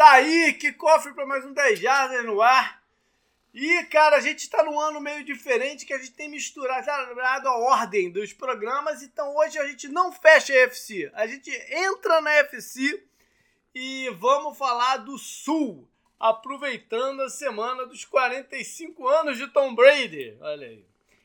Tá 0.00 0.12
aí, 0.12 0.54
que 0.54 0.72
cofre 0.72 1.12
para 1.12 1.26
mais 1.26 1.44
um 1.44 1.52
10 1.52 1.78
Jardas 1.78 2.24
no 2.24 2.40
ar. 2.40 2.82
E, 3.52 3.84
cara, 3.84 4.16
a 4.16 4.20
gente 4.20 4.48
tá 4.48 4.64
num 4.64 4.80
ano 4.80 4.98
meio 4.98 5.22
diferente 5.22 5.84
que 5.84 5.92
a 5.92 5.98
gente 5.98 6.12
tem 6.12 6.26
misturado 6.26 6.88
a 7.46 7.58
ordem 7.58 8.10
dos 8.10 8.32
programas. 8.32 9.02
Então 9.02 9.36
hoje 9.36 9.58
a 9.58 9.66
gente 9.66 9.88
não 9.88 10.10
fecha 10.10 10.54
a 10.54 10.56
FC. 10.56 11.10
A 11.12 11.26
gente 11.26 11.50
entra 11.70 12.22
na 12.22 12.32
FC 12.32 13.04
e 13.74 14.08
vamos 14.18 14.56
falar 14.56 14.96
do 14.96 15.18
Sul. 15.18 15.86
Aproveitando 16.18 17.20
a 17.20 17.28
semana 17.28 17.84
dos 17.84 18.06
45 18.06 19.06
anos 19.06 19.36
de 19.36 19.48
Tom 19.48 19.74
Brady. 19.74 20.34
Olha 20.40 20.66
aí. 20.66 20.82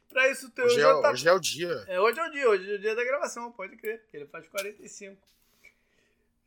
Pra 0.10 0.30
isso, 0.30 0.52
teu 0.52 0.66
hoje, 0.66 0.82
é, 0.82 1.02
tá... 1.02 1.12
hoje 1.12 1.30
é 1.30 1.32
o 1.32 1.40
dia. 1.40 1.86
É, 1.88 1.98
hoje 1.98 2.20
é 2.20 2.28
o 2.28 2.30
dia, 2.30 2.50
hoje 2.50 2.70
é 2.70 2.76
o 2.76 2.80
dia 2.80 2.94
da 2.94 3.06
gravação, 3.06 3.54
pode 3.54 3.78
crer. 3.78 4.04
Ele 4.12 4.26
faz 4.26 4.46
45. 4.50 5.35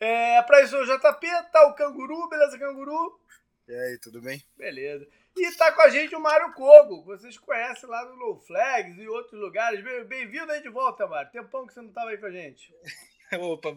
É, 0.01 0.41
pra 0.43 0.62
isso 0.62 0.77
o 0.77 0.85
JP, 0.85 1.27
tá 1.53 1.67
o 1.67 1.75
Canguru, 1.75 2.29
beleza, 2.29 2.59
Canguru? 2.59 3.21
E 3.67 3.75
aí, 3.75 3.98
tudo 3.98 4.23
bem? 4.23 4.43
Beleza. 4.56 5.06
E 5.37 5.52
tá 5.52 5.73
com 5.73 5.83
a 5.83 5.89
gente 5.89 6.15
o 6.15 6.20
Mário 6.20 6.52
Kogo, 6.55 7.02
que 7.02 7.09
vocês 7.09 7.37
conhecem 7.39 7.89
lá 7.89 8.05
no 8.05 8.15
Low 8.15 8.41
Flags 8.41 8.97
e 8.97 9.09
outros 9.09 9.41
lugares. 9.41 9.83
Bem-vindo 10.06 10.51
aí 10.51 10.62
de 10.62 10.69
volta, 10.69 11.06
Mário. 11.06 11.30
Tempão 11.30 11.66
que 11.66 11.75
você 11.75 11.80
não 11.80 11.92
tava 11.92 12.11
aí 12.11 12.19
com 12.19 12.27
a 12.27 12.30
gente. 12.30 12.73
Opa, 13.41 13.77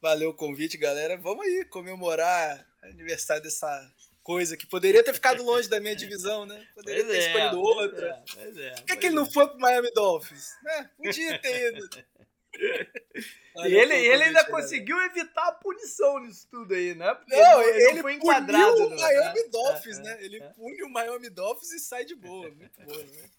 valeu 0.00 0.30
o 0.30 0.34
convite, 0.34 0.78
galera. 0.78 1.16
Vamos 1.16 1.44
aí 1.44 1.64
comemorar 1.64 2.66
o 2.82 2.86
aniversário 2.86 3.42
dessa 3.42 3.68
coisa 4.22 4.56
que 4.56 4.66
poderia 4.66 5.04
ter 5.04 5.14
ficado 5.14 5.44
longe 5.44 5.68
da 5.68 5.78
minha 5.80 5.94
divisão, 5.96 6.46
né? 6.46 6.66
Poderia 6.74 7.04
pois 7.04 7.16
ter 7.16 7.22
é, 7.22 7.26
escolhido 7.26 7.60
outra. 7.60 8.06
É, 8.06 8.22
pois 8.34 8.56
é, 8.56 8.70
Por 8.70 8.84
que, 8.84 8.96
que 8.96 9.06
ele 9.06 9.14
não 9.14 9.30
foi 9.30 9.48
pro 9.48 9.58
Miami 9.58 9.92
Dolphins? 9.92 10.48
Né? 10.62 10.90
Podia 10.96 11.38
ter 11.40 11.72
ido. 11.72 11.88
E 13.64 13.74
ele, 13.74 13.94
ele 13.94 14.24
ainda 14.24 14.44
conseguiu 14.44 15.00
evitar 15.02 15.48
a 15.48 15.52
punição 15.52 16.18
nisso 16.20 16.46
tudo 16.50 16.74
aí, 16.74 16.94
né? 16.94 17.14
Porque 17.14 17.34
não, 17.34 17.62
ele, 17.62 17.90
ele 17.90 18.02
foi 18.02 18.14
enquadrado. 18.14 18.72
Puniu 18.74 18.86
o 18.88 19.00
Miami 19.00 19.42
né? 19.42 19.48
Dolphins, 19.50 19.98
É, 19.98 20.02
né? 20.02 20.18
Ele 20.20 20.40
pune 20.54 20.82
o 20.82 20.88
Miami 20.90 21.30
Dolphins 21.30 21.72
e 21.72 21.80
sai 21.80 22.04
de 22.04 22.14
boa. 22.14 22.50
Muito 22.50 22.82
boa, 22.82 23.04
né? 23.04 23.30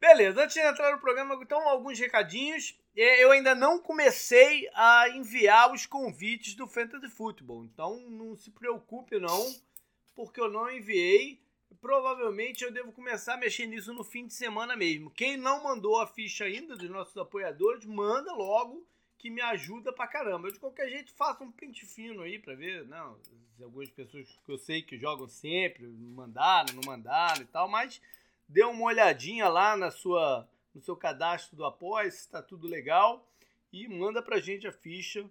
Beleza, 0.00 0.42
antes 0.42 0.54
de 0.54 0.60
entrar 0.60 0.92
no 0.92 1.00
programa, 1.00 1.38
então, 1.40 1.66
alguns 1.68 1.98
recadinhos. 1.98 2.78
É, 2.96 3.22
Eu 3.22 3.30
ainda 3.30 3.54
não 3.54 3.78
comecei 3.78 4.68
a 4.74 5.08
enviar 5.10 5.72
os 5.72 5.86
convites 5.86 6.54
do 6.54 6.66
Fantasy 6.66 7.08
Football, 7.08 7.64
então 7.64 7.98
não 8.10 8.36
se 8.36 8.50
preocupe 8.50 9.18
não, 9.18 9.54
porque 10.14 10.40
eu 10.40 10.50
não 10.50 10.70
enviei. 10.70 11.40
Provavelmente 11.80 12.64
eu 12.64 12.72
devo 12.72 12.92
começar 12.92 13.34
a 13.34 13.38
mexer 13.38 13.66
nisso 13.66 13.92
no 13.92 14.04
fim 14.04 14.26
de 14.26 14.34
semana 14.34 14.76
mesmo. 14.76 15.10
Quem 15.10 15.36
não 15.36 15.62
mandou 15.62 16.00
a 16.00 16.06
ficha 16.06 16.44
ainda 16.44 16.76
dos 16.76 16.90
nossos 16.90 17.16
apoiadores, 17.16 17.84
manda 17.84 18.32
logo 18.32 18.86
que 19.18 19.30
me 19.30 19.40
ajuda 19.40 19.92
pra 19.92 20.06
caramba. 20.06 20.48
Eu, 20.48 20.52
de 20.52 20.58
qualquer 20.58 20.88
jeito, 20.88 21.12
faço 21.14 21.42
um 21.42 21.50
pente 21.50 21.86
fino 21.86 22.22
aí 22.22 22.38
pra 22.38 22.54
ver, 22.54 22.86
não, 22.86 23.18
se 23.56 23.62
algumas 23.62 23.88
pessoas 23.88 24.28
que 24.44 24.52
eu 24.52 24.58
sei 24.58 24.82
que 24.82 24.98
jogam 24.98 25.26
sempre 25.26 25.86
mandaram, 25.86 26.74
não 26.74 26.82
mandaram 26.84 27.40
e 27.40 27.46
tal, 27.46 27.68
mas 27.68 28.02
dê 28.46 28.62
uma 28.64 28.84
olhadinha 28.84 29.48
lá 29.48 29.76
na 29.76 29.90
sua, 29.90 30.46
no 30.74 30.82
seu 30.82 30.94
cadastro 30.94 31.56
do 31.56 31.64
Apoia, 31.64 32.10
se 32.10 32.18
está 32.18 32.42
tudo 32.42 32.66
legal, 32.66 33.26
e 33.72 33.88
manda 33.88 34.20
pra 34.20 34.40
gente 34.40 34.66
a 34.66 34.72
ficha 34.72 35.28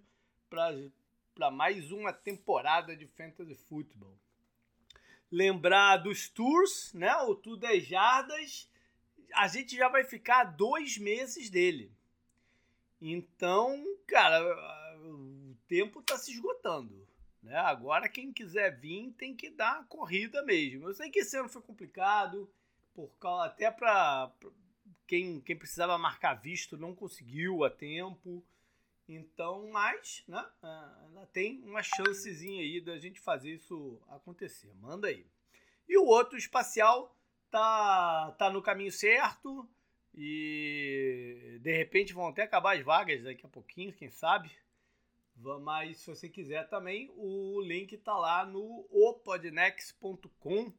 para 0.50 1.50
mais 1.50 1.92
uma 1.92 2.12
temporada 2.12 2.96
de 2.96 3.06
Fantasy 3.06 3.54
Football. 3.54 4.18
Lembrar 5.34 5.96
dos 5.96 6.28
tours, 6.28 6.92
né? 6.94 7.12
O 7.22 7.34
Tour 7.34 7.56
10 7.56 7.84
Jardas, 7.84 8.70
a 9.34 9.48
gente 9.48 9.76
já 9.76 9.88
vai 9.88 10.04
ficar 10.04 10.44
dois 10.44 10.96
meses 10.96 11.50
dele. 11.50 11.90
Então, 13.00 13.84
cara, 14.06 14.40
o 15.04 15.56
tempo 15.66 15.98
está 15.98 16.16
se 16.16 16.30
esgotando. 16.30 17.04
Né? 17.42 17.56
Agora, 17.56 18.08
quem 18.08 18.32
quiser 18.32 18.78
vir 18.78 19.12
tem 19.18 19.34
que 19.34 19.50
dar 19.50 19.80
a 19.80 19.84
corrida 19.84 20.40
mesmo. 20.44 20.88
Eu 20.88 20.94
sei 20.94 21.10
que 21.10 21.18
esse 21.18 21.36
ano 21.36 21.48
foi 21.48 21.62
complicado, 21.62 22.48
por 22.94 23.08
causa, 23.18 23.46
até 23.46 23.72
para 23.72 24.32
quem, 25.04 25.40
quem 25.40 25.56
precisava 25.56 25.98
marcar 25.98 26.34
visto 26.34 26.78
não 26.78 26.94
conseguiu 26.94 27.64
a 27.64 27.70
tempo. 27.70 28.40
Então, 29.08 29.68
mas, 29.70 30.24
né, 30.26 30.44
ainda 31.04 31.26
tem 31.26 31.62
uma 31.64 31.82
chancezinha 31.82 32.62
aí 32.62 32.80
da 32.80 32.98
gente 32.98 33.20
fazer 33.20 33.50
isso 33.50 34.00
acontecer. 34.08 34.72
Manda 34.76 35.08
aí. 35.08 35.26
E 35.86 35.98
o 35.98 36.06
outro 36.06 36.38
espacial 36.38 37.14
tá, 37.50 38.34
tá 38.38 38.50
no 38.50 38.62
caminho 38.62 38.90
certo 38.90 39.68
e 40.14 41.58
de 41.60 41.76
repente 41.76 42.14
vão 42.14 42.28
até 42.28 42.42
acabar 42.42 42.76
as 42.76 42.84
vagas 42.84 43.22
daqui 43.22 43.44
a 43.44 43.48
pouquinho, 43.48 43.92
quem 43.92 44.08
sabe. 44.08 44.50
Mas 45.62 45.98
se 45.98 46.06
você 46.06 46.28
quiser 46.28 46.68
também, 46.68 47.12
o 47.16 47.60
link 47.60 47.96
tá 47.98 48.16
lá 48.16 48.46
no 48.46 48.86
opodnex.com 48.90 50.72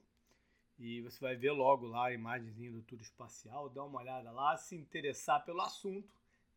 e 0.79 1.01
você 1.01 1.19
vai 1.19 1.35
ver 1.35 1.51
logo 1.51 1.85
lá 1.85 2.07
a 2.07 2.13
imagenzinha 2.13 2.71
do 2.71 2.81
tour 2.81 2.99
espacial, 3.01 3.69
dá 3.69 3.83
uma 3.83 3.99
olhada 3.99 4.31
lá, 4.31 4.57
se 4.57 4.75
interessar 4.75 5.43
pelo 5.45 5.61
assunto, 5.61 6.09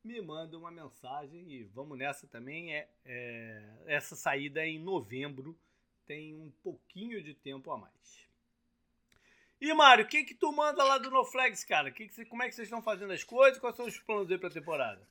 me 0.08 0.22
manda 0.22 0.56
uma 0.56 0.70
mensagem 0.70 1.52
e 1.52 1.64
vamos 1.64 1.98
nessa 1.98 2.26
também. 2.26 2.74
É, 2.74 2.88
é 3.04 3.62
essa 3.86 4.16
saída 4.16 4.60
é 4.60 4.68
em 4.68 4.78
novembro, 4.78 5.54
tem 6.06 6.34
um 6.34 6.50
pouquinho 6.62 7.22
de 7.22 7.34
tempo 7.34 7.70
a 7.70 7.76
mais. 7.76 8.26
E 9.60 9.72
Mário, 9.74 10.04
o 10.04 10.08
que 10.08 10.24
que 10.24 10.34
tu 10.34 10.50
manda 10.50 10.82
lá 10.82 10.96
do 10.96 11.10
NoFlags, 11.10 11.62
cara? 11.64 11.90
Que 11.90 12.08
que 12.08 12.14
cê, 12.14 12.24
como 12.24 12.42
é 12.42 12.48
que 12.48 12.54
vocês 12.54 12.68
estão 12.68 12.80
fazendo 12.80 13.12
as 13.12 13.22
coisas? 13.22 13.58
Quais 13.58 13.76
são 13.76 13.86
os 13.86 13.98
planos 13.98 14.30
aí 14.30 14.38
pra 14.38 14.48
temporada? 14.48 15.06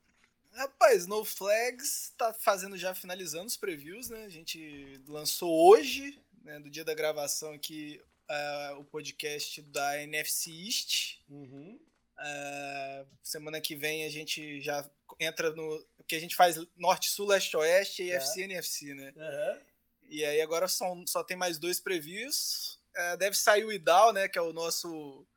Rapaz, 0.53 1.06
No 1.06 1.24
Flags 1.24 2.13
tá 2.18 2.34
fazendo 2.34 2.75
já 2.78 2.96
finalizando 2.96 3.46
os 3.46 3.57
previews, 3.57 4.09
né? 4.09 4.25
A 4.25 4.30
gente 4.30 5.00
lançou 5.07 5.69
hoje, 5.69 6.19
né, 6.44 6.59
do 6.59 6.69
dia 6.69 6.84
da 6.84 6.96
gravação 6.96 7.53
aqui, 7.53 8.02
uh, 8.28 8.80
o 8.80 8.84
podcast 8.86 9.62
da 9.62 10.02
NFC 10.02 10.50
East. 10.50 11.19
Uhum. 11.30 11.78
Uh, 12.20 13.08
semana 13.22 13.62
que 13.62 13.76
vem 13.76 14.04
a 14.06 14.10
gente 14.10 14.60
já 14.62 14.90
entra 15.20 15.52
no. 15.52 15.86
que 16.08 16.16
a 16.16 16.20
gente 16.20 16.36
faz 16.36 16.58
Norte, 16.76 17.10
Sul, 17.10 17.28
Leste, 17.28 17.56
Oeste 17.58 18.04
e 18.04 18.12
É. 18.12 18.16
FC 18.16 18.42
e 18.42 18.44
NFC, 18.44 18.94
né? 18.96 19.14
Uhum. 19.16 19.62
E 20.10 20.26
aí 20.26 20.42
agora 20.42 20.68
são, 20.68 21.06
só 21.06 21.24
tem 21.24 21.38
mais 21.38 21.60
dois 21.60 21.80
previews. 21.80 22.80
É, 22.96 23.18
deve 23.18 23.36
sair 23.38 23.64
o 23.66 23.72
IDAL, 23.72 24.14
né? 24.14 24.28
Que 24.28 24.40
é 24.40 24.42
o 24.42 24.52
nosso. 24.54 25.28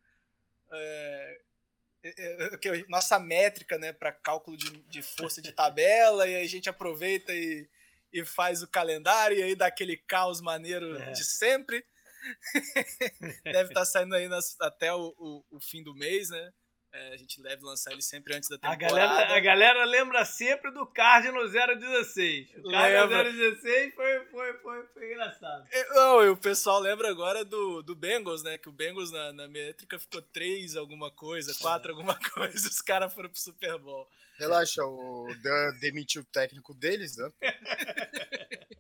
que 2.61 2.69
a 2.69 2.85
nossa 2.89 3.19
métrica, 3.19 3.77
né? 3.79 3.93
Para 3.93 4.13
cálculo 4.13 4.57
de, 4.57 4.71
de 4.89 5.03
força 5.03 5.43
de 5.43 5.53
tabela. 5.53 6.27
e 6.27 6.35
aí 6.37 6.45
a 6.45 6.49
gente 6.49 6.69
aproveita 6.69 7.35
e, 7.35 7.69
e 8.13 8.25
faz 8.25 8.63
o 8.63 8.69
calendário. 8.69 9.37
E 9.39 9.43
aí 9.43 9.55
dá 9.55 9.67
aquele 9.67 9.97
caos 9.97 10.41
maneiro 10.41 10.97
É. 11.03 11.13
de 11.13 11.25
sempre. 11.25 11.85
deve 13.45 13.71
estar 13.71 13.85
saindo 13.85 14.15
aí 14.15 14.29
nas- 14.29 14.57
até 14.61 14.93
o, 14.95 15.15
o- 15.19 15.45
o 15.51 15.61
fim 15.61 15.83
do 15.83 15.95
mês, 15.95 16.31
né? 16.31 16.53
É, 16.93 17.15
a 17.15 17.17
gente 17.17 17.41
deve 17.41 17.63
lançar 17.65 17.93
ele 17.93 18.03
sempre 18.03 18.35
antes 18.35 18.49
da 18.49 18.57
A 18.57 18.59
temporada. 18.77 19.07
galera, 19.07 19.37
a 19.37 19.41
galera 19.41 19.85
lembra 19.85 20.25
sempre 20.25 20.73
do 20.73 20.85
card 20.87 21.31
no 21.31 21.49
016. 21.49 22.51
O 22.57 22.71
card 22.71 22.95
no 22.97 23.17
Lembra. 23.17 23.33
016 23.33 23.95
foi, 23.95 24.25
foi, 24.27 24.53
foi, 24.55 24.87
foi 24.89 25.13
engraçado. 25.13 25.69
É, 25.71 25.89
Não, 25.95 26.25
e 26.25 26.29
o 26.31 26.37
pessoal 26.37 26.81
lembra 26.81 27.09
agora 27.09 27.45
do, 27.45 27.81
do 27.83 27.95
Bengals, 27.95 28.43
né? 28.43 28.59
Que 28.59 28.69
o 28.69 28.73
Bengals 28.73 29.13
na, 29.13 29.33
na 29.33 29.47
métrica 29.47 29.99
ficou 30.01 30.21
3 30.21 30.75
alguma 30.75 31.13
coisa, 31.13 31.55
4 31.61 31.93
alguma 31.93 32.19
coisa, 32.31 32.69
os 32.69 32.81
caras 32.81 33.15
foram 33.15 33.31
pro 33.31 33.39
Super 33.41 33.79
Bowl. 33.79 34.09
Relaxa, 34.37 34.83
o 34.85 35.29
Dan 35.43 35.79
demitiu 35.81 36.23
o 36.23 36.25
técnico 36.25 36.75
deles, 36.75 37.17
né? 37.17 37.31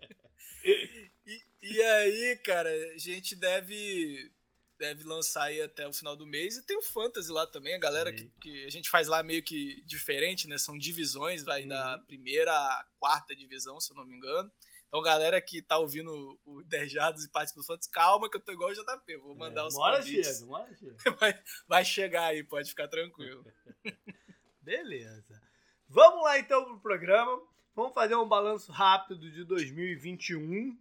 E, 0.62 1.42
e 1.62 1.82
aí, 1.82 2.36
cara, 2.44 2.68
a 2.94 2.98
gente 2.98 3.34
deve, 3.36 4.30
deve 4.80 5.04
lançar 5.04 5.44
aí 5.44 5.60
até 5.62 5.86
o 5.86 5.92
final 5.92 6.16
do 6.16 6.26
mês. 6.26 6.56
E 6.56 6.66
tem 6.66 6.76
o 6.76 6.82
Fantasy 6.82 7.30
lá 7.30 7.46
também, 7.46 7.74
a 7.74 7.78
galera 7.78 8.12
que, 8.12 8.28
que 8.40 8.64
a 8.64 8.70
gente 8.70 8.88
faz 8.90 9.06
lá 9.06 9.22
meio 9.22 9.42
que 9.44 9.82
diferente, 9.84 10.48
né? 10.48 10.56
São 10.58 10.76
divisões, 10.76 11.44
vai 11.44 11.64
da 11.66 11.96
Uhum. 11.96 12.04
primeira 12.06 12.50
à 12.50 12.84
quarta 12.98 13.36
divisão, 13.36 13.78
se 13.78 13.92
eu 13.92 13.96
não 13.96 14.04
me 14.06 14.16
engano. 14.16 14.50
Então, 14.88 15.00
galera 15.02 15.40
que 15.40 15.62
tá 15.62 15.78
ouvindo 15.78 16.36
o 16.44 16.62
Dejados 16.64 17.24
e 17.24 17.30
participa 17.30 17.60
do 17.60 17.66
Fantasy, 17.66 17.90
calma 17.92 18.28
que 18.28 18.36
eu 18.36 18.40
tô 18.40 18.50
igual 18.50 18.70
o 18.70 18.74
JP, 18.74 19.16
vou 19.18 19.36
mandar 19.36 19.64
os 19.66 19.74
É, 19.76 19.78
hora 19.78 19.98
convites. 19.98 20.38
chega, 20.38 20.50
hora 20.50 20.74
chega. 20.74 20.96
Vai, 21.20 21.42
vai 21.68 21.84
chegar 21.84 22.24
aí, 22.24 22.42
pode 22.42 22.70
ficar 22.70 22.88
tranquilo. 22.88 23.44
Beleza. 24.62 25.40
Vamos 25.88 26.24
lá 26.24 26.38
então 26.38 26.64
pro 26.64 26.80
programa. 26.80 27.40
Vamos 27.74 27.94
fazer 27.94 28.16
um 28.16 28.26
balanço 28.28 28.72
rápido 28.72 29.30
de 29.30 29.44
2021. 29.44 30.76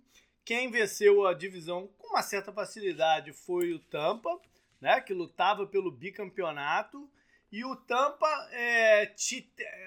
Quem 0.50 0.72
venceu 0.72 1.28
a 1.28 1.34
divisão 1.36 1.86
com 2.00 2.08
uma 2.08 2.24
certa 2.24 2.52
facilidade 2.52 3.32
foi 3.32 3.72
o 3.72 3.78
Tampa, 3.78 4.42
né, 4.82 5.00
que 5.00 5.14
lutava 5.14 5.68
pelo 5.68 5.92
bicampeonato. 5.92 7.08
E 7.52 7.64
o 7.64 7.76
Tampa, 7.76 8.28
é, 8.52 9.14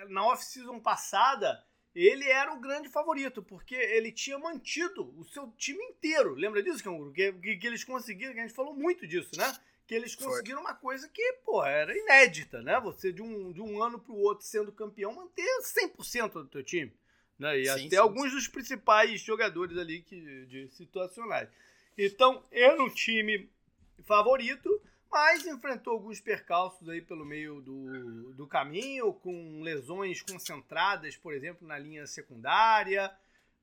na 0.08 0.24
off-season 0.24 0.78
passada, 0.78 1.60
ele 1.92 2.28
era 2.28 2.54
o 2.54 2.60
grande 2.60 2.88
favorito, 2.88 3.42
porque 3.42 3.74
ele 3.74 4.12
tinha 4.12 4.38
mantido 4.38 5.12
o 5.18 5.24
seu 5.24 5.50
time 5.56 5.82
inteiro. 5.82 6.32
Lembra 6.36 6.62
disso, 6.62 6.84
Canguru? 6.84 7.12
Que, 7.12 7.32
que, 7.32 7.56
que 7.56 7.66
eles 7.66 7.82
conseguiram, 7.82 8.32
que 8.32 8.38
a 8.38 8.42
gente 8.42 8.54
falou 8.54 8.72
muito 8.72 9.04
disso, 9.04 9.36
né? 9.36 9.52
Que 9.84 9.96
eles 9.96 10.14
Foi. 10.14 10.28
conseguiram 10.28 10.60
uma 10.60 10.76
coisa 10.76 11.08
que, 11.08 11.40
pô, 11.44 11.64
era 11.64 11.92
inédita, 11.92 12.62
né? 12.62 12.78
Você 12.78 13.12
de 13.12 13.20
um, 13.20 13.50
de 13.50 13.60
um 13.60 13.82
ano 13.82 13.98
pro 13.98 14.14
outro 14.14 14.46
sendo 14.46 14.70
campeão, 14.70 15.12
manter 15.12 15.42
100% 15.60 16.34
do 16.34 16.46
teu 16.46 16.62
time. 16.62 16.96
Né? 17.42 17.58
E 17.58 17.64
Sim, 17.64 17.70
até 17.70 17.88
sim, 17.88 17.96
alguns 17.96 18.30
dos 18.30 18.46
principais 18.46 19.20
jogadores 19.20 19.76
ali 19.76 20.00
que, 20.00 20.46
de 20.46 20.68
situacionais. 20.68 21.48
Então, 21.98 22.42
era 22.52 22.80
um 22.80 22.88
time 22.88 23.50
favorito, 24.04 24.80
mas 25.10 25.44
enfrentou 25.44 25.94
alguns 25.94 26.20
percalços 26.20 26.88
aí 26.88 27.02
pelo 27.02 27.24
meio 27.24 27.60
do, 27.60 28.32
do 28.34 28.46
caminho, 28.46 29.12
com 29.12 29.60
lesões 29.60 30.22
concentradas, 30.22 31.16
por 31.16 31.34
exemplo, 31.34 31.66
na 31.66 31.76
linha 31.76 32.06
secundária. 32.06 33.12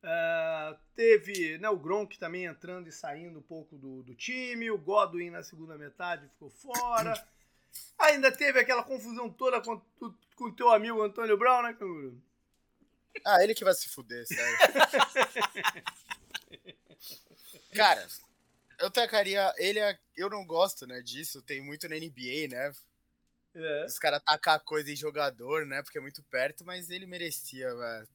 Uh, 0.03 0.77
teve 0.95 1.57
né, 1.57 1.69
o 1.69 1.77
Gronk 1.77 2.19
também 2.19 2.45
entrando 2.45 2.87
e 2.87 2.91
saindo 2.91 3.39
um 3.39 3.41
pouco 3.41 3.77
do, 3.77 4.03
do 4.03 4.13
time, 4.13 4.69
o 4.69 4.77
Godwin 4.77 5.29
na 5.29 5.43
segunda 5.43 5.77
metade 5.77 6.27
ficou 6.29 6.49
fora. 6.49 7.13
Ainda 7.97 8.29
teve 8.31 8.59
aquela 8.59 8.83
confusão 8.83 9.29
toda 9.29 9.61
com 9.61 9.81
o 10.39 10.51
teu 10.51 10.69
amigo 10.69 11.01
Antônio 11.01 11.37
Brown, 11.37 11.63
né, 11.63 11.73
Canguru? 11.73 12.21
Ah, 13.25 13.44
ele 13.44 13.53
que 13.53 13.63
vai 13.63 13.73
se 13.73 13.89
fuder, 13.89 14.25
sério. 14.25 14.57
Cara, 17.73 18.07
eu 18.79 18.89
tacaria. 18.89 19.53
Ele 19.57 19.79
é, 19.79 19.97
eu 20.15 20.29
não 20.29 20.45
gosto, 20.45 20.88
né, 20.88 21.01
disso. 21.01 21.41
Tem 21.41 21.61
muito 21.61 21.88
na 21.88 21.95
NBA, 21.95 22.47
né? 22.50 22.73
É. 23.56 23.85
Os 23.85 23.97
caras 23.97 24.21
tacar 24.23 24.59
coisa 24.61 24.91
em 24.91 24.95
jogador, 24.95 25.65
né? 25.65 25.81
Porque 25.81 25.97
é 25.97 26.01
muito 26.01 26.23
perto, 26.23 26.65
mas 26.65 26.89
ele 26.89 27.06
merecia, 27.06 27.73
velho. 27.75 28.07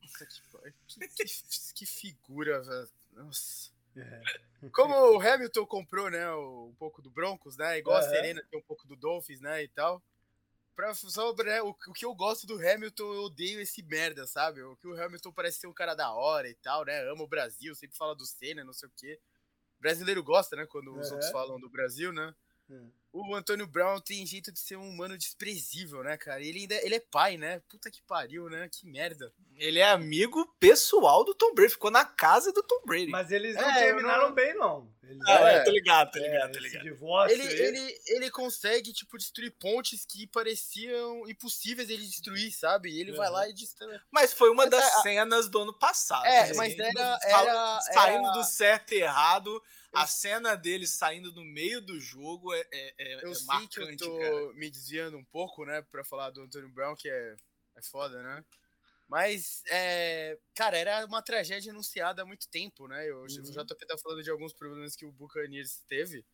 Que, 0.86 1.08
que, 1.08 1.24
que, 1.74 1.86
figura, 1.86 2.62
velho. 2.62 2.88
Nossa. 3.12 3.70
É. 3.96 4.22
Como 4.72 4.94
o 4.94 5.20
Hamilton 5.20 5.66
comprou, 5.66 6.10
né, 6.10 6.32
um 6.34 6.74
pouco 6.78 7.02
do 7.02 7.10
Broncos, 7.10 7.56
né? 7.56 7.78
Igual 7.78 8.00
uhum. 8.00 8.06
a 8.06 8.08
Serena 8.08 8.42
tem 8.50 8.58
um 8.58 8.62
pouco 8.62 8.86
do 8.86 8.96
Dolphins, 8.96 9.40
né, 9.40 9.62
e 9.62 9.68
tal. 9.68 10.02
Pra, 10.74 10.92
sobre 10.92 11.50
né, 11.50 11.62
o, 11.62 11.68
o, 11.68 11.92
que 11.92 12.04
eu 12.04 12.14
gosto 12.14 12.46
do 12.46 12.54
Hamilton, 12.54 13.14
eu 13.14 13.22
odeio 13.24 13.60
esse 13.60 13.80
merda, 13.82 14.26
sabe? 14.26 14.60
O 14.62 14.76
que 14.76 14.88
o 14.88 15.00
Hamilton 15.00 15.32
parece 15.32 15.60
ser 15.60 15.66
um 15.68 15.72
cara 15.72 15.94
da 15.94 16.12
hora 16.12 16.48
e 16.48 16.54
tal, 16.54 16.84
né? 16.84 17.08
Ama 17.08 17.22
o 17.22 17.28
Brasil, 17.28 17.74
sempre 17.74 17.96
fala 17.96 18.14
do 18.14 18.26
Senna, 18.26 18.64
não 18.64 18.72
sei 18.72 18.88
o 18.88 18.92
quê. 18.96 19.20
O 19.78 19.82
brasileiro 19.82 20.22
gosta, 20.22 20.56
né? 20.56 20.66
Quando 20.66 20.92
os 20.98 21.10
outros 21.12 21.30
falam 21.30 21.60
do 21.60 21.70
Brasil, 21.70 22.12
né? 22.12 22.34
Hum. 22.68 22.90
O 23.16 23.32
Antônio 23.32 23.64
Brown 23.64 24.00
tem 24.00 24.26
jeito 24.26 24.50
de 24.50 24.58
ser 24.58 24.76
um 24.76 24.88
humano 24.88 25.16
desprezível, 25.16 26.02
né, 26.02 26.16
cara? 26.16 26.42
Ele 26.42 26.62
ainda 26.62 26.74
ele 26.84 26.96
é 26.96 27.00
pai, 27.00 27.36
né? 27.36 27.62
Puta 27.68 27.88
que 27.88 28.02
pariu, 28.02 28.50
né? 28.50 28.68
Que 28.68 28.84
merda. 28.88 29.32
Ele 29.56 29.78
é 29.78 29.88
amigo 29.88 30.44
pessoal 30.58 31.24
do 31.24 31.32
Tom 31.32 31.54
Brady, 31.54 31.74
ficou 31.74 31.92
na 31.92 32.04
casa 32.04 32.52
do 32.52 32.60
Tom 32.60 32.82
Brady. 32.84 33.12
Mas 33.12 33.30
eles 33.30 33.54
não 33.54 33.70
é, 33.70 33.84
terminaram 33.84 34.30
não... 34.30 34.34
bem, 34.34 34.52
não. 34.56 34.92
Eles, 35.04 35.22
ah, 35.28 35.48
é, 35.48 35.62
tô 35.62 35.70
ligado, 35.70 36.10
tô 36.10 36.18
ligado, 36.18 36.48
é, 36.48 36.52
tô 36.52 36.58
ligado. 36.58 36.82
Divórcio 36.82 37.40
ele, 37.40 37.62
ele, 37.62 38.00
ele 38.08 38.30
consegue, 38.32 38.92
tipo, 38.92 39.16
destruir 39.16 39.52
pontes 39.60 40.04
que 40.04 40.26
pareciam 40.26 41.28
impossíveis 41.28 41.88
ele 41.90 42.04
destruir, 42.04 42.50
sabe? 42.50 42.90
E 42.90 43.00
ele 43.00 43.12
vai 43.12 43.30
lá 43.30 43.48
e 43.48 43.52
destrói. 43.52 43.96
Mas 44.10 44.32
foi 44.32 44.50
uma 44.50 44.64
mas 44.64 44.70
das 44.70 44.84
é, 44.84 45.02
cenas 45.02 45.48
do 45.48 45.60
ano 45.60 45.78
passado. 45.78 46.26
É, 46.26 46.52
mas 46.54 46.76
era, 46.76 47.18
era, 47.22 47.80
Saindo 47.80 48.32
do 48.32 48.42
certo 48.42 48.92
e 48.92 49.02
errado 49.02 49.62
a 49.94 50.06
cena 50.06 50.54
dele 50.54 50.86
saindo 50.86 51.32
no 51.32 51.44
meio 51.44 51.80
do 51.80 51.98
jogo 52.00 52.52
é, 52.52 52.66
é, 52.72 52.94
é 52.98 53.24
eu 53.24 53.30
é 53.30 53.34
sei 53.34 53.46
marcante, 53.46 53.96
que 53.96 54.04
eu 54.04 54.10
tô 54.10 54.18
cara. 54.18 54.52
me 54.54 54.70
desviando 54.70 55.16
um 55.16 55.24
pouco, 55.24 55.64
né, 55.64 55.82
pra 55.82 56.04
falar 56.04 56.30
do 56.30 56.42
Antônio 56.42 56.68
Brown, 56.68 56.96
que 56.96 57.08
é, 57.08 57.36
é 57.76 57.82
foda, 57.82 58.22
né? 58.22 58.44
Mas, 59.08 59.62
é, 59.68 60.38
cara, 60.54 60.76
era 60.76 61.04
uma 61.06 61.22
tragédia 61.22 61.70
anunciada 61.70 62.22
há 62.22 62.26
muito 62.26 62.48
tempo, 62.48 62.88
né? 62.88 63.08
Eu, 63.08 63.18
uhum. 63.18 63.24
O 63.24 63.26
JP 63.28 63.86
tá 63.86 63.98
falando 63.98 64.22
de 64.22 64.30
alguns 64.30 64.52
problemas 64.52 64.96
que 64.96 65.04
o 65.04 65.12
Buccaneers 65.12 65.82
teve. 65.86 66.24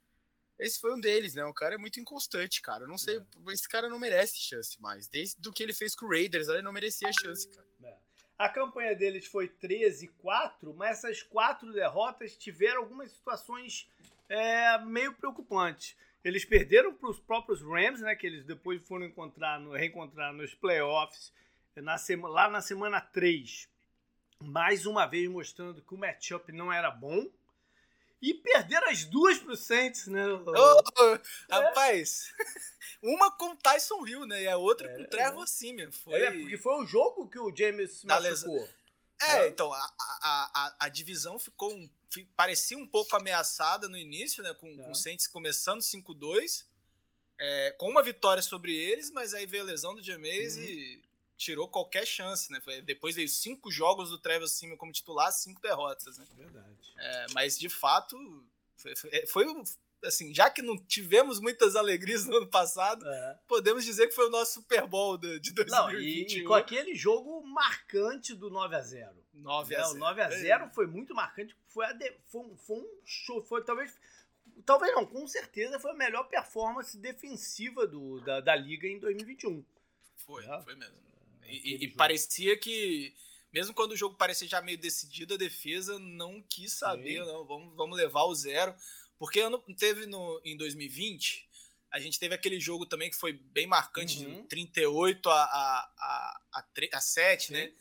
Esse 0.58 0.78
foi 0.78 0.94
um 0.94 1.00
deles, 1.00 1.34
né? 1.34 1.44
O 1.44 1.54
cara 1.54 1.74
é 1.74 1.78
muito 1.78 1.98
inconstante, 1.98 2.62
cara. 2.62 2.84
Eu 2.84 2.88
não 2.88 2.98
sei, 2.98 3.18
é. 3.18 3.52
esse 3.52 3.68
cara 3.68 3.88
não 3.88 3.98
merece 3.98 4.38
chance 4.38 4.80
mais. 4.80 5.08
Desde 5.08 5.40
do 5.40 5.52
que 5.52 5.62
ele 5.62 5.72
fez 5.72 5.94
com 5.94 6.06
o 6.06 6.10
Raiders, 6.10 6.48
ele 6.48 6.62
não 6.62 6.72
merecia 6.72 7.10
chance, 7.12 7.48
cara. 7.48 7.66
É. 7.82 7.98
A 8.40 8.48
campanha 8.48 8.96
deles 8.96 9.26
foi 9.26 9.48
13-4, 9.48 10.74
mas 10.74 11.04
essas 11.04 11.22
quatro 11.22 11.70
derrotas 11.74 12.34
tiveram 12.34 12.80
algumas 12.80 13.12
situações 13.12 13.86
é, 14.30 14.78
meio 14.78 15.12
preocupantes. 15.12 15.94
Eles 16.24 16.42
perderam 16.42 16.94
para 16.94 17.10
os 17.10 17.20
próprios 17.20 17.60
Rams, 17.60 18.00
né, 18.00 18.14
que 18.14 18.26
eles 18.26 18.42
depois 18.46 18.80
foram 18.88 19.04
encontrar 19.04 19.60
no, 19.60 19.72
reencontrar 19.72 20.32
nos 20.32 20.54
playoffs 20.54 21.34
na 21.76 21.98
sema, 21.98 22.30
lá 22.30 22.48
na 22.48 22.62
semana 22.62 22.98
3. 22.98 23.68
Mais 24.42 24.86
uma 24.86 25.04
vez 25.04 25.28
mostrando 25.28 25.82
que 25.82 25.94
o 25.94 25.98
matchup 25.98 26.50
não 26.50 26.72
era 26.72 26.90
bom. 26.90 27.28
E 28.20 28.34
perderam 28.34 28.88
as 28.88 29.04
duas 29.04 29.38
pro 29.38 29.56
Saints, 29.56 30.06
né? 30.06 30.26
Oh, 30.26 30.82
oh, 30.98 31.14
é. 31.14 31.20
Rapaz, 31.50 32.32
uma 33.02 33.30
com 33.30 33.56
Tyson 33.56 34.06
Hill, 34.06 34.26
né? 34.26 34.42
E 34.42 34.48
a 34.48 34.58
outra 34.58 34.90
é, 34.90 34.96
com 34.96 35.04
Trevor 35.04 35.44
é. 35.44 35.46
Simeon. 35.46 35.90
Foi... 35.90 36.20
É, 36.20 36.30
porque 36.30 36.58
foi 36.58 36.74
o 36.82 36.86
jogo 36.86 37.28
que 37.28 37.38
o 37.38 37.54
James 37.54 38.04
machucou. 38.04 38.68
É, 39.22 39.38
é, 39.38 39.48
então, 39.48 39.72
a, 39.72 39.78
a, 39.78 40.50
a, 40.54 40.76
a 40.80 40.88
divisão 40.88 41.38
ficou 41.38 41.72
um, 41.72 41.88
parecia 42.36 42.76
um 42.76 42.86
pouco 42.86 43.14
ameaçada 43.16 43.88
no 43.88 43.96
início, 43.96 44.42
né? 44.42 44.52
Com, 44.54 44.68
é. 44.68 44.76
com 44.76 44.90
o 44.90 44.94
Saints 44.94 45.26
começando 45.26 45.80
5-2, 45.80 46.64
é, 47.38 47.72
com 47.72 47.88
uma 47.88 48.02
vitória 48.02 48.42
sobre 48.42 48.74
eles, 48.74 49.10
mas 49.10 49.32
aí 49.32 49.46
veio 49.46 49.62
a 49.62 49.66
lesão 49.66 49.94
do 49.94 50.02
James 50.02 50.56
uhum. 50.56 50.62
e 50.62 51.02
tirou 51.40 51.66
qualquer 51.66 52.06
chance, 52.06 52.52
né? 52.52 52.60
Foi, 52.60 52.82
depois 52.82 53.16
veio 53.16 53.28
cinco 53.28 53.70
jogos 53.70 54.10
do 54.10 54.18
Trevor 54.18 54.46
Simeon 54.46 54.76
como 54.76 54.92
titular, 54.92 55.32
cinco 55.32 55.60
derrotas, 55.60 56.18
né? 56.18 56.26
Verdade. 56.36 56.94
É, 56.98 57.26
mas 57.32 57.58
de 57.58 57.68
fato 57.70 58.16
foi, 58.76 58.94
foi, 58.94 59.26
foi, 59.26 59.46
assim, 60.04 60.34
já 60.34 60.50
que 60.50 60.60
não 60.60 60.76
tivemos 60.76 61.40
muitas 61.40 61.76
alegrias 61.76 62.26
no 62.26 62.36
ano 62.36 62.46
passado, 62.46 63.08
é. 63.08 63.38
podemos 63.48 63.84
dizer 63.86 64.06
que 64.08 64.14
foi 64.14 64.26
o 64.26 64.30
nosso 64.30 64.54
Super 64.54 64.86
Bowl 64.86 65.16
de, 65.16 65.40
de 65.40 65.52
2021. 65.52 65.72
Não, 65.80 66.42
e, 66.42 66.44
com 66.44 66.54
aquele 66.54 66.94
jogo 66.94 67.42
marcante 67.42 68.34
do 68.34 68.50
9 68.50 68.76
a 68.76 68.82
0. 68.82 69.10
9 69.32 69.74
a 69.74 69.82
0. 69.82 69.88
É, 69.88 69.96
o 69.96 69.98
9 69.98 70.22
a 70.22 70.30
0 70.30 70.64
é. 70.64 70.70
foi 70.70 70.86
muito 70.86 71.14
marcante, 71.14 71.56
foi, 71.68 71.86
a 71.86 71.92
de, 71.92 72.12
foi, 72.26 72.44
foi 72.58 72.76
um 72.76 72.98
show, 73.04 73.42
foi 73.42 73.64
talvez 73.64 73.96
talvez 74.66 74.94
não, 74.94 75.06
com 75.06 75.26
certeza 75.26 75.80
foi 75.80 75.92
a 75.92 75.94
melhor 75.94 76.24
performance 76.24 76.98
defensiva 76.98 77.86
do, 77.86 78.20
da, 78.20 78.40
da 78.40 78.54
liga 78.54 78.86
em 78.86 78.98
2021. 78.98 79.64
Foi, 80.16 80.44
é. 80.44 80.62
foi 80.62 80.74
mesmo. 80.74 81.09
E, 81.50 81.84
e 81.84 81.88
parecia 81.88 82.56
que, 82.56 83.14
mesmo 83.52 83.74
quando 83.74 83.92
o 83.92 83.96
jogo 83.96 84.16
parecia 84.16 84.48
já 84.48 84.62
meio 84.62 84.78
decidido, 84.78 85.34
a 85.34 85.38
defesa 85.38 85.98
não 85.98 86.42
quis 86.42 86.72
saber, 86.72 87.24
não, 87.24 87.44
vamos, 87.44 87.76
vamos 87.76 87.96
levar 87.96 88.24
o 88.24 88.34
zero. 88.34 88.74
Porque 89.18 89.40
ano, 89.40 89.58
teve 89.78 90.06
no, 90.06 90.40
em 90.44 90.56
2020, 90.56 91.48
a 91.90 91.98
gente 91.98 92.18
teve 92.18 92.34
aquele 92.34 92.60
jogo 92.60 92.86
também 92.86 93.10
que 93.10 93.16
foi 93.16 93.32
bem 93.32 93.66
marcante, 93.66 94.24
uhum. 94.24 94.42
de 94.42 94.48
38 94.48 95.28
a, 95.28 95.42
a, 95.42 95.92
a, 95.98 96.40
a, 96.54 96.62
3, 96.74 96.92
a 96.94 97.00
7, 97.00 97.46
Sim. 97.46 97.52
né? 97.52 97.72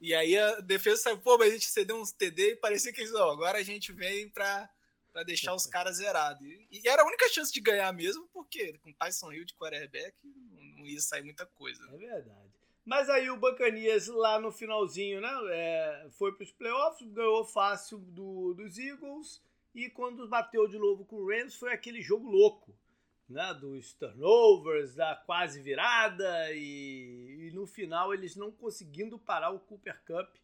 E 0.00 0.14
aí 0.14 0.36
a 0.38 0.60
defesa 0.60 1.02
saiu, 1.02 1.18
pô, 1.18 1.36
mas 1.36 1.50
a 1.50 1.52
gente 1.52 1.66
cedeu 1.66 1.96
uns 1.96 2.12
TD 2.12 2.52
e 2.52 2.56
parecia 2.56 2.92
que 2.92 3.00
eles, 3.00 3.12
ó, 3.14 3.30
agora 3.30 3.58
a 3.58 3.62
gente 3.62 3.92
vem 3.92 4.28
pra, 4.28 4.70
pra 5.12 5.22
deixar 5.22 5.54
os 5.54 5.66
caras 5.70 5.96
zerados. 5.96 6.40
E, 6.46 6.68
e, 6.70 6.88
era 6.88 7.02
a 7.02 7.06
única 7.06 7.28
chance 7.28 7.52
de 7.52 7.60
ganhar 7.60 7.92
mesmo, 7.92 8.28
porque 8.32 8.78
com 8.78 8.92
Tyson 8.92 9.32
Hill 9.32 9.44
de 9.44 9.54
quarterback 9.54 10.16
não 10.76 10.86
ia 10.86 11.00
sair 11.00 11.22
muita 11.22 11.44
coisa. 11.44 11.84
É 11.92 11.96
verdade. 11.96 12.47
Mas 12.88 13.10
aí 13.10 13.28
o 13.28 13.36
Bacanias 13.36 14.06
lá 14.06 14.40
no 14.40 14.50
finalzinho, 14.50 15.20
né? 15.20 15.30
É, 15.50 16.06
foi 16.12 16.32
para 16.32 16.44
os 16.44 16.50
playoffs, 16.50 17.06
ganhou 17.12 17.44
fácil 17.44 17.98
do, 17.98 18.54
dos 18.54 18.78
Eagles. 18.78 19.42
E 19.74 19.90
quando 19.90 20.26
bateu 20.26 20.66
de 20.66 20.78
novo 20.78 21.04
com 21.04 21.16
o 21.16 21.28
Rams, 21.28 21.54
foi 21.54 21.70
aquele 21.70 22.00
jogo 22.00 22.30
louco. 22.30 22.74
Né, 23.28 23.52
dos 23.52 23.92
turnovers, 23.92 24.94
da 24.94 25.14
quase 25.14 25.60
virada 25.60 26.50
e, 26.54 27.48
e, 27.48 27.50
no 27.50 27.66
final 27.66 28.14
eles 28.14 28.34
não 28.34 28.50
conseguindo 28.50 29.18
parar 29.18 29.50
o 29.50 29.60
Cooper 29.60 30.00
Cup 30.06 30.34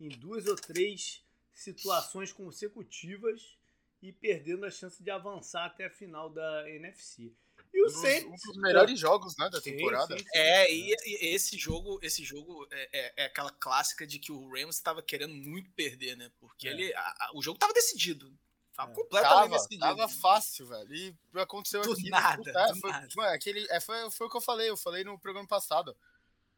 em 0.00 0.08
duas 0.08 0.46
ou 0.46 0.56
três 0.56 1.22
situações 1.52 2.32
consecutivas 2.32 3.58
e 4.00 4.12
perdendo 4.12 4.64
a 4.64 4.70
chance 4.70 5.02
de 5.02 5.10
avançar 5.10 5.66
até 5.66 5.84
a 5.84 5.90
final 5.90 6.30
da 6.30 6.70
NFC. 6.70 7.34
E 7.72 7.82
o 7.82 7.86
um 7.86 7.88
Saints. 7.88 8.44
Um 8.44 8.52
dos 8.52 8.56
melhores 8.58 8.98
jogos 8.98 9.36
né, 9.36 9.48
da 9.48 9.60
temporada. 9.60 10.16
Sim, 10.16 10.18
sim, 10.18 10.30
sim. 10.30 10.38
É, 10.38 10.72
e, 10.72 10.94
e, 11.06 11.34
esse 11.34 11.56
jogo, 11.56 11.98
esse 12.02 12.22
jogo 12.22 12.66
é, 12.70 12.88
é, 12.92 13.12
é, 13.16 13.24
aquela 13.26 13.50
clássica 13.50 14.06
de 14.06 14.18
que 14.18 14.30
o 14.30 14.50
Rams 14.50 14.76
estava 14.76 15.02
querendo 15.02 15.34
muito 15.34 15.70
perder, 15.72 16.16
né? 16.16 16.30
Porque 16.38 16.68
é. 16.68 16.72
ele, 16.72 16.94
a, 16.94 17.00
a, 17.00 17.30
o 17.34 17.42
jogo 17.42 17.56
estava 17.56 17.72
decidido. 17.72 18.32
Tava 18.74 18.92
é. 18.92 18.94
completamente 18.94 19.34
tava, 19.34 19.56
decidido. 19.56 19.80
Tava 19.80 20.08
fácil, 20.08 20.66
velho. 20.66 20.94
E 20.94 21.16
aconteceu 21.34 21.82
do 21.82 21.92
aqui. 21.92 22.10
Nada, 22.10 22.36
puta, 22.36 22.72
do 22.72 22.80
foi, 22.80 22.90
nada. 22.90 23.08
Mano, 23.16 23.30
aquele, 23.30 23.66
é, 23.70 23.80
foi, 23.80 24.10
foi 24.10 24.26
o 24.26 24.30
que 24.30 24.36
eu 24.36 24.42
falei. 24.42 24.68
Eu 24.68 24.76
falei 24.76 25.04
no 25.04 25.18
programa 25.18 25.48
passado 25.48 25.96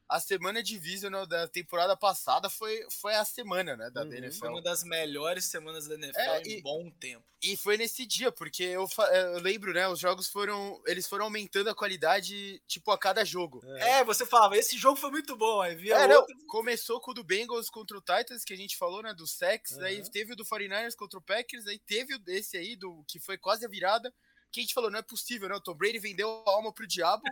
a 0.09 0.21
semana 0.21 0.63
divisional 0.63 1.27
da 1.27 1.49
temporada 1.49 1.97
passada 1.97 2.51
foi, 2.51 2.87
foi 2.91 3.15
a 3.15 3.25
semana, 3.25 3.77
né, 3.77 3.91
da 3.91 4.03
uhum, 4.03 4.13
NFL. 4.13 4.39
Foi 4.39 4.49
uma 4.49 4.63
das 4.63 4.85
melhores 4.85 5.47
semanas 5.47 5.87
da 5.87 5.95
NFL 5.95 6.19
é, 6.19 6.43
em 6.43 6.59
e, 6.59 6.63
bom 6.63 6.91
tempo. 6.91 7.25
E 7.43 7.57
foi 7.57 7.77
nesse 7.77 8.07
dia, 8.07 8.31
porque 8.31 8.63
eu, 8.63 8.87
eu, 9.13 9.41
lembro, 9.41 9.73
né, 9.73 9.89
os 9.89 9.99
jogos 9.99 10.29
foram, 10.29 10.81
eles 10.87 11.07
foram 11.07 11.25
aumentando 11.25 11.71
a 11.71 11.75
qualidade, 11.75 12.63
tipo, 12.67 12.91
a 12.91 12.99
cada 12.99 13.25
jogo. 13.25 13.61
É, 13.79 14.01
é 14.01 14.05
você 14.05 14.27
falava, 14.27 14.57
esse 14.57 14.77
jogo 14.77 14.97
foi 14.97 15.11
muito 15.11 15.37
bom, 15.37 15.61
aí 15.61 15.75
via 15.75 15.97
é, 15.97 16.17
outro... 16.17 16.35
não, 16.37 16.47
começou 16.47 17.01
com 17.01 17.11
o 17.11 17.15
do 17.15 17.25
Bengals 17.25 17.71
contra 17.71 17.97
o 17.97 18.03
Titans, 18.03 18.45
que 18.45 18.53
a 18.53 18.57
gente 18.57 18.77
falou, 18.77 19.03
né, 19.03 19.15
do 19.15 19.27
Sex, 19.27 19.73
uhum. 19.73 19.85
aí 19.85 20.11
teve 20.11 20.35
o 20.35 20.37
do 20.37 20.45
49ers 20.45 20.95
contra 20.97 21.19
o 21.19 21.23
Packers, 21.23 21.67
aí 21.67 21.79
teve 21.79 22.21
esse 22.29 22.57
aí, 22.57 22.77
do 22.77 23.03
que 23.09 23.19
foi 23.19 23.39
quase 23.39 23.65
a 23.65 23.69
virada, 23.69 24.13
que 24.55 24.61
a 24.61 24.63
gente 24.63 24.75
falou, 24.75 24.91
não 24.91 24.99
é 24.99 25.03
possível, 25.03 25.49
né? 25.49 25.55
O 25.57 25.61
Tom 25.61 25.75
Brady 25.75 25.99
vendeu 25.99 26.45
a 26.47 26.51
alma 26.51 26.73
pro 26.73 26.87
diabo 26.87 27.23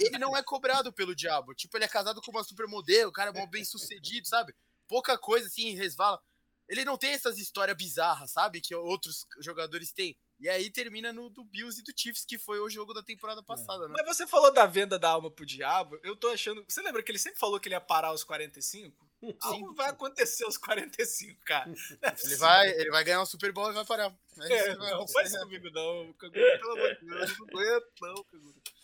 e 0.00 0.06
ele 0.06 0.18
não 0.18 0.36
é 0.36 0.42
cobrado 0.42 0.92
pelo 0.92 1.14
diabo. 1.14 1.54
Tipo, 1.54 1.76
ele 1.76 1.84
é 1.84 1.88
casado 1.88 2.20
com 2.22 2.30
uma 2.30 2.42
supermodelo, 2.42 3.10
o 3.10 3.12
cara 3.12 3.30
é 3.34 3.46
bem 3.46 3.64
sucedido, 3.64 4.26
sabe? 4.26 4.54
pouca 4.88 5.16
coisa 5.18 5.46
assim, 5.46 5.74
resvala. 5.74 6.20
Ele 6.68 6.84
não 6.84 6.98
tem 6.98 7.10
essas 7.10 7.38
histórias 7.38 7.76
bizarras, 7.76 8.32
sabe? 8.32 8.60
Que 8.60 8.74
outros 8.74 9.26
jogadores 9.40 9.92
têm. 9.92 10.16
E 10.40 10.48
aí 10.48 10.70
termina 10.70 11.12
no 11.12 11.30
do 11.30 11.44
Bills 11.44 11.80
e 11.80 11.82
do 11.82 11.92
Chiefs, 11.96 12.24
que 12.24 12.38
foi 12.38 12.60
o 12.60 12.68
jogo 12.68 12.92
da 12.92 13.02
temporada 13.02 13.42
passada, 13.42 13.84
é. 13.84 13.88
né? 13.88 13.94
Mas 13.96 14.16
você 14.16 14.26
falou 14.26 14.52
da 14.52 14.66
venda 14.66 14.98
da 14.98 15.10
alma 15.10 15.30
pro 15.30 15.46
diabo. 15.46 15.98
Eu 16.02 16.16
tô 16.16 16.28
achando. 16.28 16.64
Você 16.68 16.82
lembra 16.82 17.02
que 17.02 17.10
ele 17.10 17.18
sempre 17.18 17.38
falou 17.38 17.58
que 17.58 17.68
ele 17.68 17.74
ia 17.74 17.80
parar 17.80 18.08
aos 18.08 18.24
45? 18.24 19.07
Algo 19.42 19.74
vai 19.74 19.90
acontecer 19.90 20.44
aos 20.44 20.56
45, 20.56 21.44
cara. 21.44 21.70
Ele 22.24 22.36
vai, 22.36 22.68
ele 22.70 22.90
vai 22.90 23.04
ganhar 23.04 23.22
um 23.22 23.26
Super 23.26 23.52
Bowl 23.52 23.70
e 23.70 23.74
vai 23.74 23.84
parar. 23.84 24.14
É, 24.40 24.68
é 24.68 24.76
não 24.76 25.08
faz 25.08 25.30
isso 25.30 25.40
comigo, 25.40 25.68
não. 25.70 26.12
Pelo 26.12 26.72
amor 26.72 26.94
de 26.94 27.06
Deus, 27.06 27.38
não 27.38 27.46
aguento, 27.46 27.86
não, 28.00 28.26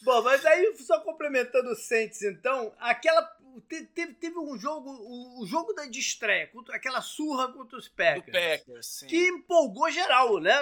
Bom, 0.03 0.23
mas 0.23 0.45
aí, 0.45 0.77
só 0.79 1.01
complementando 1.01 1.71
o 1.71 1.77
Saints, 1.77 2.23
então, 2.23 2.75
aquela. 2.79 3.23
Teve, 3.69 4.15
teve 4.15 4.37
um 4.37 4.59
jogo, 4.59 4.91
o, 4.91 5.47
jogo 5.47 5.73
da 5.73 5.87
de 5.87 6.01
estreia, 6.01 6.51
aquela 6.71 7.01
surra 7.01 7.53
contra 7.53 7.79
os 7.79 7.89
Packers. 7.89 8.37
Packers 8.37 8.87
sim. 8.87 9.07
Que 9.07 9.29
empolgou 9.29 9.89
geral, 9.93 10.41
né? 10.41 10.55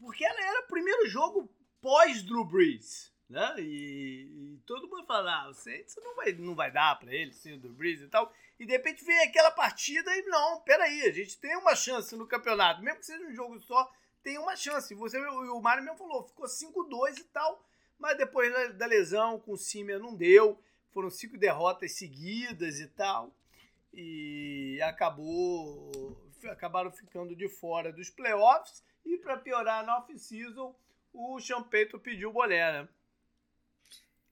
Porque 0.00 0.24
era, 0.24 0.40
era 0.42 0.60
o 0.60 0.66
primeiro 0.66 1.06
jogo 1.08 1.50
pós-Drew 1.82 2.46
Brees. 2.46 3.12
Né? 3.28 3.56
E, 3.58 4.54
e, 4.54 4.58
todo 4.64 4.88
mundo 4.88 5.04
fala, 5.04 5.42
ah, 5.42 5.48
o 5.50 5.52
Saints 5.52 5.94
não 6.02 6.16
vai, 6.16 6.32
não 6.32 6.54
vai 6.54 6.72
dar 6.72 6.98
para 6.98 7.12
ele, 7.14 7.30
sim, 7.32 7.52
o 7.52 7.58
Drew 7.58 7.74
Brees 7.74 8.00
e 8.00 8.08
tal. 8.08 8.32
E 8.58 8.66
de 8.66 8.72
repente 8.72 9.04
vem 9.04 9.20
aquela 9.22 9.50
partida 9.52 10.14
e 10.16 10.22
não, 10.22 10.60
peraí, 10.62 11.02
a 11.02 11.12
gente 11.12 11.38
tem 11.38 11.56
uma 11.56 11.76
chance 11.76 12.16
no 12.16 12.26
campeonato, 12.26 12.82
mesmo 12.82 12.98
que 12.98 13.06
seja 13.06 13.24
um 13.24 13.34
jogo 13.34 13.60
só, 13.60 13.90
tem 14.22 14.36
uma 14.36 14.56
chance. 14.56 14.94
Você, 14.94 15.18
o 15.18 15.60
Mário 15.60 15.84
mesmo 15.84 15.98
falou, 15.98 16.26
ficou 16.26 16.46
5-2 16.46 17.18
e 17.18 17.24
tal, 17.24 17.64
mas 17.98 18.18
depois 18.18 18.52
da, 18.52 18.66
da 18.68 18.86
lesão 18.86 19.38
com 19.38 19.52
o 19.52 19.56
Simer 19.56 20.00
não 20.00 20.14
deu, 20.14 20.60
foram 20.92 21.10
cinco 21.10 21.38
derrotas 21.38 21.92
seguidas 21.92 22.80
e 22.80 22.88
tal, 22.88 23.32
e 23.92 24.80
acabou, 24.82 26.20
acabaram 26.46 26.90
ficando 26.90 27.36
de 27.36 27.48
fora 27.48 27.92
dos 27.92 28.10
playoffs, 28.10 28.82
e 29.04 29.16
para 29.18 29.36
piorar 29.36 29.84
na 29.86 29.98
off-season, 29.98 30.74
o 31.12 31.38
Champeito 31.40 31.98
pediu 31.98 32.32
bolé, 32.32 32.72
né? 32.72 32.88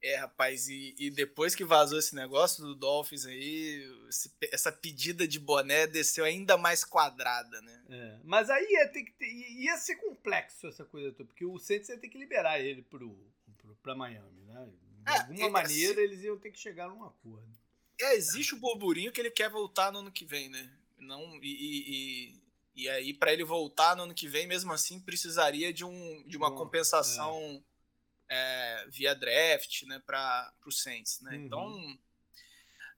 É, 0.07 0.15
rapaz, 0.15 0.69
e, 0.69 0.95
e, 0.97 1.11
depois 1.11 1.57
que 1.57 1.65
vazou 1.65 1.99
esse 1.99 2.15
negócio 2.15 2.63
do 2.63 2.77
Dolphins 2.77 3.27
aí, 3.27 3.85
esse, 4.09 4.33
essa 4.53 4.71
pedida 4.71 5.27
de 5.27 5.41
boné 5.41 5.85
desceu 5.85 6.25
ainda 6.25 6.57
mais 6.57 6.85
quadrada, 6.85 7.61
né? 7.61 7.85
É, 7.91 8.21
mas 8.23 8.49
aí 8.49 8.65
ia, 8.71 8.89
ter 8.89 9.03
que 9.03 9.11
ter, 9.11 9.27
ia 9.27 9.77
ser 9.77 9.97
complexo 9.97 10.69
essa 10.69 10.85
coisa 10.85 11.11
toda, 11.11 11.29
porque 11.29 11.45
o 11.45 11.59
Saints 11.59 11.89
ia 11.89 11.99
ter 11.99 12.09
que 12.09 12.19
liberar 12.19 12.61
ele 12.61 12.83
pro, 12.83 13.19
pro, 13.59 13.75
pra 13.83 13.97
Miami, 13.97 14.43
né? 14.45 14.69
De 15.03 15.13
é, 15.13 15.19
alguma 15.19 15.47
é, 15.47 15.51
maneira 15.51 16.01
eles 16.01 16.23
iam 16.23 16.39
ter 16.39 16.53
que 16.53 16.59
chegar 16.61 16.89
num 16.89 17.03
acordo. 17.03 17.59
É, 18.01 18.15
existe 18.15 18.55
o 18.55 18.59
burburinho 18.59 19.11
que 19.11 19.21
ele 19.21 19.31
quer 19.31 19.51
voltar 19.51 19.91
no 19.91 19.99
ano 19.99 20.13
que 20.13 20.25
vem, 20.25 20.49
né? 20.49 20.71
Não, 20.99 21.37
e, 21.43 22.33
e, 22.33 22.43
e 22.77 22.89
aí, 22.91 23.13
para 23.13 23.33
ele 23.33 23.43
voltar 23.43 23.97
no 23.97 24.05
ano 24.05 24.15
que 24.15 24.29
vem, 24.29 24.47
mesmo 24.47 24.73
assim, 24.73 25.01
precisaria 25.01 25.73
de, 25.73 25.85
um, 25.85 26.23
de 26.29 26.37
uma 26.37 26.51
Bom, 26.51 26.59
compensação. 26.59 27.61
É 28.29 28.87
via 28.89 29.15
draft, 29.15 29.83
né, 29.83 30.03
para 30.05 30.53
o 30.67 30.71
Saints, 30.73 31.21
né? 31.21 31.37
Uhum. 31.37 31.45
Então, 31.45 31.99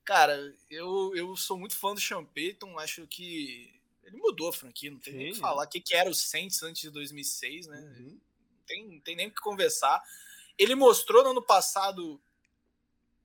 cara, 0.04 0.54
eu, 0.70 1.14
eu 1.14 1.36
sou 1.36 1.58
muito 1.58 1.76
fã 1.76 1.94
do 1.94 2.00
Sean 2.00 2.24
Payton, 2.24 2.78
acho 2.78 3.06
que 3.06 3.78
ele 4.08 4.16
mudou 4.16 4.48
a 4.48 4.52
franquia, 4.52 4.90
não 4.90 4.98
tem 4.98 5.12
Sim, 5.12 5.18
nem 5.18 5.30
o 5.30 5.34
que 5.34 5.40
falar. 5.40 5.64
O 5.64 5.68
que, 5.68 5.80
que 5.80 5.94
era 5.94 6.08
o 6.08 6.14
Saints 6.14 6.62
antes 6.62 6.80
de 6.80 6.90
2006, 6.90 7.66
né? 7.66 7.78
Uhum. 7.78 8.20
Não, 8.50 8.66
tem, 8.66 8.88
não 8.88 9.00
tem 9.00 9.16
nem 9.16 9.28
o 9.28 9.30
que 9.30 9.40
conversar. 9.40 10.02
Ele 10.56 10.74
mostrou 10.74 11.22
no 11.22 11.30
ano 11.30 11.42
passado 11.42 12.18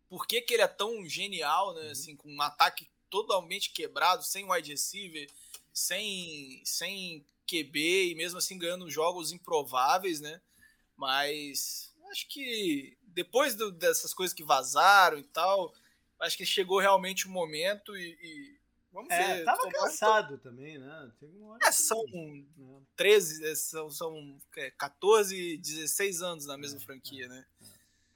por 0.10 0.28
que, 0.28 0.42
que 0.42 0.54
ele 0.54 0.64
é 0.64 0.68
tão 0.68 1.08
genial, 1.08 1.74
né? 1.74 1.84
Uhum. 1.86 1.92
Assim, 1.92 2.16
com 2.18 2.30
um 2.30 2.42
ataque 2.42 2.90
totalmente 3.10 3.72
quebrado, 3.72 4.24
sem 4.24 4.50
wide 4.52 4.72
receiver, 4.72 5.30
sem, 5.72 6.62
sem 6.66 7.26
QB 7.48 8.12
e 8.12 8.16
mesmo 8.16 8.40
assim 8.40 8.58
ganhando 8.58 8.90
jogos 8.90 9.32
improváveis, 9.32 10.20
né? 10.20 10.42
Mas 10.98 11.93
acho 12.14 12.28
que 12.28 12.96
depois 13.02 13.56
do, 13.56 13.72
dessas 13.72 14.14
coisas 14.14 14.34
que 14.34 14.44
vazaram 14.44 15.18
e 15.18 15.24
tal, 15.24 15.74
acho 16.20 16.38
que 16.38 16.46
chegou 16.46 16.80
realmente 16.80 17.28
o 17.28 17.32
momento 17.32 17.98
e, 17.98 18.18
e 18.22 18.60
vamos 18.92 19.10
é, 19.12 19.38
ver. 19.38 19.44
Tava 19.44 19.70
cansado 19.72 20.38
também, 20.38 20.78
né? 20.78 21.12
É, 21.62 21.72
são 21.72 22.04
né? 22.06 22.82
13, 22.96 23.46
é, 23.46 23.56
são, 23.56 23.90
são 23.90 24.38
é, 24.56 24.72
14, 24.72 25.58
16 25.58 26.22
anos 26.22 26.46
na 26.46 26.58
mesma 26.58 26.80
é, 26.80 26.84
franquia, 26.84 27.26
é, 27.26 27.28
né? 27.28 27.46
É. 27.62 27.66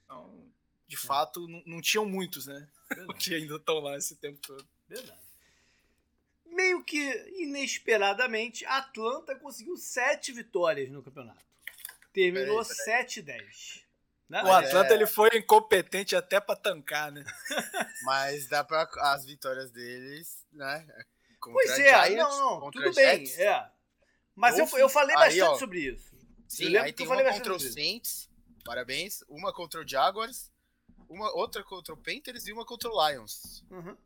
Então, 0.04 0.48
de 0.86 0.96
fato, 0.96 1.46
não, 1.48 1.62
não 1.66 1.80
tinham 1.82 2.06
muitos, 2.06 2.46
né? 2.46 2.68
que 3.18 3.34
ainda 3.34 3.56
estão 3.56 3.80
lá 3.80 3.96
esse 3.96 4.16
tempo 4.16 4.38
todo. 4.40 4.66
Verdade. 4.88 5.28
Meio 6.46 6.82
que 6.82 6.98
inesperadamente, 7.36 8.64
Atlanta 8.64 9.36
conseguiu 9.36 9.76
sete 9.76 10.32
vitórias 10.32 10.88
no 10.88 11.02
campeonato. 11.02 11.44
Terminou 12.12 12.60
7-10. 12.62 13.87
Né? 14.28 14.42
O 14.42 14.52
Atlanta 14.52 14.92
é... 14.92 14.94
ele 14.94 15.06
foi 15.06 15.30
incompetente 15.34 16.14
até 16.14 16.38
para 16.38 16.54
tancar, 16.54 17.10
né? 17.10 17.24
Mas 18.04 18.46
dá 18.48 18.62
para 18.62 18.86
as 19.12 19.24
vitórias 19.24 19.70
deles, 19.70 20.46
né? 20.52 20.86
Contra 21.40 21.62
pois 21.62 21.78
é, 21.78 22.06
Giants, 22.06 22.36
não, 22.38 22.60
não, 22.60 22.70
tudo 22.70 22.92
bem, 22.92 23.24
Jets. 23.24 23.38
é. 23.38 23.70
Mas 24.34 24.58
eu, 24.58 24.68
eu 24.78 24.88
falei 24.88 25.16
bastante 25.16 25.42
ó, 25.42 25.56
sobre 25.56 25.80
isso. 25.80 26.16
Sim, 26.46 26.76
aí 26.76 26.92
tem 26.92 27.06
uma 27.06 27.22
contra 27.24 27.54
o 27.54 27.60
Saints, 27.60 28.28
parabéns, 28.64 29.24
uma 29.28 29.52
contra 29.52 29.80
o 29.80 29.88
Jaguars, 29.88 30.50
uma 31.08 31.34
outra 31.34 31.64
contra 31.64 31.94
o 31.94 31.96
Panthers 31.96 32.46
e 32.46 32.52
uma 32.52 32.64
contra 32.64 32.88
o 32.88 33.08
Lions. 33.08 33.64
Uhum. 33.70 33.96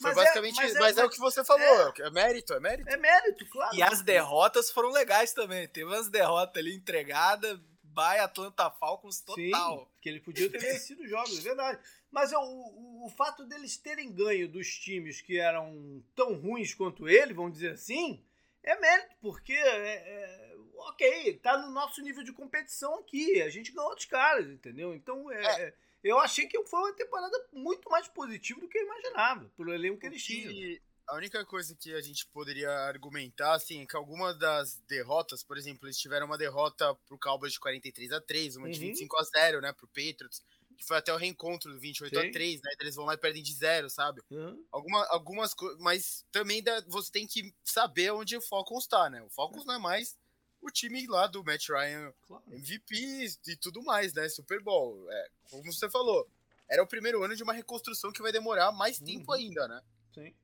Foi 0.00 0.10
mas 0.10 0.12
é, 0.12 0.14
basicamente, 0.14 0.58
é, 0.58 0.62
mas, 0.62 0.74
é, 0.74 0.78
mas, 0.78 0.98
é, 0.98 1.04
o 1.04 1.10
que 1.10 1.18
você 1.18 1.44
falou, 1.44 1.64
é, 1.64 1.92
é, 2.00 2.10
mérito, 2.10 2.52
é 2.52 2.60
mérito. 2.60 2.88
É 2.88 2.96
mérito, 2.96 3.48
claro. 3.48 3.74
E 3.74 3.82
as 3.82 4.02
derrotas 4.02 4.70
foram 4.70 4.90
legais 4.90 5.32
também. 5.32 5.66
Teve 5.68 5.86
umas 5.86 6.10
derrotas 6.10 6.62
ali 6.62 6.74
entregadas, 6.74 7.58
by 7.96 8.18
Atlanta 8.20 8.70
Falcons 8.70 9.22
total. 9.22 9.78
Sim, 9.78 9.86
que 10.02 10.08
ele 10.10 10.20
podia 10.20 10.50
ter 10.50 10.58
vencido 10.58 11.08
jogos, 11.08 11.38
é 11.38 11.40
verdade. 11.40 11.80
Mas 12.10 12.30
o, 12.32 12.38
o, 12.38 13.06
o, 13.06 13.08
fato 13.08 13.44
deles 13.44 13.78
terem 13.78 14.12
ganho 14.12 14.46
dos 14.46 14.68
times 14.78 15.22
que 15.22 15.38
eram 15.38 16.02
tão 16.14 16.34
ruins 16.34 16.74
quanto 16.74 17.08
ele, 17.08 17.32
vamos 17.32 17.54
dizer 17.54 17.72
assim, 17.72 18.22
é 18.62 18.78
mérito, 18.78 19.16
porque 19.20 19.54
é, 19.54 19.94
é, 19.94 20.56
ok, 20.76 21.38
tá 21.42 21.56
no 21.56 21.70
nosso 21.70 22.02
nível 22.02 22.22
de 22.22 22.32
competição 22.32 22.98
aqui. 22.98 23.40
A 23.40 23.48
gente 23.48 23.72
ganhou 23.72 23.94
dos 23.94 24.04
caras, 24.04 24.46
entendeu? 24.46 24.94
Então 24.94 25.32
é, 25.32 25.62
é. 25.62 25.74
eu 26.04 26.18
achei 26.18 26.46
que 26.46 26.62
foi 26.64 26.80
uma 26.80 26.92
temporada 26.92 27.48
muito 27.50 27.88
mais 27.88 28.06
positiva 28.08 28.60
do 28.60 28.68
que 28.68 28.78
eu 28.78 28.84
imaginava, 28.84 29.50
pelo 29.56 29.72
elenco 29.72 29.98
que 29.98 30.06
eles 30.06 30.22
tinham. 30.22 30.78
A 31.08 31.16
única 31.16 31.44
coisa 31.44 31.74
que 31.76 31.94
a 31.94 32.00
gente 32.00 32.26
poderia 32.26 32.70
argumentar, 32.70 33.54
assim, 33.54 33.82
é 33.82 33.86
que 33.86 33.96
algumas 33.96 34.36
das 34.38 34.80
derrotas, 34.88 35.42
por 35.42 35.56
exemplo, 35.56 35.86
eles 35.86 35.98
tiveram 35.98 36.26
uma 36.26 36.36
derrota 36.36 36.94
pro 37.06 37.18
Cowboys 37.18 37.52
de 37.52 37.60
43 37.60 38.12
a 38.12 38.20
3 38.20 38.56
uma 38.56 38.66
uhum. 38.66 38.72
de 38.72 38.80
25 38.80 39.16
a 39.16 39.22
0 39.22 39.60
né, 39.60 39.72
pro 39.72 39.86
Patriots, 39.86 40.42
que 40.76 40.84
foi 40.84 40.96
até 40.96 41.12
o 41.12 41.16
reencontro 41.16 41.72
do 41.72 41.78
28 41.78 42.12
Sim. 42.12 42.28
a 42.28 42.32
3 42.32 42.60
né, 42.60 42.70
eles 42.80 42.96
vão 42.96 43.04
lá 43.04 43.14
e 43.14 43.18
perdem 43.18 43.42
de 43.42 43.54
zero, 43.54 43.88
sabe? 43.88 44.20
Uhum. 44.30 44.64
Alguma, 44.72 45.06
algumas 45.10 45.54
coisas, 45.54 45.78
mas 45.78 46.24
também 46.32 46.62
da, 46.62 46.80
você 46.88 47.10
tem 47.12 47.26
que 47.26 47.54
saber 47.64 48.10
onde 48.12 48.36
o 48.36 48.42
Falcons 48.42 48.82
está, 48.84 49.08
né? 49.08 49.22
O 49.22 49.30
Falcons 49.30 49.64
não 49.64 49.74
é 49.74 49.78
mais 49.78 50.16
o 50.60 50.70
time 50.70 51.06
lá 51.06 51.28
do 51.28 51.44
Matt 51.44 51.68
Ryan 51.68 52.12
claro. 52.26 52.42
MVP 52.48 53.38
e 53.46 53.56
tudo 53.56 53.82
mais, 53.82 54.12
né? 54.12 54.28
Super 54.28 54.60
Bowl. 54.60 55.06
É, 55.10 55.28
como 55.50 55.72
você 55.72 55.88
falou, 55.88 56.28
era 56.68 56.82
o 56.82 56.86
primeiro 56.86 57.22
ano 57.22 57.36
de 57.36 57.42
uma 57.42 57.52
reconstrução 57.52 58.12
que 58.12 58.22
vai 58.22 58.32
demorar 58.32 58.72
mais 58.72 58.98
tempo 58.98 59.32
uhum. 59.32 59.38
ainda, 59.38 59.68
né? 59.68 59.80
Sim. 60.12 60.34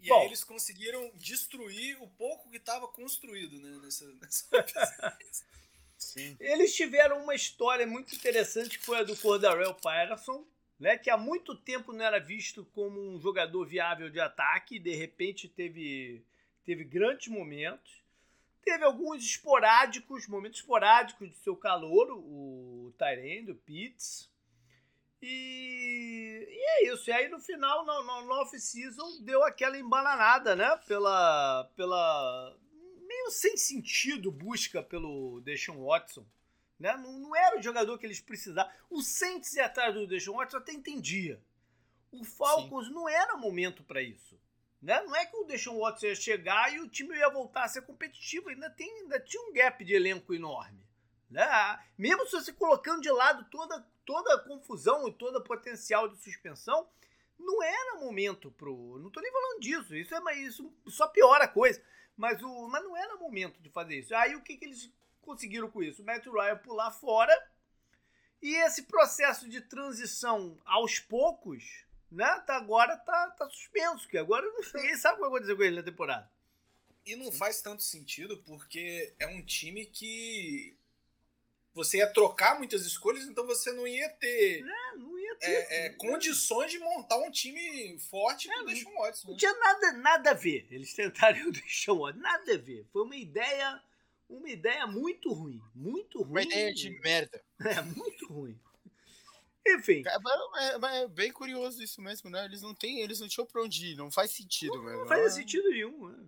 E 0.00 0.08
Bom, 0.08 0.20
aí 0.20 0.26
eles 0.26 0.44
conseguiram 0.44 1.10
destruir 1.16 2.00
o 2.00 2.08
pouco 2.08 2.48
que 2.50 2.56
estava 2.56 2.86
construído 2.88 3.58
né, 3.60 3.78
nessa, 3.82 4.06
nessa 4.14 5.18
Sim. 5.98 6.36
Eles 6.38 6.74
tiveram 6.74 7.22
uma 7.22 7.34
história 7.34 7.86
muito 7.86 8.14
interessante 8.14 8.78
que 8.78 8.84
foi 8.84 8.98
a 8.98 9.02
do 9.02 9.16
Cordarel 9.16 9.74
Patterson, 9.74 10.46
né, 10.78 10.96
que 10.96 11.10
há 11.10 11.16
muito 11.16 11.56
tempo 11.56 11.92
não 11.92 12.04
era 12.04 12.20
visto 12.20 12.64
como 12.66 13.00
um 13.00 13.20
jogador 13.20 13.66
viável 13.66 14.08
de 14.08 14.20
ataque, 14.20 14.76
e 14.76 14.80
de 14.80 14.94
repente 14.94 15.48
teve, 15.48 16.24
teve 16.64 16.84
grandes 16.84 17.26
momentos. 17.26 17.98
Teve 18.62 18.84
alguns 18.84 19.24
esporádicos, 19.24 20.28
momentos 20.28 20.60
esporádicos 20.60 21.30
de 21.30 21.36
seu 21.36 21.56
calor, 21.56 22.12
o 22.12 22.92
Tyrande, 22.96 23.50
o 23.50 23.56
Pitts, 23.56 24.28
e, 25.22 26.46
e, 26.48 26.88
é 26.88 26.92
isso. 26.92 27.10
E 27.10 27.12
aí 27.12 27.28
no 27.28 27.40
final, 27.40 27.84
no, 27.84 28.02
no, 28.02 28.22
no 28.22 28.32
off-season, 28.42 29.22
deu 29.22 29.44
aquela 29.44 29.78
embananada, 29.78 30.54
né? 30.54 30.76
Pela. 30.86 31.64
pela 31.76 32.56
meio 33.06 33.30
sem 33.30 33.56
sentido 33.56 34.30
busca 34.30 34.82
pelo 34.82 35.40
Deshaun 35.40 35.84
Watson. 35.84 36.26
Né? 36.78 36.96
Não, 36.96 37.18
não 37.18 37.36
era 37.36 37.58
o 37.58 37.62
jogador 37.62 37.98
que 37.98 38.06
eles 38.06 38.20
precisavam. 38.20 38.70
O 38.88 39.02
Saints 39.02 39.54
ir 39.54 39.60
atrás 39.60 39.94
do 39.94 40.06
Deshaun 40.06 40.36
Watson 40.36 40.58
até 40.58 40.72
entendia. 40.72 41.42
O 42.12 42.24
Falcons 42.24 42.86
Sim. 42.86 42.92
não 42.92 43.08
era 43.08 43.36
momento 43.36 43.82
para 43.82 44.00
isso. 44.00 44.38
Né? 44.80 45.00
Não 45.02 45.16
é 45.16 45.26
que 45.26 45.36
o 45.36 45.44
Deshaun 45.44 45.80
Watson 45.80 46.06
ia 46.06 46.14
chegar 46.14 46.72
e 46.72 46.80
o 46.80 46.88
time 46.88 47.16
ia 47.16 47.28
voltar 47.28 47.64
a 47.64 47.68
ser 47.68 47.82
competitivo. 47.82 48.48
Ainda, 48.48 48.70
tem, 48.70 48.88
ainda 49.00 49.18
tinha 49.18 49.42
um 49.42 49.52
gap 49.52 49.84
de 49.84 49.94
elenco 49.94 50.32
enorme. 50.32 50.87
Né? 51.30 51.46
Mesmo 51.96 52.24
se 52.26 52.32
você 52.32 52.52
colocando 52.52 53.02
de 53.02 53.10
lado 53.10 53.44
toda, 53.50 53.86
toda 54.04 54.34
a 54.34 54.40
confusão 54.40 55.08
e 55.08 55.12
todo 55.12 55.36
o 55.36 55.44
potencial 55.44 56.08
de 56.08 56.16
suspensão, 56.22 56.88
não 57.38 57.62
era 57.62 58.00
momento 58.00 58.50
pro. 58.50 58.98
Não 58.98 59.10
tô 59.10 59.20
nem 59.20 59.30
falando 59.30 59.60
disso, 59.60 59.94
isso 59.94 60.14
é 60.14 60.34
isso 60.36 60.72
só 60.86 61.06
piora 61.06 61.44
a 61.44 61.48
coisa. 61.48 61.82
Mas, 62.16 62.42
o, 62.42 62.68
mas 62.68 62.82
não 62.82 62.96
era 62.96 63.16
momento 63.16 63.60
de 63.60 63.70
fazer 63.70 63.98
isso. 63.98 64.14
Aí 64.14 64.34
o 64.34 64.42
que, 64.42 64.56
que 64.56 64.64
eles 64.64 64.90
conseguiram 65.22 65.70
com 65.70 65.82
isso? 65.82 66.02
O 66.02 66.04
Matt 66.04 66.26
Ryan 66.26 66.56
pular 66.56 66.90
fora 66.90 67.32
e 68.40 68.54
esse 68.56 68.84
processo 68.84 69.48
de 69.48 69.60
transição 69.60 70.56
aos 70.64 70.98
poucos, 70.98 71.84
né? 72.10 72.26
Tá, 72.46 72.56
agora 72.56 72.96
tá, 72.96 73.30
tá 73.32 73.48
suspenso, 73.50 74.08
que 74.08 74.16
agora 74.16 74.46
ninguém 74.74 74.96
sabe 74.96 75.14
o 75.14 75.16
que 75.16 75.20
vai 75.20 75.28
acontecer 75.28 75.56
com 75.56 75.62
ele 75.62 75.76
na 75.76 75.82
temporada. 75.82 76.30
E 77.04 77.16
não 77.16 77.32
faz 77.32 77.60
tanto 77.60 77.82
sentido 77.82 78.38
porque 78.44 79.14
é 79.18 79.26
um 79.26 79.44
time 79.44 79.86
que 79.86 80.77
você 81.78 81.98
ia 81.98 82.12
trocar 82.12 82.58
muitas 82.58 82.84
escolhas, 82.84 83.24
então 83.24 83.46
você 83.46 83.70
não 83.72 83.86
ia 83.86 84.08
ter, 84.08 84.64
é, 84.64 84.96
não 84.96 85.16
ia 85.16 85.34
ter 85.36 85.46
é, 85.46 85.86
é, 85.86 85.90
condições 85.90 86.72
de 86.72 86.78
montar 86.80 87.16
um 87.18 87.30
time 87.30 87.96
forte 88.00 88.50
é, 88.50 88.54
com 88.54 88.62
o 88.62 88.66
Deshaun 88.66 88.94
Watson. 88.98 89.28
Não 89.28 89.34
né? 89.34 89.38
tinha 89.38 89.54
nada, 89.54 89.92
nada 89.92 90.30
a 90.32 90.34
ver. 90.34 90.66
Eles 90.72 90.92
tentaram 90.92 91.38
o 91.48 91.52
Deshaun 91.52 92.00
Watson, 92.00 92.18
nada 92.18 92.54
a 92.54 92.58
ver. 92.58 92.84
Foi 92.92 93.02
uma 93.02 93.16
ideia, 93.16 93.80
uma 94.28 94.50
ideia 94.50 94.86
muito 94.88 95.32
ruim, 95.32 95.62
muito 95.72 96.18
ruim. 96.18 96.30
Uma 96.30 96.42
ideia 96.42 96.74
de 96.74 96.90
merda. 97.00 97.42
É, 97.60 97.82
muito 97.82 98.32
ruim. 98.32 98.56
Enfim. 99.66 100.02
É, 100.06 100.96
é, 100.96 101.02
é, 101.02 101.08
bem 101.08 101.32
curioso 101.32 101.82
isso 101.82 102.00
mesmo, 102.00 102.30
né? 102.30 102.44
Eles 102.44 102.62
não 102.62 102.72
têm, 102.72 103.00
eles 103.00 103.18
não 103.18 103.28
tinham 103.28 103.46
pra 103.46 103.62
onde 103.62 103.88
ir, 103.88 103.96
não 103.96 104.12
faz 104.12 104.30
sentido, 104.30 104.76
não, 104.76 104.84
mesmo. 104.84 105.00
Não 105.00 105.08
faz 105.08 105.34
sentido 105.34 105.68
nenhum, 105.70 106.08
né? 106.08 106.24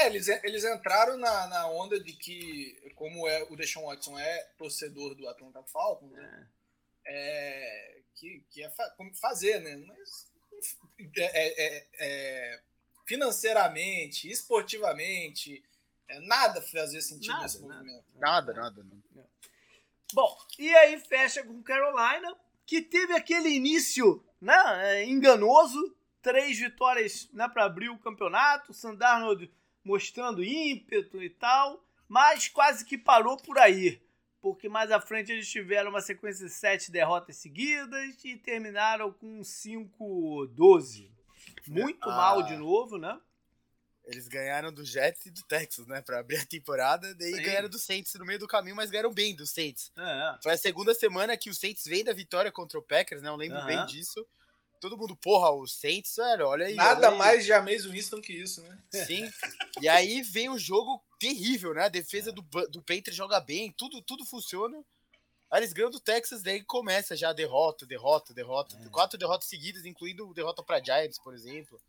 É, 0.00 0.06
eles, 0.06 0.28
eles 0.28 0.64
entraram 0.64 1.16
na, 1.18 1.46
na 1.46 1.68
onda 1.68 1.98
de 2.02 2.12
que, 2.12 2.92
como 2.94 3.28
é, 3.28 3.42
o 3.50 3.56
Deshaun 3.56 3.86
Watson 3.86 4.18
é 4.18 4.44
torcedor 4.56 5.14
do 5.14 5.28
Atlanta 5.28 5.62
Falcons, 5.64 6.12
né? 6.12 6.48
é. 7.04 7.96
é 7.96 8.00
que, 8.14 8.44
que 8.50 8.62
é 8.62 8.70
fa 8.70 8.94
fazer, 9.14 9.60
né? 9.60 9.76
Mas 9.76 10.30
é, 11.16 11.78
é, 11.78 11.86
é, 11.98 12.60
financeiramente, 13.06 14.30
esportivamente, 14.30 15.62
nada 16.22 16.60
fazia 16.60 17.00
sentido 17.00 17.32
nada, 17.32 17.42
nesse 17.42 17.60
nada, 17.62 17.74
movimento. 17.74 18.04
Nada, 18.16 18.52
nada. 18.52 18.84
nada. 18.84 19.28
Bom, 20.12 20.38
e 20.58 20.74
aí 20.76 20.98
fecha 20.98 21.42
com 21.42 21.62
Carolina, 21.62 22.36
que 22.66 22.82
teve 22.82 23.14
aquele 23.14 23.48
início 23.48 24.22
né, 24.40 25.04
enganoso, 25.04 25.96
três 26.20 26.58
vitórias 26.58 27.28
né, 27.32 27.48
para 27.48 27.64
abrir 27.64 27.88
o 27.88 27.98
campeonato, 27.98 28.74
Sandarnold 28.74 29.50
mostrando 29.84 30.44
ímpeto 30.44 31.22
e 31.22 31.30
tal, 31.30 31.84
mas 32.08 32.48
quase 32.48 32.84
que 32.84 32.98
parou 32.98 33.36
por 33.36 33.58
aí, 33.58 34.02
porque 34.40 34.68
mais 34.68 34.90
à 34.90 35.00
frente 35.00 35.32
eles 35.32 35.48
tiveram 35.48 35.90
uma 35.90 36.00
sequência 36.00 36.46
de 36.46 36.52
sete 36.52 36.90
derrotas 36.90 37.36
seguidas 37.36 38.24
e 38.24 38.36
terminaram 38.36 39.12
com 39.12 39.40
5-12. 39.40 41.10
Muito 41.66 42.08
ah, 42.08 42.16
mal 42.16 42.42
de 42.42 42.56
novo, 42.56 42.98
né? 42.98 43.18
Eles 44.04 44.26
ganharam 44.26 44.72
do 44.72 44.84
Jets 44.84 45.26
e 45.26 45.30
do 45.30 45.42
Texas, 45.44 45.86
né, 45.86 46.02
para 46.02 46.18
abrir 46.18 46.38
a 46.38 46.46
temporada, 46.46 47.14
daí 47.14 47.34
Sim. 47.34 47.42
ganharam 47.42 47.68
do 47.68 47.78
Saints 47.78 48.14
no 48.14 48.24
meio 48.24 48.38
do 48.38 48.48
caminho, 48.48 48.74
mas 48.74 48.90
ganharam 48.90 49.12
bem 49.12 49.36
do 49.36 49.46
Saints. 49.46 49.92
É. 49.96 50.38
Foi 50.42 50.52
a 50.52 50.56
segunda 50.56 50.94
semana 50.94 51.36
que 51.36 51.48
o 51.48 51.54
Saints 51.54 51.84
vem 51.84 52.02
da 52.02 52.12
vitória 52.12 52.50
contra 52.50 52.78
o 52.78 52.82
Packers, 52.82 53.22
né? 53.22 53.28
Eu 53.28 53.36
lembro 53.36 53.64
bem 53.66 53.86
disso 53.86 54.26
todo 54.80 54.96
mundo, 54.96 55.14
porra, 55.14 55.50
o 55.50 55.66
Saints, 55.66 56.16
velho, 56.16 56.46
olha 56.46 56.66
aí. 56.66 56.74
Nada 56.74 57.08
olha 57.08 57.10
aí. 57.10 57.18
mais 57.18 57.44
James 57.44 57.84
Winston 57.84 58.20
que 58.20 58.32
isso, 58.32 58.62
né? 58.62 58.78
Sim. 59.06 59.30
e 59.80 59.88
aí 59.88 60.22
vem 60.22 60.48
um 60.48 60.58
jogo 60.58 61.02
terrível, 61.18 61.74
né? 61.74 61.84
A 61.84 61.88
defesa 61.88 62.32
do, 62.32 62.42
do 62.42 62.80
Patriots 62.80 63.14
joga 63.14 63.38
bem, 63.38 63.72
tudo, 63.76 64.02
tudo 64.02 64.24
funciona. 64.24 64.82
Aí 65.50 65.60
eles 65.60 65.72
ganham 65.72 65.90
do 65.90 66.00
Texas, 66.00 66.42
daí 66.42 66.62
começa 66.62 67.16
já 67.16 67.30
a 67.30 67.34
derrota, 67.34 67.84
derrota, 67.84 68.32
derrota. 68.32 68.80
É. 68.84 68.88
Quatro 68.88 69.18
derrotas 69.18 69.48
seguidas, 69.48 69.84
incluindo 69.84 70.32
derrota 70.32 70.62
para 70.62 70.82
Giants, 70.82 71.18
por 71.18 71.34
exemplo. 71.34 71.80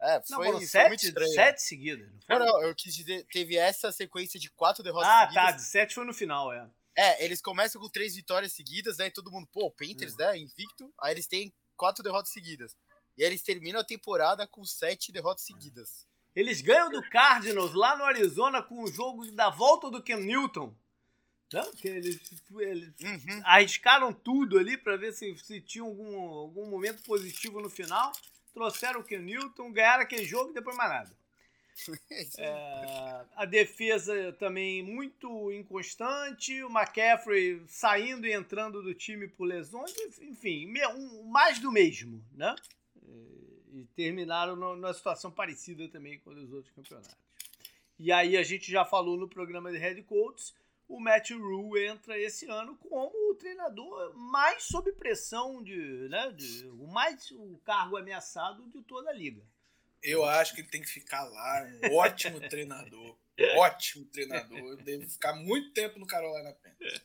É, 0.00 0.20
foi, 0.22 0.46
não, 0.46 0.58
foi 0.58 0.66
sete, 0.66 0.88
muito 0.88 1.04
estranho. 1.04 1.32
Sete 1.32 1.62
seguidas. 1.62 2.08
Não, 2.28 2.38
não, 2.38 2.62
eu 2.62 2.74
quis 2.74 2.94
dizer, 2.94 3.26
teve 3.32 3.56
essa 3.56 3.90
sequência 3.90 4.38
de 4.38 4.48
quatro 4.50 4.82
derrotas 4.82 5.08
ah, 5.08 5.20
seguidas. 5.22 5.42
Ah, 5.42 5.46
tá, 5.46 5.52
de 5.52 5.62
sete 5.62 5.94
foi 5.94 6.04
no 6.04 6.14
final, 6.14 6.52
é. 6.52 6.70
É, 6.96 7.24
eles 7.24 7.40
começam 7.40 7.80
com 7.80 7.88
três 7.88 8.14
vitórias 8.14 8.52
seguidas, 8.52 8.98
né? 8.98 9.08
todo 9.10 9.30
mundo, 9.30 9.48
pô, 9.52 9.70
Panthers, 9.70 10.18
é. 10.18 10.32
né? 10.32 10.38
Invicto. 10.38 10.92
Aí 11.00 11.14
eles 11.14 11.26
têm 11.26 11.52
quatro 11.78 12.02
derrotas 12.02 12.32
seguidas. 12.32 12.76
E 13.16 13.22
eles 13.22 13.42
terminam 13.42 13.80
a 13.80 13.84
temporada 13.84 14.46
com 14.46 14.64
sete 14.64 15.10
derrotas 15.10 15.44
seguidas. 15.44 16.06
Eles 16.36 16.60
ganham 16.60 16.90
do 16.90 17.02
Cardinals 17.08 17.72
lá 17.72 17.96
no 17.96 18.04
Arizona 18.04 18.62
com 18.62 18.82
o 18.82 18.92
jogo 18.92 19.30
da 19.32 19.48
volta 19.48 19.90
do 19.90 20.02
Cam 20.02 20.20
Newton. 20.20 20.74
Não, 21.52 21.72
que 21.72 21.88
eles, 21.88 22.20
eles 22.58 22.92
uhum. 23.00 23.40
arriscaram 23.44 24.12
tudo 24.12 24.58
ali 24.58 24.76
para 24.76 24.96
ver 24.96 25.14
se, 25.14 25.36
se 25.38 25.60
tinha 25.62 25.82
algum, 25.82 26.20
algum 26.20 26.66
momento 26.68 27.02
positivo 27.04 27.60
no 27.60 27.70
final. 27.70 28.12
Trouxeram 28.52 29.00
o 29.00 29.04
Cam 29.04 29.20
Newton, 29.20 29.72
ganharam 29.72 30.02
aquele 30.02 30.24
jogo 30.24 30.50
e 30.50 30.54
depois 30.54 30.76
mais 30.76 30.90
nada. 30.90 31.18
é, 32.38 33.24
a 33.36 33.44
defesa 33.44 34.32
também 34.34 34.82
muito 34.82 35.52
inconstante, 35.52 36.62
o 36.62 36.70
McCaffrey 36.70 37.62
saindo 37.66 38.26
e 38.26 38.32
entrando 38.32 38.82
do 38.82 38.94
time 38.94 39.28
por 39.28 39.44
lesões, 39.44 39.94
enfim, 40.20 40.72
mais 41.26 41.58
do 41.58 41.70
mesmo, 41.70 42.24
né? 42.32 42.54
E 43.72 43.84
terminaram 43.94 44.56
numa 44.56 44.92
situação 44.92 45.30
parecida 45.30 45.88
também 45.88 46.18
com 46.20 46.30
os 46.30 46.52
outros 46.52 46.74
campeonatos. 46.74 47.16
E 47.98 48.12
aí 48.12 48.36
a 48.36 48.42
gente 48.42 48.70
já 48.70 48.84
falou 48.84 49.16
no 49.16 49.28
programa 49.28 49.70
de 49.72 49.78
Head 49.78 50.02
Coaches, 50.02 50.54
o 50.88 50.98
Matt 50.98 51.30
Rule 51.32 51.86
entra 51.86 52.18
esse 52.18 52.48
ano 52.48 52.76
como 52.76 53.30
o 53.30 53.34
treinador 53.34 54.16
mais 54.16 54.64
sob 54.64 54.90
pressão 54.92 55.62
de, 55.62 56.08
né, 56.08 56.32
de 56.32 56.66
o 56.78 56.86
mais 56.86 57.30
o 57.32 57.58
cargo 57.64 57.96
ameaçado 57.96 58.66
de 58.70 58.82
toda 58.82 59.10
a 59.10 59.12
liga. 59.12 59.42
Eu 60.02 60.24
acho 60.24 60.54
que 60.54 60.60
ele 60.60 60.68
tem 60.68 60.80
que 60.80 60.88
ficar 60.88 61.24
lá, 61.24 61.66
um 61.84 61.94
ótimo 61.96 62.40
treinador. 62.48 63.16
Ótimo 63.56 64.04
treinador. 64.06 64.76
Deve 64.76 65.06
ficar 65.06 65.34
muito 65.34 65.72
tempo 65.72 65.98
no 65.98 66.06
Carolina 66.06 66.52
Panthers. 66.52 67.00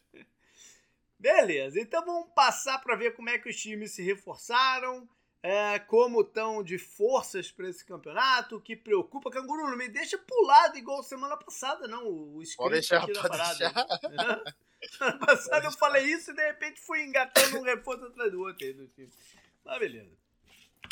Beleza, 1.18 1.80
então 1.80 2.04
vamos 2.04 2.34
passar 2.34 2.80
para 2.80 2.98
ver 2.98 3.16
como 3.16 3.30
é 3.30 3.40
que 3.40 3.50
os 3.50 3.56
times 3.56 3.92
se 3.92 4.02
reforçaram, 4.02 5.08
é, 5.42 5.80
como 5.80 6.22
estão 6.22 6.62
de 6.62 6.78
forças 6.78 7.50
para 7.50 7.70
esse 7.70 7.86
campeonato, 7.86 8.58
o 8.58 8.62
que 8.62 8.76
preocupa. 8.76 9.32
Canguru, 9.32 9.70
não 9.70 9.78
me 9.78 9.88
deixa 9.88 10.18
pulado 10.18 10.78
igual 10.78 11.02
semana 11.04 11.38
passada, 11.38 11.88
não. 11.88 12.08
O 12.08 12.42
script 12.42 12.58
pode 12.58 12.74
deixar, 12.74 13.04
aqui 13.04 13.14
da 13.14 13.22
parada. 13.22 13.56
semana 14.90 15.20
passada 15.20 15.66
eu 15.66 15.72
falei 15.72 16.06
isso 16.06 16.32
e 16.32 16.36
de 16.36 16.46
repente 16.46 16.82
fui 16.82 17.04
engatando 17.04 17.58
um 17.58 17.64
reforço 17.64 18.06
atrás 18.06 18.32
do 18.32 18.42
outro 18.42 18.66
aí 18.66 18.74
do 18.74 18.88
time. 18.88 19.10
Mas 19.64 19.80
beleza. 19.80 20.23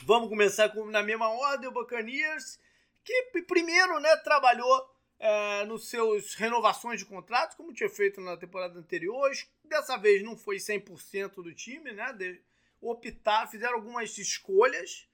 Vamos 0.04 0.30
começar 0.30 0.70
com, 0.70 0.86
na 0.86 1.04
mesma 1.04 1.30
ordem, 1.30 1.70
o 1.70 1.72
Buccaneers, 1.72 2.60
que 3.04 3.44
primeiro 3.48 4.00
né, 4.00 4.16
trabalhou 4.18 4.90
é, 5.20 5.66
nos 5.66 5.90
seus 5.90 6.34
renovações 6.36 7.00
de 7.00 7.06
contratos, 7.06 7.56
como 7.56 7.74
tinha 7.74 7.90
feito 7.90 8.20
na 8.20 8.36
temporada 8.36 8.80
anterior. 8.80 9.32
Dessa 9.64 9.98
vez 9.98 10.24
não 10.24 10.36
foi 10.36 10.58
100% 10.58 11.36
do 11.36 11.54
time, 11.54 11.92
né? 11.92 12.12
De, 12.14 12.42
optar, 12.82 13.48
fizeram 13.48 13.76
algumas 13.76 14.18
escolhas, 14.18 15.08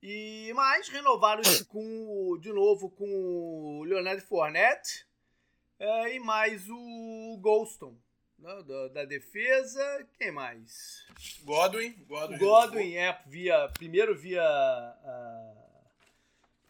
e 0.00 0.52
mais 0.54 0.88
renovaram 0.88 1.42
com, 1.68 2.38
de 2.40 2.52
novo 2.52 2.88
com 2.90 3.80
o 3.80 3.82
Leonardo 3.82 4.22
Fournette 4.22 5.04
é, 5.78 6.14
e 6.14 6.20
mais 6.20 6.68
o 6.68 7.36
Golston 7.40 7.96
da, 8.38 8.88
da, 8.88 9.04
defesa. 9.04 10.06
Quem 10.16 10.30
mais? 10.30 11.04
Godwin. 11.42 11.92
Godwin, 12.06 12.38
Godwin 12.38 12.94
é 12.94 13.20
via, 13.26 13.68
primeiro 13.70 14.16
via 14.16 14.42
a 14.42 15.54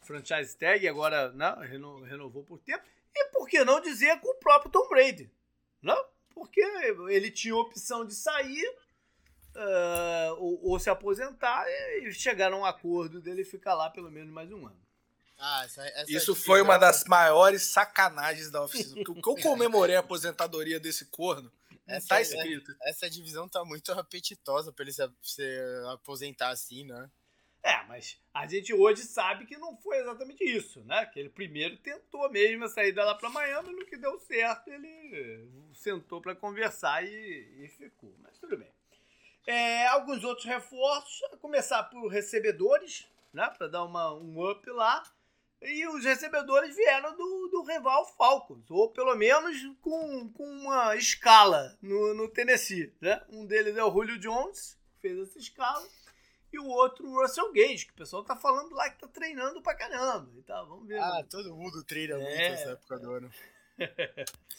franchise 0.02 0.56
tag, 0.56 0.88
agora 0.88 1.30
né, 1.32 1.54
reno, 1.68 2.02
renovou 2.02 2.42
por 2.42 2.58
tempo. 2.60 2.82
E 3.14 3.26
por 3.26 3.46
que 3.46 3.62
não 3.64 3.80
dizer 3.80 4.18
com 4.20 4.28
o 4.28 4.38
próprio 4.38 4.72
Tom 4.72 4.88
Brady? 4.88 5.30
Não? 5.82 6.02
Porque 6.30 6.60
ele 7.10 7.30
tinha 7.30 7.54
opção 7.54 8.04
de 8.06 8.14
sair 8.14 8.66
uh, 9.54 10.34
ou, 10.38 10.70
ou, 10.70 10.78
se 10.78 10.88
aposentar 10.88 11.66
e 12.02 12.12
chegar 12.12 12.52
a 12.52 12.56
um 12.56 12.64
acordo 12.64 13.20
dele 13.20 13.44
ficar 13.44 13.74
lá 13.74 13.90
pelo 13.90 14.10
menos 14.10 14.32
mais 14.32 14.50
um 14.50 14.66
ano. 14.66 14.80
Ah, 15.38 15.62
essa, 15.64 15.86
essa 15.86 16.10
Isso 16.10 16.34
foi 16.34 16.60
uma 16.60 16.78
das 16.78 17.04
maiores 17.04 17.62
sacanagens 17.62 18.50
da 18.50 18.62
oficina. 18.62 19.04
que 19.04 19.10
eu 19.10 19.36
comemorei 19.36 19.94
a 19.94 20.00
aposentadoria 20.00 20.80
desse 20.80 21.04
corno. 21.06 21.52
Essa, 21.88 22.08
tá 22.08 22.20
escrito. 22.20 22.76
Essa 22.82 23.08
divisão 23.08 23.48
tá 23.48 23.64
muito 23.64 23.90
apetitosa 23.92 24.72
pra 24.72 24.84
ele 24.84 24.92
se, 24.92 25.02
se 25.22 25.58
aposentar 25.92 26.50
assim, 26.50 26.84
né? 26.84 27.10
É, 27.62 27.82
mas 27.84 28.16
a 28.32 28.46
gente 28.46 28.72
hoje 28.72 29.02
sabe 29.02 29.44
que 29.44 29.56
não 29.56 29.76
foi 29.78 29.98
exatamente 29.98 30.44
isso, 30.44 30.84
né? 30.84 31.06
Que 31.06 31.18
ele 31.18 31.28
primeiro 31.28 31.76
tentou 31.78 32.30
mesmo 32.30 32.68
sair 32.68 32.92
dela 32.92 33.16
para 33.16 33.30
Miami, 33.30 33.72
no 33.72 33.84
que 33.84 33.96
deu 33.96 34.18
certo, 34.20 34.68
ele 34.68 35.48
sentou 35.74 36.20
para 36.20 36.36
conversar 36.36 37.04
e, 37.04 37.64
e, 37.64 37.68
ficou. 37.68 38.14
Mas 38.20 38.38
tudo 38.38 38.56
bem. 38.56 38.70
É, 39.46 39.86
alguns 39.88 40.22
outros 40.24 40.46
reforços, 40.46 41.22
a 41.32 41.36
começar 41.38 41.82
por 41.84 42.06
recebedores, 42.08 43.08
né? 43.32 43.48
Para 43.56 43.66
dar 43.66 43.84
uma, 43.84 44.14
um 44.14 44.48
up 44.48 44.68
lá. 44.70 45.02
E 45.60 45.86
os 45.88 46.04
recebedores 46.04 46.76
vieram 46.76 47.16
do, 47.16 47.48
do 47.48 47.62
rival 47.62 48.06
Falcons, 48.16 48.70
ou 48.70 48.90
pelo 48.90 49.14
menos 49.16 49.56
com, 49.80 50.32
com 50.32 50.44
uma 50.44 50.94
escala 50.94 51.76
no, 51.82 52.14
no 52.14 52.28
Tennessee. 52.28 52.92
Né? 53.00 53.20
Um 53.28 53.44
deles 53.44 53.76
é 53.76 53.82
o 53.82 53.90
Julio 53.90 54.18
Jones, 54.18 54.78
que 54.94 55.00
fez 55.00 55.18
essa 55.18 55.38
escala. 55.38 55.84
e 56.52 56.58
o 56.60 56.66
outro 56.66 57.10
Russell 57.12 57.52
Gage, 57.52 57.86
que 57.86 57.92
o 57.92 57.96
pessoal 57.96 58.22
tá 58.22 58.36
falando 58.36 58.72
lá 58.72 58.88
que 58.88 59.00
tá 59.00 59.08
treinando 59.08 59.60
pra 59.60 59.74
caramba. 59.74 60.30
Então, 60.36 60.68
vamos 60.68 60.86
ver. 60.86 61.00
Ah, 61.00 61.24
todo 61.28 61.56
mundo 61.56 61.82
treina 61.82 62.14
é, 62.14 62.18
muito 62.18 62.36
nessa 62.36 62.70
época 62.70 62.98
do 62.98 63.12
ano. 63.12 63.30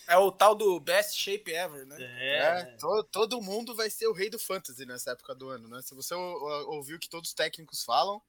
É 0.07 0.17
o 0.17 0.31
tal 0.31 0.55
do 0.55 0.79
best 0.79 1.17
shape 1.19 1.51
ever, 1.51 1.85
né? 1.85 1.97
É. 1.99 2.61
é 2.61 2.65
todo, 2.77 3.03
todo, 3.03 3.41
mundo 3.41 3.75
vai 3.75 3.89
ser 3.89 4.07
o 4.07 4.13
rei 4.13 4.29
do 4.29 4.39
fantasy 4.39 4.85
nessa 4.85 5.11
época 5.11 5.35
do 5.35 5.49
ano, 5.49 5.67
né? 5.67 5.81
Se 5.81 5.93
você 5.93 6.13
ouviu 6.15 6.97
o 6.97 6.99
que 6.99 7.09
todos 7.09 7.29
os 7.29 7.35
técnicos 7.35 7.83
falam, 7.83 8.21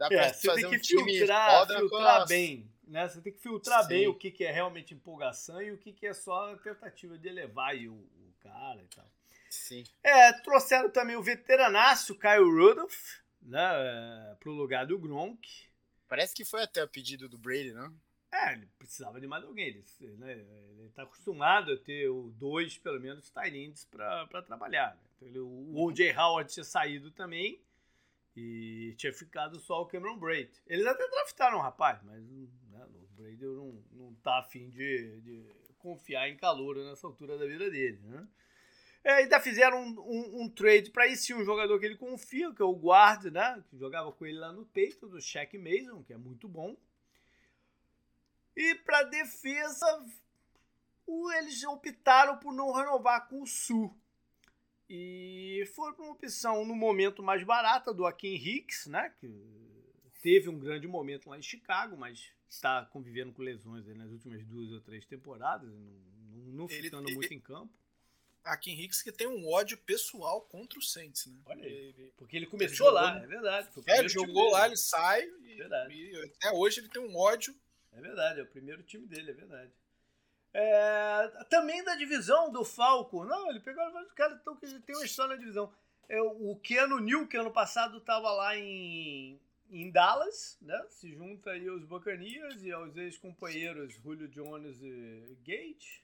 dá 0.00 0.08
pra 0.08 0.24
é, 0.24 0.32
fazer 0.32 0.66
um 0.66 0.78
time 0.78 1.18
filtrar, 1.18 1.66
filtrar 1.66 2.26
bem, 2.26 2.66
né? 2.88 3.06
Você 3.06 3.20
tem 3.20 3.32
que 3.34 3.38
filtrar 3.38 3.82
Sim. 3.82 3.88
bem 3.88 4.08
o 4.08 4.14
que, 4.14 4.30
que 4.30 4.44
é 4.44 4.50
realmente 4.50 4.94
empolgação 4.94 5.60
e 5.60 5.70
o 5.70 5.76
que, 5.76 5.92
que 5.92 6.06
é 6.06 6.14
só 6.14 6.56
tentativa 6.56 7.18
de 7.18 7.28
elevar 7.28 7.76
o, 7.76 7.92
o 7.92 8.34
cara 8.40 8.82
e 8.82 8.86
tal. 8.96 9.06
Sim. 9.50 9.84
É, 10.02 10.32
trouxeram 10.32 10.88
também 10.88 11.16
o 11.16 11.22
veteranaço 11.22 12.18
Kyle 12.18 12.50
Rudolph, 12.50 13.18
né, 13.42 13.60
pro 14.40 14.52
lugar 14.52 14.86
do 14.86 14.98
Gronk. 14.98 15.46
Parece 16.08 16.34
que 16.34 16.46
foi 16.46 16.62
até 16.62 16.82
o 16.82 16.88
pedido 16.88 17.28
do 17.28 17.36
Brady, 17.36 17.74
não? 17.74 17.94
É, 18.32 18.54
ele 18.54 18.68
precisava 18.78 19.20
de 19.20 19.26
mais 19.26 19.44
alguém. 19.44 19.66
Ele, 19.66 20.16
né, 20.16 20.32
ele 20.32 20.88
tá 20.94 21.02
acostumado 21.02 21.72
a 21.72 21.76
ter 21.76 22.08
o 22.08 22.32
dois, 22.38 22.78
pelo 22.78 22.98
menos, 23.00 23.30
Tyrands 23.30 23.84
para 23.84 24.42
trabalhar. 24.46 24.94
Né? 24.94 25.00
Então, 25.16 25.28
ele, 25.28 25.40
o 25.40 25.74
O.J. 25.74 26.16
Howard 26.16 26.50
tinha 26.50 26.64
saído 26.64 27.10
também 27.10 27.60
e 28.36 28.94
tinha 28.96 29.12
ficado 29.12 29.58
só 29.58 29.82
o 29.82 29.86
Cameron 29.86 30.18
Braid. 30.18 30.50
Eles 30.66 30.86
até 30.86 31.08
draftaram 31.08 31.58
o 31.58 31.62
rapaz, 31.62 32.00
mas 32.02 32.22
né, 32.22 32.86
o 32.86 33.06
Brady 33.16 33.44
não, 33.44 33.84
não 33.92 34.14
tá 34.16 34.38
afim 34.38 34.70
de, 34.70 35.20
de 35.20 35.46
confiar 35.78 36.28
em 36.28 36.36
calor 36.36 36.76
nessa 36.76 37.06
altura 37.06 37.36
da 37.36 37.46
vida 37.46 37.70
dele. 37.70 38.00
Né? 38.04 38.26
É, 39.02 39.12
ainda 39.14 39.40
fizeram 39.40 39.82
um, 39.82 40.00
um, 40.00 40.42
um 40.42 40.48
trade 40.48 40.90
para 40.90 41.08
esse 41.08 41.32
um 41.32 41.44
jogador 41.44 41.78
que 41.78 41.86
ele 41.86 41.96
confia, 41.96 42.52
que 42.52 42.60
é 42.60 42.64
o 42.64 42.76
guard, 42.76 43.24
né? 43.26 43.64
Que 43.68 43.78
jogava 43.78 44.12
com 44.12 44.26
ele 44.26 44.38
lá 44.38 44.52
no 44.52 44.66
peito, 44.66 45.08
do 45.08 45.20
Shaq 45.20 45.56
Mason, 45.56 46.02
que 46.02 46.12
é 46.12 46.18
muito 46.18 46.46
bom. 46.46 46.76
E 48.54 48.74
para 48.74 49.04
defesa, 49.04 49.86
eles 51.38 51.64
optaram 51.64 52.36
por 52.38 52.52
não 52.52 52.72
renovar 52.72 53.26
com 53.26 53.42
o 53.42 53.46
Sul. 53.46 53.96
E 54.92 55.64
foi 55.74 55.92
uma 55.92 56.10
opção 56.10 56.64
no 56.64 56.74
momento 56.74 57.22
mais 57.22 57.44
barata 57.44 57.94
do 57.94 58.04
Akin 58.04 58.34
Hicks, 58.34 58.86
né? 58.86 59.14
Que 59.20 59.30
teve 60.20 60.48
um 60.48 60.58
grande 60.58 60.88
momento 60.88 61.30
lá 61.30 61.38
em 61.38 61.42
Chicago, 61.42 61.96
mas 61.96 62.32
está 62.48 62.84
convivendo 62.86 63.32
com 63.32 63.40
lesões 63.40 63.86
nas 63.96 64.10
últimas 64.10 64.44
duas 64.44 64.72
ou 64.72 64.80
três 64.80 65.06
temporadas, 65.06 65.70
não, 65.70 66.42
não 66.52 66.68
ficando 66.68 67.06
ele, 67.06 67.14
muito 67.14 67.28
ele, 67.28 67.36
em 67.36 67.40
campo. 67.40 67.72
Akin 68.42 68.72
Hicks 68.72 69.00
que 69.00 69.12
tem 69.12 69.28
um 69.28 69.48
ódio 69.48 69.78
pessoal 69.78 70.40
contra 70.42 70.76
o 70.76 70.82
Saints, 70.82 71.26
né? 71.26 71.38
Olha 71.46 71.64
aí. 71.64 71.72
Ele, 71.72 72.12
porque 72.16 72.36
ele 72.36 72.46
começou 72.46 72.90
lá, 72.90 73.16
é 73.22 73.26
verdade. 73.28 73.68
É, 73.86 73.98
ele 74.00 74.08
jogou 74.08 74.50
lá, 74.50 74.66
ele 74.66 74.76
sai 74.76 75.22
e, 75.22 75.58
e, 75.58 76.32
até 76.36 76.50
hoje 76.50 76.80
ele 76.80 76.88
tem 76.88 77.00
um 77.00 77.16
ódio 77.16 77.54
é 77.92 78.00
verdade, 78.00 78.40
é 78.40 78.42
o 78.42 78.46
primeiro 78.46 78.82
time 78.82 79.06
dele, 79.06 79.30
é 79.30 79.34
verdade. 79.34 79.72
É, 80.52 81.28
também 81.48 81.82
da 81.84 81.94
divisão 81.94 82.50
do 82.50 82.64
Falco. 82.64 83.24
Não, 83.24 83.50
ele 83.50 83.60
pegou 83.60 83.90
vários 83.92 84.12
caras 84.12 84.38
então, 84.40 84.56
que 84.56 84.66
tem 84.80 84.96
uma 84.96 85.04
história 85.04 85.34
na 85.34 85.40
divisão. 85.40 85.72
É, 86.08 86.20
o 86.20 86.56
Keanu 86.56 86.98
New, 86.98 87.28
que 87.28 87.36
ano 87.36 87.52
passado 87.52 87.98
estava 87.98 88.30
lá 88.32 88.56
em, 88.56 89.40
em 89.70 89.90
Dallas, 89.90 90.58
né? 90.60 90.84
Se 90.88 91.12
junta 91.12 91.50
aí 91.50 91.68
aos 91.68 91.84
Buccaneers 91.84 92.62
e 92.62 92.72
aos 92.72 92.96
ex-companheiros 92.96 93.94
Julio 93.94 94.26
Jones 94.28 94.82
e 94.82 95.38
Gage. 95.44 96.02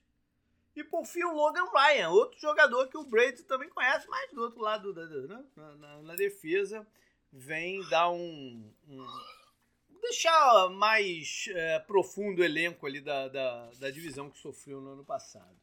E 0.76 0.84
por 0.84 1.06
fim 1.06 1.24
o 1.24 1.32
Logan 1.32 1.64
Ryan, 1.74 2.10
outro 2.10 2.38
jogador 2.38 2.86
que 2.88 2.98
o 2.98 3.04
Brady 3.04 3.42
também 3.44 3.68
conhece, 3.70 4.06
mas 4.08 4.30
do 4.32 4.42
outro 4.42 4.60
lado 4.60 4.92
da, 4.92 5.06
né? 5.06 5.44
na, 5.56 5.74
na, 5.74 6.02
na 6.02 6.14
defesa 6.14 6.86
vem 7.32 7.82
dar 7.88 8.10
um, 8.10 8.70
um 8.86 9.06
deixar 10.06 10.68
mais 10.70 11.46
é, 11.50 11.78
profundo 11.80 12.40
o 12.40 12.44
elenco 12.44 12.86
ali 12.86 13.00
da, 13.00 13.28
da, 13.28 13.70
da, 13.72 13.90
divisão 13.90 14.30
que 14.30 14.38
sofreu 14.38 14.80
no 14.80 14.92
ano 14.92 15.04
passado. 15.04 15.56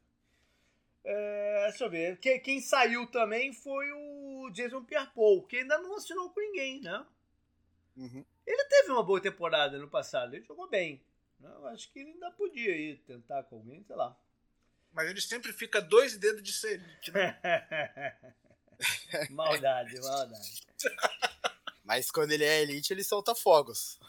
É, 1.04 1.68
deixa 1.70 1.86
eu 1.86 1.90
ver. 1.90 2.18
Quem, 2.20 2.40
quem, 2.40 2.62
saiu 2.62 3.08
também 3.08 3.54
foi 3.54 3.92
o 3.92 4.50
Jason 4.52 4.84
Pierre-Paul, 4.84 5.44
que 5.44 5.58
ainda 5.58 5.78
não 5.80 5.96
assinou 5.96 6.30
com 6.30 6.40
ninguém, 6.40 6.82
né? 6.82 7.06
Uhum. 7.96 8.26
Ele 8.46 8.66
teve 8.66 8.92
uma 8.92 9.04
boa 9.04 9.22
temporada 9.22 9.78
no 9.78 9.88
passado, 9.88 10.36
ele 10.36 10.46
jogou 10.46 10.70
bem. 10.70 11.02
Né? 11.40 11.50
Eu 11.54 11.68
acho 11.68 11.92
que 11.92 12.00
ele 12.00 12.12
ainda 12.12 12.32
podia 12.32 12.76
ir 12.76 12.98
tentar 13.00 13.44
com 13.44 13.58
alguém, 13.58 13.84
sei 13.84 13.96
lá. 13.96 14.18
Mas 14.92 15.10
ele 15.10 15.22
sempre 15.22 15.52
fica 15.52 15.82
dois 15.82 16.18
dedos 16.18 16.44
de 16.44 16.54
ser. 16.54 16.80
Né? 17.12 17.40
maldade, 19.32 20.00
maldade. 20.00 20.64
Mas 21.84 22.10
quando 22.10 22.32
ele 22.32 22.46
é 22.46 22.62
elite, 22.62 22.94
ele 22.94 23.04
solta 23.04 23.36
fogos. 23.36 24.00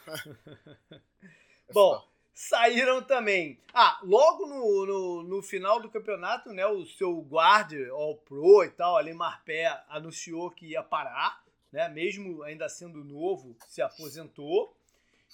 Bom, 1.72 2.06
saíram 2.32 3.02
também. 3.02 3.58
Ah, 3.72 3.98
logo 4.02 4.46
no, 4.46 4.86
no, 4.86 5.22
no, 5.24 5.42
final 5.42 5.80
do 5.80 5.90
campeonato, 5.90 6.52
né? 6.52 6.64
O 6.66 6.86
seu 6.86 7.14
guarda 7.22 7.76
All 7.90 8.16
Pro 8.18 8.64
e 8.64 8.70
tal, 8.70 8.96
ali 8.96 9.12
Marpé, 9.12 9.66
anunciou 9.88 10.50
que 10.50 10.66
ia 10.66 10.82
parar, 10.82 11.42
né? 11.72 11.88
Mesmo 11.88 12.42
ainda 12.44 12.68
sendo 12.68 13.02
novo, 13.02 13.56
se 13.66 13.82
aposentou. 13.82 14.76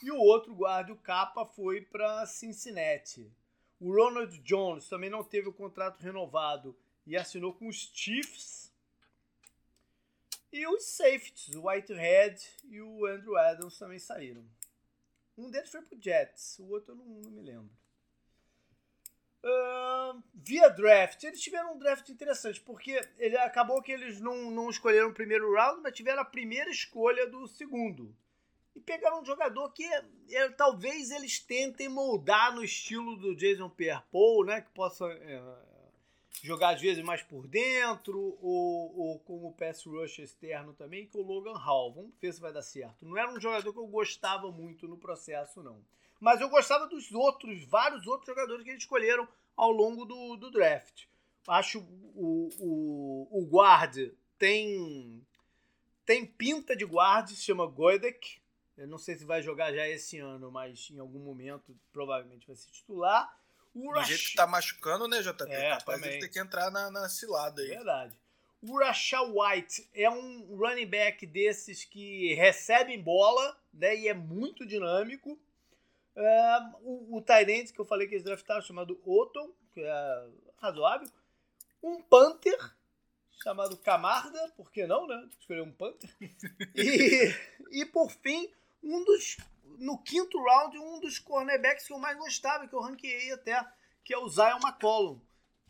E 0.03 0.11
o 0.11 0.17
outro 0.17 0.55
guarda, 0.55 0.93
o 0.93 0.97
Capa, 0.97 1.45
foi 1.45 1.83
para 1.83 2.25
Cincinnati. 2.25 3.31
O 3.79 3.95
Ronald 3.95 4.39
Jones 4.41 4.89
também 4.89 5.11
não 5.11 5.23
teve 5.23 5.49
o 5.49 5.53
contrato 5.53 6.01
renovado 6.01 6.75
e 7.07 7.17
assinou 7.17 7.53
com 7.53 7.69
os 7.69 7.91
Chiefs 7.95 8.70
e 10.53 10.67
os 10.67 10.85
safeties, 10.85 11.55
o 11.55 11.67
Whitehead 11.67 12.41
e 12.65 12.81
o 12.81 13.07
Andrew 13.07 13.37
Adams 13.37 13.79
também 13.79 13.99
saíram. 13.99 14.45
Um 15.37 15.51
deles 15.51 15.71
foi 15.71 15.83
pro 15.83 16.01
Jets, 16.01 16.59
o 16.59 16.69
outro 16.69 16.93
eu 16.93 16.97
não, 16.97 17.05
não 17.05 17.31
me 17.31 17.43
lembro. 17.43 17.71
Uh, 19.43 20.23
via 20.35 20.69
draft, 20.69 21.25
eles 21.25 21.41
tiveram 21.41 21.75
um 21.75 21.79
draft 21.79 22.07
interessante, 22.11 22.61
porque 22.61 23.01
ele 23.17 23.39
acabou 23.39 23.81
que 23.81 23.91
eles 23.91 24.21
não, 24.21 24.51
não 24.51 24.69
escolheram 24.69 25.09
o 25.09 25.15
primeiro 25.15 25.55
round, 25.55 25.81
mas 25.83 25.95
tiveram 25.95 26.21
a 26.21 26.27
primeira 26.27 26.69
escolha 26.71 27.27
do 27.27 27.47
segundo. 27.47 28.15
E 28.77 28.81
pegaram 28.81 29.23
um 29.23 29.25
jogador 29.25 29.73
que 29.73 29.85
é, 29.85 30.49
talvez 30.51 31.11
eles 31.11 31.41
tentem 31.41 31.89
moldar 31.89 32.55
no 32.55 32.63
estilo 32.63 33.17
do 33.17 33.35
Jason 33.35 33.71
Pierre-Paul, 33.71 34.45
né? 34.45 34.61
Que 34.61 34.71
possa 34.71 35.07
é, 35.07 35.43
jogar 36.43 36.75
às 36.75 36.81
vezes 36.81 37.03
mais 37.05 37.23
por 37.23 37.47
dentro 37.47 38.39
ou, 38.41 38.99
ou 38.99 39.19
como 39.21 39.53
pass 39.55 39.85
rush 39.85 40.21
externo 40.21 40.73
também, 40.73 41.07
que 41.07 41.17
o 41.17 41.23
Logan 41.23 41.57
Hall. 41.59 41.93
Vamos 41.93 42.13
ver 42.21 42.33
se 42.33 42.41
vai 42.41 42.53
dar 42.53 42.63
certo. 42.63 43.05
Não 43.05 43.17
era 43.17 43.31
um 43.31 43.41
jogador 43.41 43.73
que 43.73 43.79
eu 43.79 43.87
gostava 43.87 44.51
muito 44.51 44.89
no 44.89 44.97
processo, 44.97 45.63
não. 45.63 45.85
Mas 46.19 46.41
eu 46.41 46.49
gostava 46.49 46.87
dos 46.87 47.13
outros, 47.13 47.65
vários 47.65 48.07
outros 48.07 48.27
jogadores 48.27 48.63
que 48.63 48.71
eles 48.71 48.83
escolheram 48.83 49.27
ao 49.57 49.71
longo 49.71 50.05
do, 50.05 50.37
do 50.37 50.51
draft. 50.51 51.05
Acho 51.49 51.81
o, 52.15 52.51
o, 52.59 53.39
o 53.41 53.47
guard 53.47 54.13
tem, 54.39 55.27
tem 56.05 56.27
pinta 56.27 56.77
de 56.77 56.85
guard, 56.85 57.29
se 57.29 57.37
chama 57.37 57.67
Goedek. 57.67 58.39
Eu 58.77 58.87
não 58.87 58.99
sei 58.99 59.17
se 59.17 59.25
vai 59.25 59.43
jogar 59.43 59.73
já 59.73 59.87
esse 59.89 60.19
ano, 60.19 60.51
mas 60.51 60.91
em 60.91 60.99
algum 60.99 61.19
momento 61.19 61.77
provavelmente 61.93 62.47
vai 62.47 62.57
ser 62.57 62.71
titular. 62.71 63.40
O 63.75 63.93
Do 63.93 64.05
jeito 64.05 64.25
que 64.25 64.35
tá 64.35 64.47
machucando, 64.47 65.07
né, 65.07 65.23
JP? 65.23 65.53
É, 65.53 65.71
Capaz 65.71 66.03
de 66.03 66.19
ter 66.19 66.29
que 66.29 66.39
entrar 66.39 66.71
na, 66.71 66.91
na 66.91 67.09
cilada 67.09 67.63
aí. 67.63 67.69
Verdade. 67.69 68.19
O 68.63 68.79
Rashad 68.79 69.31
White 69.31 69.89
é 69.95 70.11
um 70.11 70.57
running 70.57 70.87
back 70.87 71.25
desses 71.27 71.85
que 71.85 72.35
recebem 72.35 73.01
bola, 73.01 73.57
né? 73.73 73.97
E 73.97 74.09
é 74.09 74.15
muito 74.15 74.67
dinâmico. 74.67 75.41
É, 76.15 76.59
o, 76.83 77.17
o 77.17 77.23
Tyrant, 77.23 77.73
que 77.73 77.81
eu 77.81 77.85
falei 77.85 78.07
que 78.07 78.15
eles 78.15 78.25
draftaram, 78.25 78.61
chamado 78.61 79.01
Otton, 79.05 79.51
que 79.73 79.81
é 79.81 80.27
razoável. 80.59 81.09
Um 81.83 82.03
Panther, 82.03 82.59
chamado 83.43 83.77
Camarda, 83.79 84.53
por 84.57 84.71
que 84.71 84.87
não, 84.87 85.07
né? 85.07 85.27
Escolher 85.39 85.63
um 85.63 85.73
Panther. 85.73 86.11
E, 86.75 87.35
e 87.71 87.85
por 87.87 88.11
fim, 88.11 88.53
um 88.83 89.05
dos 89.05 89.39
no 89.79 89.99
quinto 89.99 90.43
round, 90.43 90.79
um 90.79 91.01
dos 91.01 91.19
cornerbacks 91.19 91.87
que 91.87 91.93
eu 91.93 91.99
mais 91.99 92.17
gostava, 92.19 92.67
que 92.67 92.75
eu 92.75 92.81
ranqueei 92.81 93.33
até, 93.33 93.65
que 94.05 94.15
é 94.15 94.19
o 94.19 94.29
Zion 94.29 94.59
McCollum. 94.63 95.21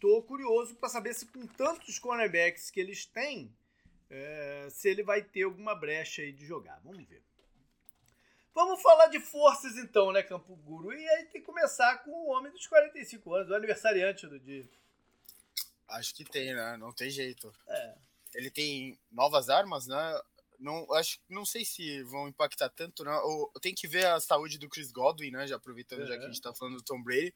Tô 0.01 0.23
curioso 0.23 0.75
para 0.77 0.89
saber 0.89 1.15
se 1.15 1.27
com 1.27 1.47
tantos 1.47 1.99
cornerbacks 1.99 2.71
que 2.71 2.81
eles 2.81 3.05
têm, 3.05 3.55
é, 4.09 4.69
se 4.71 4.89
ele 4.89 5.03
vai 5.03 5.23
ter 5.23 5.43
alguma 5.43 5.75
brecha 5.75 6.23
aí 6.23 6.33
de 6.33 6.47
jogar. 6.47 6.81
Vamos 6.83 7.05
ver. 7.07 7.23
Vamos 8.53 8.83
falar 8.83 9.07
de 9.07 9.21
forças 9.21 9.77
então, 9.77 10.11
né, 10.11 10.23
Campo 10.23 10.57
Guru? 10.57 10.93
E 10.93 11.09
aí 11.09 11.25
tem 11.27 11.41
que 11.41 11.47
começar 11.47 11.99
com 11.99 12.11
o 12.11 12.31
homem 12.31 12.51
dos 12.51 12.67
45 12.67 13.35
anos, 13.35 13.51
o 13.51 13.55
aniversariante 13.55 14.27
do 14.27 14.41
dia. 14.41 14.69
Acho 15.89 16.15
que 16.15 16.25
tem, 16.25 16.55
né? 16.55 16.77
Não 16.77 16.93
tem 16.93 17.11
jeito. 17.11 17.53
É. 17.69 17.95
Ele 18.35 18.51
tem 18.51 18.99
novas 19.11 19.49
armas, 19.49 19.87
né? 19.87 20.21
Não 20.61 20.93
acho 20.95 21.19
não 21.29 21.45
sei 21.45 21.65
se 21.65 22.03
vão 22.05 22.29
impactar 22.29 22.69
tanto, 22.69 23.05
né? 23.05 23.17
Ou, 23.25 23.51
tem 23.61 23.75
que 23.75 23.89
ver 23.89 24.07
a 24.07 24.21
saúde 24.21 24.59
do 24.59 24.69
Chris 24.69 24.93
Godwin, 24.93 25.31
né? 25.31 25.47
Já 25.47 25.57
aproveitando, 25.57 26.07
já 26.07 26.17
que 26.17 26.25
a 26.25 26.29
gente 26.29 26.41
tá 26.41 26.55
falando 26.55 26.77
do 26.77 26.83
Tom 26.83 27.03
Brady. 27.03 27.35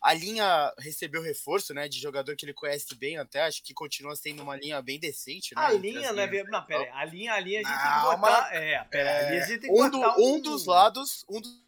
A 0.00 0.14
linha 0.14 0.74
recebeu 0.78 1.22
reforço, 1.22 1.72
né? 1.72 1.86
De 1.86 2.00
jogador 2.00 2.34
que 2.34 2.44
ele 2.44 2.54
conhece 2.54 2.92
bem 2.96 3.18
até. 3.18 3.42
Acho 3.42 3.62
que 3.62 3.72
continua 3.72 4.16
sendo 4.16 4.42
uma 4.42 4.56
linha 4.56 4.82
bem 4.82 4.98
decente, 4.98 5.54
né? 5.54 5.62
A 5.62 5.72
linha, 5.72 6.12
né? 6.12 6.26
Não, 6.44 6.66
pera 6.66 6.82
aí. 6.82 6.90
A 6.92 7.04
linha, 7.04 7.34
a 7.34 7.40
linha 7.40 7.60
a 7.60 7.62
gente 7.62 7.72
não, 7.72 7.82
tem 7.82 7.92
que 7.92 8.00
botar. 8.00 8.16
Mas... 8.16 8.52
É, 8.52 8.84
pera 8.84 9.10
é, 9.10 9.42
a 9.42 9.46
gente 9.46 9.60
tem 9.60 9.72
que 9.72 9.80
um, 9.80 9.90
do, 9.90 9.98
um, 9.98 10.34
um 10.34 10.40
dos 10.40 10.66
lados. 10.66 11.24
Um 11.28 11.40
dos... 11.40 11.62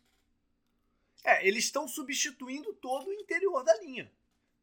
É, 1.22 1.46
eles 1.46 1.64
estão 1.64 1.86
substituindo 1.86 2.72
todo 2.74 3.08
o 3.08 3.12
interior 3.12 3.62
da 3.62 3.76
linha. 3.80 4.10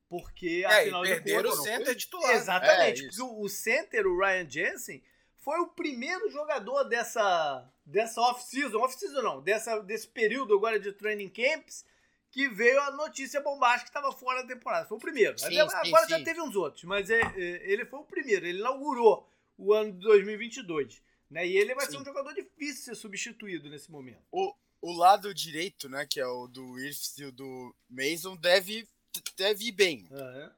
Porque, 0.10 0.64
é, 0.66 0.82
afinal 0.82 1.04
de 1.06 1.22
contas. 1.22 1.60
o 1.60 1.64
center 1.64 1.96
titular. 1.96 2.32
Exatamente. 2.36 3.06
É, 3.06 3.24
o 3.24 3.48
center, 3.48 4.06
o 4.06 4.20
Ryan 4.20 4.50
Jensen, 4.50 5.02
foi 5.42 5.60
o 5.60 5.68
primeiro 5.68 6.30
jogador 6.30 6.84
dessa, 6.86 7.68
dessa 7.86 8.22
off-season. 8.22 8.80
Off-season 8.80 9.22
não, 9.22 9.42
dessa, 9.42 9.80
desse 9.80 10.08
período 10.08 10.56
agora 10.56 10.80
de 10.80 10.92
training 10.94 11.30
camps 11.30 11.84
que 12.30 12.48
veio 12.48 12.80
a 12.80 12.92
notícia 12.92 13.42
bombástica 13.42 13.92
que 13.92 13.98
estava 13.98 14.12
fora 14.16 14.42
da 14.42 14.48
temporada. 14.48 14.88
Foi 14.88 14.98
o 14.98 15.02
primeiro. 15.02 15.38
Sim, 15.38 15.60
agora 15.60 16.06
sim. 16.06 16.10
já 16.10 16.24
teve 16.24 16.42
uns 16.42 16.56
outros, 16.56 16.84
mas 16.86 17.10
é, 17.10 17.20
é, 17.20 17.72
ele 17.72 17.86
foi 17.86 18.00
o 18.00 18.06
primeiro. 18.06 18.46
Ele 18.46 18.60
inaugurou 18.60 19.28
o 19.58 19.74
ano 19.74 19.92
de 19.92 20.00
2022. 20.00 21.02
Né? 21.30 21.48
E 21.48 21.58
ele 21.58 21.74
vai 21.74 21.86
ser 21.88 21.98
um 21.98 22.06
jogador 22.06 22.34
difícil 22.34 22.76
de 22.76 22.82
ser 22.82 22.96
substituído 22.96 23.70
nesse 23.70 23.92
momento. 23.92 24.22
O, 24.32 24.54
o 24.82 24.94
lado 24.94 25.34
direito, 25.34 25.90
né, 25.90 26.06
que 26.06 26.20
é 26.20 26.28
o 26.28 26.48
do 26.48 26.80
Irfs 26.80 27.18
e 27.18 27.26
o 27.26 27.32
do 27.32 27.76
Mason, 27.90 28.36
deve, 28.36 28.88
deve 29.36 29.66
ir 29.66 29.72
bem. 29.72 30.08
Uhum. 30.12 30.50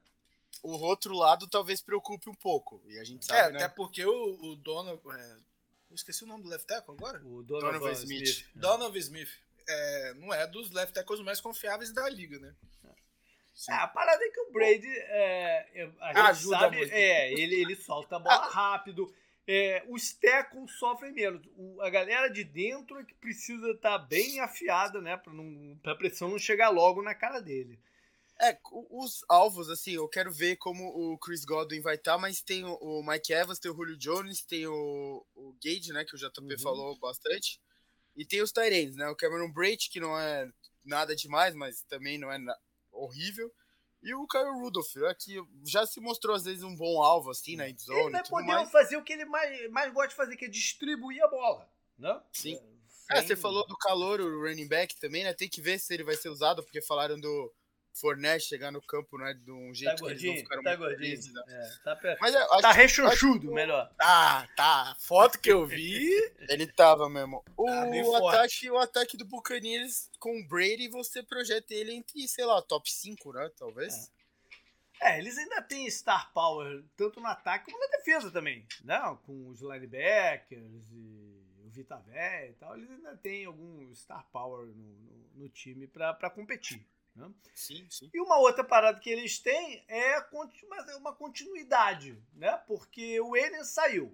O 0.64 0.72
outro 0.80 1.14
lado 1.14 1.46
talvez 1.46 1.82
preocupe 1.82 2.30
um 2.30 2.34
pouco. 2.34 2.82
E 2.86 2.98
a 2.98 3.04
gente 3.04 3.26
sabe, 3.26 3.38
é, 3.38 3.52
né? 3.52 3.64
Até 3.64 3.68
porque 3.68 4.04
o, 4.04 4.38
o 4.42 4.56
Donovan... 4.56 5.14
É, 5.14 5.36
eu 5.90 5.94
esqueci 5.94 6.24
o 6.24 6.26
nome 6.26 6.42
do 6.42 6.48
left 6.48 6.66
tackle 6.66 6.94
agora? 6.94 7.18
O 7.24 7.42
Donovan, 7.42 7.72
Donovan 7.72 7.92
Smith. 7.92 8.26
Smith. 8.26 8.48
Donovan 8.54 8.98
Smith 8.98 9.28
é, 9.68 10.14
não 10.14 10.32
é 10.32 10.46
dos 10.46 10.70
left 10.72 10.94
tackles 10.94 11.20
mais 11.20 11.38
confiáveis 11.38 11.92
da 11.92 12.08
liga, 12.08 12.38
né? 12.38 12.54
Sim. 13.54 13.72
Ah, 13.72 13.84
a 13.84 13.88
parada 13.88 14.24
é 14.24 14.30
que 14.30 14.40
o 14.40 14.50
Brady 14.50 14.88
é, 14.88 15.90
a 16.00 16.06
gente 16.08 16.18
ajuda 16.18 16.58
sabe, 16.58 16.76
muito. 16.78 16.92
É, 16.92 17.32
ele, 17.32 17.54
ele 17.54 17.76
solta 17.76 18.16
a 18.16 18.18
bola 18.18 18.48
rápido. 18.48 19.14
É, 19.46 19.84
os 19.88 20.12
tackles 20.14 20.72
sofrem 20.72 21.12
menos. 21.12 21.46
O, 21.56 21.80
a 21.82 21.90
galera 21.90 22.28
de 22.28 22.42
dentro 22.42 22.98
é 22.98 23.04
que 23.04 23.14
precisa 23.14 23.70
estar 23.70 23.98
tá 23.98 23.98
bem 23.98 24.40
afiada, 24.40 25.00
né? 25.00 25.16
Pra, 25.16 25.32
não, 25.32 25.78
pra 25.82 25.94
pressão 25.94 26.30
não 26.30 26.38
chegar 26.38 26.70
logo 26.70 27.00
na 27.00 27.14
cara 27.14 27.40
dele. 27.40 27.78
É, 28.40 28.58
os 28.90 29.24
alvos, 29.28 29.70
assim, 29.70 29.92
eu 29.92 30.08
quero 30.08 30.32
ver 30.32 30.56
como 30.56 30.84
o 30.88 31.16
Chris 31.18 31.44
Godwin 31.44 31.80
vai 31.80 31.94
estar, 31.94 32.12
tá, 32.12 32.18
mas 32.18 32.42
tem 32.42 32.64
o, 32.64 33.02
Mike 33.02 33.32
Evans, 33.32 33.58
tem 33.58 33.70
o 33.70 33.74
Julio 33.74 33.96
Jones, 33.96 34.42
tem 34.42 34.66
o, 34.66 35.24
o 35.34 35.56
Gage, 35.62 35.92
né? 35.92 36.04
Que 36.04 36.16
o 36.16 36.18
JP 36.18 36.40
uhum. 36.40 36.58
falou 36.58 36.98
bastante. 36.98 37.60
E 38.16 38.24
tem 38.24 38.42
os 38.42 38.52
Tyrants, 38.52 38.96
né? 38.96 39.08
O 39.08 39.16
Cameron 39.16 39.52
Braid, 39.52 39.88
que 39.88 40.00
não 40.00 40.18
é 40.18 40.48
nada 40.84 41.14
demais, 41.14 41.54
mas 41.54 41.82
também 41.82 42.18
não 42.18 42.30
é 42.30 42.38
horrível. 42.92 43.52
E 44.02 44.14
o 44.14 44.26
Kyle 44.26 44.60
Rudolph, 44.60 44.94
né, 44.96 45.14
que 45.18 45.40
já 45.64 45.86
se 45.86 45.98
mostrou 45.98 46.36
às 46.36 46.44
vezes 46.44 46.62
um 46.62 46.76
bom 46.76 47.02
alvo, 47.02 47.30
assim, 47.30 47.56
na 47.56 47.68
endzone. 47.68 48.00
Ele 48.00 48.10
vai 48.10 48.24
poder 48.24 48.46
mais. 48.46 48.70
fazer 48.70 48.96
o 48.98 49.02
que 49.02 49.14
ele 49.14 49.24
mais, 49.24 49.70
mais 49.70 49.92
gosta 49.94 50.10
de 50.10 50.14
fazer, 50.14 50.36
que 50.36 50.44
é 50.44 50.48
distribuir 50.48 51.22
a 51.24 51.28
bola, 51.28 51.66
né? 51.98 52.20
Sim. 52.30 52.60
É, 53.10 53.22
você 53.22 53.34
falou 53.34 53.66
do 53.66 53.76
calor, 53.76 54.20
o 54.20 54.42
running 54.42 54.68
back 54.68 54.94
também, 54.96 55.24
né? 55.24 55.32
Tem 55.32 55.48
que 55.48 55.60
ver 55.60 55.78
se 55.78 55.92
ele 55.94 56.04
vai 56.04 56.16
ser 56.16 56.28
usado, 56.28 56.62
porque 56.62 56.82
falaram 56.82 57.18
do 57.18 57.52
Forné 57.94 58.40
chegar 58.40 58.72
no 58.72 58.82
campo, 58.82 59.16
né, 59.16 59.32
de 59.34 59.52
um 59.52 59.72
jeito 59.72 59.94
tá 59.94 60.04
que 60.04 60.10
eles 60.10 60.22
não 60.24 60.34
ficaram 60.34 60.62
tá 60.64 60.76
muito 60.76 60.96
felizes. 60.96 61.32
Né? 61.32 61.42
É, 61.46 61.84
tá, 61.84 61.94
per... 61.94 62.18
Mas 62.20 62.34
acho, 62.34 62.60
tá 62.60 62.72
rechonchudo, 62.72 63.52
melhor. 63.52 63.88
Tá, 63.96 64.48
tá. 64.56 64.96
Foto 64.98 65.38
que 65.38 65.52
eu 65.52 65.64
vi. 65.64 66.10
ele 66.50 66.66
tava 66.66 67.08
mesmo. 67.08 67.44
O, 67.56 67.66
tá 67.66 68.30
ataque, 68.30 68.68
o 68.68 68.78
ataque 68.78 69.16
do 69.16 69.24
Buccaneers 69.24 70.10
com 70.18 70.40
o 70.40 70.48
Brady, 70.48 70.88
você 70.88 71.22
projeta 71.22 71.72
ele 71.72 71.94
entre, 71.94 72.26
sei 72.26 72.44
lá, 72.44 72.60
top 72.60 72.90
5, 72.90 73.32
né? 73.32 73.48
Talvez. 73.56 74.10
É. 75.00 75.12
é. 75.12 75.18
eles 75.20 75.38
ainda 75.38 75.62
têm 75.62 75.88
star 75.88 76.32
power, 76.32 76.82
tanto 76.96 77.20
no 77.20 77.28
ataque 77.28 77.66
como 77.70 77.78
na 77.78 77.96
defesa 77.96 78.28
também. 78.28 78.66
Né? 78.82 78.98
Com 79.24 79.50
os 79.50 79.60
linebackers 79.60 80.90
e 80.90 81.40
o 81.64 81.70
Vita 81.70 81.96
Vé 81.98 82.50
e 82.50 82.54
tal. 82.54 82.76
Eles 82.76 82.90
ainda 82.90 83.16
têm 83.18 83.44
algum 83.44 83.94
star 83.94 84.26
power 84.32 84.66
no, 84.66 84.74
no, 84.74 85.30
no 85.36 85.48
time 85.48 85.86
para 85.86 86.28
competir. 86.28 86.84
Né? 87.14 87.30
Sim, 87.54 87.86
sim. 87.88 88.10
E 88.12 88.20
uma 88.20 88.38
outra 88.38 88.64
parada 88.64 88.98
que 88.98 89.08
eles 89.08 89.38
têm 89.38 89.84
é 89.88 90.18
uma 90.98 91.14
continuidade, 91.14 92.18
né? 92.34 92.56
Porque 92.66 93.20
o 93.20 93.36
Enen 93.36 93.64
saiu. 93.64 94.12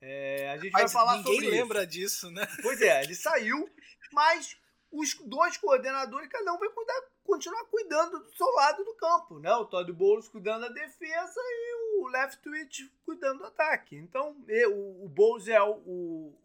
É, 0.00 0.50
a 0.50 0.56
gente 0.58 0.72
mas 0.72 0.82
vai 0.82 0.90
falar 0.90 1.22
sobre 1.22 1.32
Ninguém 1.32 1.50
lembra 1.50 1.86
disso, 1.86 2.30
né? 2.30 2.46
Pois 2.62 2.80
é, 2.80 3.02
ele 3.02 3.14
saiu, 3.14 3.68
mas 4.12 4.56
os 4.90 5.14
dois 5.24 5.56
coordenadores, 5.56 6.28
cada 6.28 6.52
um 6.52 6.58
vai 6.58 6.68
cuidar, 6.70 7.02
continuar 7.24 7.64
cuidando 7.64 8.20
do 8.20 8.34
seu 8.34 8.46
lado 8.48 8.84
do 8.84 8.94
campo, 8.94 9.38
né? 9.38 9.54
O 9.54 9.66
Todd 9.66 9.90
Bowles 9.92 10.28
cuidando 10.28 10.62
da 10.62 10.68
defesa 10.68 11.40
e 11.40 11.98
o 11.98 12.08
Left 12.08 12.42
Twitch 12.42 12.80
cuidando 13.04 13.38
do 13.38 13.46
ataque. 13.46 13.96
Então, 13.96 14.36
o, 14.70 15.04
o 15.04 15.08
Bowles 15.08 15.48
é 15.48 15.60
o, 15.62 15.74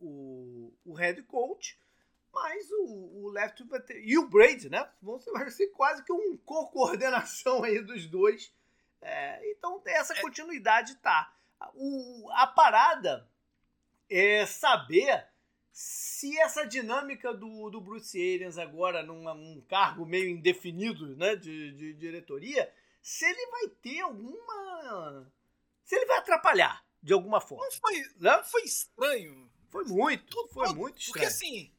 o, 0.02 0.74
o 0.86 0.94
head 0.94 1.22
coach 1.24 1.78
mas 2.34 2.70
o, 2.72 3.24
o 3.24 3.30
Left 3.30 3.64
vai 3.66 3.82
ter, 3.82 4.02
e 4.04 4.18
o 4.18 4.28
Brady, 4.28 4.70
né? 4.70 4.90
Vão 5.02 5.20
ser, 5.20 5.32
vai 5.32 5.50
ser 5.50 5.68
quase 5.68 6.04
que 6.04 6.14
um 6.14 6.38
co-coordenação 6.38 7.64
aí 7.64 7.82
dos 7.82 8.06
dois. 8.08 8.54
É, 9.02 9.52
então 9.52 9.82
essa 9.86 10.14
é. 10.14 10.22
continuidade 10.22 10.96
tá. 10.96 11.34
O, 11.76 12.30
a 12.32 12.48
parada 12.48 13.28
é 14.10 14.46
saber 14.46 15.28
se 15.72 16.38
essa 16.40 16.66
dinâmica 16.66 17.34
do, 17.34 17.70
do 17.70 17.80
Bruce 17.80 18.18
Arians 18.18 18.58
agora 18.58 19.04
num 19.04 19.30
um 19.30 19.62
cargo 19.68 20.06
meio 20.06 20.30
indefinido 20.30 21.16
né, 21.16 21.36
de, 21.36 21.72
de 21.74 21.94
diretoria, 21.94 22.72
se 23.02 23.26
ele 23.26 23.48
vai 23.48 23.68
ter 23.82 24.00
alguma. 24.02 25.32
Se 25.84 25.96
ele 25.96 26.06
vai 26.06 26.18
atrapalhar 26.20 26.86
de 27.02 27.14
alguma 27.14 27.42
forma. 27.42 27.66
Não 27.66 27.72
foi, 27.72 28.00
né? 28.20 28.44
foi 28.44 28.64
estranho. 28.64 29.50
Foi 29.70 29.86
muito. 29.86 30.48
Foi 30.50 30.74
muito 30.74 31.00
estranho. 31.00 31.14
Porque 31.14 31.26
assim, 31.26 31.74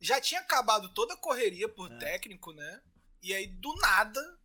já 0.00 0.20
tinha 0.20 0.40
acabado 0.40 0.92
toda 0.92 1.14
a 1.14 1.18
correria 1.18 1.68
por 1.68 1.90
é. 1.92 1.98
técnico, 1.98 2.52
né? 2.52 2.82
E 3.22 3.32
aí, 3.34 3.46
do 3.46 3.74
nada, 3.76 4.38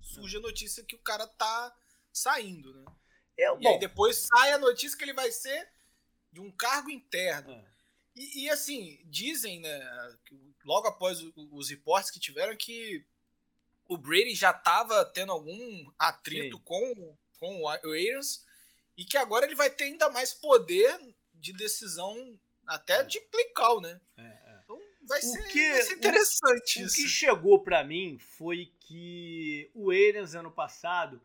surge 0.00 0.36
a 0.36 0.40
notícia 0.40 0.84
que 0.84 0.96
o 0.96 1.02
cara 1.02 1.26
tá 1.26 1.76
saindo, 2.12 2.74
né? 2.74 2.84
Eu, 3.36 3.56
e 3.60 3.62
bom, 3.62 3.68
aí 3.70 3.78
depois 3.78 4.26
sai 4.26 4.52
a 4.52 4.58
notícia 4.58 4.96
que 4.98 5.04
ele 5.04 5.12
vai 5.12 5.30
ser 5.30 5.70
de 6.32 6.40
um 6.40 6.50
cargo 6.50 6.90
interno. 6.90 7.52
É. 7.52 7.64
E, 8.16 8.44
e, 8.44 8.50
assim, 8.50 9.00
dizem, 9.04 9.60
né, 9.60 10.16
logo 10.64 10.88
após 10.88 11.20
os 11.36 11.70
reportes 11.70 12.10
que 12.10 12.18
tiveram, 12.18 12.56
que 12.56 13.06
o 13.86 13.96
Brady 13.96 14.34
já 14.34 14.50
estava 14.50 15.04
tendo 15.04 15.32
algum 15.32 15.90
atrito 15.98 16.58
com, 16.60 17.16
com 17.38 17.62
o 17.62 17.68
Ayers 17.68 18.44
e 18.96 19.04
que 19.04 19.16
agora 19.16 19.46
ele 19.46 19.54
vai 19.54 19.70
ter 19.70 19.84
ainda 19.84 20.10
mais 20.10 20.34
poder 20.34 20.98
de 21.32 21.52
decisão, 21.52 22.38
até 22.66 23.04
de 23.04 23.20
plical, 23.20 23.80
né? 23.80 24.00
É, 24.16 24.37
vai, 25.08 25.22
ser, 25.22 25.42
que, 25.48 25.72
vai 25.72 25.82
ser 25.82 25.94
interessante 25.94 26.82
o, 26.82 26.86
isso. 26.86 26.94
O 26.94 27.02
que 27.02 27.08
chegou 27.08 27.60
para 27.60 27.82
mim 27.82 28.18
foi 28.18 28.72
que 28.80 29.70
o 29.74 29.90
Arians 29.90 30.34
ano 30.34 30.50
passado 30.50 31.20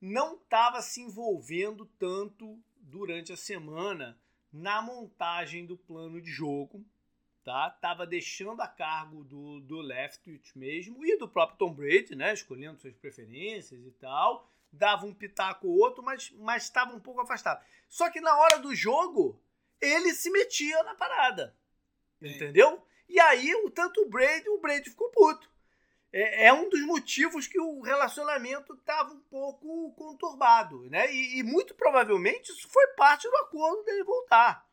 não 0.00 0.34
estava 0.34 0.82
se 0.82 1.00
envolvendo 1.00 1.86
tanto 1.98 2.60
durante 2.76 3.32
a 3.32 3.36
semana 3.36 4.18
na 4.52 4.82
montagem 4.82 5.64
do 5.64 5.76
plano 5.76 6.20
de 6.20 6.30
jogo, 6.30 6.84
tá? 7.42 7.70
Tava 7.70 8.06
deixando 8.06 8.60
a 8.60 8.68
cargo 8.68 9.24
do, 9.24 9.60
do 9.60 9.80
Leftwich 9.80 10.56
mesmo 10.58 11.04
e 11.06 11.16
do 11.16 11.28
próprio 11.28 11.58
Tom 11.58 11.72
Brady, 11.72 12.14
né? 12.14 12.34
Escolhendo 12.34 12.80
suas 12.80 12.96
preferências 12.96 13.84
e 13.86 13.90
tal. 13.92 14.48
Dava 14.70 15.06
um 15.06 15.14
pitaco 15.14 15.68
ou 15.68 15.78
outro, 15.78 16.02
mas 16.02 16.30
mas 16.38 16.64
estava 16.64 16.94
um 16.94 17.00
pouco 17.00 17.20
afastado. 17.20 17.64
Só 17.88 18.10
que 18.10 18.20
na 18.20 18.36
hora 18.36 18.58
do 18.58 18.74
jogo 18.74 19.40
ele 19.80 20.12
se 20.14 20.30
metia 20.30 20.82
na 20.82 20.94
parada, 20.94 21.56
entendeu? 22.20 22.82
E 23.12 23.20
aí, 23.20 23.54
o 23.56 23.70
tanto 23.70 24.00
o 24.00 24.08
Brady, 24.08 24.48
o 24.48 24.58
Brady 24.58 24.88
ficou 24.88 25.10
puto. 25.10 25.46
É, 26.10 26.46
é 26.46 26.52
um 26.52 26.68
dos 26.70 26.80
motivos 26.80 27.46
que 27.46 27.60
o 27.60 27.82
relacionamento 27.82 28.72
estava 28.72 29.12
um 29.12 29.20
pouco 29.20 29.92
conturbado, 29.92 30.88
né? 30.88 31.12
E, 31.12 31.38
e, 31.38 31.42
muito 31.42 31.74
provavelmente 31.74 32.50
isso 32.50 32.66
foi 32.68 32.86
parte 32.88 33.28
do 33.28 33.36
acordo 33.36 33.82
dele 33.84 34.02
voltar. 34.02 34.66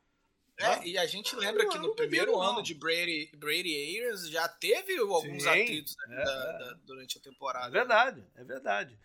É, 0.58 0.75
né? 0.75 0.82
e 0.86 0.97
a 0.97 1.06
gente 1.06 1.36
lembra 1.36 1.67
que 1.67 1.78
no 1.78 1.93
primeiro 1.95 2.38
ano 2.39 2.63
de 2.63 2.73
Brady, 2.73 3.30
Brady 3.36 3.75
Ayers 3.75 4.30
já 4.30 4.47
teve 4.47 4.97
alguns 4.97 5.43
Sim, 5.43 5.49
atritos 5.49 5.95
né, 6.08 6.21
é, 6.21 6.25
da, 6.25 6.58
da, 6.58 6.73
durante 6.86 7.17
a 7.17 7.21
temporada. 7.21 7.67
É 7.67 7.71
verdade, 7.71 8.25
é 8.36 8.43
verdade. 8.43 8.99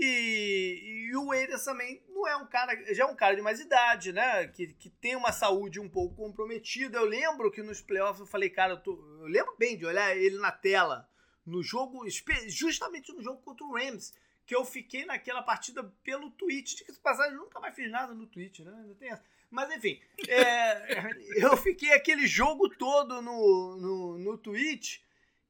E, 0.00 1.08
e 1.10 1.16
o 1.16 1.34
Eiras 1.34 1.64
também 1.64 2.00
não 2.08 2.26
é 2.26 2.36
um 2.36 2.46
cara, 2.46 2.94
já 2.94 3.02
é 3.02 3.06
um 3.06 3.16
cara 3.16 3.34
de 3.34 3.42
mais 3.42 3.58
idade, 3.58 4.12
né? 4.12 4.46
Que, 4.46 4.68
que 4.74 4.88
tem 4.88 5.16
uma 5.16 5.32
saúde 5.32 5.80
um 5.80 5.88
pouco 5.88 6.14
comprometida. 6.14 6.98
Eu 6.98 7.04
lembro 7.04 7.50
que 7.50 7.62
nos 7.62 7.80
playoffs 7.80 8.20
eu 8.20 8.26
falei, 8.26 8.48
cara, 8.48 8.74
eu, 8.74 8.80
tô, 8.80 8.92
eu 9.20 9.26
lembro 9.26 9.56
bem 9.58 9.76
de 9.76 9.84
olhar 9.84 10.16
ele 10.16 10.38
na 10.38 10.52
tela, 10.52 11.08
no 11.44 11.62
jogo, 11.64 12.06
justamente 12.46 13.12
no 13.12 13.22
jogo 13.22 13.42
contra 13.42 13.66
o 13.66 13.74
Rams, 13.74 14.14
que 14.46 14.54
eu 14.54 14.64
fiquei 14.64 15.04
naquela 15.04 15.42
partida 15.42 15.82
pelo 16.04 16.30
Twitch. 16.30 16.76
De 16.76 16.84
que 16.84 16.92
passagem, 17.00 17.34
eu 17.34 17.40
nunca 17.40 17.58
mais 17.58 17.74
fiz 17.74 17.90
nada 17.90 18.14
no 18.14 18.26
Twitch, 18.26 18.60
né? 18.60 18.72
Ainda 18.72 18.94
tem 18.94 19.10
essa. 19.10 19.24
Mas 19.50 19.74
enfim, 19.74 20.00
é, 20.28 21.12
eu 21.42 21.56
fiquei 21.56 21.92
aquele 21.92 22.26
jogo 22.26 22.68
todo 22.68 23.20
no, 23.20 23.76
no, 23.76 24.18
no 24.18 24.38
Twitch 24.38 25.00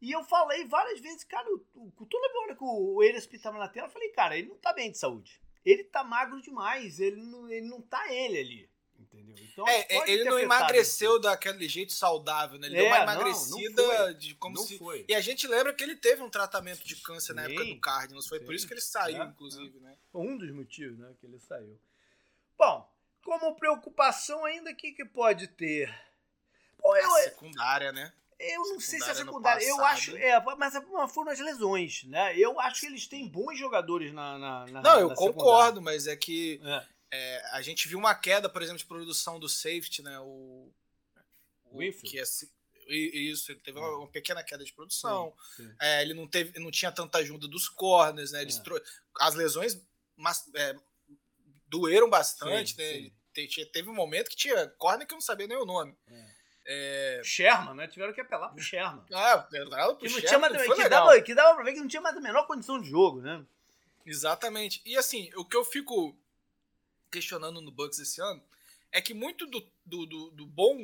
E 0.00 0.12
eu 0.12 0.22
falei 0.22 0.64
várias 0.64 1.00
vezes, 1.00 1.24
cara, 1.24 1.48
o, 1.50 1.64
o, 1.74 2.06
toda 2.06 2.40
hora 2.40 2.54
que 2.54 2.62
o 2.62 3.02
Eresp 3.02 3.34
tava 3.38 3.58
na 3.58 3.68
tela, 3.68 3.88
eu 3.88 3.92
falei, 3.92 4.10
cara, 4.10 4.38
ele 4.38 4.48
não 4.48 4.56
tá 4.56 4.72
bem 4.72 4.90
de 4.90 4.98
saúde. 4.98 5.40
Ele 5.64 5.84
tá 5.84 6.04
magro 6.04 6.40
demais, 6.40 7.00
ele 7.00 7.20
não, 7.20 7.50
ele 7.50 7.66
não 7.66 7.82
tá 7.82 8.12
ele 8.12 8.38
ali. 8.38 8.70
Entendeu? 8.98 9.34
Então, 9.52 9.68
é, 9.68 10.10
ele 10.10 10.24
não 10.24 10.38
emagreceu 10.38 11.12
isso. 11.12 11.20
daquele 11.20 11.68
jeito 11.68 11.92
saudável, 11.92 12.58
né? 12.58 12.66
Ele 12.66 12.76
é, 12.76 12.80
deu 12.80 12.86
uma 12.88 12.98
emagrecida 12.98 13.82
não, 13.82 14.06
não 14.06 14.14
de 14.14 14.34
como 14.34 14.56
não 14.56 14.62
se. 14.62 14.78
Foi. 14.78 15.04
E 15.08 15.14
a 15.14 15.20
gente 15.20 15.46
lembra 15.46 15.72
que 15.72 15.82
ele 15.82 15.96
teve 15.96 16.22
um 16.22 16.30
tratamento 16.30 16.84
de 16.84 16.96
câncer 16.96 17.28
sim, 17.28 17.34
na 17.34 17.44
época 17.44 17.64
do 17.64 17.80
Cardinals. 17.80 18.26
Foi 18.26 18.40
sim. 18.40 18.44
por 18.44 18.54
isso 18.54 18.66
que 18.66 18.74
ele 18.74 18.80
saiu, 18.80 19.22
é, 19.22 19.26
inclusive, 19.26 19.78
né? 19.80 19.96
Um 20.12 20.36
dos 20.36 20.50
motivos, 20.52 20.98
né, 20.98 21.14
que 21.20 21.26
ele 21.26 21.38
saiu. 21.38 21.78
Bom, 22.56 22.92
como 23.22 23.54
preocupação 23.56 24.44
ainda, 24.44 24.70
o 24.70 24.76
que, 24.76 24.92
que 24.92 25.04
pode 25.04 25.46
ter? 25.48 25.94
Pô, 26.76 26.96
eu, 26.96 27.10
secundária, 27.22 27.92
né? 27.92 28.12
Eu 28.38 28.62
não 28.62 28.80
sei 28.80 29.00
se 29.00 29.10
é 29.10 29.14
secundária. 29.14 29.64
Eu 29.66 29.84
acho. 29.84 30.16
É, 30.16 30.40
mas 30.56 30.74
é 30.74 30.80
foram 31.08 31.32
as 31.32 31.40
lesões, 31.40 32.04
né? 32.04 32.38
Eu 32.38 32.58
acho 32.60 32.80
que 32.80 32.86
eles 32.86 33.06
têm 33.06 33.28
bons 33.28 33.58
jogadores 33.58 34.12
na. 34.12 34.38
na, 34.38 34.66
na 34.66 34.82
não, 34.82 35.00
eu 35.00 35.08
na 35.08 35.14
concordo, 35.14 35.82
mas 35.82 36.06
é 36.06 36.16
que. 36.16 36.60
É. 36.62 36.98
É, 37.10 37.42
a 37.52 37.62
gente 37.62 37.88
viu 37.88 37.98
uma 37.98 38.14
queda, 38.14 38.50
por 38.50 38.60
exemplo, 38.60 38.78
de 38.78 38.84
produção 38.84 39.40
do 39.40 39.48
safety, 39.48 40.02
né? 40.02 40.20
O, 40.20 40.70
o 41.64 41.78
que 41.78 42.18
é, 42.18 42.22
isso, 42.94 43.50
ele 43.50 43.60
teve 43.60 43.78
uma, 43.78 43.96
uma 43.96 44.08
pequena 44.08 44.44
queda 44.44 44.62
de 44.62 44.72
produção. 44.72 45.34
Sim, 45.56 45.64
sim. 45.64 45.74
É, 45.80 46.02
ele 46.02 46.14
não 46.14 46.28
teve, 46.28 46.58
não 46.58 46.70
tinha 46.70 46.92
tanta 46.92 47.18
ajuda 47.18 47.48
dos 47.48 47.68
corners, 47.68 48.32
né? 48.32 48.42
Eles 48.42 48.58
é. 48.58 48.62
As 49.20 49.34
lesões 49.34 49.82
mas, 50.16 50.44
é, 50.54 50.74
doeram 51.66 52.10
bastante, 52.10 52.74
sim, 52.74 52.76
né? 52.78 53.12
Ele 53.36 53.48
te, 53.48 53.64
teve 53.66 53.88
um 53.88 53.94
momento 53.94 54.28
que 54.28 54.36
tinha 54.36 54.66
corner 54.70 55.06
que 55.06 55.14
eu 55.14 55.16
não 55.16 55.22
sabia 55.22 55.46
nem 55.46 55.56
o 55.56 55.64
nome. 55.64 55.96
É. 56.08 56.37
É... 56.70 57.22
Sherman, 57.24 57.74
né? 57.74 57.88
Tiveram 57.88 58.12
que 58.12 58.20
apelar 58.20 58.50
pro 58.50 58.62
Sherman. 58.62 59.02
Ah, 59.10 59.32
apelaram 59.32 59.96
pro 59.96 60.06
que 60.06 60.12
não 60.12 60.20
Sherman. 60.20 60.50
Tinha 60.50 60.74
que, 60.74 60.88
dava, 60.88 61.22
que 61.22 61.34
dava 61.34 61.54
pra 61.54 61.64
ver 61.64 61.72
que 61.72 61.80
não 61.80 61.88
tinha 61.88 62.02
mais 62.02 62.14
a 62.14 62.20
menor 62.20 62.46
condição 62.46 62.78
de 62.78 62.90
jogo, 62.90 63.22
né? 63.22 63.42
Exatamente. 64.04 64.82
E 64.84 64.96
assim, 64.96 65.30
o 65.34 65.46
que 65.46 65.56
eu 65.56 65.64
fico 65.64 66.14
questionando 67.10 67.62
no 67.62 67.70
Bucks 67.70 67.98
esse 67.98 68.20
ano 68.20 68.42
é 68.92 69.00
que 69.00 69.14
muito 69.14 69.46
do, 69.46 69.66
do, 69.84 70.04
do, 70.04 70.30
do 70.30 70.46
bom, 70.46 70.78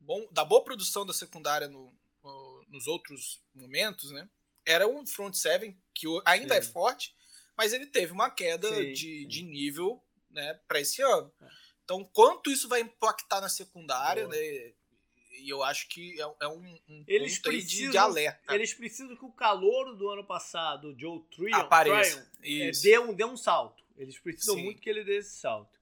bom, 0.00 0.26
da 0.30 0.42
boa 0.42 0.64
produção 0.64 1.04
da 1.04 1.12
secundária 1.12 1.68
no, 1.68 1.92
no, 2.24 2.64
nos 2.68 2.86
outros 2.86 3.42
momentos, 3.54 4.10
né? 4.10 4.26
Era 4.64 4.88
um 4.88 5.06
front 5.06 5.34
seven 5.34 5.78
que 5.94 6.06
ainda 6.24 6.54
é 6.56 6.62
Sim. 6.62 6.68
é 6.68 6.72
forte, 6.72 7.14
mas 7.54 7.74
ele 7.74 7.86
teve 7.86 8.12
uma 8.12 8.30
queda 8.30 8.68
Sim. 8.68 8.92
de, 8.92 9.26
de 9.26 9.42
nível 9.42 10.02
né, 10.30 10.58
para 10.66 10.80
esse 10.80 11.02
ano. 11.02 11.30
É. 11.42 11.48
Então, 11.84 12.04
quanto 12.04 12.50
isso 12.50 12.68
vai 12.68 12.80
impactar 12.80 13.40
na 13.40 13.48
secundária, 13.48 14.26
boa. 14.26 14.34
né? 14.34 14.72
E 15.38 15.48
eu 15.48 15.62
acho 15.62 15.88
que 15.88 16.20
é, 16.20 16.34
é 16.40 16.48
um, 16.48 16.78
um 16.88 17.04
eles 17.06 17.38
precisam, 17.38 17.90
de, 17.90 17.98
alerta. 17.98 18.54
Eles 18.54 18.74
precisam 18.74 19.16
que 19.16 19.24
o 19.24 19.32
calor 19.32 19.96
do 19.96 20.08
ano 20.08 20.24
passado, 20.24 20.88
o 20.88 20.98
Joe 20.98 21.20
Trion, 21.30 21.56
Apareça. 21.56 22.28
Tryon, 22.40 22.68
é, 22.68 22.70
dê, 22.70 22.98
um, 22.98 23.14
dê 23.14 23.24
um 23.24 23.36
salto. 23.36 23.84
Eles 23.96 24.18
precisam 24.18 24.56
Sim. 24.56 24.64
muito 24.64 24.80
que 24.80 24.90
ele 24.90 25.04
dê 25.04 25.18
esse 25.18 25.38
salto. 25.38 25.76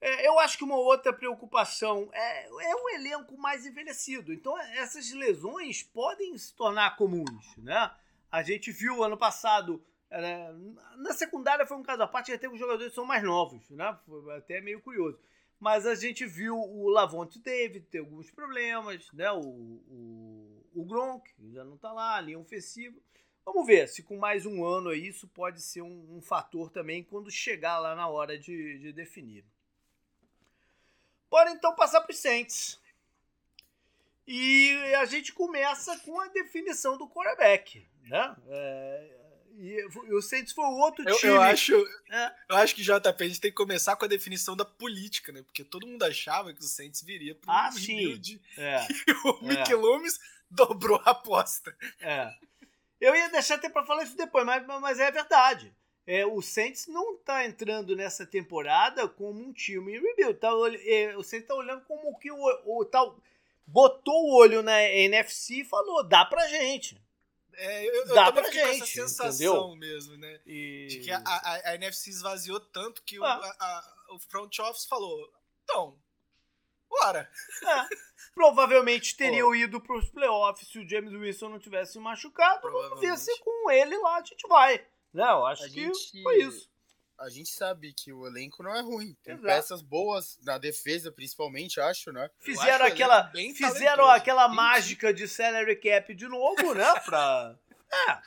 É, 0.00 0.28
eu 0.28 0.38
acho 0.38 0.56
que 0.56 0.64
uma 0.64 0.76
outra 0.76 1.12
preocupação 1.12 2.08
é, 2.12 2.46
é 2.46 2.76
um 2.76 2.88
elenco 2.90 3.36
mais 3.36 3.66
envelhecido. 3.66 4.32
Então, 4.32 4.56
essas 4.58 5.12
lesões 5.12 5.82
podem 5.82 6.36
se 6.38 6.54
tornar 6.54 6.96
comuns. 6.96 7.56
Né? 7.56 7.90
A 8.30 8.42
gente 8.42 8.70
viu 8.70 9.02
ano 9.02 9.16
passado. 9.16 9.84
É, 10.10 10.52
na 10.96 11.12
secundária 11.12 11.66
foi 11.66 11.76
um 11.76 11.82
caso 11.82 12.02
à 12.02 12.06
parte, 12.06 12.32
até 12.32 12.48
os 12.48 12.58
jogadores 12.58 12.94
são 12.94 13.04
mais 13.04 13.22
novos, 13.22 13.68
né? 13.68 13.94
Foi 14.06 14.36
até 14.36 14.58
meio 14.58 14.80
curioso. 14.80 15.18
Mas 15.60 15.86
a 15.86 15.94
gente 15.94 16.24
viu 16.24 16.56
o 16.56 16.88
Lavonte 16.88 17.38
David 17.40 17.86
ter 17.86 17.98
alguns 17.98 18.30
problemas, 18.30 19.10
né? 19.12 19.30
O, 19.32 19.40
o, 19.40 20.66
o 20.74 20.84
Gronk 20.84 21.28
já 21.52 21.64
não 21.64 21.74
está 21.74 21.92
lá, 21.92 22.20
linha 22.20 22.38
ofensiva. 22.38 22.96
Vamos 23.44 23.66
ver 23.66 23.88
se 23.88 24.02
com 24.02 24.16
mais 24.16 24.46
um 24.46 24.64
ano 24.64 24.90
aí 24.90 25.08
isso 25.08 25.26
pode 25.26 25.60
ser 25.62 25.82
um, 25.82 26.16
um 26.16 26.20
fator 26.20 26.70
também 26.70 27.02
quando 27.02 27.30
chegar 27.30 27.78
lá 27.78 27.94
na 27.96 28.06
hora 28.06 28.38
de, 28.38 28.78
de 28.78 28.92
definir. 28.92 29.44
Bora 31.30 31.50
então 31.50 31.74
passar 31.74 32.00
para 32.02 32.12
os 32.12 32.18
Saints. 32.18 32.80
E 34.26 34.76
a 34.96 35.06
gente 35.06 35.32
começa 35.32 35.98
com 36.00 36.20
a 36.20 36.28
definição 36.28 36.98
do 36.98 37.08
quarterback, 37.08 37.86
né? 38.02 38.36
É, 38.48 39.17
e 39.60 40.14
o 40.14 40.22
Saints 40.22 40.52
foi 40.52 40.64
o 40.64 40.78
outro 40.78 41.04
time. 41.04 41.18
Eu, 41.22 41.36
eu 41.36 41.42
acho, 41.42 41.74
é. 42.10 42.34
eu 42.48 42.56
acho 42.56 42.74
que 42.74 42.82
JP 42.82 43.24
a 43.24 43.26
gente 43.26 43.40
tem 43.40 43.50
que 43.50 43.56
começar 43.56 43.96
com 43.96 44.04
a 44.04 44.08
definição 44.08 44.54
da 44.54 44.64
política, 44.64 45.32
né? 45.32 45.42
Porque 45.42 45.64
todo 45.64 45.86
mundo 45.86 46.02
achava 46.04 46.54
que 46.54 46.60
o 46.60 46.64
Saints 46.64 47.02
viria 47.02 47.34
para 47.34 47.52
ah, 47.52 47.70
rebuild. 47.70 48.40
É. 48.56 48.86
E 49.68 49.74
o 49.74 49.78
é. 49.78 49.80
Loomis 49.80 50.20
dobrou 50.48 51.00
a 51.04 51.10
aposta. 51.10 51.76
É. 52.00 52.32
Eu 53.00 53.14
ia 53.14 53.28
deixar 53.30 53.56
até 53.56 53.68
para 53.68 53.84
falar 53.84 54.04
isso 54.04 54.16
depois, 54.16 54.46
mas, 54.46 54.64
mas 54.66 55.00
é 55.00 55.10
verdade. 55.10 55.74
É, 56.06 56.24
o 56.24 56.40
Saints 56.40 56.86
não 56.86 57.16
está 57.16 57.44
entrando 57.44 57.94
nessa 57.94 58.24
temporada 58.24 59.08
como 59.08 59.40
um 59.40 59.52
time 59.52 59.96
em 59.96 60.00
rebuild. 60.00 60.38
Tá, 60.38 60.48
é, 60.86 61.16
o 61.16 61.22
Saints 61.22 61.44
está 61.44 61.54
olhando 61.54 61.82
como 61.82 62.16
que 62.18 62.30
o, 62.30 62.38
o 62.64 62.84
tal 62.84 63.20
botou 63.66 64.14
o 64.14 64.34
olho 64.36 64.62
na 64.62 64.82
NFC 64.82 65.56
e 65.56 65.64
falou: 65.64 66.02
dá 66.02 66.24
pra 66.24 66.48
gente. 66.48 66.98
É, 67.60 67.88
eu, 67.88 67.94
eu 67.94 68.14
dá 68.14 68.30
pra 68.30 68.44
gente. 68.44 68.58
essa 68.58 68.86
sensação 68.86 69.72
entendeu? 69.72 69.76
mesmo, 69.76 70.16
né? 70.16 70.40
E... 70.46 70.86
De 70.88 71.00
que 71.00 71.10
a, 71.10 71.18
a, 71.18 71.70
a, 71.70 71.74
NFC 71.74 72.10
esvaziou 72.10 72.60
tanto 72.60 73.02
que 73.02 73.16
ah. 73.16 73.20
o, 73.20 73.24
a, 73.24 74.14
o 74.14 74.18
front 74.20 74.56
office 74.60 74.86
falou: 74.86 75.28
então, 75.64 75.98
bora. 76.88 77.28
É, 77.64 77.96
provavelmente 78.34 79.16
teriam 79.16 79.52
ido 79.54 79.80
para 79.80 79.98
os 79.98 80.08
playoffs 80.08 80.68
se 80.68 80.78
o 80.78 80.88
James 80.88 81.12
Wilson 81.12 81.48
não 81.48 81.58
tivesse 81.58 81.98
machucado. 81.98 82.70
Vamos 82.70 83.00
ver 83.00 83.18
se 83.18 83.36
com 83.40 83.70
ele 83.70 83.96
lá 83.98 84.18
a 84.18 84.24
gente 84.24 84.46
vai. 84.48 84.86
Não, 85.12 85.44
acho 85.44 85.64
a 85.64 85.68
que 85.68 85.80
gente, 85.80 86.22
foi 86.22 86.38
isso. 86.42 86.70
A 87.18 87.28
gente 87.28 87.50
sabe 87.50 87.92
que 87.92 88.12
o 88.12 88.26
elenco 88.26 88.62
não 88.62 88.74
é 88.74 88.80
ruim. 88.80 89.16
Tem 89.24 89.34
Exato. 89.34 89.46
peças 89.46 89.82
boas 89.82 90.38
na 90.42 90.56
defesa, 90.56 91.10
principalmente, 91.10 91.80
acho, 91.80 92.12
né? 92.12 92.30
Fizeram 92.38 92.84
acho 92.84 92.94
aquela, 92.94 93.32
fizeram 93.56 94.08
aquela 94.08 94.48
mágica 94.48 95.12
de 95.12 95.26
salary 95.26 95.76
cap 95.76 96.14
de 96.14 96.28
novo, 96.28 96.74
né? 96.74 96.94
Pra... 97.04 97.56
É. 97.90 98.18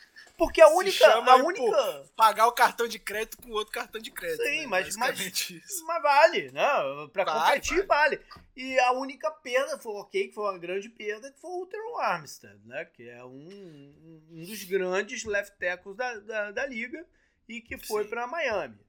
Porque 0.41 0.59
a 0.59 0.69
única. 0.69 1.07
a 1.07 1.35
única... 1.35 2.09
pagar 2.15 2.47
o 2.47 2.51
cartão 2.51 2.87
de 2.87 2.97
crédito 2.97 3.37
com 3.37 3.51
outro 3.51 3.71
cartão 3.71 4.01
de 4.01 4.09
crédito. 4.09 4.41
Sim, 4.41 4.61
né? 4.61 4.65
mas, 4.65 4.95
mas, 4.95 5.51
mas, 5.85 6.01
vale, 6.01 6.51
né? 6.51 6.67
Pra 7.13 7.23
vale, 7.23 7.59
competir, 7.59 7.85
vale. 7.85 8.17
vale. 8.17 8.25
E 8.55 8.79
a 8.79 8.91
única 8.93 9.29
perda 9.29 9.77
foi, 9.77 9.93
ok, 9.93 10.29
que 10.29 10.33
foi 10.33 10.43
uma 10.45 10.57
grande 10.57 10.89
perda, 10.89 11.31
que 11.31 11.39
foi 11.39 11.51
o 11.51 11.67
Teron 11.67 11.95
Armstead, 11.99 12.59
né? 12.65 12.85
Que 12.85 13.07
é 13.07 13.23
um, 13.23 14.25
um 14.31 14.43
dos 14.43 14.63
grandes 14.63 15.25
left 15.25 15.55
tackles 15.59 15.95
da, 15.95 16.17
da, 16.17 16.51
da 16.51 16.65
liga 16.65 17.05
e 17.47 17.61
que 17.61 17.77
foi 17.77 18.05
para 18.05 18.27
Miami. 18.27 18.79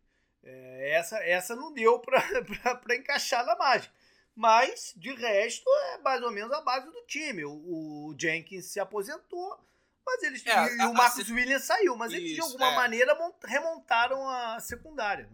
É, 0.43 0.93
essa, 0.93 1.19
essa 1.19 1.57
não 1.57 1.73
deu 1.73 1.99
para 2.01 2.23
encaixar 2.97 3.45
na 3.45 3.57
mágica. 3.57 3.95
Mas, 4.35 4.95
de 4.97 5.13
resto, 5.15 5.69
é 5.93 5.99
mais 5.99 6.23
ou 6.23 6.31
menos 6.31 6.53
a 6.53 6.61
base 6.63 6.87
do 6.87 7.03
time. 7.07 7.45
O, 7.45 7.53
o 7.53 8.17
Jenkins 8.19 8.67
se 8.67 8.81
aposentou 8.81 9.61
mas 10.05 10.23
eles. 10.23 10.47
É, 10.47 10.51
e, 10.51 10.81
a, 10.81 10.89
o 10.89 10.95
Marcos 10.95 11.31
a, 11.31 11.35
Williams 11.35 11.65
saiu, 11.65 11.97
mas 11.97 12.13
eles 12.13 12.35
de 12.35 12.41
alguma 12.41 12.73
é. 12.73 12.75
maneira 12.75 13.17
remontaram 13.45 14.29
a 14.29 14.61
secundária. 14.61 15.29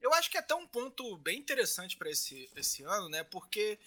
Eu 0.00 0.12
acho 0.12 0.30
que 0.30 0.36
é 0.36 0.40
até 0.40 0.54
um 0.54 0.66
ponto 0.66 1.16
bem 1.18 1.38
interessante 1.38 1.96
para 1.96 2.10
esse, 2.10 2.50
esse 2.54 2.82
ano, 2.82 3.08
né? 3.08 3.24
Porque 3.24 3.78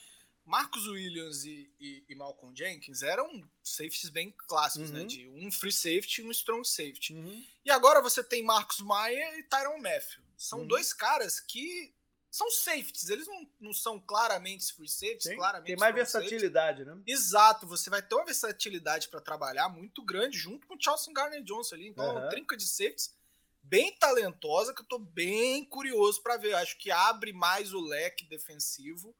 Marcos 0.47 0.87
Williams 0.87 1.43
e, 1.43 1.69
e, 1.77 2.05
e, 2.07 2.15
Malcolm 2.15 2.55
Jenkins 2.55 3.03
eram 3.03 3.43
safeties 3.61 4.09
bem 4.09 4.33
clássicos, 4.47 4.91
né? 4.91 5.01
uhum. 5.01 5.05
né? 5.05 5.09
De 5.09 5.27
um 5.27 5.51
free 5.51 5.73
safety 5.73 6.21
e 6.21 6.23
um 6.23 6.31
strong 6.31 6.65
safety. 6.65 7.13
Uhum. 7.13 7.45
E 7.65 7.69
agora 7.69 8.01
você 8.01 8.23
tem 8.23 8.41
Marcos 8.43 8.79
Maia 8.79 9.37
e 9.37 9.43
Tyron 9.43 9.77
Matthew. 9.77 10.23
São 10.37 10.59
uhum. 10.59 10.67
dois 10.67 10.93
caras 10.93 11.41
que 11.41 11.93
são 12.31 12.49
safeties, 12.49 13.09
eles 13.09 13.27
não, 13.27 13.49
não 13.59 13.73
são 13.73 13.99
claramente 13.99 14.73
free 14.73 14.87
safeties, 14.87 15.23
Sim, 15.23 15.35
claramente. 15.35 15.67
Tem 15.67 15.75
mais 15.75 15.93
versatilidade, 15.93 16.85
safeties. 16.85 17.05
né? 17.05 17.13
Exato, 17.13 17.67
você 17.67 17.89
vai 17.89 18.01
ter 18.01 18.15
uma 18.15 18.25
versatilidade 18.25 19.09
para 19.09 19.19
trabalhar 19.19 19.67
muito 19.67 20.01
grande 20.01 20.37
junto 20.37 20.65
com 20.65 20.75
o 20.75 20.81
Charleston 20.81 21.11
Garner 21.11 21.43
Johnson 21.43 21.75
ali. 21.75 21.89
Então, 21.89 22.05
uhum. 22.05 22.11
uma 22.19 22.29
trinca 22.29 22.55
de 22.55 22.67
safeties 22.67 23.13
bem 23.61 23.93
talentosa 23.97 24.73
que 24.73 24.81
eu 24.81 24.85
tô 24.85 24.97
bem 24.97 25.65
curioso 25.65 26.23
para 26.23 26.37
ver. 26.37 26.53
Acho 26.53 26.77
que 26.77 26.89
abre 26.89 27.33
mais 27.33 27.73
o 27.73 27.81
leque 27.81 28.23
defensivo. 28.25 29.13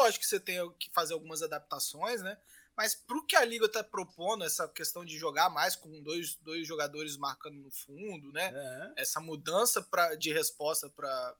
Lógico 0.00 0.22
que 0.22 0.28
você 0.28 0.40
tem 0.40 0.58
que 0.78 0.90
fazer 0.90 1.12
algumas 1.12 1.42
adaptações, 1.42 2.22
né? 2.22 2.38
Mas 2.76 2.94
pro 2.94 3.26
que 3.26 3.36
a 3.36 3.44
liga 3.44 3.68
tá 3.68 3.84
propondo, 3.84 4.44
essa 4.44 4.66
questão 4.68 5.04
de 5.04 5.18
jogar 5.18 5.50
mais 5.50 5.76
com 5.76 6.02
dois, 6.02 6.36
dois 6.36 6.66
jogadores 6.66 7.16
marcando 7.18 7.56
no 7.58 7.70
fundo, 7.70 8.32
né? 8.32 8.50
Uhum. 8.50 8.94
Essa 8.96 9.20
mudança 9.20 9.82
pra, 9.82 10.14
de 10.14 10.32
resposta 10.32 10.88
para 10.88 11.36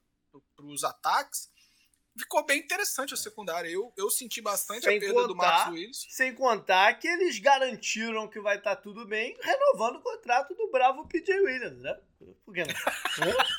os 0.58 0.84
ataques, 0.84 1.50
ficou 2.18 2.44
bem 2.44 2.58
interessante 2.58 3.14
a 3.14 3.16
secundária. 3.16 3.70
Eu, 3.70 3.92
eu 3.96 4.10
senti 4.10 4.42
bastante 4.42 4.84
sem 4.84 4.98
a 4.98 5.00
perda 5.00 5.14
contar, 5.14 5.28
do 5.28 5.36
Marcos 5.36 5.72
Willis. 5.72 6.06
Sem 6.10 6.34
contar 6.34 6.94
que 6.98 7.08
eles 7.08 7.38
garantiram 7.38 8.28
que 8.28 8.40
vai 8.40 8.58
estar 8.58 8.76
tá 8.76 8.82
tudo 8.82 9.06
bem, 9.06 9.36
renovando 9.40 9.96
o 9.96 10.02
contrato 10.02 10.54
do 10.54 10.70
bravo 10.70 11.06
PJ 11.08 11.40
Williams, 11.40 11.78
né? 11.80 11.98
Por 12.44 12.52
que 12.52 12.64
não? 12.64 12.74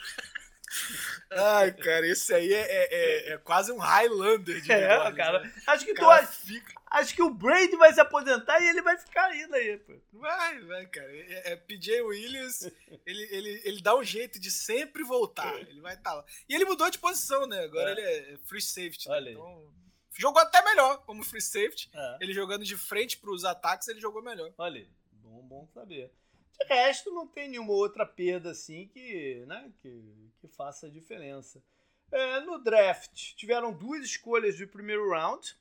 Ai, 1.31 1.71
cara, 1.71 2.05
esse 2.05 2.33
aí 2.33 2.53
é, 2.53 2.59
é, 2.59 2.87
é, 2.91 3.33
é, 3.33 3.37
quase 3.37 3.71
um 3.71 3.77
Highlander 3.77 4.61
de 4.61 4.71
É, 4.71 5.11
cara. 5.13 5.39
Né? 5.39 5.53
Acho 5.65 5.85
que 5.85 5.93
cara 5.93 6.27
tu, 6.27 6.33
fica... 6.33 6.73
Acho 6.87 7.15
que 7.15 7.23
o 7.23 7.29
Brady 7.29 7.77
vai 7.77 7.93
se 7.93 8.01
aposentar 8.01 8.59
e 8.59 8.67
ele 8.67 8.81
vai 8.81 8.97
ficar 8.97 9.27
ainda 9.27 9.55
aí, 9.55 9.77
pô. 9.77 9.93
Vai, 10.11 10.59
vai, 10.61 10.85
cara. 10.87 11.09
É, 11.09 11.53
é 11.53 11.55
PJ 11.55 12.01
Williams, 12.01 12.69
ele, 13.05 13.23
ele, 13.31 13.61
ele 13.63 13.81
dá 13.81 13.95
um 13.95 14.03
jeito 14.03 14.37
de 14.37 14.51
sempre 14.51 15.03
voltar. 15.03 15.55
Ele 15.61 15.79
vai 15.79 15.93
estar 15.93 16.09
tá 16.09 16.15
lá. 16.17 16.25
E 16.49 16.53
ele 16.53 16.65
mudou 16.65 16.89
de 16.89 16.99
posição, 16.99 17.47
né? 17.47 17.63
Agora 17.63 17.89
é. 17.89 17.93
ele 17.93 18.33
é 18.33 18.37
free 18.45 18.61
safety. 18.61 19.07
Né? 19.07 19.15
Olha 19.15 19.31
então, 19.31 19.73
jogou 20.17 20.41
até 20.41 20.61
melhor 20.63 20.97
como 21.05 21.23
free 21.23 21.41
safety. 21.41 21.89
É. 21.93 22.17
Ele 22.19 22.33
jogando 22.33 22.65
de 22.65 22.75
frente 22.75 23.17
para 23.17 23.31
os 23.31 23.45
ataques, 23.45 23.87
ele 23.87 24.01
jogou 24.01 24.21
melhor. 24.21 24.51
Olha, 24.57 24.85
bom, 25.13 25.41
bom 25.43 25.67
saber. 25.73 26.11
Resto, 26.67 27.11
não 27.11 27.27
tem 27.27 27.49
nenhuma 27.49 27.73
outra 27.73 28.05
perda 28.05 28.51
assim 28.51 28.87
que, 28.87 29.43
né, 29.47 29.71
que, 29.81 30.31
que 30.39 30.47
faça 30.47 30.89
diferença. 30.89 31.63
É, 32.11 32.41
no 32.41 32.57
draft, 32.57 33.35
tiveram 33.35 33.71
duas 33.71 34.03
escolhas 34.03 34.55
de 34.57 34.67
primeiro 34.67 35.09
round 35.09 35.55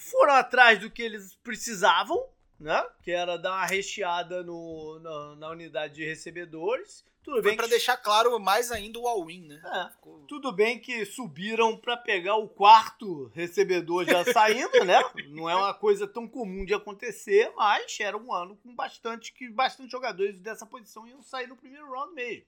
foram 0.00 0.34
atrás 0.34 0.80
do 0.80 0.90
que 0.90 1.02
eles 1.02 1.34
precisavam, 1.36 2.26
né? 2.60 2.86
Que 3.02 3.10
era 3.10 3.38
dar 3.38 3.52
uma 3.52 3.66
recheada 3.66 4.42
no, 4.42 5.00
na, 5.00 5.36
na 5.36 5.48
unidade 5.50 5.94
de 5.94 6.04
recebedores. 6.04 7.04
Tudo 7.22 7.42
bem 7.42 7.56
para 7.56 7.64
que... 7.64 7.70
deixar 7.70 7.96
claro 7.96 8.38
mais 8.38 8.70
ainda 8.70 8.98
o 8.98 9.06
all-in, 9.06 9.46
né? 9.46 9.60
É, 9.64 9.90
Ficou... 9.92 10.20
Tudo 10.26 10.52
bem 10.52 10.78
que 10.78 11.04
subiram 11.04 11.76
para 11.76 11.96
pegar 11.96 12.36
o 12.36 12.48
quarto 12.48 13.30
recebedor 13.34 14.04
já 14.04 14.24
saindo, 14.32 14.84
né? 14.84 15.00
Não 15.28 15.48
é 15.48 15.54
uma 15.54 15.74
coisa 15.74 16.06
tão 16.06 16.26
comum 16.28 16.64
de 16.64 16.74
acontecer, 16.74 17.52
mas 17.56 17.98
era 18.00 18.16
um 18.16 18.32
ano 18.32 18.56
com 18.56 18.74
bastante 18.74 19.32
que 19.32 19.48
bastante 19.48 19.90
jogadores 19.90 20.38
dessa 20.38 20.66
posição 20.66 21.06
iam 21.06 21.22
sair 21.22 21.46
no 21.46 21.56
primeiro 21.56 21.90
round 21.90 22.14
mesmo. 22.14 22.44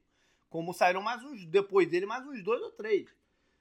Como 0.48 0.74
saíram 0.74 1.02
mais 1.02 1.22
uns 1.22 1.46
depois 1.46 1.88
dele 1.88 2.04
mais 2.04 2.26
uns 2.26 2.42
dois 2.42 2.60
ou 2.60 2.70
três. 2.70 3.08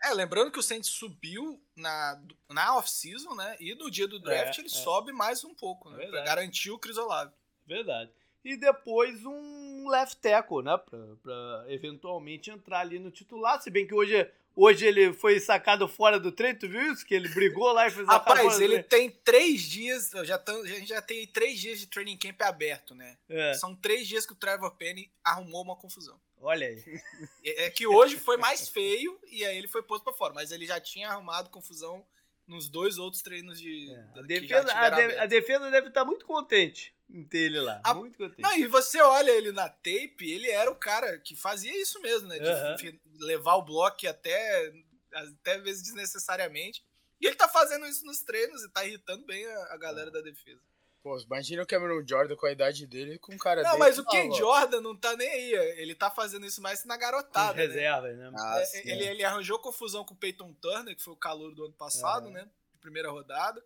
É, 0.03 0.13
lembrando 0.13 0.51
que 0.51 0.59
o 0.59 0.63
Saints 0.63 0.89
subiu 0.89 1.61
na, 1.75 2.19
na 2.49 2.77
off-season, 2.77 3.35
né? 3.35 3.55
E 3.59 3.75
no 3.75 3.89
dia 3.89 4.07
do 4.07 4.19
draft 4.19 4.57
é, 4.57 4.61
ele 4.61 4.67
é. 4.67 4.71
sobe 4.71 5.11
mais 5.11 5.43
um 5.43 5.53
pouco, 5.53 5.89
né? 5.89 6.07
Pra 6.07 6.23
garantir 6.23 6.71
o 6.71 6.79
Chris 6.79 6.97
Olave. 6.97 7.31
Verdade. 7.67 8.11
E 8.43 8.57
depois 8.57 9.23
um 9.23 9.87
left 9.87 10.17
tackle, 10.17 10.63
né? 10.63 10.75
Pra, 10.77 10.99
pra 11.21 11.65
eventualmente 11.67 12.49
entrar 12.49 12.79
ali 12.79 12.97
no 12.97 13.11
titular. 13.11 13.61
Se 13.61 13.69
bem 13.69 13.85
que 13.85 13.93
hoje 13.93 14.27
Hoje 14.55 14.85
ele 14.85 15.13
foi 15.13 15.39
sacado 15.39 15.87
fora 15.87 16.19
do 16.19 16.31
treino, 16.31 16.59
tu 16.59 16.67
viu 16.67 16.91
isso? 16.91 17.05
Que 17.05 17.15
ele 17.15 17.29
brigou 17.29 17.71
lá 17.71 17.87
e 17.87 17.91
fez 17.91 18.05
Rapaz, 18.07 18.59
ele 18.59 18.83
tem 18.83 19.09
três 19.09 19.61
dias, 19.61 20.11
já 20.23 20.37
tão, 20.37 20.61
a 20.61 20.67
gente 20.67 20.87
já 20.87 21.01
tem 21.01 21.25
três 21.25 21.59
dias 21.59 21.79
de 21.79 21.87
training 21.87 22.17
camp 22.17 22.41
aberto, 22.41 22.93
né? 22.93 23.17
É. 23.29 23.53
São 23.53 23.73
três 23.73 24.07
dias 24.07 24.25
que 24.25 24.33
o 24.33 24.35
Trevor 24.35 24.71
Penny 24.75 25.09
arrumou 25.23 25.63
uma 25.63 25.75
confusão. 25.75 26.19
Olha 26.41 26.67
aí. 26.67 26.83
É, 27.43 27.65
é 27.65 27.69
que 27.69 27.87
hoje 27.87 28.17
foi 28.17 28.37
mais 28.37 28.67
feio 28.67 29.19
e 29.27 29.45
aí 29.45 29.57
ele 29.57 29.67
foi 29.67 29.81
posto 29.81 30.03
pra 30.03 30.13
fora, 30.13 30.33
mas 30.33 30.51
ele 30.51 30.65
já 30.65 30.79
tinha 30.79 31.09
arrumado 31.09 31.49
confusão 31.49 32.05
nos 32.47 32.69
dois 32.69 32.97
outros 32.97 33.21
treinos 33.21 33.59
de. 33.59 33.91
É. 33.91 34.19
A, 34.19 34.21
defesa, 34.21 34.73
a, 34.73 34.89
de, 34.89 35.01
a, 35.17 35.25
defesa, 35.25 35.71
deve 35.71 35.87
estar 35.87 36.03
muito 36.03 36.25
contente 36.25 36.93
em 37.09 37.23
ter 37.23 37.45
ele 37.45 37.59
lá. 37.59 37.81
A, 37.83 37.93
muito 37.93 38.17
contente. 38.17 38.41
Não, 38.41 38.57
e 38.57 38.67
você 38.67 39.01
olha 39.01 39.31
ele 39.31 39.51
na 39.51 39.69
tape, 39.69 40.29
ele 40.29 40.49
era 40.49 40.69
o 40.69 40.75
cara 40.75 41.17
que 41.19 41.35
fazia 41.35 41.75
isso 41.81 42.01
mesmo, 42.01 42.27
né? 42.27 42.37
De 42.75 42.99
levar 43.19 43.55
o 43.55 43.63
bloco 43.63 44.07
até, 44.07 44.73
até 45.13 45.59
vezes 45.59 45.83
desnecessariamente. 45.83 46.83
E 47.19 47.27
ele 47.27 47.35
tá 47.35 47.47
fazendo 47.47 47.85
isso 47.85 48.05
nos 48.05 48.21
treinos 48.23 48.63
e 48.63 48.69
tá 48.69 48.83
irritando 48.83 49.25
bem 49.25 49.45
a, 49.45 49.73
a 49.73 49.77
galera 49.77 50.09
da 50.09 50.21
defesa. 50.21 50.61
Pô, 51.03 51.17
imagina 51.19 51.63
o 51.63 51.65
Cameron 51.65 52.05
Jordan 52.07 52.35
com 52.35 52.45
a 52.45 52.51
idade 52.51 52.85
dele 52.85 53.17
com 53.17 53.33
um 53.33 53.37
cara 53.37 53.63
Não, 53.63 53.79
mas 53.79 53.97
o 53.97 54.05
Ken 54.05 54.31
Jordan 54.31 54.81
não 54.81 54.95
tá 54.95 55.15
nem 55.15 55.27
aí. 55.27 55.53
Ele 55.79 55.95
tá 55.95 56.11
fazendo 56.11 56.45
isso 56.45 56.61
mais 56.61 56.85
na 56.85 56.95
garotada. 56.95 57.55
Né? 57.55 57.65
Reserva, 57.65 58.07
né? 58.07 58.31
Ah, 58.37 58.61
é, 58.61 58.91
ele, 58.91 59.07
ele 59.07 59.23
arranjou 59.23 59.57
confusão 59.57 60.05
com 60.05 60.13
o 60.13 60.17
Peyton 60.17 60.53
Turner, 60.53 60.95
que 60.95 61.01
foi 61.01 61.13
o 61.13 61.17
calor 61.17 61.55
do 61.55 61.65
ano 61.65 61.73
passado, 61.73 62.27
é. 62.29 62.31
né? 62.31 62.49
Primeira 62.79 63.09
rodada. 63.09 63.63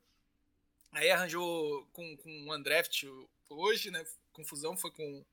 Aí 0.94 1.12
arranjou 1.12 1.86
com, 1.92 2.16
com 2.16 2.30
o 2.30 2.56
Undraft 2.56 3.04
hoje, 3.50 3.92
né? 3.92 4.06
Confusão 4.32 4.78
foi 4.78 4.92
com. 4.92 5.26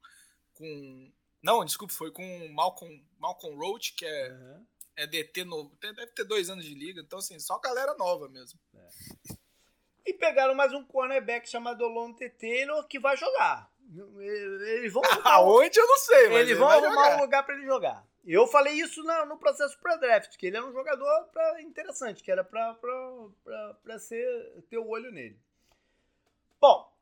com 0.54 1.12
não, 1.40 1.64
desculpa, 1.64 1.94
foi 1.94 2.10
com 2.10 2.48
Malcolm, 2.48 3.00
Malcolm 3.16 3.56
Roach, 3.56 3.94
que 3.94 4.04
é, 4.04 4.32
uhum. 4.32 4.66
é 4.96 5.06
DT 5.06 5.44
novo. 5.44 5.76
Deve 5.80 6.06
ter 6.08 6.24
dois 6.24 6.50
anos 6.50 6.64
de 6.64 6.74
liga, 6.74 7.00
então, 7.00 7.20
assim, 7.20 7.38
só 7.38 7.60
galera 7.60 7.94
nova 7.94 8.28
mesmo. 8.28 8.58
É. 8.74 8.88
E 10.04 10.12
pegaram 10.12 10.54
mais 10.54 10.72
um 10.72 10.84
cornerback 10.84 11.48
chamado 11.48 11.86
Lonte 11.86 12.28
Taylor 12.30 12.86
que 12.88 12.98
vai 12.98 13.16
jogar. 13.16 13.70
Eles 14.18 14.92
vão. 14.92 15.02
Aonde 15.24 15.78
eu 15.78 15.86
não 15.86 15.98
sei, 15.98 16.28
mas. 16.28 16.40
Eles 16.40 16.58
vão 16.58 16.68
arrumar 16.68 16.90
jogar. 16.90 17.16
um 17.16 17.20
lugar 17.20 17.42
para 17.44 17.54
ele 17.54 17.66
jogar. 17.66 18.06
Eu 18.24 18.46
falei 18.46 18.74
isso 18.74 19.02
no, 19.02 19.26
no 19.26 19.36
processo 19.36 19.78
pré-draft, 19.80 20.36
que 20.36 20.46
ele 20.46 20.56
era 20.56 20.66
um 20.66 20.72
jogador 20.72 21.24
pra, 21.32 21.60
interessante, 21.60 22.22
que 22.22 22.30
era 22.30 22.44
para 22.44 22.76
ter 24.70 24.78
o 24.78 24.88
olho 24.88 25.10
nele. 25.10 25.36
Bom, 26.60 26.92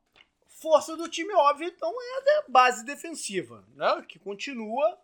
força 0.47 0.97
do 0.97 1.07
time, 1.07 1.31
óbvio, 1.33 1.67
então 1.67 1.93
é 2.01 2.39
a 2.39 2.45
base 2.47 2.83
defensiva, 2.83 3.63
né? 3.75 4.03
Que 4.07 4.17
continua. 4.17 4.99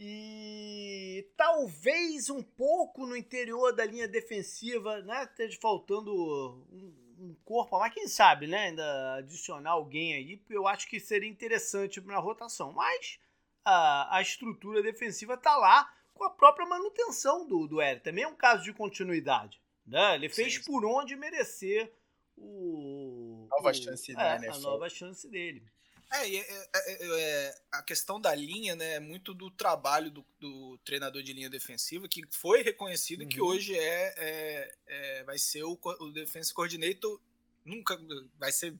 E 0.00 1.28
talvez 1.36 2.30
um 2.30 2.40
pouco 2.40 3.04
no 3.04 3.16
interior 3.16 3.72
da 3.72 3.84
linha 3.84 4.06
defensiva, 4.06 5.02
né? 5.02 5.24
Esteja 5.24 5.58
faltando 5.60 6.14
um, 6.14 7.07
um 7.18 7.34
corpo, 7.44 7.78
mas 7.78 7.92
quem 7.92 8.06
sabe, 8.06 8.46
né? 8.46 8.68
Ainda 8.68 9.14
adicionar 9.14 9.70
alguém 9.70 10.14
aí, 10.14 10.42
eu 10.48 10.66
acho 10.66 10.88
que 10.88 11.00
seria 11.00 11.28
interessante 11.28 12.00
na 12.00 12.18
rotação. 12.18 12.72
Mas 12.72 13.18
a, 13.64 14.16
a 14.16 14.22
estrutura 14.22 14.82
defensiva 14.82 15.36
tá 15.36 15.56
lá 15.56 15.92
com 16.14 16.24
a 16.24 16.30
própria 16.30 16.66
manutenção 16.66 17.46
do, 17.46 17.66
do 17.66 17.82
Eric. 17.82 18.04
Também 18.04 18.24
é 18.24 18.28
um 18.28 18.36
caso 18.36 18.62
de 18.62 18.72
continuidade. 18.72 19.60
Né? 19.86 20.16
Ele 20.16 20.28
fez 20.28 20.54
sim, 20.54 20.62
sim. 20.62 20.70
por 20.70 20.84
onde 20.84 21.16
merecer 21.16 21.92
o. 22.36 23.46
Nova 23.50 23.70
o, 23.70 23.74
chance 23.74 24.12
é, 24.12 24.38
né? 24.38 24.48
A 24.48 24.58
nova 24.58 24.88
chance 24.88 25.28
dele. 25.28 25.64
É, 26.10 26.26
é, 26.26 26.40
é, 26.40 27.20
é, 27.20 27.54
a 27.70 27.82
questão 27.82 28.20
da 28.20 28.34
linha, 28.34 28.74
né, 28.74 28.94
é 28.94 29.00
muito 29.00 29.34
do 29.34 29.50
trabalho 29.50 30.10
do, 30.10 30.24
do 30.40 30.78
treinador 30.78 31.22
de 31.22 31.34
linha 31.34 31.50
defensiva, 31.50 32.08
que 32.08 32.22
foi 32.30 32.62
reconhecido 32.62 33.22
uhum. 33.22 33.28
que 33.28 33.40
hoje 33.40 33.78
é, 33.78 34.14
é, 34.16 34.74
é, 34.86 35.24
vai 35.24 35.38
ser 35.38 35.64
o, 35.64 35.78
o 36.00 36.10
defense 36.10 36.52
coordinator, 36.52 37.20
nunca 37.64 37.98
vai 38.38 38.50
ser 38.50 38.74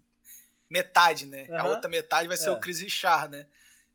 metade, 0.70 1.26
né? 1.26 1.46
Uhum. 1.50 1.58
A 1.58 1.68
outra 1.68 1.88
metade 1.88 2.28
vai 2.28 2.36
ser 2.36 2.50
o 2.50 2.58
Chris 2.58 2.80
Richard, 2.80 3.30
né? 3.30 3.46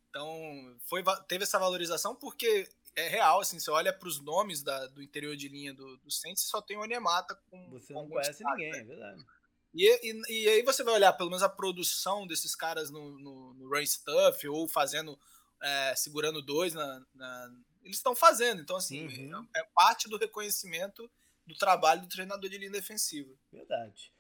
Então, 0.10 0.78
foi, 0.86 1.04
teve 1.28 1.44
essa 1.44 1.58
valorização 1.58 2.16
porque 2.16 2.70
é 2.96 3.08
real, 3.08 3.42
assim, 3.42 3.60
você 3.60 3.72
olha 3.72 3.92
para 3.92 4.08
os 4.08 4.20
nomes 4.20 4.62
da, 4.62 4.86
do 4.88 5.02
interior 5.02 5.36
de 5.36 5.48
linha 5.48 5.74
do, 5.74 5.98
do 5.98 6.12
Saints, 6.12 6.44
só 6.44 6.62
tem 6.62 6.78
o 6.78 6.82
Onemata 6.82 7.36
com 7.50 7.70
Você 7.72 7.94
não 7.94 8.08
conhece 8.08 8.32
destaque, 8.32 8.58
ninguém, 8.58 8.72
né? 8.72 8.80
é 8.80 8.84
verdade. 8.84 9.26
E, 9.74 10.12
e, 10.12 10.44
e, 10.44 10.50
aí 10.50 10.62
você 10.62 10.84
vai 10.84 10.94
olhar 10.94 11.14
pelo 11.14 11.30
menos 11.30 11.44
a 11.44 11.50
produção 11.50 12.28
desses 12.28 12.56
caras 12.56 12.92
no, 12.92 13.18
no, 13.18 13.54
no 13.56 13.70
run 13.70 13.86
stuff 13.86 14.48
ou 14.48 14.68
fazendo, 14.68 15.18
é, 15.62 15.96
segurando 15.96 16.42
dois 16.42 16.74
na, 16.74 17.02
na 17.16 17.52
eles 17.84 17.98
estão 17.98 18.16
fazendo. 18.16 18.62
Então, 18.62 18.78
assim, 18.78 19.06
uhum. 19.06 19.48
é, 19.56 19.60
é, 19.60 19.64
parte 19.76 20.10
do 20.10 20.18
reconhecimento 20.18 21.10
do 21.46 21.56
trabalho 21.56 22.02
do 22.02 22.08
treinador 22.08 22.50
de 22.50 22.58
linha 22.58 22.72
defensiva. 22.72 23.30
Verdade. 23.52 24.12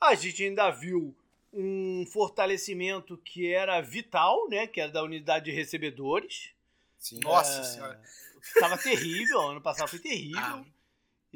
A 0.00 0.14
gente 0.14 0.44
ainda 0.44 0.70
viu 0.70 1.16
um 1.52 2.04
fortalecimento 2.12 3.16
que 3.18 3.52
era 3.52 3.80
vital, 3.80 4.48
né? 4.48 4.66
Que 4.66 4.80
era 4.80 4.92
da 4.92 5.02
unidade 5.02 5.46
de 5.46 5.52
recebedores. 5.52 6.50
Sim. 6.98 7.18
Nossa 7.20 7.60
é, 7.60 7.64
senhora. 7.64 8.02
Estava 8.42 8.76
terrível, 8.76 9.40
ano 9.40 9.62
passado 9.62 9.88
foi 9.88 9.98
terrível. 9.98 10.40
Ah. 10.40 10.64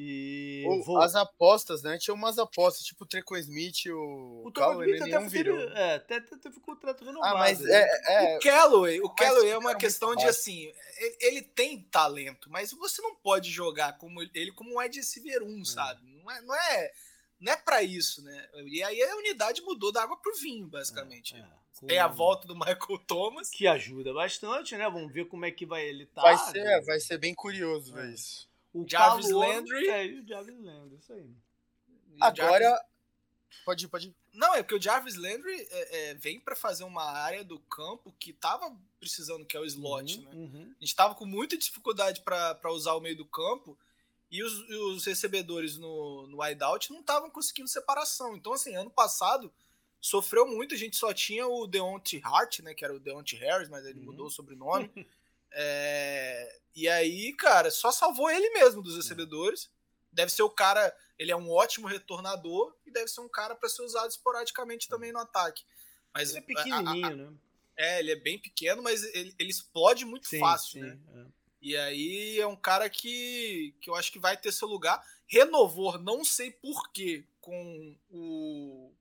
E 0.03 0.65
vou... 0.87 0.99
as 1.03 1.15
apostas, 1.15 1.83
né? 1.83 1.99
Tinha 1.99 2.15
umas 2.15 2.39
apostas, 2.39 2.87
tipo 2.87 3.05
o 3.05 3.07
Treco 3.07 3.37
Smith, 3.37 3.85
o, 3.89 4.45
o 4.47 4.51
Callaway, 4.53 4.99
até 4.99 5.11
não 5.11 5.29
virou. 5.29 5.59
É, 5.59 5.97
até, 5.97 6.17
até 6.17 6.51
ficou 6.51 6.73
o 6.73 6.77
trato 6.79 7.05
renovado. 7.05 7.37
Ah, 7.37 7.39
mas 7.39 7.61
né? 7.61 7.71
é, 7.71 8.33
é, 8.33 8.37
o 8.39 8.41
Callaway, 8.41 9.01
o 9.03 9.11
Callaway 9.11 9.51
é 9.51 9.59
uma 9.59 9.75
questão 9.75 10.17
de 10.17 10.25
assim, 10.25 10.73
ele 11.21 11.43
tem 11.43 11.83
talento, 11.83 12.49
mas 12.51 12.73
você 12.73 13.03
não 13.03 13.15
pode 13.15 13.51
jogar 13.51 13.99
como 13.99 14.23
ele 14.23 14.53
como 14.53 14.73
um 14.73 14.79
wide 14.79 14.97
receiver 14.97 15.43
1, 15.43 15.47
hum. 15.47 15.65
sabe? 15.67 16.01
Não 16.03 16.31
é, 16.31 16.41
não 16.41 16.55
é, 16.55 16.93
não 17.39 17.53
é 17.53 17.57
para 17.57 17.83
isso, 17.83 18.25
né? 18.25 18.49
E 18.65 18.83
aí 18.83 19.03
a 19.03 19.17
unidade 19.17 19.61
mudou 19.61 19.93
da 19.93 20.03
água 20.03 20.17
pro 20.17 20.35
vinho, 20.37 20.67
basicamente. 20.67 21.35
É, 21.35 21.41
é. 21.41 21.87
Tem 21.87 21.99
a 21.99 22.09
volta 22.09 22.49
do 22.49 22.55
Michael 22.55 22.99
Thomas. 23.07 23.51
Que 23.51 23.67
ajuda 23.67 24.15
bastante, 24.15 24.77
né? 24.77 24.85
Vamos 24.89 25.13
ver 25.13 25.27
como 25.27 25.45
é 25.45 25.51
que 25.51 25.67
vai 25.67 25.87
ele 25.87 26.07
tá. 26.07 26.23
Vai 26.23 26.39
ser, 26.39 26.65
né? 26.65 26.81
vai 26.81 27.01
ser 27.01 27.19
bem 27.19 27.35
curioso 27.35 27.93
ver 27.93 28.13
isso. 28.13 28.50
O 28.73 28.87
Jarvis 28.89 29.27
calor, 29.27 29.49
Landry. 29.49 29.89
É, 29.89 30.05
o 30.07 30.27
Jarvis 30.27 30.61
Landry, 30.61 30.97
isso 30.97 31.13
aí. 31.13 31.31
Agora. 32.21 32.65
Jarvis... 32.65 32.91
Pode 33.65 33.85
ir, 33.85 33.89
pode 33.89 34.09
ir. 34.09 34.15
Não, 34.33 34.55
é 34.55 34.63
porque 34.63 34.77
o 34.77 34.83
Jarvis 34.83 35.17
Landry 35.17 35.67
é, 35.71 36.11
é, 36.11 36.15
vem 36.15 36.39
para 36.39 36.55
fazer 36.55 36.85
uma 36.85 37.05
área 37.05 37.43
do 37.43 37.59
campo 37.59 38.15
que 38.19 38.33
tava 38.33 38.75
precisando, 38.99 39.45
que 39.45 39.57
é 39.57 39.61
o 39.61 39.65
slot, 39.65 40.19
uhum, 40.19 40.25
né? 40.25 40.31
Uhum. 40.35 40.75
A 40.81 40.85
gente 40.85 40.95
tava 40.95 41.15
com 41.15 41.27
muita 41.27 41.57
dificuldade 41.57 42.21
para 42.21 42.73
usar 42.73 42.95
o 42.95 43.01
meio 43.01 43.17
do 43.17 43.25
campo 43.25 43.77
e 44.31 44.43
os, 44.43 44.53
os 44.69 45.05
recebedores 45.05 45.77
no, 45.77 46.29
no 46.29 46.41
wideout 46.41 46.93
não 46.93 47.01
estavam 47.01 47.29
conseguindo 47.29 47.69
separação. 47.69 48.37
Então, 48.37 48.53
assim, 48.53 48.77
ano 48.77 48.91
passado 48.91 49.53
sofreu 50.01 50.47
muito, 50.47 50.75
a 50.75 50.79
gente 50.79 50.97
só 50.97 51.13
tinha 51.13 51.47
o 51.47 51.67
Deontay 51.67 52.21
Hart, 52.25 52.61
né? 52.61 52.73
Que 52.73 52.85
era 52.85 52.95
o 52.95 53.01
Deontay 53.01 53.39
Harris, 53.39 53.69
mas 53.69 53.85
ele 53.85 53.99
uhum. 53.99 54.07
mudou 54.07 54.27
o 54.27 54.31
sobrenome. 54.31 54.91
É, 55.53 56.61
e 56.75 56.89
aí, 56.89 57.33
cara, 57.35 57.71
só 57.71 57.91
salvou 57.91 58.31
ele 58.31 58.51
mesmo 58.51 58.83
dos 58.83 58.97
recebedores. 58.97 59.71
deve 60.13 60.31
ser 60.31 60.43
o 60.43 60.51
cara. 60.51 60.95
Ele 61.19 61.31
é 61.31 61.37
um 61.37 61.51
ótimo 61.51 61.87
retornador 61.87 62.75
e 62.87 62.91
deve 62.91 63.09
ser 63.09 63.21
um 63.21 63.29
cara 63.29 63.55
para 63.55 63.69
ser 63.69 63.83
usado 63.83 64.11
esporadicamente 64.11 64.89
também 64.89 65.13
no 65.13 65.19
ataque. 65.19 65.63
Mas 66.15 66.31
ele 66.31 66.39
é 66.39 66.43
pequenininho, 66.43 67.07
a, 67.07 67.11
a, 67.11 67.15
né? 67.15 67.33
É, 67.77 67.99
ele 68.01 68.13
é 68.13 68.17
bem 68.17 68.39
pequeno, 68.39 68.83
mas 68.83 69.03
ele, 69.15 69.35
ele 69.39 69.51
explode 69.51 70.05
muito 70.05 70.27
sim, 70.27 70.39
fácil, 70.39 70.81
sim, 70.81 70.81
né? 70.81 70.99
É. 71.15 71.41
E 71.63 71.77
aí 71.77 72.41
é 72.41 72.47
um 72.47 72.57
cara 72.57 72.89
que, 72.89 73.75
que 73.81 73.91
eu 73.91 73.95
acho 73.95 74.11
que 74.11 74.19
vai 74.19 74.37
ter 74.37 74.51
seu 74.51 74.67
lugar. 74.67 75.05
Renovou, 75.27 75.99
não 75.99 76.25
sei 76.25 76.51
porquê, 76.51 77.25
com 77.41 77.97
o. 78.11 78.93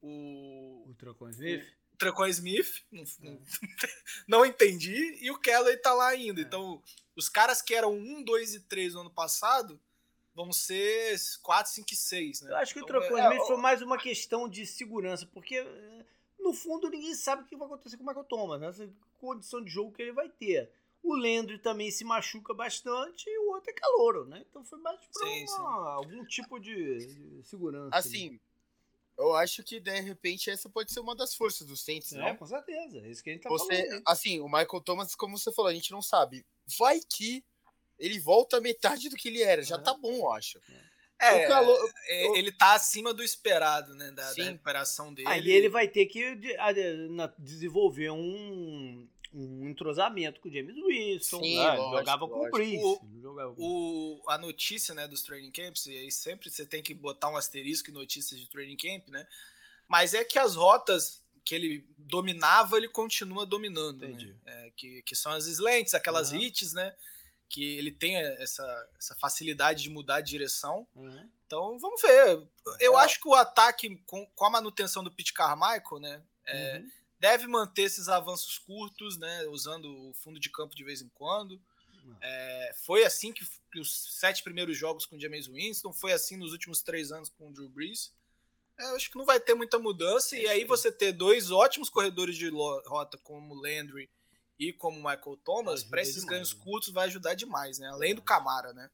O. 0.00 0.88
O 0.88 0.94
Trocon 0.94 1.28
Smith? 1.30 1.64
O 2.02 2.12
Trocon 2.12 2.26
Smith. 2.26 2.84
Não, 2.90 3.04
não, 3.20 3.40
não, 4.28 4.46
entendi. 4.46 5.18
E 5.20 5.30
o 5.30 5.38
Kelly 5.38 5.76
tá 5.76 5.94
lá 5.94 6.08
ainda. 6.08 6.40
É. 6.40 6.44
Então, 6.44 6.82
os 7.14 7.28
caras 7.28 7.62
que 7.62 7.74
eram 7.74 7.92
1, 7.92 8.24
2 8.24 8.54
e 8.54 8.60
3 8.60 8.94
no 8.94 9.00
ano 9.02 9.10
passado 9.10 9.80
vão 10.34 10.52
ser 10.52 11.16
4, 11.42 11.72
5 11.72 11.88
e 11.92 11.96
6. 11.96 12.40
Né? 12.42 12.50
Eu 12.50 12.56
acho 12.56 12.72
que 12.72 12.80
então, 12.80 12.96
o 12.96 13.00
Trocon 13.00 13.18
é, 13.18 13.24
Smith 13.24 13.42
é, 13.42 13.46
foi 13.46 13.56
mais 13.56 13.82
uma 13.82 13.98
questão 13.98 14.48
de 14.48 14.66
segurança, 14.66 15.26
porque 15.32 15.56
eh, 15.56 16.04
no 16.38 16.52
fundo 16.54 16.88
ninguém 16.88 17.14
sabe 17.14 17.42
o 17.42 17.46
que 17.46 17.56
vai 17.56 17.66
acontecer 17.66 17.96
com 17.96 18.04
o 18.04 18.06
Michael 18.06 18.24
Thomas, 18.24 18.60
né? 18.60 18.68
essa 18.68 18.90
condição 19.20 19.62
de 19.62 19.70
jogo 19.70 19.92
que 19.92 20.02
ele 20.02 20.12
vai 20.12 20.28
ter. 20.28 20.70
O 21.02 21.16
Landry 21.16 21.58
também 21.58 21.90
se 21.90 22.04
machuca 22.04 22.54
bastante 22.54 23.28
e 23.28 23.38
o 23.38 23.50
outro 23.50 23.70
é 23.70 23.72
calouro, 23.72 24.24
né? 24.24 24.44
Então 24.48 24.64
foi 24.64 24.78
mais 24.78 25.00
pra 25.00 25.26
sim, 25.26 25.40
uma, 25.42 25.46
sim. 25.48 25.62
algum 25.62 26.24
tipo 26.24 26.60
de, 26.60 26.98
de 26.98 27.42
segurança. 27.42 27.96
Assim, 27.96 28.30
né? 28.30 28.40
Eu 29.22 29.36
acho 29.36 29.62
que 29.62 29.80
de 29.80 30.00
repente 30.00 30.50
essa 30.50 30.68
pode 30.68 30.92
ser 30.92 31.00
uma 31.00 31.14
das 31.14 31.34
forças 31.34 31.66
do 31.66 31.76
Saints, 31.76 32.12
é, 32.12 32.34
com 32.34 32.46
certeza. 32.46 32.98
É 32.98 33.08
isso 33.08 33.22
que 33.22 33.30
a 33.30 33.32
gente 33.32 33.42
tá 33.42 33.48
você, 33.48 33.86
falando. 33.86 34.02
Assim, 34.06 34.40
o 34.40 34.46
Michael 34.46 34.80
Thomas, 34.84 35.14
como 35.14 35.38
você 35.38 35.52
falou, 35.52 35.70
a 35.70 35.74
gente 35.74 35.90
não 35.90 36.02
sabe. 36.02 36.44
Vai 36.78 37.00
que 37.00 37.44
ele 37.98 38.18
volta 38.18 38.56
a 38.56 38.60
metade 38.60 39.08
do 39.08 39.16
que 39.16 39.28
ele 39.28 39.42
era. 39.42 39.62
Já 39.62 39.76
é. 39.76 39.78
tá 39.78 39.94
bom, 39.94 40.12
eu 40.14 40.32
acho. 40.32 40.60
É, 41.20 41.46
calor, 41.46 41.78
é, 42.08 42.26
eu... 42.26 42.36
ele 42.36 42.50
tá 42.50 42.74
acima 42.74 43.14
do 43.14 43.22
esperado, 43.22 43.94
né? 43.94 44.10
Da, 44.10 44.32
da 44.32 44.44
recuperação 44.44 45.14
dele. 45.14 45.28
Aí 45.28 45.48
ele 45.48 45.68
vai 45.68 45.86
ter 45.86 46.06
que 46.06 46.36
desenvolver 47.38 48.10
um, 48.10 49.08
um 49.34 49.68
entrosamento 49.68 50.40
com 50.40 50.48
o 50.48 50.52
James 50.52 50.74
Winston. 50.74 51.42
Sim, 51.42 51.58
né? 51.58 51.72
lógico, 51.72 51.98
jogava 51.98 52.24
lógico. 52.24 52.40
com 52.40 52.46
o 52.46 52.50
Prince. 52.50 52.84
O, 53.56 54.20
o, 54.20 54.30
a 54.30 54.38
notícia 54.38 54.94
né, 54.94 55.08
dos 55.08 55.22
training 55.22 55.50
camps, 55.50 55.86
e 55.86 55.96
aí 55.96 56.10
sempre 56.10 56.50
você 56.50 56.66
tem 56.66 56.82
que 56.82 56.92
botar 56.92 57.30
um 57.30 57.36
asterisco 57.36 57.90
em 57.90 57.94
notícias 57.94 58.38
de 58.38 58.48
training 58.48 58.76
camp, 58.76 59.08
né? 59.08 59.26
Mas 59.88 60.14
é 60.14 60.24
que 60.24 60.38
as 60.38 60.54
rotas 60.54 61.22
que 61.44 61.54
ele 61.54 61.86
dominava, 61.98 62.76
ele 62.76 62.88
continua 62.88 63.44
dominando. 63.44 64.06
Né? 64.06 64.36
É, 64.46 64.70
que, 64.76 65.02
que 65.02 65.16
são 65.16 65.32
as 65.32 65.46
slants, 65.46 65.94
aquelas 65.94 66.30
uhum. 66.30 66.38
hits, 66.38 66.72
né? 66.72 66.94
Que 67.48 67.76
ele 67.76 67.90
tem 67.90 68.16
essa, 68.16 68.88
essa 68.98 69.14
facilidade 69.16 69.82
de 69.82 69.90
mudar 69.90 70.20
de 70.20 70.30
direção. 70.30 70.86
Uhum. 70.94 71.28
Então 71.46 71.78
vamos 71.78 72.00
ver. 72.00 72.46
Eu 72.80 72.98
é. 72.98 73.04
acho 73.04 73.20
que 73.20 73.28
o 73.28 73.34
ataque, 73.34 73.96
com, 74.06 74.24
com 74.26 74.44
a 74.44 74.50
manutenção 74.50 75.02
do 75.02 75.10
Pete 75.10 75.32
Carmichael, 75.32 76.00
né? 76.00 76.22
É, 76.46 76.78
uhum 76.78 77.01
deve 77.22 77.46
manter 77.46 77.82
esses 77.82 78.08
avanços 78.08 78.58
curtos, 78.58 79.16
né, 79.16 79.46
usando 79.46 79.86
o 80.08 80.12
fundo 80.12 80.40
de 80.40 80.50
campo 80.50 80.74
de 80.74 80.82
vez 80.82 81.00
em 81.00 81.08
quando. 81.10 81.62
É, 82.20 82.72
foi 82.84 83.04
assim 83.04 83.32
que, 83.32 83.46
que, 83.70 83.78
os 83.78 84.18
sete 84.18 84.42
primeiros 84.42 84.76
jogos 84.76 85.06
com 85.06 85.14
o 85.14 85.20
James 85.20 85.46
Winston, 85.46 85.92
foi 85.92 86.12
assim 86.12 86.36
nos 86.36 86.50
últimos 86.50 86.82
três 86.82 87.12
anos 87.12 87.30
com 87.30 87.48
o 87.48 87.52
Drew 87.52 87.68
Brees. 87.68 88.12
É, 88.76 88.86
acho 88.96 89.08
que 89.08 89.16
não 89.16 89.24
vai 89.24 89.38
ter 89.38 89.54
muita 89.54 89.78
mudança, 89.78 90.34
é 90.34 90.42
e 90.42 90.48
aí 90.48 90.64
você 90.64 90.90
ter 90.90 91.12
dois 91.12 91.52
ótimos 91.52 91.88
corredores 91.88 92.36
de 92.36 92.48
rota 92.48 93.16
como 93.18 93.54
Landry 93.54 94.10
e 94.58 94.72
como 94.72 94.96
Michael 94.96 95.38
Thomas, 95.44 95.84
para 95.84 96.02
esses 96.02 96.24
ganhos 96.24 96.52
né? 96.52 96.60
curtos 96.64 96.92
vai 96.92 97.06
ajudar 97.06 97.34
demais, 97.34 97.78
né? 97.78 97.86
Além 97.86 98.16
do 98.16 98.22
Camara, 98.22 98.72
né? 98.72 98.90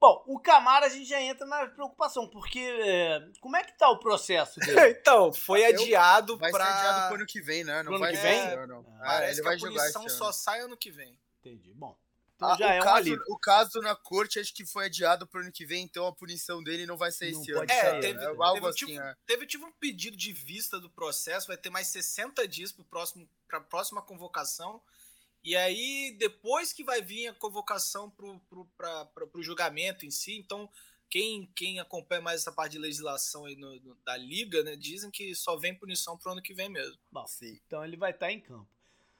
Bom, 0.00 0.22
o 0.26 0.38
Camara 0.38 0.86
a 0.86 0.88
gente 0.88 1.06
já 1.06 1.20
entra 1.20 1.44
na 1.44 1.66
preocupação, 1.66 2.28
porque 2.28 2.60
é, 2.60 3.20
como 3.40 3.56
é 3.56 3.64
que 3.64 3.76
tá 3.76 3.90
o 3.90 3.98
processo 3.98 4.60
dele? 4.60 4.90
então, 4.90 5.32
foi 5.32 5.64
adiado 5.64 6.38
vai 6.38 6.50
pra... 6.50 6.64
Vai 6.64 6.72
ser 6.72 6.78
adiado 6.78 7.06
pro 7.08 7.16
ano 7.16 7.26
que 7.26 7.40
vem, 7.40 7.64
né? 7.64 7.82
Não 7.82 7.92
pro 7.92 7.98
vai 7.98 8.10
ano 8.10 8.16
que 8.16 8.22
vem? 8.22 8.56
Não, 8.56 8.66
não. 8.66 8.96
Ah, 9.00 9.06
Parece 9.06 9.32
ele 9.32 9.36
que 9.36 9.42
vai 9.42 9.56
a 9.56 9.58
punição 9.58 10.08
só 10.08 10.30
sai 10.30 10.60
ano 10.60 10.76
que 10.76 10.90
vem. 10.90 11.18
Entendi. 11.40 11.74
Bom, 11.74 11.96
então 12.38 12.50
ah, 12.50 12.56
já 12.56 12.74
é 12.74 12.80
um 12.80 12.84
caso, 12.84 12.96
alívio. 12.96 13.24
O 13.28 13.38
caso 13.38 13.80
na 13.80 13.96
corte 13.96 14.38
acho 14.38 14.54
que 14.54 14.64
foi 14.64 14.86
adiado 14.86 15.26
pro 15.26 15.40
ano 15.40 15.50
que 15.50 15.66
vem, 15.66 15.82
então 15.82 16.06
a 16.06 16.12
punição 16.12 16.62
dele 16.62 16.86
não 16.86 16.96
vai 16.96 17.10
ser 17.10 17.32
não 17.32 17.42
esse 17.42 17.50
ano. 17.50 17.64
É, 17.68 17.80
sair, 17.80 18.00
teve, 18.00 18.18
né? 18.20 18.26
algo 18.26 18.54
teve, 18.54 18.66
assim, 18.68 18.86
tipo, 18.86 19.00
é. 19.00 19.16
teve 19.26 19.46
tipo 19.46 19.66
um 19.66 19.72
pedido 19.72 20.16
de 20.16 20.32
vista 20.32 20.78
do 20.78 20.88
processo, 20.88 21.48
vai 21.48 21.56
ter 21.56 21.68
mais 21.68 21.88
60 21.88 22.46
dias 22.46 22.70
pro 22.70 22.84
próximo, 22.84 23.28
pra 23.48 23.60
próxima 23.60 24.00
convocação. 24.00 24.80
E 25.48 25.56
aí, 25.56 26.14
depois 26.18 26.74
que 26.74 26.84
vai 26.84 27.00
vir 27.00 27.28
a 27.28 27.32
convocação 27.32 28.10
para 28.10 29.24
o 29.34 29.42
julgamento 29.42 30.04
em 30.04 30.10
si, 30.10 30.36
então 30.36 30.68
quem, 31.08 31.50
quem 31.56 31.80
acompanha 31.80 32.20
mais 32.20 32.42
essa 32.42 32.52
parte 32.52 32.72
de 32.72 32.78
legislação 32.78 33.46
aí 33.46 33.56
no, 33.56 33.74
no, 33.80 33.94
da 34.04 34.14
liga, 34.14 34.62
né, 34.62 34.76
dizem 34.76 35.10
que 35.10 35.34
só 35.34 35.56
vem 35.56 35.74
punição 35.74 36.18
pro 36.18 36.32
ano 36.32 36.42
que 36.42 36.52
vem 36.52 36.68
mesmo. 36.68 36.98
Bom, 37.10 37.26
Sim. 37.26 37.58
então 37.66 37.82
ele 37.82 37.96
vai 37.96 38.10
estar 38.10 38.26
tá 38.26 38.32
em 38.32 38.42
campo. 38.42 38.68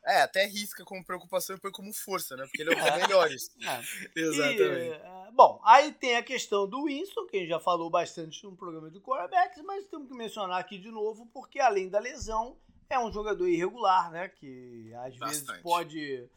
É, 0.04 0.20
até 0.20 0.44
risca 0.44 0.84
como 0.84 1.02
preocupação 1.02 1.56
e 1.56 1.58
põe 1.58 1.70
como 1.72 1.94
força, 1.94 2.36
né? 2.36 2.44
Porque 2.44 2.60
ele 2.60 2.74
é 2.74 2.76
um 2.76 2.84
dos 2.84 2.96
melhores. 3.08 3.50
É. 3.64 3.80
Exatamente. 4.20 4.68
E, 4.68 5.28
é, 5.28 5.30
bom, 5.32 5.62
aí 5.64 5.94
tem 5.94 6.16
a 6.16 6.22
questão 6.22 6.68
do 6.68 6.84
Winston, 6.84 7.24
que 7.24 7.38
a 7.38 7.40
gente 7.40 7.48
já 7.48 7.58
falou 7.58 7.88
bastante 7.88 8.44
no 8.44 8.54
programa 8.54 8.90
de 8.90 9.00
quarterbacks, 9.00 9.62
mas 9.64 9.86
temos 9.86 10.08
que 10.08 10.14
mencionar 10.14 10.60
aqui 10.60 10.76
de 10.76 10.90
novo, 10.90 11.24
porque 11.32 11.58
além 11.58 11.88
da 11.88 11.98
lesão, 11.98 12.58
é 12.90 12.98
um 12.98 13.12
jogador 13.12 13.46
irregular, 13.48 14.10
né? 14.10 14.28
Que 14.28 14.92
às 14.94 15.16
Bastante. 15.16 15.46
vezes 15.46 15.62
pode, 15.62 16.28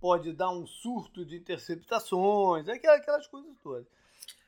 pode 0.00 0.32
dar 0.32 0.50
um 0.50 0.66
surto 0.66 1.24
de 1.24 1.36
interceptações, 1.36 2.68
aquelas 2.68 3.26
coisas 3.26 3.56
todas. 3.62 3.86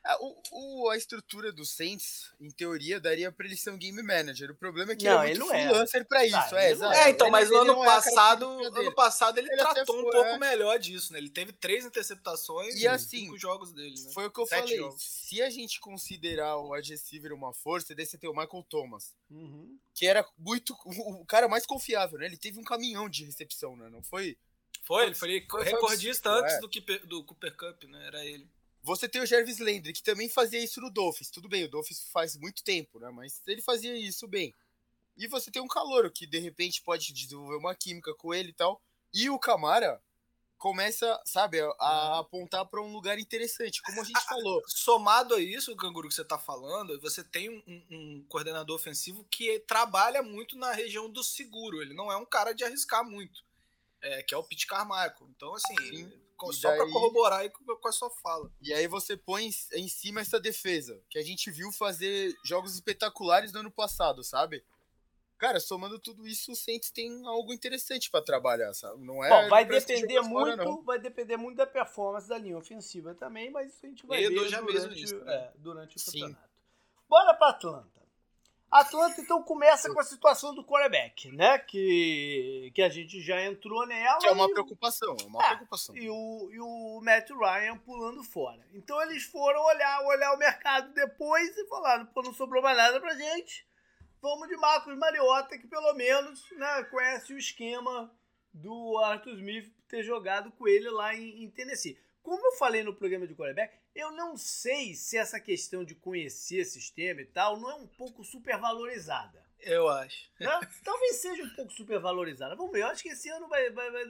É, 0.05 0.17
o, 0.19 0.35
o, 0.51 0.89
a 0.89 0.97
estrutura 0.97 1.49
do 1.53 1.63
Saints, 1.65 2.29
em 2.39 2.51
teoria, 2.51 2.99
daria 2.99 3.31
pra 3.31 3.45
ele 3.45 3.55
ser 3.55 3.71
um 3.71 3.77
game 3.77 4.03
manager. 4.03 4.51
O 4.51 4.55
problema 4.55 4.91
é 4.91 4.95
que 4.97 5.05
não, 5.05 5.23
ele 5.23 5.35
é 5.35 5.39
muito 5.39 5.53
ele 5.53 5.63
freelancer 5.63 6.01
é. 6.01 6.03
pra 6.03 6.25
isso. 6.25 6.55
é, 6.55 6.71
é, 6.71 7.03
é, 7.05 7.09
então, 7.09 7.29
mas 7.29 7.49
no 7.49 7.59
ano 7.59 7.81
é 7.81 7.85
passado, 7.85 8.45
ano 8.45 8.93
passado 8.93 9.37
ele, 9.37 9.47
ele 9.47 9.57
tratou 9.57 9.97
um 9.97 10.11
pouco 10.11 10.37
melhor 10.37 10.77
disso, 10.77 11.13
né? 11.13 11.19
Ele 11.19 11.29
teve 11.29 11.53
três 11.53 11.85
interceptações 11.85 12.75
e 12.75 12.85
assim, 12.85 13.19
cinco 13.19 13.37
jogos 13.37 13.71
dele, 13.71 13.95
né? 14.01 14.11
Foi 14.11 14.25
o 14.25 14.31
que 14.31 14.41
eu 14.41 14.45
Sete 14.45 14.61
falei. 14.61 14.77
Jogos. 14.77 15.01
Se 15.01 15.41
a 15.41 15.49
gente 15.49 15.79
considerar 15.79 16.57
o 16.57 16.73
wide 16.73 16.91
receiver 16.91 17.31
uma 17.31 17.53
força, 17.53 17.95
daí 17.95 18.05
você 18.05 18.17
tem 18.17 18.29
o 18.29 18.35
Michael 18.35 18.65
Thomas. 18.69 19.15
Uhum. 19.29 19.79
Que 19.93 20.05
era 20.05 20.27
muito. 20.37 20.75
O 20.83 21.25
cara 21.25 21.47
mais 21.47 21.65
confiável, 21.65 22.19
né? 22.19 22.25
Ele 22.25 22.37
teve 22.37 22.59
um 22.59 22.63
caminhão 22.63 23.07
de 23.07 23.23
recepção, 23.23 23.77
né? 23.77 23.87
Não 23.89 24.03
foi. 24.03 24.37
Foi, 24.85 25.05
ele 25.05 25.15
foi, 25.15 25.45
foi 25.49 25.63
recordista 25.63 26.29
antes 26.29 26.59
do, 26.59 26.67
do 27.07 27.23
Cooper 27.23 27.55
Cup, 27.55 27.83
né? 27.85 28.05
Era 28.05 28.25
ele. 28.25 28.49
Você 28.83 29.07
tem 29.07 29.21
o 29.21 29.25
Jarvis 29.25 29.59
Landry, 29.59 29.93
que 29.93 30.03
também 30.03 30.27
fazia 30.27 30.61
isso 30.61 30.81
no 30.81 30.91
Dolphins. 30.91 31.29
Tudo 31.29 31.47
bem, 31.47 31.63
o 31.63 31.69
Dolphins 31.69 32.05
faz 32.11 32.35
muito 32.35 32.61
tempo, 32.63 32.99
né? 32.99 33.09
Mas 33.09 33.41
ele 33.47 33.61
fazia 33.61 33.95
isso 33.95 34.27
bem. 34.27 34.53
E 35.15 35.25
você 35.25 35.49
tem 35.49 35.61
um 35.61 35.67
Calouro, 35.67 36.11
que 36.11 36.27
de 36.27 36.37
repente 36.37 36.81
pode 36.81 37.13
desenvolver 37.13 37.55
uma 37.55 37.73
química 37.73 38.13
com 38.13 38.33
ele 38.33 38.49
e 38.49 38.53
tal. 38.53 38.81
E 39.13 39.29
o 39.29 39.39
Camara 39.39 40.01
começa, 40.57 41.21
sabe, 41.25 41.61
a, 41.61 41.67
a 41.79 42.19
apontar 42.19 42.65
para 42.65 42.81
um 42.81 42.91
lugar 42.91 43.17
interessante, 43.17 43.81
como 43.81 44.01
a 44.01 44.03
gente 44.03 44.25
falou. 44.25 44.61
Somado 44.67 45.35
a 45.35 45.39
isso, 45.39 45.71
o 45.71 45.77
Canguru, 45.77 46.09
que 46.09 46.15
você 46.15 46.21
está 46.21 46.37
falando, 46.37 46.99
você 46.99 47.23
tem 47.23 47.49
um, 47.49 47.83
um, 47.89 48.25
coordenador 48.27 48.75
ofensivo 48.75 49.25
que 49.31 49.59
trabalha 49.59 50.21
muito 50.21 50.57
na 50.57 50.73
região 50.73 51.09
do 51.09 51.23
seguro. 51.23 51.81
Ele 51.81 51.93
não 51.93 52.11
é 52.11 52.17
um 52.17 52.25
cara 52.25 52.53
de 52.53 52.65
arriscar 52.65 53.05
muito. 53.05 53.45
É, 54.01 54.21
que 54.23 54.33
é 54.33 54.37
o 54.37 54.43
Pete 54.43 54.67
Carmichael. 54.67 55.29
Então, 55.29 55.53
assim, 55.53 55.75
Sim 55.89 56.22
só 56.51 56.69
daí... 56.69 56.77
para 56.77 56.91
corroborar 56.91 57.49
com, 57.51 57.75
com 57.75 57.87
a 57.87 57.91
sua 57.91 58.09
fala. 58.09 58.51
E 58.61 58.73
aí 58.73 58.87
você 58.87 59.15
põe 59.15 59.49
em 59.73 59.87
cima 59.87 60.21
essa 60.21 60.39
defesa, 60.39 61.01
que 61.09 61.17
a 61.17 61.23
gente 61.23 61.49
viu 61.51 61.71
fazer 61.71 62.35
jogos 62.43 62.73
espetaculares 62.73 63.51
no 63.51 63.59
ano 63.59 63.71
passado, 63.71 64.23
sabe? 64.23 64.63
Cara, 65.37 65.59
somando 65.59 65.99
tudo 65.99 66.25
isso, 66.25 66.53
o 66.53 66.55
Saints 66.55 66.89
tem 66.89 67.25
algo 67.25 67.51
interessante 67.51 68.09
para 68.09 68.23
trabalhar, 68.23 68.73
sabe? 68.73 69.03
Não 69.03 69.23
é 69.23 69.29
Bom, 69.29 69.49
vai 69.49 69.65
depender 69.65 70.21
muito, 70.21 70.63
fora, 70.63 70.81
vai 70.85 70.99
depender 70.99 71.35
muito 71.35 71.57
da 71.57 71.67
performance 71.67 72.29
da 72.29 72.37
linha 72.37 72.57
ofensiva 72.57 73.13
também, 73.13 73.51
mas 73.51 73.73
isso 73.73 73.85
a 73.85 73.89
gente 73.89 74.05
vai 74.05 74.23
e 74.23 74.29
ver 74.29 74.35
durante, 74.61 75.03
isso, 75.03 75.17
né? 75.25 75.33
é, 75.33 75.51
durante 75.57 75.97
o 75.97 75.99
Sim. 75.99 76.19
campeonato. 76.21 76.49
Bora 77.09 77.33
para 77.33 77.49
Atlanta. 77.49 78.02
Atlanta 78.79 79.21
então 79.21 79.43
começa 79.43 79.93
com 79.93 79.99
a 79.99 80.03
situação 80.03 80.55
do 80.55 80.65
quarterback, 80.65 81.31
né? 81.31 81.59
Que, 81.59 82.71
que 82.73 82.81
a 82.81 82.89
gente 82.89 83.21
já 83.21 83.43
entrou 83.43 83.85
nela. 83.85 84.17
Que 84.17 84.27
é 84.27 84.31
uma 84.31 84.49
preocupação, 84.49 85.15
é 85.21 85.25
uma 85.25 85.43
é, 85.43 85.47
preocupação. 85.49 85.95
E 85.95 86.09
o, 86.09 86.49
e 86.51 86.59
o 86.59 86.99
Matt 87.01 87.29
Ryan 87.29 87.77
pulando 87.77 88.23
fora. 88.23 88.65
Então 88.73 88.99
eles 89.03 89.23
foram 89.25 89.63
olhar, 89.63 90.01
olhar 90.01 90.33
o 90.33 90.39
mercado 90.39 90.91
depois 90.93 91.55
e 91.55 91.67
falaram, 91.67 92.07
pô, 92.07 92.23
não 92.23 92.33
sobrou 92.33 92.63
mais 92.63 92.75
nada 92.75 92.99
pra 92.99 93.13
gente. 93.13 93.63
Vamos 94.19 94.47
de 94.47 94.55
Marcos 94.57 94.97
Mariota, 94.97 95.57
que 95.57 95.67
pelo 95.67 95.93
menos 95.93 96.49
né, 96.51 96.83
conhece 96.85 97.31
o 97.33 97.37
esquema 97.37 98.11
do 98.51 98.97
Arthur 98.99 99.33
Smith 99.33 99.71
ter 99.87 100.01
jogado 100.01 100.51
com 100.51 100.67
ele 100.67 100.89
lá 100.89 101.13
em, 101.13 101.43
em 101.43 101.49
Tennessee. 101.49 101.97
Como 102.23 102.47
eu 102.47 102.53
falei 102.53 102.83
no 102.83 102.95
programa 102.95 103.27
de 103.27 103.35
quarterback, 103.35 103.77
eu 103.93 104.09
não 104.11 104.37
sei 104.37 104.95
se 104.95 105.17
essa 105.17 105.41
questão 105.41 105.83
de 105.83 105.93
conhecer 105.93 106.63
sistema 106.63 107.21
e 107.21 107.25
tal 107.25 107.59
não 107.59 107.69
é 107.69 107.75
um 107.75 107.85
pouco 107.85 108.23
supervalorizada. 108.23 109.43
Eu 109.59 109.89
acho. 109.89 110.29
Né? 110.39 110.47
Talvez 110.83 111.17
seja 111.17 111.43
um 111.43 111.49
pouco 111.49 111.71
supervalorizada. 111.71 112.55
Vamos 112.55 112.71
ver, 112.71 112.81
eu 112.81 112.87
acho 112.87 113.03
que 113.03 113.09
esse 113.09 113.29
ano 113.29 113.47
vai, 113.47 113.69
vai, 113.71 113.91
vai, 113.91 114.03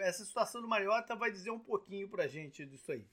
essa 0.00 0.24
situação 0.24 0.60
do 0.60 0.68
Mariota 0.68 1.16
vai 1.16 1.32
dizer 1.32 1.50
um 1.50 1.58
pouquinho 1.58 2.08
pra 2.08 2.28
gente 2.28 2.64
disso 2.64 2.92
aí. 2.92 3.04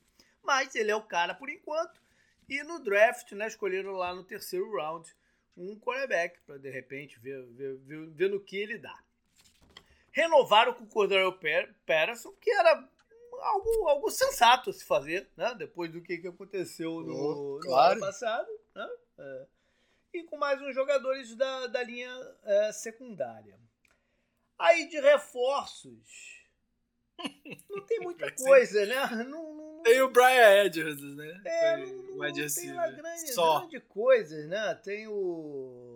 Mas 0.44 0.76
ele 0.76 0.92
é 0.92 0.96
o 0.96 1.02
cara 1.02 1.34
por 1.34 1.50
enquanto. 1.50 2.00
E 2.48 2.62
no 2.64 2.80
draft, 2.80 3.32
né, 3.32 3.48
escolheram 3.48 3.94
lá 3.94 4.14
no 4.14 4.24
terceiro 4.24 4.72
round 4.76 5.12
um 5.58 5.80
quarterback 5.80 6.40
para 6.42 6.58
de 6.58 6.70
repente 6.70 7.20
ver, 7.20 7.44
ver, 7.48 7.78
ver, 7.78 8.08
ver, 8.10 8.30
no 8.30 8.40
que 8.40 8.58
ele 8.58 8.78
dá. 8.78 8.98
Renovaram 10.12 10.74
com 10.74 10.84
o 10.84 10.88
Cordero 10.88 11.38
Patterson, 11.86 12.32
que 12.34 12.52
era 12.52 12.88
algo, 13.42 13.88
algo 13.88 14.12
sensato 14.12 14.70
a 14.70 14.74
se 14.74 14.86
fazer, 14.86 15.30
né? 15.36 15.54
Depois 15.56 15.92
do 15.92 16.02
que, 16.02 16.18
que 16.18 16.28
aconteceu 16.28 17.02
no, 17.02 17.58
oh, 17.58 17.60
claro. 17.60 18.00
no 18.00 18.04
ano 18.04 18.12
passado, 18.12 18.50
né? 18.76 18.90
É. 19.18 19.46
E 20.14 20.24
com 20.24 20.38
mais 20.38 20.62
uns 20.62 20.74
jogadores 20.74 21.36
da, 21.36 21.68
da 21.68 21.84
linha 21.84 22.12
é, 22.44 22.72
secundária. 22.72 23.60
Aí 24.58 24.88
de 24.88 25.00
reforços. 25.00 26.44
Não 27.70 27.86
tem 27.86 28.00
muita 28.00 28.32
coisa, 28.32 28.86
né? 28.86 29.24
Não, 29.24 29.54
não, 29.54 29.84
tem 29.84 30.02
o 30.02 30.10
Brian 30.10 30.66
Edwards, 30.66 31.16
né? 31.16 31.42
É, 31.46 31.78
não, 31.78 31.86
não, 31.86 32.18
não 32.18 32.34
tem 32.34 32.72
uma 32.72 32.90
grande, 32.90 33.34
Só. 33.34 33.60
grande 33.60 33.80
coisa, 33.82 34.48
né? 34.48 34.76
Tem 34.84 35.08
o 35.08 35.95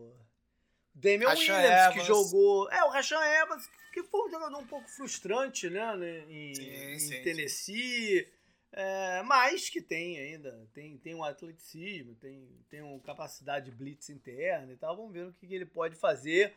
Damian 0.99 1.29
Williams, 1.29 1.49
Evans. 1.49 1.93
que 1.93 2.03
jogou... 2.05 2.69
É, 2.71 2.83
o 2.83 2.89
Rashan 2.89 3.23
Evans, 3.23 3.69
que 3.93 4.03
foi 4.03 4.27
um 4.27 4.31
jogador 4.31 4.57
um 4.57 4.67
pouco 4.67 4.87
frustrante, 4.89 5.69
né? 5.69 5.95
Em, 6.29 6.53
sim, 6.53 6.69
em 6.69 6.99
sim, 6.99 7.21
Tennessee. 7.23 8.19
Sim. 8.19 8.39
É, 8.71 9.23
mas 9.23 9.67
que 9.69 9.81
tem 9.81 10.19
ainda, 10.19 10.67
tem, 10.73 10.97
tem 10.97 11.15
um 11.15 11.23
atleticismo, 11.23 12.13
tem, 12.15 12.47
tem 12.69 12.81
uma 12.83 12.99
capacidade 12.99 13.65
de 13.65 13.75
blitz 13.75 14.09
interna 14.09 14.71
e 14.71 14.77
tal. 14.77 14.95
Vamos 14.95 15.11
ver 15.11 15.27
o 15.27 15.33
que, 15.33 15.47
que 15.47 15.55
ele 15.55 15.65
pode 15.65 15.95
fazer. 15.95 16.53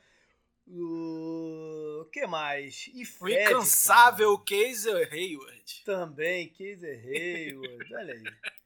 O 0.69 2.09
que 2.13 2.27
mais? 2.27 2.89
E 2.95 3.05
Fred, 3.05 3.39
o 3.39 3.51
incansável 3.51 4.39
Kaiser 4.39 5.09
Hayward. 5.13 5.83
Também, 5.85 6.49
Kaiser 6.51 7.03
Hayward. 7.05 7.95
Olha 7.95 8.15
aí. 8.15 8.23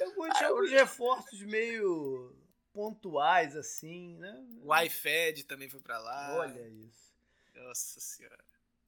Alguns, 0.00 0.36
ah, 0.36 0.46
alguns 0.46 0.70
reforços 0.70 1.42
meio 1.42 2.32
pontuais, 2.78 3.56
assim, 3.56 4.16
né? 4.18 4.46
O 4.62 4.72
iFed 4.82 5.42
também 5.46 5.68
foi 5.68 5.80
para 5.80 5.98
lá. 5.98 6.36
Olha 6.36 6.68
isso. 6.68 7.12
Nossa 7.56 7.98
senhora. 7.98 8.38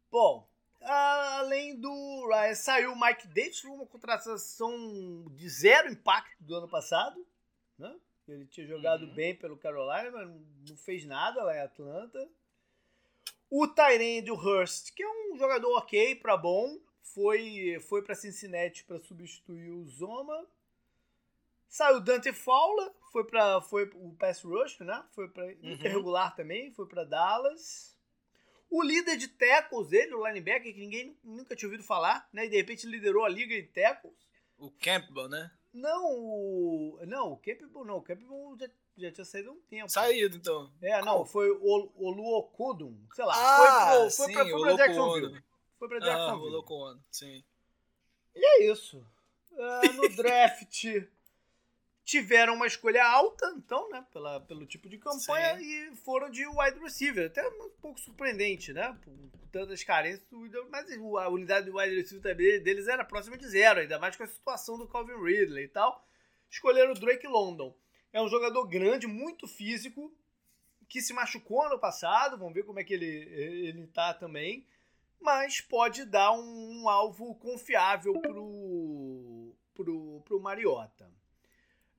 Bom, 0.09 0.49
além 0.80 1.74
do 1.74 2.28
Ryan, 2.28 2.55
saiu 2.55 2.93
o 2.93 3.01
Mike 3.01 3.26
Davis, 3.26 3.64
uma 3.64 3.84
contratação 3.84 5.26
de 5.34 5.49
zero 5.49 5.91
impacto 5.91 6.41
do 6.41 6.55
ano 6.55 6.68
passado, 6.68 7.26
né? 7.76 7.93
Ele 8.28 8.47
tinha 8.47 8.64
jogado 8.64 9.07
uhum. 9.07 9.14
bem 9.14 9.34
pelo 9.34 9.57
Carolina, 9.57 10.12
mas 10.12 10.70
não 10.70 10.76
fez 10.76 11.05
nada 11.05 11.43
lá 11.43 11.57
em 11.57 11.62
Atlanta. 11.62 12.30
O 13.51 13.66
Tyrande, 13.66 14.30
Hurst, 14.30 14.95
que 14.95 15.03
é 15.03 15.09
um 15.09 15.36
jogador 15.36 15.76
ok 15.78 16.14
para 16.14 16.36
bom, 16.36 16.78
foi, 17.03 17.80
foi 17.88 18.03
para 18.03 18.14
Cincinnati 18.14 18.84
para 18.84 19.01
substituir 19.01 19.72
o 19.72 19.84
Zoma. 19.88 20.47
Saiu 21.68 22.01
Dante 22.01 22.32
Fowler, 22.32 22.93
foi 23.11 23.25
para 23.25 23.61
foi 23.61 23.91
o 23.95 24.15
pass 24.15 24.43
rush, 24.43 24.81
né? 24.81 25.05
Foi 25.13 25.29
para 25.29 25.45
uhum. 25.45 25.57
irregular 25.63 26.35
também, 26.35 26.73
foi 26.73 26.87
para 26.87 27.05
Dallas. 27.05 27.99
O 28.71 28.83
líder 28.83 29.17
de 29.17 29.27
tackles 29.27 29.89
dele, 29.89 30.15
o 30.15 30.27
linebacker, 30.27 30.73
que 30.73 30.79
ninguém 30.79 31.19
nunca 31.25 31.57
tinha 31.57 31.69
ouvido 31.69 31.83
falar, 31.83 32.29
né? 32.33 32.47
E 32.47 32.49
de 32.49 32.57
repente 32.57 32.87
liderou 32.87 33.25
a 33.25 33.29
liga 33.29 33.55
de 33.55 33.69
tackles. 33.69 34.15
O 34.57 34.71
Campbell, 34.71 35.29
né? 35.29 35.51
Não, 35.73 36.05
o. 36.05 36.99
Não, 37.07 37.33
o 37.33 37.37
Campbell 37.37 37.85
não. 37.85 37.97
O 37.97 38.03
Campbell 38.03 38.57
já, 38.59 38.69
já 38.97 39.13
tinha 39.13 39.25
saído 39.25 39.51
há 39.51 39.53
um 39.53 39.61
tempo. 39.63 39.89
Saído, 39.89 40.37
então. 40.37 40.73
É, 40.81 41.03
não, 41.03 41.25
foi 41.25 41.51
o, 41.51 41.93
o 41.97 42.11
Luokudum, 42.11 42.97
sei 43.13 43.25
lá. 43.25 43.35
Ah, 43.35 43.57
foi, 43.57 44.01
pro, 44.03 44.11
foi, 44.11 44.27
sim, 44.27 44.61
pra 44.61 44.73
Jacksonville. 44.77 45.43
Foi 45.79 45.89
pra 45.89 45.99
Jacksonville. 45.99 46.31
Ah, 46.31 46.37
o 46.37 46.49
Luokudum, 46.49 47.01
sim. 47.11 47.45
E 48.35 48.45
é 48.45 48.71
isso. 48.71 49.05
Uh, 49.53 49.93
no 49.95 50.09
draft 50.17 50.85
tiveram 52.05 52.55
uma 52.55 52.67
escolha 52.67 53.05
alta, 53.05 53.47
então, 53.57 53.89
né, 53.91 54.05
pela, 54.13 54.41
pelo 54.41 54.67
tipo 54.67 54.89
de 54.89 54.99
campanha, 54.99 55.57
Sim. 55.59 55.65
e 55.65 55.97
foram 55.97 56.31
de 56.31 56.47
wide 56.47 56.81
receiver. 56.81 57.27
Até 57.27 57.47
um 57.49 57.71
pouco 57.81 58.01
surpreendente, 58.01 58.73
né, 58.73 58.97
por 59.03 59.15
tantas 59.53 59.85
carências, 59.85 60.27
mas 60.71 60.91
a 60.91 61.29
unidade 61.29 61.67
do 61.67 61.77
wide 61.77 61.95
receiver 61.95 62.23
também 62.23 62.63
deles 62.63 62.89
era 62.89 63.05
próxima 63.05 63.37
de 63.37 63.49
zero, 63.49 63.81
ainda 63.81 63.99
mais 63.99 64.17
com 64.17 64.25
a 64.25 64.29
situação 64.29 64.79
do 64.79 64.89
Calvin 64.89 65.23
Ridley 65.23 65.65
e 65.65 65.69
tal. 65.69 66.05
Escolheram 66.49 66.93
o 66.93 66.99
Drake 66.99 67.27
London. 67.27 67.77
É 68.13 68.21
um 68.21 68.29
jogador 68.29 68.67
grande, 68.67 69.07
muito 69.07 69.47
físico, 69.47 70.13
que 70.89 71.01
se 71.01 71.13
machucou 71.13 71.63
ano 71.63 71.79
passado, 71.79 72.37
vamos 72.37 72.55
ver 72.55 72.65
como 72.65 72.81
é 72.81 72.85
que 72.85 72.93
ele, 72.93 73.07
ele 73.07 73.87
tá 73.87 74.13
também, 74.13 74.67
mas 75.21 75.61
pode 75.61 76.05
dar 76.05 76.33
um, 76.33 76.83
um 76.83 76.89
alvo 76.89 77.37
confiável 77.37 78.21
pro, 78.21 79.55
pro, 79.75 80.23
pro 80.25 80.41
Mariota. 80.41 81.09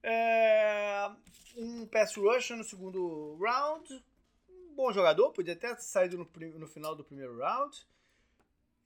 É, 0.03 1.09
um 1.55 1.85
pass 1.87 2.15
rusher 2.15 2.57
no 2.57 2.63
segundo 2.63 3.37
round. 3.41 4.03
Um 4.49 4.75
bom 4.75 4.91
jogador, 4.91 5.31
podia 5.31 5.53
até 5.53 5.75
sair 5.77 6.11
no, 6.11 6.29
no 6.57 6.67
final 6.67 6.95
do 6.95 7.03
primeiro 7.03 7.37
round. 7.37 7.85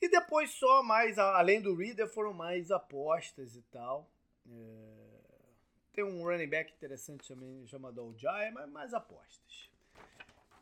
E 0.02 0.10
depois 0.10 0.52
só 0.52 0.84
mais, 0.84 1.18
além 1.18 1.62
do 1.62 1.76
Reader, 1.76 2.08
foram 2.08 2.34
mais 2.34 2.70
apostas 2.72 3.56
e 3.56 3.62
tal. 3.64 4.10
É, 4.48 5.06
tem 5.94 6.04
um 6.04 6.24
running 6.24 6.50
back 6.50 6.74
interessante 6.74 7.28
também 7.28 7.66
chamado 7.68 8.06
Ojai, 8.06 8.52
mas 8.52 8.70
mais 8.70 8.94
apostas. 8.94 9.70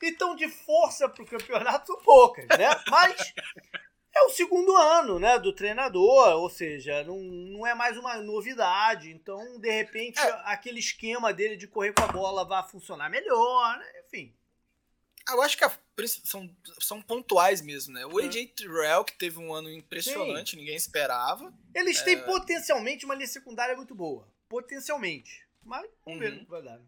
Então, 0.01 0.35
de 0.35 0.49
força 0.49 1.07
para 1.07 1.23
o 1.23 1.25
campeonato, 1.25 1.87
são 1.87 2.01
poucas, 2.01 2.45
né? 2.57 2.69
Mas 2.91 3.33
é 4.15 4.23
o 4.23 4.29
segundo 4.29 4.75
ano, 4.77 5.19
né, 5.19 5.39
do 5.39 5.51
treinador, 5.51 6.35
ou 6.35 6.49
seja, 6.49 7.03
não, 7.03 7.19
não 7.19 7.65
é 7.67 7.73
mais 7.73 7.97
uma 7.97 8.15
novidade. 8.17 9.11
Então, 9.11 9.59
de 9.59 9.71
repente, 9.71 10.19
é. 10.19 10.41
aquele 10.45 10.79
esquema 10.79 11.33
dele 11.33 11.57
de 11.57 11.67
correr 11.67 11.93
com 11.93 12.03
a 12.03 12.07
bola 12.07 12.45
vai 12.45 12.67
funcionar 12.69 13.09
melhor, 13.09 13.77
né? 13.77 13.85
enfim. 14.05 14.33
Eu 15.27 15.41
acho 15.41 15.57
que 15.57 15.63
a, 15.63 15.71
são, 16.23 16.49
são 16.79 17.01
pontuais 17.01 17.61
mesmo, 17.61 17.93
né? 17.93 18.05
O 18.05 18.19
AJ 18.19 18.35
é. 18.35 18.47
Terrell, 18.47 19.05
que 19.05 19.17
teve 19.17 19.39
um 19.39 19.53
ano 19.53 19.71
impressionante, 19.71 20.51
Sim. 20.51 20.57
ninguém 20.57 20.75
esperava. 20.75 21.53
Eles 21.73 21.99
é... 21.99 22.03
têm 22.03 22.23
potencialmente 22.23 23.05
uma 23.05 23.15
linha 23.15 23.27
secundária 23.27 23.75
muito 23.75 23.95
boa. 23.95 24.27
Potencialmente. 24.49 25.47
Mas 25.63 25.89
vamos 26.05 26.19
uhum. 26.19 26.19
ver 26.19 26.31
no 26.33 26.45
que 26.45 26.51
vai 26.51 26.61
dar. 26.61 26.77
Né? 26.77 26.85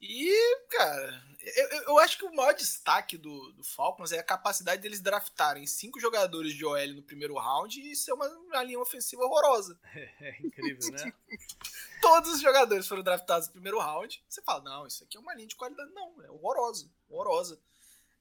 E, 0.00 0.66
cara, 0.68 1.22
eu, 1.44 1.82
eu 1.88 1.98
acho 1.98 2.18
que 2.18 2.24
o 2.24 2.34
maior 2.34 2.54
destaque 2.54 3.18
do, 3.18 3.52
do 3.52 3.64
Falcons 3.64 4.12
é 4.12 4.18
a 4.18 4.22
capacidade 4.22 4.80
deles 4.80 5.00
draftarem 5.00 5.66
cinco 5.66 5.98
jogadores 5.98 6.54
de 6.54 6.64
OL 6.64 6.94
no 6.94 7.02
primeiro 7.02 7.34
round 7.34 7.80
e 7.80 7.96
ser 7.96 8.12
uma, 8.12 8.28
uma 8.28 8.62
linha 8.62 8.78
ofensiva 8.78 9.24
horrorosa. 9.24 9.78
É, 9.94 10.10
é 10.28 10.36
incrível, 10.40 10.92
né? 10.92 11.12
Todos 12.00 12.34
os 12.34 12.40
jogadores 12.40 12.86
foram 12.86 13.02
draftados 13.02 13.48
no 13.48 13.54
primeiro 13.54 13.78
round. 13.78 14.22
Você 14.28 14.40
fala, 14.42 14.62
não, 14.62 14.86
isso 14.86 15.02
aqui 15.02 15.16
é 15.16 15.20
uma 15.20 15.34
linha 15.34 15.48
de 15.48 15.56
qualidade. 15.56 15.92
Não, 15.92 16.22
é 16.22 16.30
horrorosa, 16.30 16.88
horrorosa. 17.08 17.60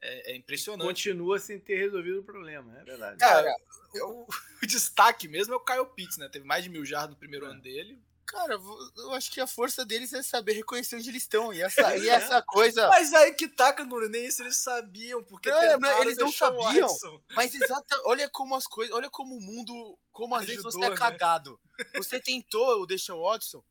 É, 0.02 0.32
é 0.32 0.36
impressionante. 0.36 0.88
Continua 0.88 1.38
sem 1.38 1.60
ter 1.60 1.78
resolvido 1.78 2.22
o 2.22 2.24
problema, 2.24 2.76
é 2.80 2.84
verdade. 2.84 3.20
Cara, 3.20 3.56
o, 4.04 4.26
o 4.64 4.66
destaque 4.66 5.28
mesmo 5.28 5.54
é 5.54 5.58
o 5.58 5.64
Kyle 5.64 5.86
Pitts, 5.86 6.18
né? 6.18 6.28
Teve 6.28 6.46
mais 6.46 6.64
de 6.64 6.72
mil 6.72 6.84
jardas 6.84 7.12
no 7.12 7.18
primeiro 7.18 7.46
é. 7.46 7.50
ano 7.50 7.62
dele. 7.62 8.02
Cara, 8.26 8.54
eu 8.98 9.14
acho 9.14 9.32
que 9.32 9.42
a 9.42 9.48
força 9.48 9.86
deles 9.86 10.14
é 10.14 10.24
saber 10.24 10.54
reconhecer 10.54 10.96
onde 10.96 11.10
eles 11.10 11.24
estão. 11.24 11.54
E 11.54 11.62
essa, 11.62 11.98
e 11.98 12.10
essa 12.10 12.42
coisa. 12.42 12.88
Mas 12.88 13.14
aí 13.14 13.34
que 13.34 13.48
tá, 13.48 13.74
Canguru, 13.74 14.10
nem 14.10 14.26
isso 14.26 14.42
eles 14.42 14.58
sabiam, 14.58 15.24
porque 15.24 15.50
não, 15.50 16.02
eles 16.02 16.18
não 16.18 16.32
sabiam. 16.32 16.88
Mas 17.36 17.54
exata, 17.54 18.02
olha 18.06 18.30
como 18.30 18.56
as 18.56 18.66
coisas, 18.66 18.96
olha 18.96 19.10
como 19.10 19.36
o 19.36 19.42
mundo, 19.42 19.98
como 20.12 20.36
às 20.36 20.44
Ajudou, 20.44 20.64
vezes 20.64 20.80
você 20.80 20.86
é 20.86 20.90
né? 20.90 20.96
cagado. 20.96 21.60
Você 21.96 22.20
tentou 22.20 22.82
o 22.82 22.86
Deshaun 22.86 23.22
Watson 23.22 23.64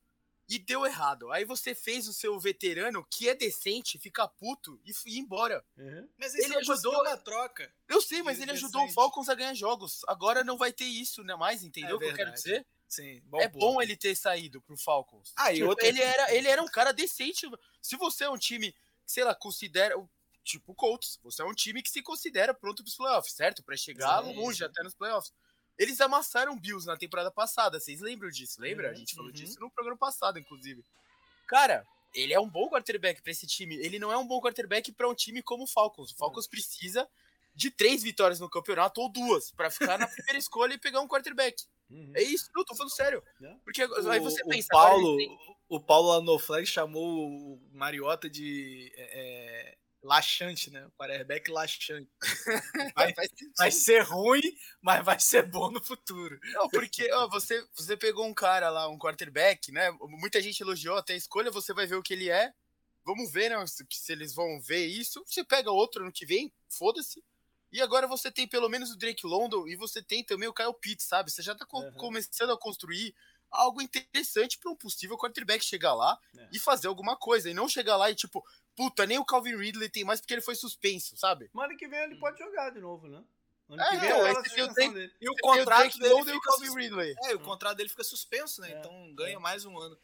e 0.50 0.58
deu 0.58 0.84
errado. 0.84 1.30
Aí 1.30 1.44
você 1.44 1.76
fez 1.76 2.08
o 2.08 2.12
seu 2.12 2.38
veterano, 2.40 3.06
que 3.08 3.28
é 3.28 3.34
decente, 3.36 4.00
ficar 4.00 4.26
puto 4.26 4.80
e 4.84 4.90
ir 5.06 5.18
embora. 5.20 5.64
Uhum. 5.78 6.08
Mas 6.18 6.34
ele 6.34 6.56
ajudou 6.56 7.04
na 7.04 7.16
troca. 7.16 7.72
Eu 7.88 8.02
sei, 8.02 8.20
mas 8.20 8.38
ele, 8.38 8.50
ele 8.50 8.58
ajudou 8.58 8.84
o 8.84 8.90
Falcons 8.90 9.28
a 9.28 9.34
ganhar 9.36 9.54
jogos. 9.54 10.00
Agora 10.08 10.42
não 10.42 10.58
vai 10.58 10.72
ter 10.72 10.86
isso, 10.86 11.22
né, 11.22 11.36
mais, 11.36 11.62
entendeu 11.62 11.92
é 11.92 11.94
o 11.94 11.98
que 12.00 12.06
eu 12.06 12.14
quero 12.14 12.32
dizer? 12.32 12.66
Sim, 12.90 13.22
bom 13.26 13.40
é 13.40 13.46
bom 13.46 13.80
ele 13.80 13.96
ter 13.96 14.16
saído 14.16 14.60
pro 14.60 14.76
Falcons. 14.76 15.32
Ah, 15.36 15.54
tipo, 15.54 15.68
outro... 15.68 15.86
ele, 15.86 16.02
era, 16.02 16.34
ele 16.34 16.48
era 16.48 16.60
um 16.60 16.66
cara 16.66 16.92
decente. 16.92 17.48
Se 17.80 17.96
você 17.96 18.24
é 18.24 18.28
um 18.28 18.36
time, 18.36 18.74
sei 19.06 19.22
lá, 19.22 19.32
considera. 19.32 19.94
Tipo 20.42 20.72
o 20.72 20.74
Colts, 20.74 21.20
você 21.22 21.42
é 21.42 21.44
um 21.44 21.54
time 21.54 21.82
que 21.82 21.90
se 21.90 22.02
considera 22.02 22.52
pronto 22.52 22.82
pros 22.82 22.96
playoffs, 22.96 23.34
certo? 23.34 23.62
Para 23.62 23.76
chegar 23.76 24.24
sim, 24.24 24.34
longe 24.34 24.64
até 24.64 24.82
nos 24.82 24.94
playoffs. 24.94 25.32
Eles 25.78 26.00
amassaram 26.00 26.58
Bills 26.58 26.84
na 26.84 26.96
temporada 26.96 27.30
passada, 27.30 27.78
vocês 27.78 28.00
lembram 28.00 28.28
disso? 28.30 28.60
Lembra? 28.60 28.88
Uhum, 28.88 28.92
a 28.92 28.96
gente 28.96 29.14
falou 29.14 29.28
uhum. 29.28 29.34
disso 29.34 29.60
no 29.60 29.70
programa 29.70 29.96
passado, 29.96 30.38
inclusive. 30.38 30.84
Cara, 31.46 31.86
ele 32.12 32.32
é 32.32 32.40
um 32.40 32.48
bom 32.48 32.68
quarterback 32.68 33.22
para 33.22 33.30
esse 33.30 33.46
time. 33.46 33.76
Ele 33.76 33.98
não 33.98 34.10
é 34.10 34.16
um 34.16 34.26
bom 34.26 34.40
quarterback 34.40 34.90
para 34.90 35.08
um 35.08 35.14
time 35.14 35.42
como 35.42 35.64
o 35.64 35.68
Falcons. 35.68 36.10
O 36.10 36.16
Falcons 36.16 36.46
uhum. 36.46 36.50
precisa 36.50 37.08
de 37.54 37.70
três 37.70 38.02
vitórias 38.02 38.40
no 38.40 38.50
campeonato 38.50 39.00
ou 39.00 39.08
duas 39.12 39.52
para 39.52 39.70
ficar 39.70 39.98
na 39.98 40.08
primeira 40.08 40.38
escolha 40.38 40.74
e 40.74 40.78
pegar 40.78 41.00
um 41.00 41.08
quarterback. 41.08 41.62
Uhum. 41.90 42.12
É 42.14 42.22
isso, 42.22 42.48
eu 42.56 42.64
tô 42.64 42.74
falando 42.74 42.92
sério. 42.92 43.22
É. 43.42 43.54
Porque 43.64 43.84
o, 43.84 44.10
aí 44.10 44.20
você 44.20 44.44
pensa. 44.44 44.68
O 44.72 44.76
Paulo, 44.76 45.16
tem... 45.16 45.38
o 45.68 45.80
Paulo 45.80 46.08
lá 46.08 46.20
no 46.20 46.38
Flag 46.38 46.66
chamou 46.66 47.28
o 47.28 47.60
Mariota 47.72 48.30
de. 48.30 48.92
É, 48.96 49.72
é 49.72 49.76
laxante, 50.02 50.70
né? 50.70 50.86
O 50.86 50.90
quarterback 50.92 51.50
laxante. 51.50 52.10
Vai, 52.94 53.14
vai, 53.56 53.70
ser 53.70 54.00
ruim, 54.00 54.40
mas 54.80 55.04
vai 55.04 55.18
ser 55.18 55.46
bom 55.46 55.70
no 55.70 55.82
futuro. 55.82 56.38
Não, 56.52 56.68
porque 56.68 57.10
ó, 57.12 57.28
você, 57.28 57.64
você 57.74 57.96
pegou 57.96 58.26
um 58.26 58.34
cara 58.34 58.70
lá, 58.70 58.88
um 58.88 58.98
quarterback, 58.98 59.70
né? 59.70 59.90
Muita 60.00 60.40
gente 60.40 60.60
elogiou 60.60 60.96
até 60.96 61.12
a 61.12 61.16
escolha, 61.16 61.50
você 61.50 61.72
vai 61.72 61.86
ver 61.86 61.96
o 61.96 62.02
que 62.02 62.14
ele 62.14 62.30
é. 62.30 62.52
Vamos 63.04 63.30
ver, 63.30 63.50
né? 63.50 63.66
Se, 63.66 63.86
se 63.90 64.12
eles 64.12 64.34
vão 64.34 64.60
ver 64.60 64.86
isso. 64.86 65.22
Você 65.26 65.44
pega 65.44 65.70
outro 65.70 66.02
ano 66.02 66.12
que 66.12 66.26
vem, 66.26 66.52
foda-se. 66.68 67.22
E 67.72 67.80
agora 67.80 68.06
você 68.06 68.30
tem 68.30 68.48
pelo 68.48 68.68
menos 68.68 68.90
o 68.90 68.96
Drake 68.96 69.26
London 69.26 69.66
e 69.68 69.76
você 69.76 70.02
tem 70.02 70.24
também 70.24 70.48
o 70.48 70.52
Kyle 70.52 70.74
Pitts, 70.74 71.06
sabe? 71.06 71.30
Você 71.30 71.42
já 71.42 71.54
tá 71.54 71.66
uhum. 71.72 71.92
começando 71.92 72.52
a 72.52 72.58
construir 72.58 73.14
algo 73.50 73.82
interessante 73.82 74.58
para 74.58 74.70
um 74.70 74.76
possível 74.76 75.16
quarterback 75.16 75.64
chegar 75.64 75.94
lá 75.94 76.18
é. 76.36 76.48
e 76.52 76.58
fazer 76.58 76.88
alguma 76.88 77.16
coisa. 77.16 77.50
E 77.50 77.54
não 77.54 77.68
chegar 77.68 77.96
lá 77.96 78.10
e 78.10 78.14
tipo, 78.14 78.44
puta, 78.76 79.06
nem 79.06 79.18
o 79.18 79.24
Calvin 79.24 79.56
Ridley 79.56 79.88
tem 79.88 80.04
mais 80.04 80.20
porque 80.20 80.34
ele 80.34 80.40
foi 80.40 80.54
suspenso, 80.54 81.16
sabe? 81.16 81.50
Mas 81.52 81.68
ano 81.68 81.78
que 81.78 81.88
vem 81.88 82.00
ele 82.00 82.16
pode 82.16 82.38
jogar 82.38 82.70
de 82.70 82.80
novo, 82.80 83.08
né? 83.08 83.22
Ano 83.68 83.82
é, 83.82 83.90
que 83.90 84.50
vem 84.50 84.64
então, 84.64 84.74
tem, 84.74 85.12
e 85.20 85.30
o 85.30 85.34
contrato 85.36 85.96
dele 85.98 86.24
fica 86.24 86.40
Calvin 86.40 86.74
Ridley. 86.74 87.14
É, 87.24 87.34
o 87.34 87.40
contrato 87.40 87.76
dele 87.76 87.88
fica 87.88 88.02
suspenso, 88.02 88.60
né? 88.60 88.72
É, 88.72 88.78
então 88.78 89.14
ganha 89.14 89.36
é. 89.36 89.38
mais 89.38 89.64
um 89.64 89.78
ano. 89.78 89.96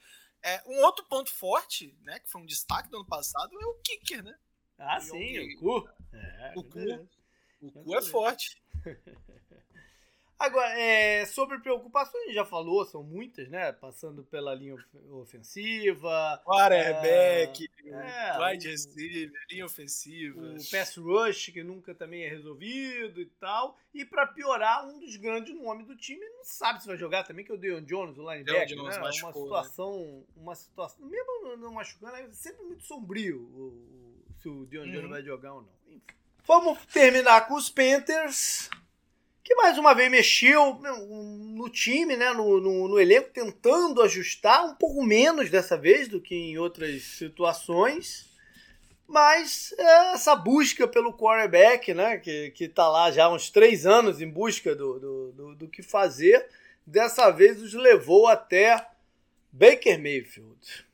É, 0.43 0.63
um 0.67 0.81
outro 0.85 1.05
ponto 1.07 1.33
forte, 1.33 1.97
né, 2.03 2.21
que 2.21 2.31
foi 2.31 2.41
um 2.41 2.47
destaque 2.47 2.89
do 2.89 2.99
ano 2.99 3.07
passado, 3.07 3.51
é 3.61 3.67
o 3.67 3.75
kicker, 3.83 4.23
né? 4.23 4.39
Ah, 4.79 4.99
e 4.99 5.01
sim, 5.01 5.55
o 5.55 5.59
cu. 5.59 5.89
É, 6.13 6.53
o 6.55 6.63
cu. 6.63 7.09
O 7.61 7.71
cu 7.71 7.95
é 7.97 8.03
forte. 8.03 8.63
Agora, 10.39 10.79
é, 10.79 11.25
sobre 11.25 11.59
preocupações, 11.61 12.35
já 12.35 12.45
falou, 12.45 12.85
são 12.85 13.03
muitas, 13.03 13.49
né? 13.49 13.73
Passando 13.73 14.23
pela 14.23 14.55
linha 14.55 14.77
ofensiva. 15.13 16.43
Quarterback, 16.45 17.67
é, 17.87 18.39
wide 18.39 18.69
receiver, 18.69 19.33
linha 19.51 19.65
ofensiva. 19.65 20.39
O 20.39 20.71
pass 20.71 20.97
rush, 20.97 21.47
que 21.47 21.63
nunca 21.63 21.95
também 21.95 22.25
é 22.25 22.29
resolvido 22.29 23.19
e 23.19 23.27
tal. 23.41 23.79
E 23.95 24.05
para 24.05 24.27
piorar, 24.27 24.87
um 24.87 25.01
dos 25.01 25.17
grandes 25.17 25.55
nomes 25.55 25.87
do 25.87 25.97
time 25.97 26.25
não 26.29 26.45
sabe 26.45 26.83
se 26.83 26.87
vai 26.87 26.99
jogar 26.99 27.25
também, 27.25 27.43
que 27.43 27.51
é 27.51 27.55
o 27.55 27.59
Deon 27.59 27.81
Jones, 27.81 28.19
o 28.19 28.31
linebacker. 28.31 28.77
Jones 28.77 28.97
né? 28.97 29.03
machucou, 29.03 29.47
uma 29.47 29.65
situação, 29.65 29.99
né? 29.99 30.23
uma 30.37 30.55
situação, 30.55 31.07
mesmo 31.07 31.57
não 31.57 31.73
machucando, 31.73 32.15
é 32.15 32.31
sempre 32.33 32.63
muito 32.63 32.85
sombrio 32.85 33.41
o, 33.41 34.23
se 34.37 34.49
o 34.51 34.53
uhum. 34.53 34.67
Jones 34.67 35.09
vai 35.09 35.23
jogar 35.23 35.55
ou 35.55 35.63
não. 35.63 35.73
Enfim. 35.89 36.26
Vamos 36.47 36.79
terminar 36.93 37.49
com 37.49 37.55
os 37.55 37.69
Panthers 37.69 38.71
que 39.43 39.55
mais 39.55 39.79
uma 39.79 39.95
vez 39.95 40.11
mexeu 40.11 40.75
no 40.75 41.69
time, 41.71 42.17
né, 42.17 42.33
no, 42.33 42.61
no, 42.61 42.89
no, 42.89 42.99
elenco, 42.99 43.31
tentando 43.33 44.03
ajustar, 44.03 44.65
um 44.65 44.75
pouco 44.75 45.05
menos 45.05 45.51
dessa 45.51 45.77
vez 45.77 46.09
do 46.09 46.21
que 46.21 46.35
em 46.35 46.59
outras 46.59 47.03
situações. 47.03 48.29
Mas 49.07 49.73
é 49.79 50.15
essa 50.15 50.35
busca 50.35 50.89
pelo 50.89 51.17
quarterback, 51.17 51.95
né, 51.95 52.19
que, 52.19 52.51
que 52.51 52.69
tá 52.69 52.89
lá 52.89 53.11
já 53.13 53.27
há 53.27 53.33
uns 53.33 53.51
três 53.51 53.87
anos 53.87 54.21
em 54.21 54.29
busca 54.29 54.75
do, 54.75 54.99
do, 54.99 55.33
do, 55.33 55.55
do 55.55 55.69
que 55.69 55.81
fazer, 55.81 56.45
dessa 56.85 57.31
vez 57.31 57.63
os 57.63 57.73
levou 57.73 58.27
até 58.27 58.85
Baker 59.53 59.97
Mayfield. 59.97 60.87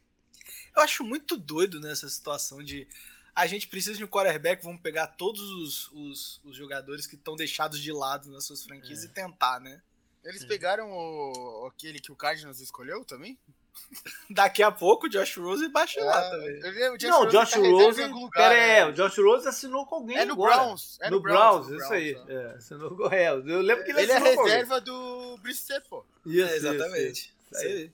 Eu 0.76 0.82
acho 0.82 1.02
muito 1.02 1.38
doido 1.38 1.80
nessa 1.80 2.06
situação 2.06 2.62
de 2.62 2.86
a 3.34 3.46
gente 3.46 3.66
precisa 3.66 3.96
de 3.96 4.04
um 4.04 4.08
quarterback, 4.08 4.62
vamos 4.62 4.80
pegar 4.80 5.06
todos 5.06 5.40
os, 5.40 5.92
os, 5.92 6.40
os 6.44 6.56
jogadores 6.56 7.06
que 7.06 7.14
estão 7.14 7.34
deixados 7.34 7.80
de 7.80 7.92
lado 7.92 8.30
nas 8.30 8.44
suas 8.44 8.62
franquias 8.62 9.02
é. 9.02 9.06
e 9.06 9.08
tentar, 9.08 9.60
né? 9.60 9.80
Eles 10.24 10.44
pegaram 10.44 10.92
o, 10.92 11.66
aquele 11.66 11.98
que 11.98 12.12
o 12.12 12.16
Cardinals 12.16 12.60
escolheu 12.60 13.04
também? 13.04 13.36
Daqui 14.30 14.62
a 14.62 14.70
pouco 14.70 15.06
o 15.06 15.08
Josh 15.08 15.36
Rose 15.36 15.66
baixa 15.68 15.98
é, 15.98 16.04
lá 16.04 16.30
também. 16.30 16.58
O 16.90 16.98
Josh 16.98 17.10
não, 17.10 17.22
o 17.22 17.26
Josh 17.26 17.50
tá 17.50 17.58
Rose. 17.58 18.04
Lugar, 18.04 18.30
pera 18.30 18.54
é, 18.54 18.84
né? 18.84 18.86
o 18.86 18.92
Josh 18.92 19.18
Rose 19.18 19.48
assinou 19.48 19.86
com 19.86 19.96
alguém. 19.96 20.16
É 20.16 20.24
no 20.24 20.34
agora. 20.34 20.56
Browns. 20.56 20.98
É 21.00 21.10
no, 21.10 21.16
no 21.16 21.22
Browns, 21.22 21.66
Browns, 21.66 21.82
isso 21.82 21.92
aí. 21.92 22.16
É, 22.28 22.54
assinou 22.56 22.96
com 22.96 23.12
é, 23.12 23.28
Eu 23.28 23.60
lembro 23.60 23.84
que 23.84 23.90
ele, 23.90 24.02
ele 24.02 24.12
é 24.12 24.18
reserva 24.18 24.80
do 24.80 25.38
Brissett, 25.38 25.88
pô. 25.88 26.04
Isso, 26.24 26.52
é, 26.52 26.56
exatamente. 26.56 27.10
Isso, 27.10 27.32
isso. 27.50 27.66
isso 27.66 27.66
aí. 27.66 27.92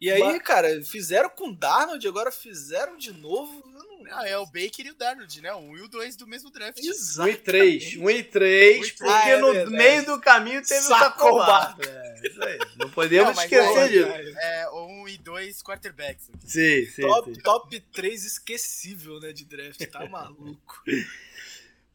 E 0.00 0.10
aí, 0.10 0.40
cara, 0.40 0.82
fizeram 0.82 1.30
com 1.30 1.50
o 1.50 1.54
Darnold, 1.54 2.08
agora 2.08 2.32
fizeram 2.32 2.96
de 2.96 3.12
novo. 3.12 3.62
Ah, 4.10 4.28
é 4.28 4.36
o 4.38 4.46
Baker 4.46 4.86
e 4.86 4.90
o 4.90 4.94
Darnold, 4.94 5.40
né? 5.40 5.54
Um 5.54 5.76
e 5.76 5.82
o 5.82 5.88
dois 5.88 6.16
do 6.16 6.26
mesmo 6.26 6.50
draft. 6.50 6.78
Exato. 6.78 7.28
Um 7.28 7.32
e 7.32 7.36
três. 7.36 7.96
Um 7.96 8.10
e 8.10 8.22
três, 8.22 8.90
porque 8.92 9.12
ah, 9.12 9.28
é 9.28 9.36
no 9.38 9.70
meio 9.70 10.04
do 10.04 10.20
caminho 10.20 10.62
teve 10.62 10.80
o 10.80 10.88
Sacobar. 10.88 11.76
É, 11.86 12.26
isso 12.26 12.42
aí. 12.42 12.58
Não 12.76 12.90
podemos 12.90 13.36
Não, 13.36 13.42
esquecer 13.42 13.78
é, 13.78 13.88
disso. 13.88 14.38
É, 14.38 14.70
um 14.70 15.08
e 15.08 15.18
dois 15.18 15.62
quarterbacks. 15.62 16.30
Sim, 16.44 16.86
sim. 16.86 17.02
Top, 17.02 17.34
sim. 17.34 17.40
top 17.40 17.80
3 17.92 18.24
esquecível, 18.24 19.20
né, 19.20 19.32
de 19.32 19.44
draft. 19.44 19.84
Tá 19.86 20.06
maluco. 20.08 20.82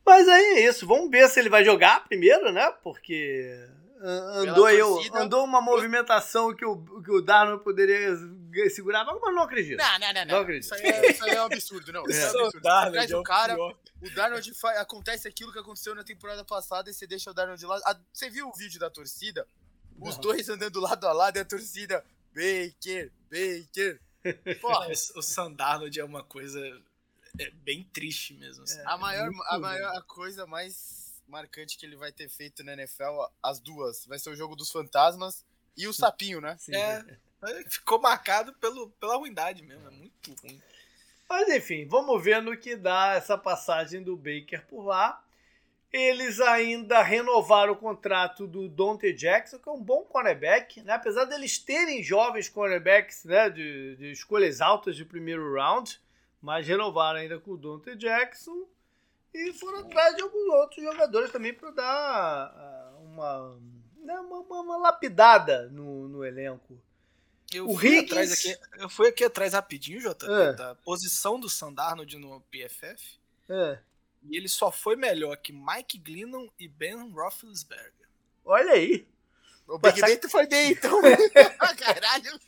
Mas 0.05 0.27
aí 0.27 0.43
é 0.43 0.67
isso. 0.67 0.87
Vamos 0.87 1.09
ver 1.09 1.27
se 1.29 1.39
ele 1.39 1.49
vai 1.49 1.65
jogar 1.65 2.05
primeiro, 2.05 2.51
né? 2.51 2.71
Porque 2.83 3.67
andou 4.01 4.65
aí, 4.65 4.79
andou 5.13 5.43
uma 5.43 5.61
movimentação 5.61 6.55
que 6.55 6.65
o, 6.65 6.77
que 7.01 7.11
o 7.11 7.21
Darnold 7.21 7.63
poderia 7.63 8.15
segurar, 8.69 9.05
mas 9.05 9.35
não 9.35 9.41
acredito. 9.41 9.77
Não, 9.77 9.99
não, 9.99 10.13
não. 10.13 10.25
não. 10.25 10.25
não 10.25 10.39
acredito. 10.41 10.63
Isso, 10.63 10.73
aí 10.75 10.81
é, 10.81 11.11
isso 11.11 11.23
aí 11.23 11.31
é 11.31 11.41
um 11.41 11.45
absurdo, 11.45 11.93
não. 11.93 12.03
Isso 12.09 12.19
é, 12.19 12.23
é 12.23 12.25
um 12.25 12.45
absurdo. 12.45 12.61
Darnold, 12.61 13.15
o 13.15 13.23
cara, 13.23 13.57
o 13.57 14.09
Darnold 14.15 14.53
faz, 14.53 14.77
acontece 14.79 15.27
aquilo 15.27 15.51
que 15.51 15.59
aconteceu 15.59 15.95
na 15.95 16.03
temporada 16.03 16.43
passada 16.45 16.89
e 16.89 16.93
você 16.93 17.07
deixa 17.07 17.31
o 17.31 17.33
Darnold 17.33 17.59
de 17.59 17.65
lado. 17.65 18.05
Você 18.13 18.29
viu 18.29 18.47
o 18.47 18.53
vídeo 18.53 18.79
da 18.79 18.89
torcida? 18.89 19.47
Os 19.99 20.15
não. 20.15 20.21
dois 20.21 20.47
andando 20.49 20.79
lado 20.79 21.07
a 21.07 21.13
lado 21.13 21.37
e 21.37 21.39
a 21.39 21.45
torcida 21.45 22.05
Baker, 22.33 23.11
Baker. 23.29 23.99
Porra. 24.61 24.89
o 24.89 25.21
Sandarnold 25.21 25.99
é 25.99 26.03
uma 26.03 26.23
coisa 26.23 26.59
é 27.39 27.51
bem 27.51 27.83
triste 27.93 28.33
mesmo. 28.33 28.63
Assim. 28.63 28.79
É, 28.79 28.83
a 28.85 28.97
maior, 28.97 29.29
a 29.47 29.59
maior 29.59 30.03
coisa 30.03 30.45
mais 30.45 31.21
marcante 31.27 31.77
que 31.77 31.85
ele 31.85 31.95
vai 31.95 32.11
ter 32.11 32.29
feito 32.29 32.63
na 32.63 32.73
NFL, 32.73 33.25
as 33.43 33.59
duas. 33.59 34.05
Vai 34.05 34.17
ser 34.17 34.29
o 34.29 34.35
jogo 34.35 34.55
dos 34.55 34.71
fantasmas 34.71 35.45
e 35.75 35.87
o 35.87 35.93
sapinho, 35.93 36.41
né? 36.41 36.57
Sim. 36.59 36.75
É, 36.75 37.17
ficou 37.67 37.99
marcado 37.99 38.53
pelo, 38.53 38.89
pela 38.91 39.17
ruindade 39.17 39.63
mesmo, 39.63 39.87
é 39.87 39.91
muito 39.91 40.33
ruim. 40.41 40.61
Mas 41.29 41.49
enfim, 41.49 41.85
vamos 41.85 42.23
ver 42.23 42.41
no 42.41 42.55
que 42.55 42.75
dá 42.75 43.13
essa 43.13 43.37
passagem 43.37 44.01
do 44.01 44.15
Baker 44.15 44.65
por 44.67 44.85
lá. 44.85 45.23
Eles 45.91 46.39
ainda 46.41 47.01
renovaram 47.01 47.73
o 47.73 47.77
contrato 47.77 48.45
do 48.45 48.67
Dante 48.67 49.13
Jackson, 49.13 49.57
que 49.57 49.69
é 49.69 49.71
um 49.71 49.81
bom 49.81 50.03
cornerback, 50.03 50.81
né? 50.81 50.93
apesar 50.93 51.25
deles 51.25 51.57
terem 51.57 52.03
jovens 52.03 52.49
cornerbacks 52.49 53.23
né? 53.23 53.49
de, 53.49 53.95
de 53.95 54.11
escolhas 54.11 54.59
altas 54.59 54.95
de 54.95 55.05
primeiro 55.05 55.53
round, 55.53 55.99
mas 56.41 56.67
renovaram 56.67 57.19
ainda 57.19 57.39
com 57.39 57.51
o 57.51 57.57
Dante 57.57 57.95
Jackson. 57.95 58.67
E 59.33 59.53
foram 59.53 59.79
atrás 59.79 60.15
de 60.15 60.23
alguns 60.23 60.53
outros 60.53 60.83
jogadores 60.83 61.31
também 61.31 61.53
para 61.53 61.71
dar 61.71 62.87
uma, 63.01 63.57
né, 63.97 64.19
uma, 64.19 64.39
uma, 64.39 64.61
uma, 64.61 64.77
lapidada 64.77 65.69
no, 65.69 66.07
no 66.07 66.25
elenco. 66.25 66.79
Eu 67.53 67.69
o 67.69 67.77
fui, 67.77 67.99
atrás 67.99 68.31
aqui, 68.31 68.57
eu 68.77 68.89
fui 68.89 69.07
aqui 69.07 69.23
atrás 69.23 69.53
rapidinho, 69.53 70.01
Jota, 70.01 70.25
é. 70.25 70.53
da 70.53 70.75
posição 70.75 71.39
do 71.39 71.49
Sandarnold 71.49 72.17
no 72.17 72.41
PFF. 72.41 73.17
É. 73.47 73.79
E 74.23 74.35
ele 74.35 74.49
só 74.49 74.71
foi 74.71 74.95
melhor 74.95 75.37
que 75.37 75.53
Mike 75.53 75.97
Glennon 75.97 76.47
e 76.59 76.67
Ben 76.67 77.09
Roethlisberger. 77.09 78.09
Olha 78.43 78.73
aí. 78.73 79.07
O 79.67 79.77
Big 79.77 79.99
Ben 79.99 80.17
foi 80.29 80.47
bem, 80.47 80.71
então. 80.71 81.01
Caralho. 81.77 82.39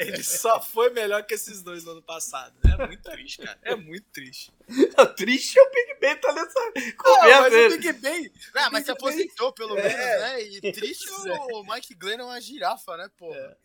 Ele 0.00 0.22
só 0.22 0.62
foi 0.62 0.88
melhor 0.90 1.22
que 1.26 1.34
esses 1.34 1.62
dois 1.62 1.84
no 1.84 1.92
ano 1.92 2.02
passado. 2.02 2.54
É 2.64 2.86
muito 2.86 3.02
triste, 3.02 3.42
cara. 3.42 3.58
É 3.62 3.76
muito 3.76 4.06
triste. 4.10 4.50
Não, 4.96 5.14
triste 5.14 5.58
é 5.58 5.62
o 5.62 5.70
Big 5.70 6.00
Ben 6.00 6.16
tá 6.16 6.32
nessa 6.32 6.72
conversa. 6.96 7.50
mas 7.50 7.54
o 7.54 7.78
Big 7.78 7.92
Ben. 7.92 8.32
Ah, 8.54 8.70
mas 8.70 8.86
se 8.86 8.90
aposentou, 8.90 9.52
pelo 9.52 9.78
é. 9.78 9.82
menos, 9.82 9.98
né? 9.98 10.42
E 10.42 10.60
triste 10.72 11.06
o 11.10 11.62
Mike 11.64 11.94
Glenn 11.94 12.20
é 12.20 12.24
uma 12.24 12.40
girafa, 12.40 12.96
né, 12.96 13.10
pô? 13.18 13.34
É. 13.34 13.56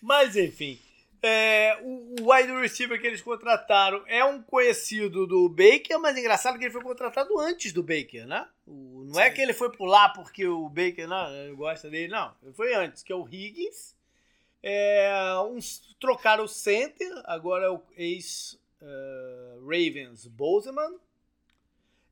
Mas, 0.00 0.36
enfim. 0.36 0.80
É, 1.22 1.78
o, 1.82 2.32
wide 2.32 2.50
receiver 2.52 2.98
que 2.98 3.06
eles 3.06 3.20
contrataram 3.20 4.02
é 4.06 4.24
um 4.24 4.42
conhecido 4.42 5.26
do 5.26 5.50
Baker, 5.50 6.00
mas 6.00 6.16
é 6.16 6.20
engraçado 6.20 6.58
que 6.58 6.64
ele 6.64 6.72
foi 6.72 6.82
contratado 6.82 7.38
antes 7.38 7.74
do 7.74 7.82
Baker, 7.82 8.26
né? 8.26 8.48
O, 8.66 9.04
não 9.04 9.20
é 9.20 9.24
Sim. 9.24 9.28
é 9.28 9.30
que 9.30 9.42
ele 9.42 9.52
foi 9.52 9.70
pular 9.70 10.14
porque 10.14 10.46
o 10.46 10.70
Baker 10.70 11.06
não, 11.06 11.54
gosta 11.56 11.90
dele, 11.90 12.10
não. 12.10 12.34
Ele 12.42 12.54
foi 12.54 12.72
antes, 12.74 13.02
que 13.02 13.12
é 13.12 13.16
o 13.16 13.28
Higgins. 13.28 13.94
É, 14.62 15.12
uns, 15.50 15.94
trocaram 16.00 16.44
o 16.44 16.48
center, 16.48 17.12
agora 17.24 17.66
é 17.66 17.70
o 17.70 17.82
ex-Ravens 17.96 20.24
uh, 20.24 20.30
Bozeman. 20.30 20.98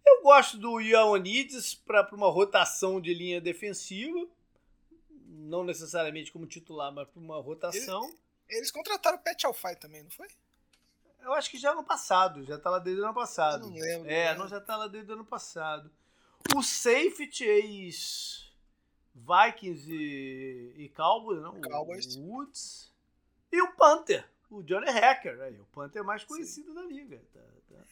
Eu 0.05 0.23
gosto 0.23 0.59
do 0.59 0.81
Ioannidis 0.81 1.75
para 1.75 2.07
uma 2.13 2.31
rotação 2.31 3.01
de 3.01 3.15
linha 3.15 3.41
defensiva. 3.41 4.27
Não 5.27 5.65
necessariamente 5.65 6.31
como 6.31 6.47
titular, 6.47 6.93
mas 6.93 7.09
para 7.09 7.21
uma 7.21 7.41
rotação. 7.41 8.05
Ele 8.05 8.28
eles 8.49 8.71
contrataram 8.71 9.17
o 9.17 9.21
Pet 9.21 9.47
Alfai 9.47 9.77
também, 9.77 10.03
não 10.03 10.11
foi? 10.11 10.29
Eu 11.21 11.33
acho 11.35 11.51
que 11.51 11.59
já 11.59 11.75
no 11.75 11.85
passado, 11.85 12.45
já 12.45 12.59
tá 12.59 12.71
lá 12.71 12.79
desde 12.79 13.03
o 13.03 13.05
ano 13.05 13.15
passado. 13.15 13.65
Eu 13.65 13.71
não 13.71 13.77
lembro. 13.77 14.11
É, 14.11 14.37
não, 14.37 14.49
já 14.49 14.61
tá 14.61 14.77
lá 14.77 14.87
desde 14.87 15.11
o 15.11 15.15
ano 15.15 15.25
passado. 15.25 15.91
O 16.55 16.63
safety 16.63 17.45
ex 17.45 18.49
Vikings 19.15 19.93
e, 19.93 20.75
e 20.77 20.89
Cowboys, 20.91 21.43
não? 21.43 21.61
Cowboys. 21.61 22.17
Woods. 22.17 22.93
E 23.51 23.61
o 23.61 23.73
Panther. 23.75 24.29
o 24.51 24.63
Johnny 24.63 24.91
Hacker, 24.91 25.41
aí, 25.41 25.59
o 25.59 25.65
Panther 25.67 26.05
mais 26.05 26.25
conhecido 26.25 26.69
Sim. 26.69 26.75
da 26.75 26.83
liga. 26.83 27.21
Tá, 27.33 27.41
tá. 27.69 27.85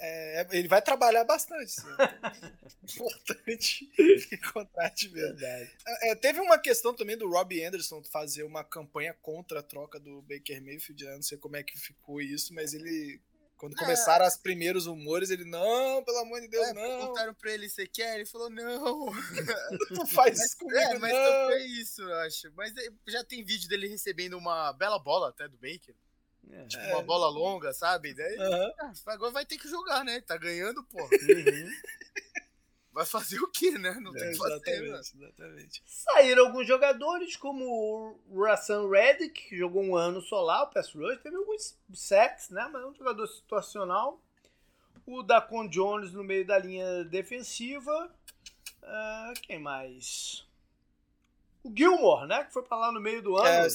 É, 0.00 0.46
ele 0.52 0.68
vai 0.68 0.82
trabalhar 0.82 1.24
bastante. 1.24 1.72
Sim. 1.72 1.86
Importante 2.96 3.90
encontrar 4.32 4.90
de 4.90 5.08
verdade. 5.08 5.70
É, 6.02 6.14
teve 6.14 6.40
uma 6.40 6.58
questão 6.58 6.94
também 6.94 7.16
do 7.16 7.28
Robbie 7.28 7.64
Anderson 7.64 8.02
fazer 8.04 8.42
uma 8.42 8.64
campanha 8.64 9.14
contra 9.22 9.60
a 9.60 9.62
troca 9.62 9.98
do 9.98 10.22
Baker 10.22 10.62
Mayfield. 10.62 11.04
Eu 11.04 11.14
não 11.14 11.22
sei 11.22 11.38
como 11.38 11.56
é 11.56 11.62
que 11.62 11.78
ficou 11.78 12.20
isso, 12.20 12.54
mas 12.54 12.74
ele 12.74 13.20
quando 13.56 13.72
é. 13.72 13.78
começaram 13.78 14.26
os 14.26 14.36
primeiros 14.36 14.86
rumores, 14.86 15.30
ele, 15.30 15.44
não, 15.44 16.04
pelo 16.04 16.18
amor 16.18 16.40
de 16.40 16.48
Deus, 16.48 16.68
é, 16.68 16.72
não. 16.74 16.98
Perguntaram 16.98 17.34
pra 17.34 17.52
ele, 17.52 17.68
você 17.68 17.86
quer? 17.86 18.16
Ele 18.16 18.26
falou, 18.26 18.50
não. 18.50 19.06
não 19.90 20.06
faz 20.06 20.38
isso 20.38 20.58
comigo, 20.58 20.78
É, 20.78 20.98
mas 20.98 21.12
não. 21.12 21.46
foi 21.46 21.62
isso, 21.64 22.02
eu 22.02 22.14
acho. 22.16 22.52
Mas 22.54 22.76
é, 22.76 22.88
já 23.08 23.24
tem 23.24 23.44
vídeo 23.44 23.68
dele 23.68 23.88
recebendo 23.88 24.36
uma 24.36 24.72
bela 24.74 24.98
bola 24.98 25.30
até 25.30 25.48
do 25.48 25.56
Baker. 25.56 25.94
É. 26.50 26.66
Tipo, 26.66 26.84
uma 26.86 27.02
bola 27.02 27.28
longa, 27.28 27.72
sabe? 27.72 28.14
Daí, 28.14 28.36
uhum. 28.38 28.92
agora 29.06 29.32
vai 29.32 29.46
ter 29.46 29.58
que 29.58 29.68
jogar, 29.68 30.04
né? 30.04 30.20
Tá 30.20 30.36
ganhando, 30.36 30.82
pô. 30.84 31.02
Uhum. 31.02 31.08
vai 32.96 33.04
fazer 33.04 33.38
o 33.40 33.48
quê, 33.48 33.72
né? 33.72 33.92
Não 34.00 34.10
tem 34.10 34.30
é, 34.30 34.34
fazer, 34.34 34.84
exatamente. 34.84 35.82
Saíram 35.84 36.46
alguns 36.46 36.66
jogadores, 36.66 37.36
como 37.36 38.18
o 38.26 38.42
Rassan 38.42 38.88
Reddick, 38.88 39.50
que 39.50 39.56
jogou 39.58 39.82
um 39.82 39.94
ano 39.94 40.22
só 40.22 40.40
lá, 40.40 40.62
o 40.62 40.68
pass 40.68 40.94
rush, 40.94 41.20
teve 41.22 41.36
alguns 41.36 41.78
sacks, 41.92 42.48
né? 42.48 42.66
Mas 42.72 42.82
é 42.82 42.86
um 42.86 42.94
jogador 42.94 43.26
situacional. 43.26 44.18
O 45.04 45.22
Dacon 45.22 45.68
Jones 45.68 46.12
no 46.12 46.24
meio 46.24 46.46
da 46.46 46.58
linha 46.58 47.04
defensiva. 47.04 48.10
Uh, 48.82 49.40
quem 49.42 49.58
mais? 49.58 50.45
O 51.66 51.72
Gilmore, 51.76 52.26
né? 52.26 52.44
Que 52.44 52.52
foi 52.52 52.62
pra 52.62 52.76
lá 52.76 52.92
no 52.92 53.00
meio 53.00 53.22
do 53.22 53.36
ano. 53.36 53.48
É, 53.48 53.68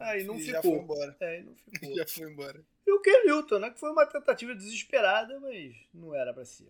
aí 0.00 0.24
não 0.24 0.38
já 0.38 0.60
ficou. 0.60 0.76
Foi 0.76 0.82
embora. 0.82 1.16
É, 1.20 1.42
não 1.42 1.54
ficou. 1.56 1.96
já 1.96 2.06
foi 2.06 2.30
embora. 2.30 2.64
E 2.86 2.92
o 2.92 3.00
Ken 3.00 3.24
Newton, 3.24 3.58
né? 3.58 3.70
Que 3.70 3.80
foi 3.80 3.90
uma 3.90 4.06
tentativa 4.06 4.54
desesperada, 4.54 5.40
mas 5.40 5.74
não 5.94 6.14
era 6.14 6.32
para 6.34 6.44
ser. 6.44 6.68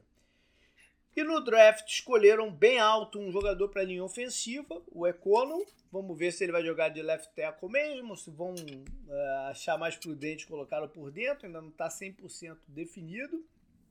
E 1.16 1.24
no 1.24 1.40
draft 1.40 1.88
escolheram 1.88 2.48
bem 2.48 2.78
alto 2.78 3.18
um 3.18 3.32
jogador 3.32 3.68
para 3.68 3.82
linha 3.82 4.04
ofensiva, 4.04 4.80
o 4.92 5.04
Econo. 5.04 5.66
Vamos 5.90 6.16
ver 6.16 6.32
se 6.32 6.44
ele 6.44 6.52
vai 6.52 6.64
jogar 6.64 6.90
de 6.90 7.02
left 7.02 7.34
tackle 7.34 7.68
mesmo, 7.68 8.16
se 8.16 8.30
vão 8.30 8.54
uh, 8.54 9.48
achar 9.48 9.76
mais 9.76 9.96
prudente 9.96 10.46
colocá-lo 10.46 10.88
por 10.88 11.10
dentro, 11.10 11.46
ainda 11.46 11.60
não 11.60 11.70
está 11.70 11.88
100% 11.88 12.56
definido. 12.68 13.44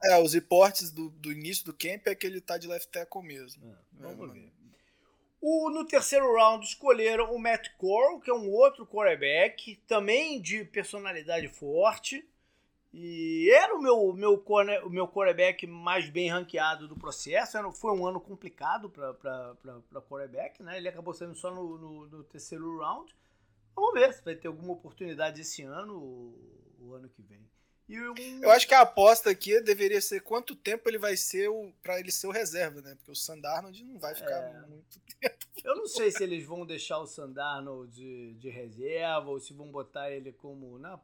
É, 0.03 0.17
os 0.21 0.33
reportes 0.33 0.91
do, 0.91 1.09
do, 1.09 1.31
início 1.31 1.65
do 1.65 1.73
camp 1.73 2.07
é 2.07 2.15
que 2.15 2.25
ele 2.25 2.37
está 2.37 2.57
de 2.57 2.67
left 2.67 2.89
tackle 2.91 3.23
mesmo. 3.23 3.67
É, 3.67 3.75
vamos 3.99 4.29
é, 4.29 4.33
ver. 4.33 4.53
O, 5.49 5.69
no 5.69 5.85
terceiro 5.85 6.35
round 6.35 6.65
escolheram 6.65 7.33
o 7.33 7.39
Matt 7.39 7.69
Corral, 7.77 8.19
que 8.19 8.29
é 8.29 8.33
um 8.33 8.51
outro 8.51 8.85
quarterback, 8.85 9.77
também 9.87 10.41
de 10.41 10.65
personalidade 10.65 11.47
forte. 11.47 12.27
E 12.93 13.49
era 13.51 13.73
o 13.73 13.81
meu, 13.81 14.11
meu, 14.11 14.37
corner, 14.37 14.85
o 14.85 14.89
meu 14.89 15.07
quarterback 15.07 15.65
mais 15.65 16.09
bem 16.09 16.29
ranqueado 16.29 16.85
do 16.85 16.97
processo. 16.97 17.57
Era, 17.57 17.71
foi 17.71 17.97
um 17.97 18.05
ano 18.05 18.19
complicado 18.19 18.89
para 18.89 20.01
quarterback, 20.09 20.61
né? 20.61 20.75
Ele 20.75 20.89
acabou 20.89 21.13
sendo 21.13 21.33
só 21.33 21.49
no, 21.49 21.77
no, 21.77 22.07
no, 22.07 22.23
terceiro 22.25 22.79
round. 22.79 23.15
Vamos 23.73 23.93
ver 23.93 24.13
se 24.13 24.25
vai 24.25 24.35
ter 24.35 24.49
alguma 24.49 24.73
oportunidade 24.73 25.39
esse 25.39 25.63
ano 25.63 25.95
ou 25.95 26.87
o 26.89 26.93
ano 26.93 27.07
que 27.07 27.21
vem. 27.21 27.39
Um... 27.89 28.43
Eu 28.43 28.51
acho 28.51 28.67
que 28.67 28.73
a 28.73 28.81
aposta 28.81 29.29
aqui 29.29 29.61
deveria 29.61 30.01
ser 30.01 30.21
quanto 30.21 30.55
tempo 30.55 30.89
ele 30.89 30.97
vai 30.97 31.15
ser 31.15 31.49
para 31.81 31.99
ele 31.99 32.11
ser 32.11 32.27
o 32.27 32.31
reserva, 32.31 32.81
né? 32.81 32.95
Porque 32.95 33.11
o 33.11 33.15
Sandarnold 33.15 33.81
não 33.83 33.97
vai 33.97 34.13
ficar 34.13 34.41
é... 34.41 34.61
muito 34.67 34.99
tempo. 35.19 35.37
Eu 35.63 35.75
não 35.75 35.87
sei 35.87 36.11
se 36.11 36.21
eles 36.23 36.45
vão 36.45 36.65
deixar 36.65 36.99
o 36.99 37.07
Sandarnold 37.07 37.93
de, 37.93 38.33
de 38.35 38.49
reserva 38.49 39.29
ou 39.29 39.39
se 39.39 39.53
vão 39.53 39.67
botar 39.67 40.11
ele 40.11 40.31
como 40.33 40.77
na, 40.77 40.99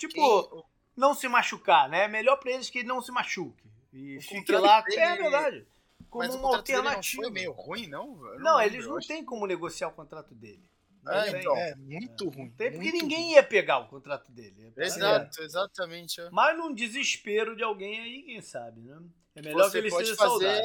Tipo, 0.00 0.14
Quem... 0.14 0.62
não 0.96 1.14
se 1.14 1.28
machucar, 1.28 1.86
né? 1.86 2.08
Melhor 2.08 2.36
pra 2.36 2.52
eles 2.52 2.70
que 2.70 2.78
ele 2.78 2.88
não 2.88 3.02
se 3.02 3.12
machuque. 3.12 3.68
E 3.92 4.16
o 4.16 4.22
fique 4.22 4.50
lá. 4.52 4.80
Dele... 4.80 4.98
É 4.98 5.16
verdade. 5.16 5.66
Como 6.08 6.24
Mas 6.24 6.34
uma 6.34 6.56
alternativa. 6.56 7.22
Não 7.22 7.28
foi 7.28 7.32
meio 7.34 7.52
ruim, 7.52 7.86
não? 7.86 8.16
Não, 8.16 8.38
não 8.38 8.60
eles 8.62 8.86
não 8.86 8.98
têm 8.98 9.22
como 9.22 9.46
negociar 9.46 9.88
o 9.88 9.92
contrato 9.92 10.34
dele. 10.34 10.69
É, 11.06 11.40
então. 11.40 11.56
é 11.56 11.74
muito 11.76 12.24
é. 12.24 12.36
ruim. 12.36 12.50
Tem, 12.50 12.72
porque 12.72 12.92
ninguém 12.92 13.24
ruim. 13.24 13.32
ia 13.32 13.42
pegar 13.42 13.78
o 13.78 13.88
contrato 13.88 14.30
dele. 14.30 14.72
Exato, 14.76 15.40
é. 15.40 15.44
exatamente. 15.44 16.20
Mas 16.30 16.56
num 16.56 16.74
desespero 16.74 17.56
de 17.56 17.62
alguém 17.62 18.00
aí, 18.00 18.22
quem 18.22 18.40
sabe, 18.40 18.80
né? 18.82 19.00
É 19.34 19.42
melhor 19.42 19.70
você 19.70 19.80
que 19.80 19.86
ele 19.86 19.90
pode 19.90 20.16
fazer, 20.16 20.62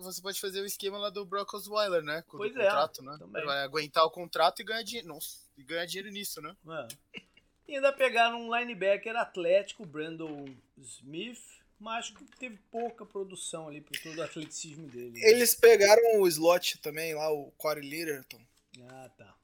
Você 0.00 0.22
pode 0.22 0.40
fazer 0.40 0.60
o 0.60 0.66
esquema 0.66 0.98
lá 0.98 1.10
do 1.10 1.24
Brock 1.24 1.52
Osweiler, 1.54 2.02
né? 2.02 2.22
Com 2.26 2.38
pois 2.38 2.52
o 2.52 2.54
contrato, 2.54 3.02
né? 3.02 3.16
Também. 3.18 3.44
Vai 3.44 3.62
aguentar 3.62 4.04
o 4.04 4.10
contrato 4.10 4.60
e 4.60 4.64
ganhar 4.64 4.82
dinheiro. 4.82 5.08
Nossa, 5.08 5.38
e 5.56 5.62
ganhar 5.62 5.86
dinheiro 5.86 6.10
nisso, 6.10 6.40
né? 6.40 6.56
É. 6.68 7.20
E 7.68 7.76
ainda 7.76 7.92
pegaram 7.92 8.40
um 8.40 8.56
linebacker 8.56 9.14
atlético, 9.14 9.84
Brandon 9.84 10.46
Smith, 10.78 11.42
mas 11.78 12.10
que 12.10 12.24
teve 12.38 12.58
pouca 12.70 13.04
produção 13.04 13.68
ali 13.68 13.82
por 13.82 13.96
todo 13.98 14.16
o 14.16 14.22
atleticismo 14.22 14.88
dele. 14.88 15.10
Né? 15.10 15.30
Eles 15.30 15.54
pegaram 15.54 16.20
o 16.20 16.26
slot 16.26 16.78
também, 16.78 17.14
lá, 17.14 17.30
o 17.30 17.52
Corey 17.58 17.86
Littleton. 17.86 18.40
Ah, 18.88 19.10
tá. 19.16 19.37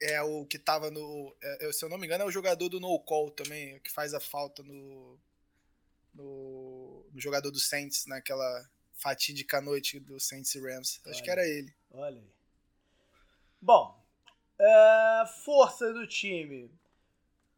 É, 0.00 0.14
é 0.14 0.22
o 0.22 0.44
que 0.44 0.58
tava 0.58 0.90
no. 0.90 1.34
É, 1.42 1.72
se 1.72 1.84
eu 1.84 1.88
não 1.88 1.98
me 1.98 2.06
engano, 2.06 2.24
é 2.24 2.26
o 2.26 2.30
jogador 2.30 2.68
do 2.68 2.80
No 2.80 2.98
Call 3.00 3.30
também, 3.30 3.78
que 3.80 3.90
faz 3.90 4.14
a 4.14 4.20
falta 4.20 4.62
no. 4.62 5.18
No, 6.14 7.06
no 7.12 7.20
jogador 7.20 7.50
do 7.50 7.60
Saints, 7.60 8.06
naquela 8.06 8.70
fatídica 8.94 9.60
noite 9.60 10.00
do 10.00 10.18
Saints 10.18 10.54
e 10.54 10.60
Rams. 10.60 11.00
Acho 11.06 11.22
que 11.22 11.30
era 11.30 11.46
ele. 11.46 11.74
Olha 11.90 12.16
aí. 12.16 12.30
Bom, 13.60 14.02
é, 14.58 15.24
força 15.44 15.92
do 15.92 16.06
time. 16.06 16.70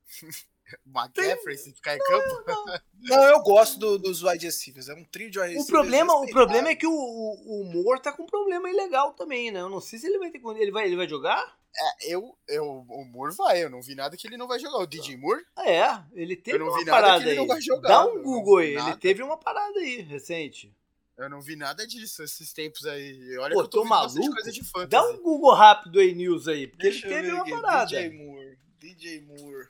McCaffrey, 0.84 1.56
se 1.56 1.72
ficar 1.72 1.96
em 1.96 1.98
campo? 1.98 2.44
Não, 2.46 2.66
não. 2.66 2.80
não 3.00 3.22
eu 3.24 3.40
gosto 3.40 3.78
do, 3.78 3.98
dos 3.98 4.22
wide 4.22 4.44
receivers. 4.44 4.88
É 4.88 4.94
um 4.94 5.04
trio 5.04 5.30
de 5.30 5.38
wide. 5.38 5.56
O 5.58 5.66
problema, 5.66 6.14
o 6.14 6.26
problema 6.26 6.68
é 6.68 6.76
que 6.76 6.86
o, 6.86 6.92
o, 6.92 7.62
o 7.62 7.64
Moore 7.64 8.02
tá 8.02 8.12
com 8.12 8.24
um 8.24 8.26
problema 8.26 8.68
ilegal 8.68 9.14
também, 9.14 9.50
né? 9.50 9.60
Eu 9.60 9.70
não 9.70 9.80
sei 9.80 9.98
se 9.98 10.06
ele 10.06 10.18
vai 10.18 10.30
ter. 10.30 10.40
Ele 10.58 10.70
vai, 10.70 10.86
ele 10.86 10.96
vai 10.96 11.08
jogar? 11.08 11.58
É, 11.80 12.12
eu, 12.14 12.36
eu, 12.48 12.64
o 12.88 13.04
Moore 13.04 13.34
vai, 13.36 13.62
eu 13.62 13.70
não 13.70 13.80
vi 13.80 13.94
nada 13.94 14.16
que 14.16 14.26
ele 14.26 14.36
não 14.36 14.48
vai 14.48 14.58
jogar. 14.58 14.78
O 14.78 14.86
DJ 14.86 15.16
Moore? 15.16 15.44
É, 15.58 15.82
ele 16.12 16.34
teve 16.34 16.62
uma 16.62 16.84
parada 16.84 17.24
aí. 17.24 17.36
Dá 17.82 18.04
um 18.04 18.22
Google 18.22 18.58
aí, 18.58 18.74
ele 18.74 18.96
teve 18.96 19.22
uma 19.22 19.36
parada 19.36 19.78
aí 19.78 20.00
recente. 20.00 20.74
Eu 21.16 21.28
não 21.28 21.40
vi 21.40 21.56
nada 21.56 21.84
disso 21.84 22.22
esses 22.22 22.52
tempos 22.52 22.86
aí. 22.86 23.36
Olha 23.38 23.54
Pô, 23.54 23.60
que 23.60 23.66
eu 23.66 23.70
tô, 23.70 23.82
tô 23.82 23.84
maluco. 23.84 24.30
coisa 24.30 24.52
de 24.52 24.62
fantasy. 24.62 24.88
Dá 24.88 25.02
um 25.02 25.20
Google 25.20 25.52
rápido 25.52 25.98
aí, 25.98 26.14
News 26.14 26.46
aí, 26.46 26.68
porque 26.68 26.90
Deixa 26.90 27.08
ele 27.08 27.14
teve 27.14 27.32
uma 27.32 27.60
parada. 27.60 27.86
DJ 27.86 28.10
Moore, 28.10 28.58
DJ 28.78 29.20
Moore. 29.22 29.68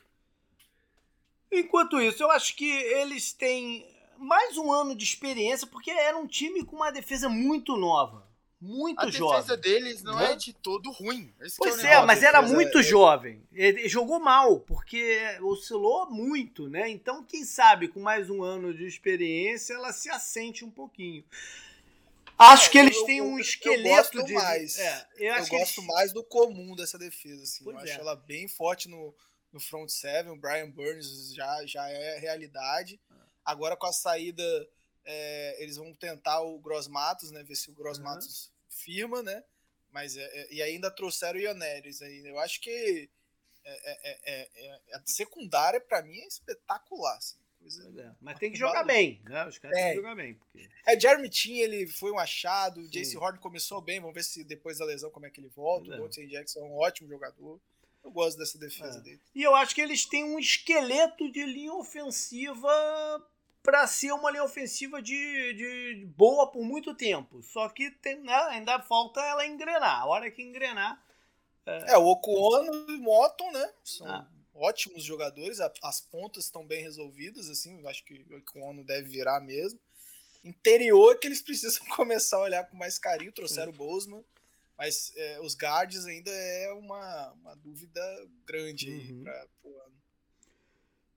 Enquanto 1.50 2.00
isso, 2.02 2.22
eu 2.22 2.30
acho 2.30 2.54
que 2.54 2.70
eles 2.70 3.32
têm 3.32 3.86
mais 4.18 4.58
um 4.58 4.70
ano 4.70 4.94
de 4.94 5.04
experiência, 5.04 5.66
porque 5.66 5.90
era 5.90 6.18
um 6.18 6.26
time 6.26 6.64
com 6.64 6.76
uma 6.76 6.92
defesa 6.92 7.30
muito 7.30 7.76
nova. 7.76 8.27
Muito 8.60 9.00
a 9.00 9.08
jovem. 9.08 9.36
A 9.36 9.40
defesa 9.40 9.56
deles 9.56 10.02
não 10.02 10.16
né? 10.16 10.32
é 10.32 10.36
de 10.36 10.52
todo 10.52 10.90
ruim. 10.90 11.32
Esse 11.40 11.56
pois 11.56 11.78
é, 11.84 11.92
é 11.92 12.04
mas 12.04 12.22
era 12.22 12.42
muito 12.42 12.78
é... 12.78 12.82
jovem. 12.82 13.40
Ele 13.52 13.88
jogou 13.88 14.18
mal, 14.18 14.58
porque 14.60 15.20
oscilou 15.42 16.10
muito, 16.10 16.68
né? 16.68 16.88
Então, 16.88 17.22
quem 17.22 17.44
sabe, 17.44 17.86
com 17.86 18.00
mais 18.00 18.28
um 18.28 18.42
ano 18.42 18.74
de 18.74 18.84
experiência, 18.84 19.74
ela 19.74 19.92
se 19.92 20.10
assente 20.10 20.64
um 20.64 20.70
pouquinho. 20.70 21.24
Acho 22.36 22.66
é, 22.66 22.70
que 22.70 22.78
eles 22.78 22.96
eu, 22.96 23.04
têm 23.04 23.20
um 23.20 23.38
esqueleto 23.38 24.18
eu 24.18 24.24
de. 24.24 24.32
Mais. 24.32 24.78
É, 24.78 25.08
eu, 25.18 25.34
eu 25.34 25.46
gosto 25.46 25.80
eles... 25.80 25.86
mais 25.86 26.12
do 26.12 26.24
comum 26.24 26.74
dessa 26.74 26.98
defesa. 26.98 27.42
Assim. 27.42 27.64
eu 27.64 27.78
acho 27.78 27.92
é. 27.92 28.00
ela 28.00 28.16
bem 28.16 28.48
forte 28.48 28.88
no, 28.88 29.14
no 29.52 29.60
front 29.60 29.88
seven, 29.88 30.32
o 30.32 30.36
Brian 30.36 30.70
Burns 30.70 31.32
já, 31.34 31.64
já 31.64 31.88
é 31.88 32.18
realidade. 32.18 33.00
Agora 33.44 33.76
com 33.76 33.86
a 33.86 33.92
saída, 33.92 34.42
é, 35.10 35.62
eles 35.62 35.76
vão 35.76 35.94
tentar 35.94 36.42
o 36.42 36.58
Gross 36.58 36.86
Matos, 36.86 37.30
né? 37.30 37.42
Ver 37.42 37.56
se 37.56 37.70
o 37.70 37.74
Gross 37.74 37.96
uhum. 37.96 38.04
Matos 38.04 38.52
firma, 38.68 39.22
né? 39.22 39.42
Mas 39.90 40.14
é, 40.16 40.22
é, 40.22 40.54
e 40.54 40.62
ainda 40.62 40.90
trouxeram 40.90 41.38
o 41.38 41.42
Ioneres 41.42 42.02
aí. 42.02 42.22
Eu 42.26 42.38
acho 42.38 42.60
que 42.60 43.08
é, 43.64 44.10
é, 44.10 44.50
é 44.54 44.94
a 44.94 45.02
secundária 45.06 45.80
para 45.80 46.02
mim 46.02 46.18
é 46.18 46.26
espetacular. 46.26 47.16
Assim, 47.16 47.38
coisa 47.58 48.16
Mas 48.20 48.38
tem 48.38 48.52
que 48.52 48.58
jogar 48.58 48.84
bem, 48.84 49.22
né? 49.24 49.46
Os 49.46 49.56
caras 49.56 49.78
têm 49.78 49.88
que 49.88 49.96
jogar 49.96 50.14
bem. 50.14 50.34
Porque... 50.34 50.68
É, 50.86 51.00
Jeremy 51.00 51.30
Tin, 51.30 51.54
ele 51.54 51.86
foi 51.86 52.12
um 52.12 52.18
achado. 52.18 52.80
O 52.80 52.88
Jace 52.88 53.16
Horn 53.16 53.38
começou 53.38 53.80
bem. 53.80 54.00
Vamos 54.00 54.14
ver 54.14 54.24
se 54.24 54.44
depois 54.44 54.76
da 54.76 54.84
lesão 54.84 55.10
como 55.10 55.24
é 55.24 55.30
que 55.30 55.40
ele 55.40 55.48
volta. 55.48 55.88
O 55.88 55.96
Dante 55.96 56.26
Jackson 56.26 56.60
é 56.60 56.64
um 56.64 56.76
ótimo 56.76 57.08
jogador. 57.08 57.58
Eu 58.04 58.10
gosto 58.10 58.36
dessa 58.36 58.58
defesa 58.58 58.98
é. 58.98 59.00
dele. 59.00 59.20
E 59.34 59.42
eu 59.42 59.54
acho 59.54 59.74
que 59.74 59.80
eles 59.80 60.04
têm 60.04 60.22
um 60.22 60.38
esqueleto 60.38 61.32
de 61.32 61.44
linha 61.46 61.72
ofensiva 61.72 62.68
para 63.68 63.86
ser 63.86 64.12
uma 64.12 64.30
linha 64.30 64.44
ofensiva 64.44 65.02
de, 65.02 65.52
de 65.52 66.06
boa 66.16 66.50
por 66.50 66.64
muito 66.64 66.94
tempo. 66.94 67.42
Só 67.42 67.68
que 67.68 67.90
tem, 67.90 68.18
né, 68.22 68.32
ainda 68.48 68.80
falta 68.80 69.20
ela 69.20 69.46
engrenar. 69.46 70.00
A 70.00 70.06
hora 70.06 70.30
que 70.30 70.42
engrenar. 70.42 70.98
É, 71.66 71.92
é 71.92 71.98
o 71.98 72.06
Okuono 72.06 72.72
e 72.90 72.94
o 72.94 73.02
Motton, 73.02 73.52
né? 73.52 73.74
São 73.84 74.06
ah. 74.06 74.26
ótimos 74.54 75.04
jogadores. 75.04 75.60
As 75.82 76.00
pontas 76.00 76.44
estão 76.44 76.66
bem 76.66 76.82
resolvidas, 76.82 77.50
assim. 77.50 77.86
Acho 77.86 78.02
que 78.06 78.14
o 78.30 78.38
Okuono 78.38 78.82
deve 78.82 79.06
virar 79.06 79.38
mesmo. 79.38 79.78
Interior 80.42 81.18
que 81.18 81.26
eles 81.26 81.42
precisam 81.44 81.84
começar 81.88 82.38
a 82.38 82.44
olhar 82.44 82.64
com 82.70 82.74
mais 82.74 82.98
carinho. 82.98 83.32
Trouxeram 83.32 83.70
o 83.70 83.76
Bozeman. 83.76 84.24
Mas 84.78 85.12
é, 85.14 85.40
os 85.42 85.54
guards 85.54 86.06
ainda 86.06 86.30
é 86.30 86.72
uma, 86.72 87.32
uma 87.32 87.54
dúvida 87.56 88.00
grande 88.46 89.12
uhum. 89.12 89.24
para 89.24 89.46
o 89.62 89.78
ano. 89.82 90.02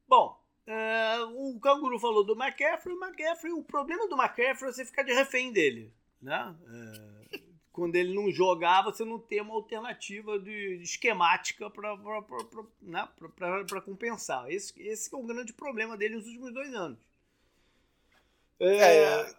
Bom, 0.06 0.42
uh, 0.68 1.54
o 1.56 1.60
Canguru 1.60 2.00
falou 2.00 2.24
do 2.24 2.34
McCaffrey. 2.34 2.96
O 2.96 3.04
McCaffrey, 3.04 3.54
o 3.54 3.64
problema 3.64 4.08
do 4.08 4.16
McCaffrey 4.16 4.70
é 4.70 4.74
você 4.74 4.86
ficar 4.86 5.04
de 5.04 5.14
refém 5.14 5.52
dele. 5.52 5.94
Né? 6.22 6.56
Uh, 6.62 7.40
quando 7.72 7.96
ele 7.96 8.14
não 8.14 8.32
jogar, 8.32 8.84
você 8.84 9.04
não 9.04 9.18
tem 9.18 9.42
uma 9.42 9.56
alternativa 9.56 10.38
de, 10.40 10.78
de 10.78 10.84
esquemática 10.84 11.70
para 11.70 11.98
né? 12.82 13.08
compensar. 13.86 14.50
Esse, 14.50 14.74
esse 14.82 15.14
é 15.14 15.18
o 15.18 15.24
grande 15.24 15.54
problema 15.54 15.98
dele 15.98 16.16
nos 16.16 16.26
últimos 16.26 16.54
dois 16.54 16.74
anos. 16.74 17.00
É, 18.60 18.76
é 18.78 19.36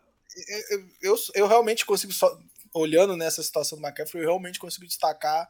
eu, 0.70 0.88
eu, 1.02 1.16
eu, 1.34 1.46
realmente 1.46 1.84
consigo, 1.84 2.12
só, 2.12 2.36
olhando 2.74 3.16
nessa 3.16 3.42
situação 3.42 3.78
do 3.78 3.86
McCaffrey, 3.86 4.22
eu 4.22 4.28
realmente 4.28 4.58
consigo 4.58 4.86
destacar 4.86 5.48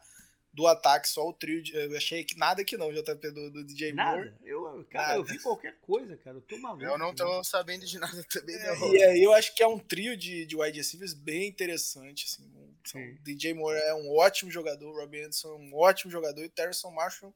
do 0.53 0.67
ataque 0.67 1.09
só 1.09 1.27
o 1.27 1.33
trio. 1.33 1.61
De, 1.61 1.75
eu 1.75 1.97
achei 1.97 2.23
que 2.23 2.37
nada 2.37 2.63
que 2.63 2.77
não, 2.77 2.93
JP 2.93 3.31
do, 3.31 3.49
do 3.49 3.63
DJ 3.63 3.91
nada. 3.91 4.17
Moore. 4.17 4.33
Eu, 4.43 4.85
cara, 4.89 5.07
nada. 5.07 5.19
eu 5.19 5.23
vi 5.23 5.39
qualquer 5.39 5.75
coisa, 5.81 6.15
cara. 6.17 6.37
Eu 6.37 6.41
tô 6.41 6.57
maluco. 6.57 6.83
Eu 6.83 6.97
não 6.97 7.13
tô 7.13 7.37
né? 7.37 7.43
sabendo 7.43 7.85
de 7.85 7.97
nada 7.97 8.23
também, 8.29 8.55
é, 8.55 8.75
não. 8.75 8.93
E 8.93 9.03
aí 9.03 9.23
eu 9.23 9.33
acho 9.33 9.55
que 9.55 9.63
é 9.63 9.67
um 9.67 9.79
trio 9.79 10.15
de, 10.15 10.45
de 10.45 10.55
wide 10.55 10.77
receivers 10.77 11.13
bem 11.13 11.47
interessante. 11.47 12.25
Assim. 12.25 12.51
Sim. 12.85 13.17
DJ 13.21 13.53
Moore 13.55 13.79
é 13.79 13.95
um 13.95 14.15
ótimo 14.15 14.51
jogador, 14.51 14.87
o 14.87 14.99
Robin 14.99 15.21
Anderson 15.21 15.49
é 15.49 15.55
um 15.55 15.75
ótimo 15.75 16.11
jogador, 16.11 16.41
e 16.41 16.47
o 16.47 16.49
Terrence 16.49 16.85
Marshall 16.91 17.33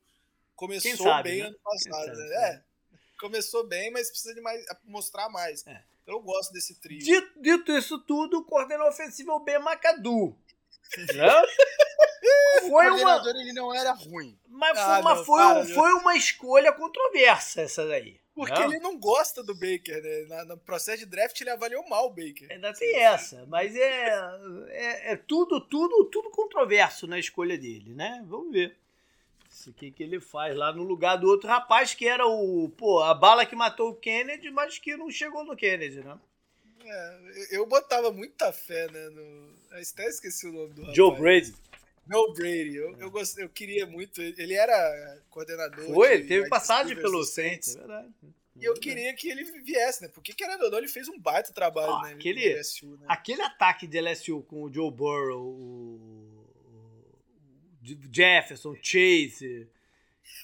começou 0.56 0.98
sabe, 0.98 1.30
bem 1.30 1.42
né? 1.42 1.48
ano 1.48 1.60
passado. 1.64 2.18
Né? 2.18 2.36
É, 2.36 2.64
começou 3.20 3.66
bem, 3.66 3.90
mas 3.92 4.10
precisa 4.10 4.36
de 4.36 4.42
mais, 4.42 4.64
mostrar 4.84 5.30
mais. 5.30 5.66
É. 5.66 5.84
Eu 6.06 6.22
gosto 6.22 6.54
desse 6.54 6.76
trio. 6.76 7.00
Dito, 7.00 7.42
dito 7.42 7.72
isso 7.72 8.00
tudo, 8.00 8.40
o 8.40 8.46
coordenador 8.46 8.92
ofensivo 8.92 9.32
é 9.32 9.36
o 9.36 9.40
Ben 9.40 9.56
McAdoo. 9.56 10.38
Né? 10.98 11.28
Foi 12.62 12.68
o 12.68 12.72
coordenador 12.72 13.34
uma... 13.34 13.42
ele 13.42 13.54
não 13.54 13.74
era 13.74 13.92
ruim. 13.92 14.38
Mas, 14.48 14.78
ah, 14.78 14.84
foi, 14.84 15.02
uma, 15.02 15.16
não, 15.16 15.26
foi, 15.26 15.38
para, 15.38 15.60
um, 15.60 15.66
foi 15.66 15.94
uma 15.94 16.16
escolha 16.16 16.72
controversa 16.74 17.62
essa 17.62 17.86
daí. 17.88 18.20
Porque 18.38 18.54
não? 18.54 18.66
ele 18.66 18.80
não 18.80 19.00
gosta 19.00 19.44
do 19.44 19.56
Baker, 19.56 20.00
né? 20.28 20.44
No 20.44 20.58
processo 20.60 21.00
de 21.00 21.08
draft 21.08 21.42
ele 21.42 21.50
avaliou 21.50 21.88
mal 21.90 22.06
o 22.06 22.10
Baker. 22.14 22.48
Ainda 22.52 22.72
tem 22.72 22.96
essa, 22.96 23.44
mas 23.48 23.76
é, 23.76 24.10
é, 24.70 25.14
é, 25.14 25.16
tudo, 25.16 25.60
tudo, 25.60 26.06
tudo 26.06 26.30
controverso 26.30 27.08
na 27.08 27.18
escolha 27.18 27.58
dele, 27.58 27.96
né? 27.96 28.24
Vamos 28.28 28.52
ver. 28.52 28.78
O 29.66 29.74
que, 29.74 29.90
que 29.90 30.04
ele 30.04 30.20
faz 30.20 30.56
lá 30.56 30.72
no 30.72 30.84
lugar 30.84 31.16
do 31.16 31.28
outro 31.28 31.48
rapaz 31.48 31.96
que 31.96 32.08
era 32.08 32.28
o, 32.28 32.70
pô, 32.78 33.02
a 33.02 33.14
bala 33.16 33.44
que 33.44 33.56
matou 33.56 33.90
o 33.90 33.96
Kennedy, 33.96 34.52
mas 34.52 34.78
que 34.78 34.96
não 34.96 35.10
chegou 35.10 35.44
no 35.44 35.56
Kennedy, 35.56 36.02
né? 36.02 36.20
É, 36.86 37.58
eu 37.58 37.66
botava 37.66 38.12
muita 38.12 38.54
fé, 38.54 38.88
né? 38.92 39.10
No... 39.10 39.58
Eu 39.72 39.82
até 39.82 40.08
esqueci 40.08 40.48
o 40.48 40.54
nome 40.54 40.74
do 40.74 40.82
rapaz. 40.82 40.96
Joe 40.96 41.16
Brady. 41.18 41.56
Joe 42.10 42.34
Brady. 42.34 42.76
Eu, 42.76 42.98
eu, 42.98 43.12
gost... 43.12 43.38
eu 43.38 43.50
queria 43.50 43.86
muito. 43.86 44.22
Ele 44.22 44.54
era 44.54 45.22
coordenador. 45.30 45.86
Foi, 45.94 46.14
ele 46.14 46.28
teve 46.28 46.50
passagem 46.50 46.96
pelo 46.96 47.24
Saints, 47.24 47.76
é 47.76 47.80
verdade. 47.80 48.14
E 48.60 48.66
eu 48.66 48.74
queria 48.74 49.14
que 49.14 49.30
ele 49.30 49.44
viesse, 49.62 50.02
né? 50.02 50.10
Porque, 50.10 50.34
querendo 50.34 50.64
ou 50.64 50.72
não, 50.72 50.80
ele 50.80 50.88
fez 50.88 51.08
um 51.08 51.20
baita 51.20 51.54
trabalho, 51.54 51.94
oh, 51.94 52.02
né? 52.02 52.14
Aquele, 52.14 52.54
LSU, 52.56 52.98
né? 52.98 53.06
aquele 53.08 53.42
ataque 53.44 53.86
de 53.86 54.02
LSU 54.02 54.42
com 54.44 54.64
o 54.64 54.74
Joe 54.74 54.92
Burrow, 54.92 55.54
o 55.54 56.28
Jefferson, 58.12 58.76
Chase, 58.82 59.70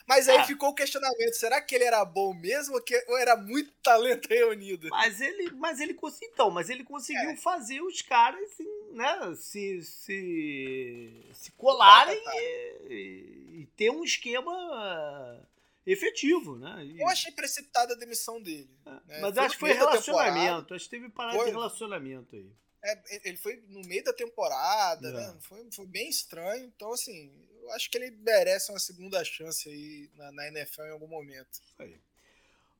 mas 0.07 0.27
aí 0.27 0.37
ah. 0.37 0.45
ficou 0.45 0.69
o 0.69 0.75
questionamento: 0.75 1.33
será 1.33 1.61
que 1.61 1.75
ele 1.75 1.83
era 1.83 2.03
bom 2.03 2.33
mesmo 2.33 2.75
ou 3.07 3.17
era 3.17 3.35
muito 3.35 3.71
talento 3.83 4.27
reunido? 4.27 4.89
Mas 4.89 5.21
ele, 5.21 5.51
mas 5.51 5.79
ele 5.79 5.93
conseguiu, 5.93 6.29
então, 6.33 6.51
mas 6.51 6.69
ele 6.69 6.83
conseguiu 6.83 7.31
é. 7.31 7.37
fazer 7.37 7.81
os 7.81 8.01
caras 8.01 8.41
assim, 8.51 8.67
né, 8.91 9.35
se, 9.35 9.81
se, 9.83 11.23
se 11.33 11.51
colarem 11.51 12.17
tá, 12.17 12.23
tá, 12.23 12.31
tá. 12.31 12.43
E, 12.89 13.61
e, 13.61 13.69
ter 13.77 13.89
um 13.89 14.03
esquema 14.03 15.47
efetivo, 15.85 16.57
né? 16.57 16.85
E... 16.85 16.99
Eu 16.99 17.07
achei 17.07 17.31
precipitada 17.31 17.93
a 17.93 17.97
demissão 17.97 18.41
dele. 18.41 18.69
É, 18.85 18.89
né? 18.89 19.19
Mas 19.21 19.37
acho 19.37 19.55
que 19.55 19.59
foi 19.59 19.73
relacionamento, 19.73 20.73
acho 20.73 20.85
que 20.85 20.91
teve 20.91 21.09
parada 21.09 21.37
foi. 21.37 21.45
de 21.45 21.51
relacionamento 21.51 22.35
aí. 22.35 22.51
É, 22.85 23.29
ele 23.29 23.37
foi 23.37 23.63
no 23.69 23.81
meio 23.81 24.03
da 24.03 24.11
temporada, 24.11 25.11
né? 25.11 25.23
é. 25.23 25.27
né? 25.27 25.37
Foi, 25.41 25.71
foi 25.71 25.85
bem 25.85 26.09
estranho. 26.09 26.65
Então, 26.65 26.91
assim, 26.91 27.31
eu 27.63 27.71
acho 27.71 27.89
que 27.89 27.97
ele 27.97 28.11
merece 28.11 28.71
uma 28.71 28.79
segunda 28.79 29.23
chance 29.23 29.69
aí 29.69 30.09
na, 30.15 30.31
na 30.31 30.47
NFL 30.49 30.83
em 30.83 30.91
algum 30.91 31.07
momento. 31.07 31.61
Aí. 31.79 31.97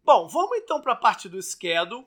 Bom, 0.04 0.28
vamos 0.28 0.58
então 0.58 0.82
para 0.82 0.94
a 0.94 0.98
parte 0.98 1.30
do 1.30 1.42
schedule. 1.42 2.06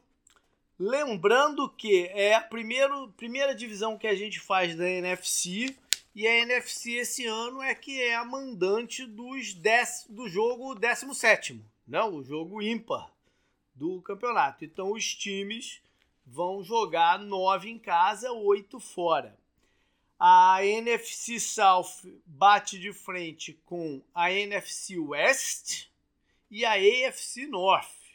Lembrando 0.79 1.70
que 1.70 2.07
é 2.09 2.35
a 2.35 2.41
primeiro, 2.43 3.09
primeira 3.16 3.55
divisão 3.55 3.97
que 3.97 4.07
a 4.07 4.14
gente 4.14 4.39
faz 4.39 4.77
da 4.77 4.89
NFC. 4.89 5.74
E 6.14 6.27
a 6.27 6.35
NFC 6.37 6.93
esse 6.93 7.27
ano 7.27 7.62
é 7.62 7.74
que 7.74 8.01
é 8.01 8.14
a 8.14 8.24
mandante 8.24 9.07
dos 9.07 9.55
dez, 9.55 10.07
do 10.09 10.29
jogo 10.29 10.74
17, 10.74 11.62
não, 11.87 12.14
o 12.14 12.24
jogo 12.24 12.62
ímpar 12.62 13.11
do 13.74 14.01
campeonato. 14.01 14.64
Então 14.64 14.93
os 14.93 15.14
times 15.14 15.81
vão 16.27 16.64
jogar 16.64 17.18
nove 17.18 17.68
em 17.68 17.79
casa, 17.79 18.33
oito 18.33 18.81
fora. 18.81 19.39
A 20.19 20.64
NFC 20.64 21.39
South 21.39 22.09
bate 22.25 22.79
de 22.79 22.93
frente 22.93 23.53
com 23.67 24.03
a 24.14 24.33
NFC 24.33 24.99
West 24.99 25.89
e 26.51 26.64
a 26.64 26.73
AFC 26.73 27.47
North. 27.47 28.07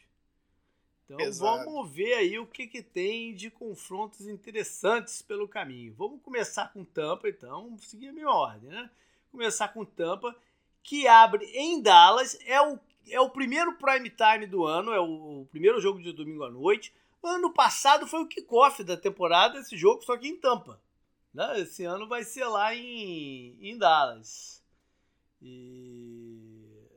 Então 1.06 1.20
Exato. 1.20 1.66
vamos 1.66 1.92
ver 1.92 2.14
aí 2.14 2.40
o 2.40 2.48
que, 2.48 2.66
que 2.68 2.82
tem 2.82 3.36
de 3.36 3.52
confrontos 3.52 4.28
interessantes 4.28 5.22
pelo 5.22 5.48
caminho. 5.48 5.94
Vamos 5.98 6.22
começar 6.22 6.72
com 6.72 6.86
Tampa, 6.86 7.28
então, 7.28 7.66
vamos 7.66 7.88
seguir 7.88 8.08
a 8.08 8.14
minha 8.14 8.30
ordem, 8.30 8.70
né? 8.70 8.90
Começar 9.30 9.68
com 9.68 9.84
Tampa, 9.84 10.34
que 10.82 11.08
abre 11.08 11.46
em 11.54 11.82
Dallas, 11.82 12.40
é 12.46 12.62
o, 12.62 12.80
é 13.10 13.20
o 13.20 13.30
primeiro 13.30 13.74
prime 13.74 14.10
time 14.10 14.48
do 14.48 14.66
ano, 14.66 14.94
é 14.94 15.00
o, 15.02 15.42
o 15.42 15.48
primeiro 15.52 15.82
jogo 15.82 16.02
de 16.02 16.14
domingo 16.14 16.46
à 16.46 16.50
noite. 16.50 16.94
Ano 17.22 17.52
passado 17.52 18.08
foi 18.08 18.22
o 18.22 18.28
kickoff 18.28 18.82
da 18.84 18.96
temporada, 18.96 19.60
esse 19.60 19.78
jogo, 19.78 20.02
só 20.04 20.18
que 20.18 20.28
em 20.28 20.38
Tampa. 20.38 20.80
Né? 21.34 21.60
Esse 21.60 21.84
ano 21.86 22.08
vai 22.08 22.24
ser 22.24 22.46
lá 22.46 22.76
em, 22.76 23.58
em 23.62 23.78
Dallas. 23.78 24.64
E, 25.42 26.88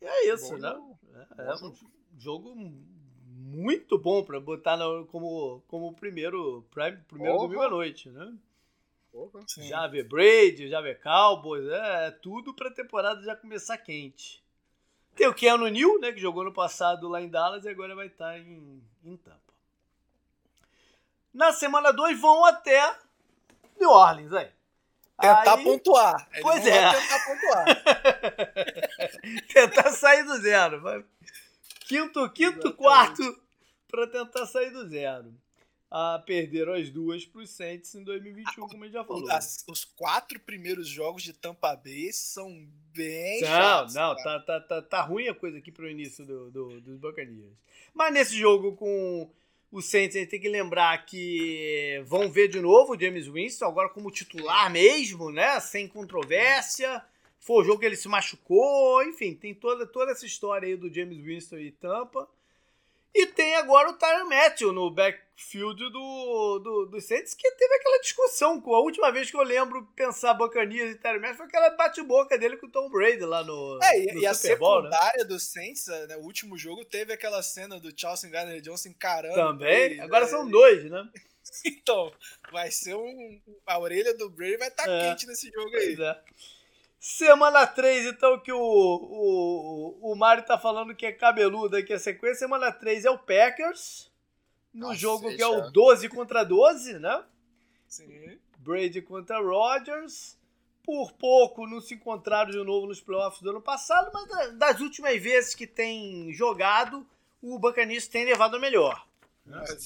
e 0.00 0.04
é 0.04 0.32
isso, 0.34 0.52
bom, 0.52 0.58
né? 0.58 0.96
É, 1.38 1.42
é, 1.42 1.54
um 1.54 1.74
jogo 2.18 2.54
muito 2.54 3.98
bom 3.98 4.22
para 4.22 4.38
botar 4.38 4.76
no, 4.76 5.06
como, 5.06 5.62
como 5.66 5.94
primeiro, 5.94 6.66
prime, 6.70 6.98
primeiro 7.08 7.38
domingo 7.38 7.62
à 7.62 7.70
noite, 7.70 8.10
né? 8.10 8.36
Porra, 9.10 9.40
já 9.58 9.86
ver 9.88 10.04
Brady, 10.04 10.68
já 10.68 10.80
ver 10.80 11.00
Cowboys, 11.00 11.66
é, 11.66 12.06
é 12.06 12.10
tudo 12.10 12.54
para 12.54 12.68
a 12.68 12.74
temporada 12.74 13.22
já 13.22 13.34
começar 13.34 13.76
quente. 13.78 14.44
Tem 15.16 15.26
o 15.26 15.34
Keanu 15.34 15.68
Neal, 15.68 15.98
né, 15.98 16.12
que 16.12 16.20
jogou 16.20 16.44
no 16.44 16.52
passado 16.52 17.08
lá 17.08 17.20
em 17.20 17.28
Dallas 17.28 17.64
e 17.64 17.68
agora 17.68 17.94
vai 17.94 18.06
estar 18.06 18.32
tá 18.32 18.38
em, 18.38 18.82
em 19.04 19.16
Tampa. 19.16 19.52
Na 21.32 21.52
semana 21.52 21.92
2 21.92 22.20
vão 22.20 22.44
até 22.44 22.96
New 23.80 23.90
Orleans, 23.90 24.32
aí. 24.32 24.48
Tentar 25.20 25.54
aí, 25.56 25.64
pontuar. 25.64 26.28
Pois 26.40 26.66
é. 26.66 26.92
Tentar 26.92 27.26
pontuar. 27.26 27.66
tentar 29.52 29.90
sair 29.90 30.24
do 30.24 30.38
zero. 30.38 31.04
Quinto, 31.80 32.30
quinto, 32.30 32.68
Exatamente. 32.68 32.76
quarto 32.76 33.42
para 33.88 34.06
tentar 34.06 34.46
sair 34.46 34.70
do 34.70 34.88
zero. 34.88 35.34
Ah, 35.92 36.22
perderam 36.24 36.74
as 36.74 36.88
duas 36.88 37.26
para 37.26 37.42
os 37.42 37.50
Saints 37.50 37.92
em 37.96 38.04
2021, 38.04 38.68
como 38.68 38.84
a 38.84 38.86
gente 38.86 38.94
já 38.94 39.04
falou. 39.04 39.28
As, 39.28 39.64
os 39.68 39.84
quatro 39.84 40.38
primeiros 40.38 40.86
jogos 40.86 41.24
de 41.24 41.32
Tampa 41.32 41.74
Bay 41.74 42.12
são 42.12 42.64
bem 42.92 43.40
não, 43.40 43.48
chatos. 43.48 43.94
Não, 43.94 44.14
tá, 44.14 44.40
tá, 44.40 44.60
tá, 44.60 44.82
tá 44.82 45.02
ruim 45.02 45.26
a 45.26 45.34
coisa 45.34 45.58
aqui 45.58 45.72
para 45.72 45.86
o 45.86 45.88
início 45.88 46.24
do, 46.24 46.48
do, 46.50 46.80
dos 46.80 46.96
Buccaneers. 46.96 47.56
Mas 47.92 48.12
nesse 48.14 48.38
jogo 48.38 48.76
com 48.76 49.32
o 49.70 49.80
Saints 49.80 50.16
a 50.16 50.20
gente 50.20 50.30
tem 50.30 50.40
que 50.40 50.48
lembrar 50.48 51.04
que 51.06 52.02
vão 52.06 52.28
ver 52.28 52.48
de 52.48 52.60
novo 52.60 52.94
o 52.94 53.00
James 53.00 53.28
Winston, 53.28 53.66
agora 53.66 53.88
como 53.88 54.10
titular 54.10 54.70
mesmo, 54.70 55.30
né? 55.30 55.60
Sem 55.60 55.86
controvérsia. 55.86 57.02
Foi 57.38 57.62
o 57.62 57.64
jogo 57.64 57.80
que 57.80 57.86
ele 57.86 57.96
se 57.96 58.08
machucou, 58.08 59.02
enfim, 59.02 59.34
tem 59.34 59.54
toda, 59.54 59.86
toda 59.86 60.12
essa 60.12 60.26
história 60.26 60.66
aí 60.66 60.76
do 60.76 60.92
James 60.92 61.24
Winston 61.24 61.58
e 61.58 61.70
Tampa. 61.70 62.28
E 63.14 63.26
tem 63.26 63.56
agora 63.56 63.90
o 63.90 63.94
Tyron 63.94 64.28
Matthew 64.28 64.72
no 64.72 64.90
backfield 64.90 65.82
do, 65.90 66.58
do, 66.60 66.86
do 66.86 67.00
Saints, 67.00 67.34
que 67.34 67.50
teve 67.52 67.74
aquela 67.74 68.00
discussão. 68.00 68.60
Com 68.60 68.74
a 68.74 68.80
última 68.80 69.10
vez 69.10 69.30
que 69.30 69.36
eu 69.36 69.42
lembro 69.42 69.86
pensar 69.96 70.34
Bacanias 70.34 70.92
e 70.92 70.98
Tyron 70.98 71.20
Matthew 71.20 71.36
foi 71.36 71.46
aquela 71.46 71.70
bate-boca 71.70 72.38
dele 72.38 72.56
com 72.56 72.66
o 72.66 72.70
Tom 72.70 72.88
Brady 72.88 73.24
lá 73.24 73.42
no. 73.42 73.78
É, 73.82 73.98
e, 73.98 74.12
no 74.12 74.20
e 74.20 74.26
a 74.26 74.32
Bowl, 74.56 74.82
né? 74.82 74.90
secundária 74.90 75.24
né? 75.24 75.24
do 75.24 75.40
Saints, 75.40 75.86
né, 75.86 76.16
o 76.16 76.20
último 76.20 76.56
jogo, 76.56 76.84
teve 76.84 77.12
aquela 77.12 77.42
cena 77.42 77.80
do 77.80 77.92
Chelsea 77.98 78.30
Gardner 78.30 78.60
Johnson 78.60 78.90
encarando. 78.90 79.34
Também? 79.34 79.88
Brady, 79.88 80.00
agora 80.00 80.24
né? 80.24 80.30
são 80.30 80.48
dois, 80.48 80.84
né? 80.84 81.08
então, 81.66 82.12
vai 82.52 82.70
ser 82.70 82.94
um. 82.94 83.40
A 83.66 83.78
orelha 83.78 84.14
do 84.14 84.30
Brady 84.30 84.56
vai 84.56 84.68
estar 84.68 84.84
tá 84.84 84.92
é, 84.92 85.08
quente 85.08 85.26
nesse 85.26 85.50
jogo 85.50 85.76
aí. 85.76 85.96
Pois 85.96 85.98
é. 85.98 86.20
Semana 87.00 87.66
3, 87.66 88.08
então, 88.08 88.38
que 88.38 88.52
o, 88.52 88.60
o, 88.60 90.12
o 90.12 90.14
Mário 90.14 90.44
tá 90.44 90.58
falando 90.58 90.94
que 90.94 91.06
é 91.06 91.12
cabeludo 91.12 91.74
aqui 91.74 91.94
a 91.94 91.98
sequência. 91.98 92.40
Semana 92.40 92.70
3 92.70 93.06
é 93.06 93.10
o 93.10 93.18
Packers. 93.18 94.12
No 94.72 94.88
Nossa, 94.88 94.98
jogo 94.98 95.34
que 95.34 95.40
é 95.40 95.46
o 95.46 95.70
12 95.70 96.10
contra 96.10 96.44
12, 96.44 96.98
né? 96.98 97.24
Sim. 97.88 98.38
Brady 98.58 99.00
contra 99.00 99.40
Rodgers. 99.40 100.36
por 100.84 101.12
pouco 101.12 101.66
não 101.66 101.80
se 101.80 101.94
encontraram 101.94 102.50
de 102.50 102.62
novo 102.62 102.86
nos 102.86 103.00
playoffs 103.00 103.40
do 103.40 103.48
ano 103.48 103.62
passado, 103.62 104.10
mas 104.12 104.52
das 104.58 104.80
últimas 104.80 105.20
vezes 105.22 105.54
que 105.54 105.66
tem 105.66 106.30
jogado, 106.34 107.06
o 107.40 107.58
Buccaneers 107.58 108.08
tem 108.08 108.26
levado 108.26 108.56
a 108.56 108.60
melhor. 108.60 109.06
É, 109.50 109.76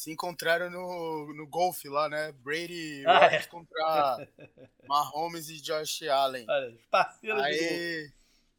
se, 0.00 0.10
encontraram 0.10 0.70
no, 0.70 1.34
no 1.34 1.46
golfe 1.46 1.88
lá, 1.88 2.08
né? 2.08 2.32
Brady 2.32 3.04
ah, 3.06 3.26
é. 3.26 3.42
contra 3.42 4.28
Mahomes 4.88 5.50
e 5.50 5.60
Josh 5.60 6.02
Allen. 6.04 6.46
Olha, 6.48 7.44
aí, 7.44 8.12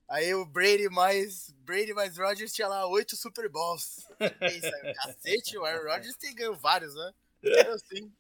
aí 0.08 0.36
o 0.36 0.46
Brady 0.46 0.88
mais 0.90 1.50
Brady 1.66 1.94
mais 1.94 2.18
Rodgers 2.18 2.54
tinha 2.54 2.68
lá 2.68 2.86
oito 2.88 3.16
Super 3.16 3.50
Bowls. 3.50 4.08
Pensa, 4.40 4.72
cacete, 4.96 5.58
o 5.58 5.66
Aaron 5.66 5.90
Rodgers 5.90 6.16
tem 6.16 6.36
ganho 6.36 6.56
vários, 6.56 6.94
né? 6.94 7.14
É 7.44 7.62
assim. 7.70 8.14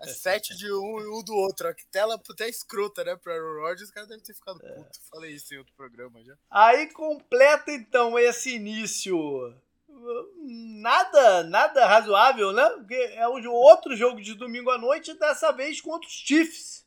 É 0.00 0.06
sete 0.06 0.56
de 0.56 0.70
um 0.70 1.00
e 1.00 1.08
um 1.08 1.24
do 1.24 1.34
outro. 1.34 1.68
A 1.68 1.74
tela 1.90 2.14
até 2.14 2.48
escrota, 2.48 3.02
né? 3.02 3.16
Pro 3.16 3.32
Aaron 3.32 3.62
Rodgers, 3.62 3.90
o 3.90 3.92
cara 3.92 4.06
deve 4.06 4.22
ter 4.22 4.34
ficado 4.34 4.64
é. 4.64 4.72
puto. 4.74 5.00
Falei 5.10 5.32
isso 5.32 5.52
em 5.52 5.58
outro 5.58 5.74
programa 5.74 6.22
já. 6.22 6.36
Aí 6.48 6.86
completa 6.92 7.72
então 7.72 8.16
esse 8.16 8.54
início. 8.54 9.52
Nada, 10.36 11.42
nada 11.44 11.86
razoável, 11.86 12.52
né? 12.52 12.68
Porque 12.70 12.94
é 12.94 13.28
um 13.28 13.50
outro 13.50 13.96
jogo 13.96 14.20
de 14.20 14.34
domingo 14.34 14.70
à 14.70 14.78
noite, 14.78 15.14
dessa 15.14 15.52
vez 15.52 15.80
contra 15.80 16.08
os 16.08 16.14
Chiefs. 16.14 16.86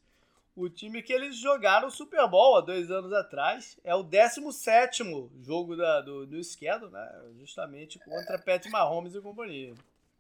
O 0.56 0.70
time 0.70 1.02
que 1.02 1.14
eles 1.14 1.38
jogaram 1.38 1.88
o 1.88 1.92
Super 1.92 2.28
Bowl 2.28 2.58
há 2.58 2.62
dois 2.62 2.92
anos 2.92 3.14
atrás. 3.14 3.78
É 3.84 3.96
o 3.96 4.04
17 4.04 5.04
jogo 5.42 5.76
da, 5.78 6.02
do, 6.02 6.26
do 6.26 6.44
schedule, 6.44 6.92
né? 6.92 7.22
Justamente 7.40 7.98
contra 8.00 8.36
é. 8.36 8.38
Pat 8.38 8.66
Mahomes 8.68 9.16
e 9.16 9.22
companhia. 9.22 9.74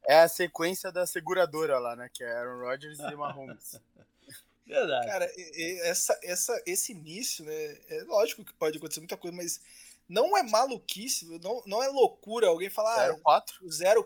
É 0.08 0.22
a 0.22 0.28
sequência 0.28 0.92
da 0.92 1.06
seguradora 1.06 1.78
lá, 1.80 1.96
né? 1.96 2.10
Que 2.12 2.24
é 2.24 2.32
Aaron 2.32 2.60
Rodgers 2.60 3.00
e 3.00 3.16
Mahomes. 3.16 3.80
Verdade. 4.66 5.06
Cara, 5.06 5.32
essa, 5.84 6.18
essa, 6.24 6.64
esse 6.66 6.94
início, 6.94 7.44
né? 7.44 7.78
É 7.90 8.04
lógico 8.08 8.46
que 8.46 8.54
pode 8.54 8.78
acontecer 8.78 9.02
muita 9.02 9.18
coisa, 9.18 9.36
mas 9.36 9.60
não 10.12 10.38
é 10.38 10.44
maluquice, 10.44 11.26
não, 11.40 11.64
não 11.66 11.82
é 11.82 11.88
loucura 11.88 12.48
alguém 12.48 12.70
falar 12.70 13.16
04? 13.24 13.62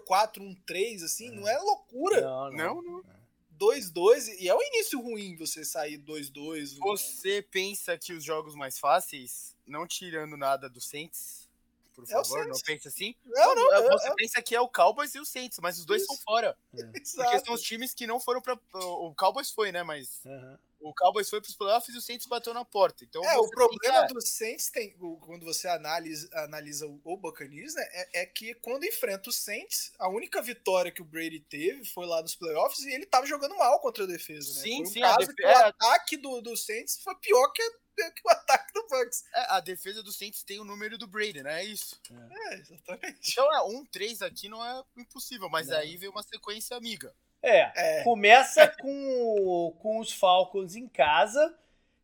0413, 0.06 1.04
assim, 1.04 1.30
é. 1.30 1.32
não 1.32 1.48
é 1.48 1.58
loucura. 1.58 2.22
Não, 2.22 2.52
não. 2.52 2.82
não. 2.82 3.16
2-2, 3.58 4.36
e 4.38 4.50
é 4.50 4.54
o 4.54 4.62
início 4.62 5.02
ruim 5.02 5.36
você 5.38 5.64
sair 5.64 5.98
2-2. 5.98 6.78
Você 6.78 7.42
pensa 7.42 7.98
que 7.98 8.14
os 8.14 8.24
jogos 8.24 8.54
mais 8.54 8.78
fáceis, 8.78 9.56
não 9.66 9.88
tirando 9.88 10.36
nada 10.36 10.70
do 10.70 10.82
Saints, 10.82 11.50
por 11.96 12.04
é 12.04 12.08
favor, 12.08 12.46
não 12.46 12.60
pense 12.60 12.88
assim. 12.88 13.16
Não, 13.26 13.56
não, 13.56 13.90
Você 13.94 14.10
é, 14.10 14.14
pensa 14.16 14.42
que 14.42 14.54
é 14.54 14.60
o 14.60 14.68
Cowboys 14.68 15.16
e 15.16 15.20
o 15.20 15.26
Saints, 15.26 15.58
mas 15.62 15.80
os 15.80 15.86
dois 15.86 16.02
Isso. 16.02 16.14
são 16.14 16.22
fora. 16.24 16.56
É. 16.78 16.84
Porque 16.92 17.40
são 17.46 17.54
os 17.54 17.62
times 17.62 17.94
que 17.94 18.06
não 18.06 18.20
foram 18.20 18.42
para 18.42 18.60
O 18.74 19.16
Cowboys 19.16 19.50
foi, 19.50 19.72
né? 19.72 19.82
Mas. 19.82 20.20
Uhum. 20.26 20.58
O 20.86 20.94
Cowboys 20.94 21.28
foi 21.28 21.42
para 21.42 21.50
os 21.50 21.56
playoffs 21.56 21.96
e 21.96 21.98
o 21.98 22.02
Saints 22.02 22.28
bateu 22.28 22.54
na 22.54 22.64
porta. 22.64 23.04
Então, 23.04 23.24
é, 23.26 23.38
o 23.38 23.50
problema 23.50 24.02
pensa... 24.02 24.14
do 24.14 24.22
Saints 24.22 24.70
tem, 24.70 24.96
quando 25.22 25.44
você 25.44 25.68
analisa, 25.68 26.30
analisa 26.34 26.86
o 26.86 27.18
Buccaneers, 27.18 27.74
né, 27.74 27.84
é, 27.92 28.22
é, 28.22 28.26
que 28.28 28.54
quando 28.56 28.86
enfrenta 28.86 29.30
o 29.30 29.34
Saints, 29.34 29.92
a 29.98 30.08
única 30.08 30.42
vitória 30.44 30.92
que 30.92 31.02
o 31.02 31.06
Brady 31.06 31.40
teve 31.40 31.84
foi 31.86 32.06
lá 32.06 32.22
nos 32.22 32.36
playoffs 32.36 32.86
e 32.86 32.94
ele 32.94 33.06
estava 33.06 33.26
jogando 33.26 33.58
mal 33.58 33.80
contra 33.80 34.04
a 34.04 34.08
defesa. 34.08 34.54
Né? 34.54 34.62
Sim, 34.62 34.78
foi 34.78 34.84
um 34.84 34.86
sim. 34.86 35.00
Caso 35.02 35.36
que 35.36 35.44
o 35.44 35.50
ataque 35.50 36.18
do, 36.18 36.42
do 36.42 36.56
Saints 36.56 37.00
foi 37.02 37.16
pior 37.16 37.52
que 37.52 37.64
a 37.64 37.72
que 37.96 38.22
o 38.26 38.30
ataque 38.30 38.74
do 38.74 38.86
Bucks. 38.88 39.24
É, 39.34 39.56
a 39.56 39.60
defesa 39.62 40.04
do 40.04 40.12
Saints 40.12 40.44
tem 40.44 40.60
o 40.60 40.66
número 40.66 40.98
do 40.98 41.08
Brady, 41.08 41.42
né? 41.42 41.62
É 41.62 41.66
isso. 41.66 42.00
É, 42.12 42.56
exatamente. 42.56 43.32
Então 43.32 43.54
é, 43.54 43.62
um 43.64 43.86
3 43.86 44.22
aqui 44.22 44.50
não 44.50 44.64
é 44.64 44.84
impossível, 44.98 45.50
mas 45.50 45.68
não. 45.68 45.78
aí 45.78 45.96
vem 45.96 46.10
uma 46.10 46.24
sequência 46.24 46.76
amiga. 46.76 47.16
É, 47.46 47.72
é. 47.76 48.04
começa 48.04 48.68
com, 48.82 49.76
com 49.80 50.00
os 50.00 50.12
Falcons 50.12 50.76
em 50.76 50.88
casa, 50.88 51.58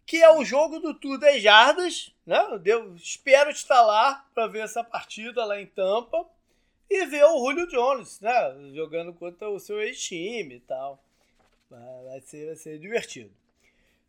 que 0.05 0.21
é 0.21 0.29
o 0.29 0.43
jogo 0.43 0.79
do 0.79 0.93
Tour 0.93 1.17
das 1.17 1.41
Jardas, 1.41 2.13
né? 2.25 2.37
Eu 2.65 2.95
espero 2.95 3.49
estar 3.49 3.81
lá 3.81 4.25
para 4.33 4.47
ver 4.47 4.59
essa 4.59 4.83
partida 4.83 5.43
lá 5.45 5.59
em 5.59 5.65
Tampa 5.65 6.25
e 6.89 7.05
ver 7.05 7.23
o 7.25 7.39
Julio 7.39 7.67
Jones, 7.67 8.19
né? 8.19 8.31
Jogando 8.73 9.13
contra 9.13 9.49
o 9.49 9.59
seu 9.59 9.81
ex-time 9.81 10.55
e 10.55 10.59
tal. 10.59 11.01
Vai 11.69 12.19
ser, 12.21 12.47
vai 12.47 12.55
ser 12.55 12.77
divertido. 12.79 13.31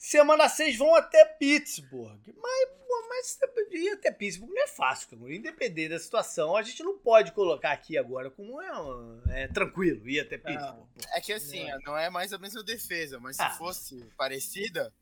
Semana 0.03 0.49
6 0.49 0.77
vão 0.79 0.97
até 0.97 1.25
Pittsburgh. 1.25 2.21
Mas, 2.37 2.69
mas 3.09 3.39
ir 3.71 3.91
até 3.91 4.11
Pittsburgh 4.11 4.53
não 4.53 4.65
é 4.65 4.67
fácil, 4.67 5.11
cara. 5.11 5.33
Independente 5.33 5.91
da 5.91 6.01
situação, 6.01 6.57
a 6.57 6.63
gente 6.65 6.83
não 6.83 6.99
pode 6.99 7.31
colocar 7.31 7.71
aqui 7.71 7.97
agora 7.97 8.29
como 8.29 8.61
é, 8.61 9.45
é 9.45 9.47
tranquilo 9.47 10.09
ir 10.09 10.19
até 10.19 10.37
Pittsburgh. 10.37 10.89
é 11.13 11.21
que 11.21 11.33
assim, 11.33 11.71
é. 11.71 11.79
não 11.85 11.97
é 11.97 12.11
mais 12.11 12.33
a 12.33 12.39
mesma 12.39 12.65
defesa, 12.65 13.21
mas 13.21 13.37
se 13.37 13.43
ah. 13.43 13.51
fosse 13.51 14.05
parecida, 14.17 14.93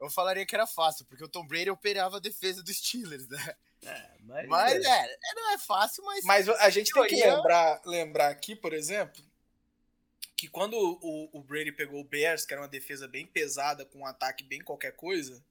eu 0.00 0.08
falaria 0.08 0.46
que 0.46 0.54
era 0.54 0.66
fácil, 0.66 1.04
porque 1.04 1.22
o 1.22 1.28
Tom 1.28 1.46
Brady 1.46 1.68
operava 1.68 2.16
a 2.16 2.20
defesa 2.20 2.62
dos 2.62 2.74
Steelers, 2.78 3.28
né? 3.28 3.54
É, 3.84 4.10
mas, 4.20 4.48
mas 4.48 4.84
é. 4.84 4.88
é. 4.88 5.34
não 5.34 5.52
é 5.52 5.58
fácil, 5.58 6.02
mas. 6.04 6.24
Mas 6.24 6.48
a 6.48 6.70
gente 6.70 6.90
tem 6.90 7.06
que 7.06 7.16
lembrar, 7.16 7.82
lembrar 7.84 8.28
aqui, 8.28 8.56
por 8.56 8.72
exemplo, 8.72 9.22
que 10.38 10.46
quando 10.46 10.74
o, 10.74 11.28
o 11.32 11.42
Brady 11.42 11.72
pegou 11.72 12.00
o 12.00 12.04
Bears, 12.04 12.46
que 12.46 12.54
era 12.54 12.62
uma 12.62 12.68
defesa 12.68 13.08
bem 13.08 13.26
pesada, 13.26 13.84
com 13.84 13.98
um 13.98 14.06
ataque 14.06 14.44
bem 14.44 14.60
qualquer 14.60 14.92
coisa, 14.92 15.44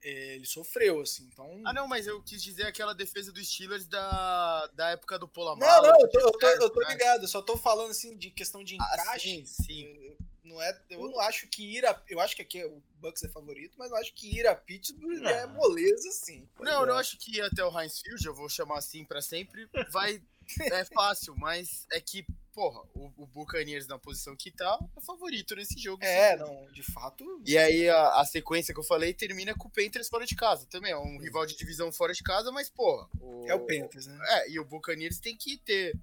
é, 0.00 0.36
ele 0.36 0.46
sofreu, 0.46 1.00
assim, 1.00 1.28
então... 1.32 1.60
Ah, 1.64 1.72
não, 1.72 1.88
mas 1.88 2.06
eu 2.06 2.22
quis 2.22 2.40
dizer 2.40 2.64
aquela 2.64 2.94
defesa 2.94 3.32
dos 3.32 3.48
Steelers 3.48 3.88
da, 3.88 4.68
da 4.68 4.90
época 4.90 5.18
do 5.18 5.26
Polamar. 5.26 5.68
Não, 5.68 5.82
não, 5.82 6.00
eu 6.00 6.08
tô, 6.08 6.20
eu 6.20 6.30
tô, 6.30 6.46
eu 6.46 6.70
tô 6.70 6.80
né? 6.82 6.90
ligado, 6.90 7.22
eu 7.22 7.28
só 7.28 7.42
tô 7.42 7.56
falando, 7.56 7.90
assim, 7.90 8.16
de 8.16 8.30
questão 8.30 8.62
de 8.62 8.76
encaixe. 8.76 9.02
Ah, 9.08 9.18
sim, 9.18 9.44
sim. 9.44 10.16
Não 10.44 10.62
é, 10.62 10.80
eu 10.90 11.08
não 11.08 11.18
acho 11.18 11.48
que 11.48 11.76
ir 11.76 11.84
a, 11.84 12.00
eu 12.08 12.20
acho 12.20 12.36
que 12.36 12.42
aqui 12.42 12.60
é 12.60 12.66
o 12.66 12.80
Bucks 13.00 13.24
é 13.24 13.28
favorito, 13.28 13.76
mas 13.78 13.90
eu 13.90 13.96
acho 13.96 14.14
que 14.14 14.38
ir 14.38 14.46
a 14.46 14.54
Pittsburgh 14.54 15.18
não. 15.18 15.30
é 15.30 15.46
moleza, 15.46 16.10
sim. 16.12 16.46
Não, 16.60 16.82
eu 16.82 16.86
não 16.86 16.94
acho 16.94 17.16
que 17.16 17.38
ir 17.38 17.40
até 17.40 17.64
o 17.64 17.80
Heinz 17.80 17.98
Field, 17.98 18.24
eu 18.24 18.34
vou 18.34 18.48
chamar 18.48 18.78
assim 18.78 19.04
para 19.04 19.22
sempre, 19.22 19.66
vai 19.90 20.22
é 20.60 20.84
fácil, 20.84 21.34
mas 21.36 21.86
é 21.92 22.00
que 22.00 22.24
porra, 22.54 22.80
o, 22.94 23.10
o 23.16 23.26
Buccaneers 23.26 23.88
na 23.88 23.98
posição 23.98 24.36
que 24.36 24.50
tá 24.50 24.78
é 24.96 25.00
favorito 25.00 25.56
nesse 25.56 25.78
jogo. 25.78 26.02
É, 26.04 26.32
sim. 26.32 26.44
não, 26.44 26.66
de 26.72 26.82
fato. 26.82 27.42
E 27.44 27.58
aí 27.58 27.88
a, 27.88 28.20
a, 28.20 28.24
sequência 28.24 28.72
que 28.72 28.78
eu 28.78 28.84
falei 28.84 29.12
termina 29.12 29.54
com 29.54 29.66
o 29.66 29.70
Panthers 29.70 30.08
fora 30.08 30.24
de 30.24 30.36
casa. 30.36 30.64
Também 30.66 30.92
é 30.92 30.96
um 30.96 31.18
rival 31.18 31.44
de 31.44 31.56
divisão 31.56 31.90
fora 31.90 32.12
de 32.12 32.22
casa, 32.22 32.52
mas, 32.52 32.70
porra. 32.70 33.08
O, 33.20 33.44
é 33.48 33.54
o 33.54 33.66
Panthers, 33.66 34.06
né? 34.06 34.16
É, 34.28 34.50
e 34.50 34.60
o 34.60 34.64
Buccaneers 34.64 35.18
tem 35.18 35.36
que 35.36 35.58
ter 35.58 35.98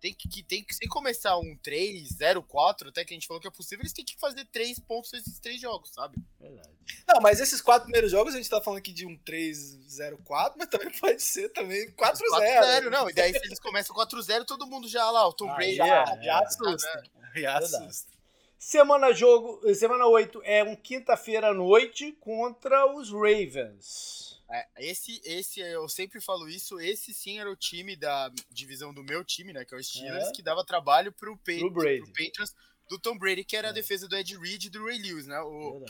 tem 0.00 0.14
que, 0.14 0.42
tem 0.42 0.64
que, 0.64 0.74
sem 0.74 0.88
começar 0.88 1.36
um 1.38 1.56
3, 1.62 2.08
0, 2.08 2.42
4, 2.42 2.88
até 2.88 3.04
que 3.04 3.12
a 3.12 3.16
gente 3.16 3.26
falou 3.26 3.40
que 3.40 3.48
é 3.48 3.50
possível, 3.50 3.82
eles 3.82 3.92
têm 3.92 4.04
que 4.04 4.18
fazer 4.18 4.44
3 4.46 4.78
pontos 4.80 5.12
nesses 5.12 5.38
três 5.38 5.60
jogos, 5.60 5.90
sabe? 5.90 6.16
Verdade. 6.40 6.70
Não, 7.06 7.20
mas 7.20 7.40
esses 7.40 7.60
quatro 7.60 7.84
primeiros 7.84 8.10
jogos 8.10 8.34
a 8.34 8.36
gente 8.36 8.48
tá 8.48 8.60
falando 8.60 8.78
aqui 8.78 8.92
de 8.92 9.06
um 9.06 9.16
3, 9.18 9.56
0, 9.88 10.18
4, 10.24 10.58
mas 10.58 10.68
também 10.68 10.90
pode 10.98 11.22
ser 11.22 11.48
também 11.50 11.90
4, 11.92 12.24
0. 12.38 12.90
não, 12.90 13.10
e 13.10 13.12
daí 13.12 13.32
se 13.32 13.44
eles 13.44 13.60
começam 13.60 13.94
4, 13.94 14.20
0, 14.22 14.44
todo 14.44 14.66
mundo 14.66 14.88
já 14.88 15.10
lá, 15.10 15.26
o 15.26 15.32
Tom 15.32 15.50
ah, 15.50 15.54
Brady 15.54 15.76
já, 15.76 16.04
já, 16.04 16.22
já 16.22 16.38
assusta. 16.40 17.02
É, 17.34 17.40
já 17.40 17.58
assusta. 17.58 18.18
Semana 18.58 19.12
jogo, 19.12 19.62
semana 19.74 20.04
8 20.06 20.42
é 20.44 20.64
um 20.64 20.74
quinta-feira 20.74 21.50
à 21.50 21.54
noite 21.54 22.12
contra 22.20 22.92
os 22.92 23.10
Ravens. 23.12 24.27
É, 24.50 24.66
esse, 24.78 25.20
esse, 25.24 25.60
eu 25.60 25.86
sempre 25.90 26.22
falo 26.22 26.48
isso, 26.48 26.80
esse 26.80 27.12
sim 27.12 27.38
era 27.38 27.50
o 27.50 27.56
time 27.56 27.94
da 27.94 28.32
divisão 28.50 28.94
do 28.94 29.04
meu 29.04 29.22
time, 29.22 29.52
né, 29.52 29.62
que 29.62 29.74
é 29.74 29.76
o 29.76 29.84
Steelers, 29.84 30.28
é. 30.28 30.32
que 30.32 30.40
dava 30.40 30.64
trabalho 30.64 31.12
pro, 31.12 31.36
pa 31.36 31.52
pro, 31.58 31.70
pro 31.70 32.06
Patriots 32.06 32.54
do 32.88 32.98
Tom 32.98 33.18
Brady, 33.18 33.44
que 33.44 33.56
era 33.56 33.68
é. 33.68 33.70
a 33.70 33.74
defesa 33.74 34.08
do 34.08 34.16
Ed 34.16 34.38
Reed 34.38 34.64
e 34.64 34.70
do 34.70 34.86
Ray 34.86 34.98
Lewis, 34.98 35.26
né, 35.26 35.38
o, 35.42 35.84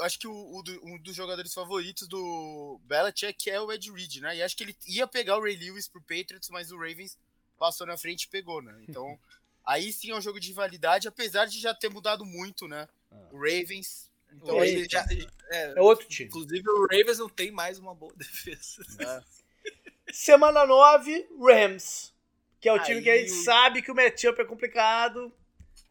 acho 0.00 0.18
que 0.18 0.26
o, 0.26 0.32
o, 0.32 0.62
um 0.84 0.98
dos 1.02 1.14
jogadores 1.14 1.52
favoritos 1.52 2.08
do 2.08 2.80
Belichick 2.84 3.50
é 3.50 3.60
o 3.60 3.70
Ed 3.70 3.92
Reed, 3.92 4.22
né, 4.22 4.36
e 4.36 4.42
acho 4.42 4.56
que 4.56 4.64
ele 4.64 4.76
ia 4.86 5.06
pegar 5.06 5.36
o 5.36 5.42
Ray 5.42 5.56
Lewis 5.56 5.86
pro 5.86 6.00
Patriots, 6.00 6.48
mas 6.48 6.72
o 6.72 6.78
Ravens 6.78 7.18
passou 7.58 7.86
na 7.86 7.98
frente 7.98 8.22
e 8.22 8.28
pegou, 8.28 8.62
né, 8.62 8.74
então 8.88 9.18
aí 9.66 9.92
sim 9.92 10.12
é 10.12 10.16
um 10.16 10.22
jogo 10.22 10.40
de 10.40 10.50
validade, 10.54 11.08
apesar 11.08 11.44
de 11.44 11.60
já 11.60 11.74
ter 11.74 11.90
mudado 11.90 12.24
muito, 12.24 12.66
né, 12.66 12.88
ah. 13.12 13.28
o 13.32 13.36
Ravens 13.36 14.08
então 14.32 14.64
ele 14.64 14.86
já, 14.88 15.04
é, 15.50 15.74
é, 15.76 15.80
outro 15.80 16.06
time. 16.08 16.28
Inclusive 16.28 16.68
o 16.68 16.82
Ravens 16.82 17.18
não 17.18 17.28
tem 17.28 17.50
mais 17.50 17.78
uma 17.78 17.94
boa 17.94 18.12
defesa. 18.16 18.82
É. 19.00 20.12
Semana 20.12 20.66
9, 20.66 21.28
Rams. 21.40 22.14
Que 22.60 22.68
é 22.68 22.72
o 22.72 22.82
time 22.82 22.98
Aí, 22.98 23.02
que 23.02 23.10
a 23.10 23.18
gente 23.18 23.30
sabe 23.30 23.82
que 23.82 23.90
o 23.90 23.94
matchup 23.94 24.40
é 24.40 24.44
complicado. 24.44 25.32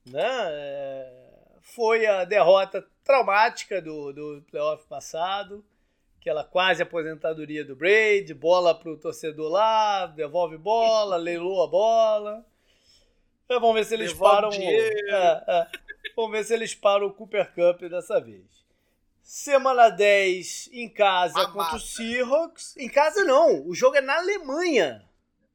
Né? 0.06 0.24
É, 0.24 1.26
foi 1.62 2.06
a 2.06 2.26
derrota 2.26 2.86
traumática 3.04 3.82
do, 3.82 4.12
do 4.12 4.44
playoff 4.50 4.86
passado. 4.88 5.64
Aquela 6.20 6.44
quase 6.44 6.82
aposentadoria 6.82 7.64
do 7.64 7.76
Brady, 7.76 8.34
bola 8.34 8.74
pro 8.74 8.98
torcedor 8.98 9.52
lá, 9.52 10.08
devolve 10.08 10.58
bola, 10.58 11.18
leiloa 11.18 11.66
a 11.66 11.70
bola. 11.70 12.46
Então, 13.46 13.60
vamos 13.60 13.76
ver 13.76 13.86
se 13.86 13.94
eles 13.94 14.12
devolve 14.12 14.36
param. 14.36 14.52
É, 14.52 15.44
é. 15.48 15.68
Vamos 16.16 16.32
ver 16.32 16.46
se 16.46 16.54
eles 16.54 16.74
param 16.74 17.08
o 17.08 17.14
Cooper 17.14 17.54
Cup 17.54 17.82
dessa 17.90 18.20
vez. 18.22 18.46
Semana 19.22 19.90
10 19.90 20.70
em 20.72 20.88
casa 20.88 21.48
contra 21.48 21.76
o 21.76 21.80
Seahawks. 21.80 22.78
Em 22.78 22.88
casa 22.88 23.24
não, 23.24 23.68
o 23.68 23.74
jogo 23.74 23.98
é 23.98 24.02
na 24.02 24.18
Alemanha. 24.18 25.04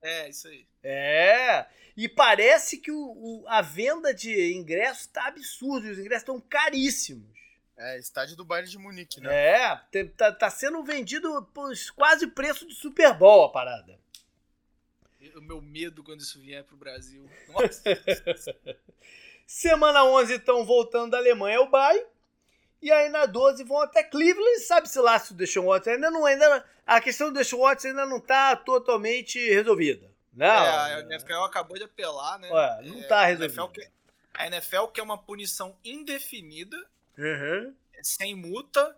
É, 0.03 0.28
isso 0.28 0.49
aí. 0.49 0.66
É. 0.82 1.66
E 1.97 2.09
parece 2.09 2.78
que 2.78 2.91
o, 2.91 2.97
o 2.97 3.45
a 3.47 3.62
venda 3.62 4.12
de 4.12 4.53
ingressos 4.55 5.07
tá 5.07 5.28
absurda, 5.28 5.91
os 5.91 5.99
ingressos 5.99 6.23
estão 6.23 6.41
caríssimos. 6.41 7.31
É, 7.77 7.99
estádio 7.99 8.37
do 8.37 8.45
Bayern 8.45 8.70
de 8.70 8.77
Munique, 8.77 9.20
né? 9.20 9.31
É, 9.32 10.05
tá, 10.16 10.32
tá 10.32 10.51
sendo 10.51 10.82
vendido 10.82 11.43
por 11.55 11.73
quase 11.95 12.27
preço 12.27 12.66
de 12.66 12.74
Super 12.74 13.15
Bowl 13.15 13.45
a 13.45 13.53
parada. 13.53 13.99
O 15.37 15.41
meu 15.41 15.62
medo 15.62 16.03
quando 16.03 16.20
isso 16.20 16.41
vier 16.41 16.65
pro 16.65 16.77
Brasil. 16.77 17.28
Nossa. 17.49 17.82
Semana 19.51 20.05
11 20.05 20.35
estão 20.35 20.64
voltando 20.64 21.10
da 21.10 21.18
Alemanha 21.18 21.59
ao 21.59 21.68
Bayern. 21.68 22.06
E 22.81 22.89
aí 22.93 23.09
na 23.09 23.27
12 23.27 23.64
vão 23.64 23.81
até 23.81 24.01
Cleveland, 24.05 24.60
sabe-se 24.60 25.01
lá 25.01 25.18
se 25.18 25.32
o 25.32 25.35
Deshaun 25.35 25.66
Watson 25.66 25.90
ainda 25.90 26.09
não, 26.09 26.24
ainda 26.24 26.64
a 26.86 27.01
questão 27.01 27.32
do 27.32 27.35
Deshaun 27.36 27.62
Watson 27.62 27.89
ainda 27.89 28.06
não 28.06 28.18
está 28.18 28.55
totalmente 28.55 29.40
resolvida. 29.52 30.09
Não, 30.32 30.47
é, 30.47 30.94
a 30.94 31.01
NFL 31.01 31.43
acabou 31.43 31.77
de 31.77 31.82
apelar, 31.82 32.39
né? 32.39 32.48
Ué, 32.48 32.82
não 32.85 33.01
está 33.01 33.24
é, 33.24 33.35
resolvida. 33.35 33.90
A 34.35 34.47
NFL 34.47 34.86
quer 34.94 35.02
uma 35.02 35.18
punição 35.18 35.77
indefinida, 35.85 36.77
uhum. 37.18 37.74
sem 38.01 38.36
multa, 38.36 38.97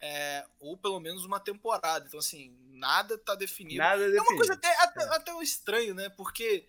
é, 0.00 0.46
ou 0.58 0.74
pelo 0.74 1.00
menos 1.00 1.26
uma 1.26 1.38
temporada. 1.38 2.06
Então, 2.08 2.18
assim, 2.18 2.56
nada 2.70 3.16
está 3.16 3.34
definido. 3.34 3.76
Nada 3.76 3.98
definido. 3.98 4.18
É 4.20 4.22
uma 4.22 4.36
coisa 4.38 4.54
até, 4.54 4.74
até, 4.82 5.02
é. 5.02 5.16
até 5.16 5.42
estranho, 5.42 5.94
né? 5.94 6.08
Porque 6.08 6.66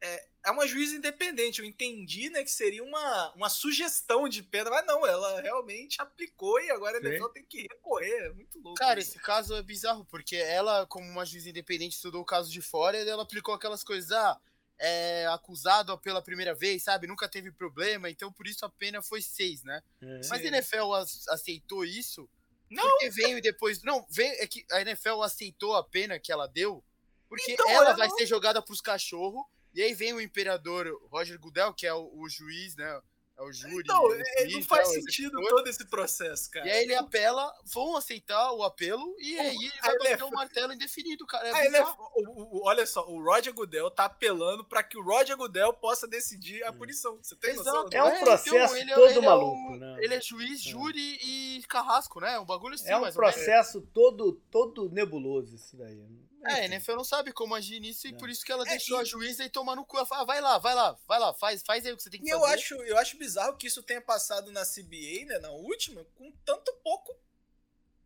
é, 0.00 0.26
é 0.46 0.50
uma 0.50 0.66
juíza 0.66 0.96
independente. 0.96 1.60
Eu 1.60 1.64
entendi, 1.64 2.28
né, 2.30 2.44
que 2.44 2.50
seria 2.50 2.82
uma, 2.82 3.32
uma 3.34 3.48
sugestão 3.48 4.28
de 4.28 4.42
pena, 4.42 4.70
mas 4.70 4.86
não, 4.86 5.06
ela 5.06 5.40
realmente 5.40 6.00
aplicou 6.00 6.60
e 6.60 6.70
agora 6.70 6.98
a 6.98 7.00
NFL 7.00 7.28
tem 7.28 7.44
que 7.44 7.62
recorrer. 7.62 8.26
É 8.26 8.32
muito 8.32 8.58
louco. 8.60 8.78
Cara, 8.78 9.00
isso. 9.00 9.10
esse 9.10 9.18
caso 9.20 9.54
é 9.54 9.62
bizarro, 9.62 10.04
porque 10.04 10.36
ela, 10.36 10.86
como 10.86 11.08
uma 11.08 11.24
juíza 11.24 11.50
independente, 11.50 11.96
estudou 11.96 12.22
o 12.22 12.26
caso 12.26 12.50
de 12.50 12.60
fora 12.60 12.98
e 12.98 13.08
ela 13.08 13.22
aplicou 13.22 13.54
aquelas 13.54 13.82
coisas, 13.82 14.12
ah, 14.12 14.40
é 14.78 15.26
acusado 15.28 15.96
pela 15.98 16.22
primeira 16.22 16.54
vez, 16.54 16.82
sabe? 16.82 17.06
Nunca 17.06 17.28
teve 17.28 17.50
problema, 17.50 18.10
então 18.10 18.32
por 18.32 18.46
isso 18.46 18.64
a 18.64 18.68
pena 18.68 19.00
foi 19.00 19.22
seis, 19.22 19.62
né? 19.62 19.82
É. 20.02 20.20
Mas 20.28 20.32
a 20.32 20.44
NFL 20.44 20.92
aceitou 21.30 21.84
isso. 21.84 22.28
Não. 22.70 22.82
Porque 22.82 23.10
veio 23.10 23.40
depois. 23.40 23.82
Não, 23.82 24.04
veio, 24.10 24.32
é 24.42 24.46
que 24.46 24.66
a 24.72 24.80
NFL 24.80 25.22
aceitou 25.22 25.74
a 25.76 25.84
pena 25.84 26.18
que 26.18 26.32
ela 26.32 26.46
deu. 26.46 26.84
Porque 27.28 27.52
então, 27.52 27.68
ela 27.68 27.92
vai 27.94 28.08
não... 28.08 28.16
ser 28.16 28.26
jogada 28.26 28.60
pros 28.60 28.80
cachorros 28.80 29.44
e 29.74 29.82
aí 29.82 29.94
vem 29.94 30.12
o 30.12 30.20
imperador 30.20 30.86
Roger 31.10 31.38
Goodell, 31.38 31.74
que 31.74 31.86
é 31.86 31.92
o, 31.92 32.10
o 32.14 32.28
juiz, 32.28 32.76
né? 32.76 33.00
É 33.36 33.42
o 33.42 33.52
júri. 33.52 33.80
Então, 33.80 34.12
é, 34.12 34.46
não 34.46 34.62
faz 34.62 34.88
é 34.90 34.92
sentido 34.92 35.40
todo 35.48 35.66
esse 35.66 35.84
processo, 35.86 36.48
cara. 36.50 36.66
E 36.68 36.70
aí 36.70 36.84
ele 36.84 36.94
apela, 36.94 37.52
vão 37.64 37.96
aceitar 37.96 38.52
o 38.52 38.62
apelo 38.62 39.16
e 39.18 39.38
aí 39.40 39.56
ele 39.56 39.72
vai 39.82 39.98
bater 39.98 40.22
o 40.22 40.28
um 40.28 40.30
martelo 40.30 40.72
indefinido, 40.72 41.26
cara. 41.26 41.48
É 41.48 41.66
ele, 41.66 41.80
o, 41.80 42.58
o, 42.58 42.68
olha 42.68 42.86
só, 42.86 43.04
o 43.08 43.20
Roger 43.20 43.52
Goodell 43.52 43.90
tá 43.90 44.04
apelando 44.04 44.64
para 44.64 44.84
que 44.84 44.96
o 44.96 45.02
Roger 45.02 45.36
Goodell 45.36 45.72
possa 45.72 46.06
decidir 46.06 46.62
a 46.62 46.72
punição. 46.72 47.18
Você 47.20 47.34
tem 47.34 47.50
Exato. 47.50 47.70
noção? 47.70 47.88
É 47.92 48.04
um 48.04 48.20
processo 48.20 48.76
então, 48.76 48.94
todo 48.94 49.10
ele 49.10 49.20
maluco, 49.20 49.72
é 49.72 49.76
o, 49.76 49.78
né? 49.78 49.96
Ele 49.98 50.14
é 50.14 50.20
juiz, 50.20 50.62
júri 50.62 51.18
e 51.20 51.62
carrasco, 51.68 52.20
né? 52.20 52.38
Um 52.38 52.46
bagulho 52.46 52.76
assim. 52.76 52.88
É 52.88 52.96
um 52.96 53.12
processo 53.12 53.80
todo, 53.92 54.40
todo 54.48 54.88
nebuloso 54.90 55.56
isso 55.56 55.76
daí. 55.76 56.00
É, 56.46 56.52
a 56.52 56.64
NFL 56.66 56.96
não 56.96 57.04
sabe 57.04 57.32
como 57.32 57.54
agir 57.54 57.80
nisso 57.80 58.06
e 58.06 58.12
por 58.12 58.28
isso 58.28 58.44
que 58.44 58.52
ela 58.52 58.64
é, 58.66 58.70
deixou 58.70 58.98
e... 58.98 59.00
a 59.00 59.04
juíza 59.04 59.44
e 59.44 59.48
tomar 59.48 59.76
no 59.76 59.84
cu. 59.84 59.96
Ela 59.96 60.06
fala, 60.06 60.22
ah, 60.22 60.24
vai 60.24 60.40
lá, 60.40 60.58
vai 60.58 60.74
lá, 60.74 60.98
vai 61.06 61.18
lá, 61.18 61.34
faz, 61.34 61.62
faz 61.62 61.86
aí 61.86 61.92
o 61.92 61.96
que 61.96 62.02
você 62.02 62.10
tem 62.10 62.20
que 62.20 62.28
e 62.28 62.30
fazer. 62.30 62.42
Eu 62.42 62.46
acho, 62.46 62.74
eu 62.74 62.98
acho 62.98 63.16
bizarro 63.16 63.56
que 63.56 63.66
isso 63.66 63.82
tenha 63.82 64.00
passado 64.00 64.50
na 64.52 64.62
CBA, 64.62 65.26
né, 65.26 65.38
na 65.38 65.50
última, 65.50 66.04
com 66.16 66.30
tanto 66.44 66.72
pouco 66.82 67.14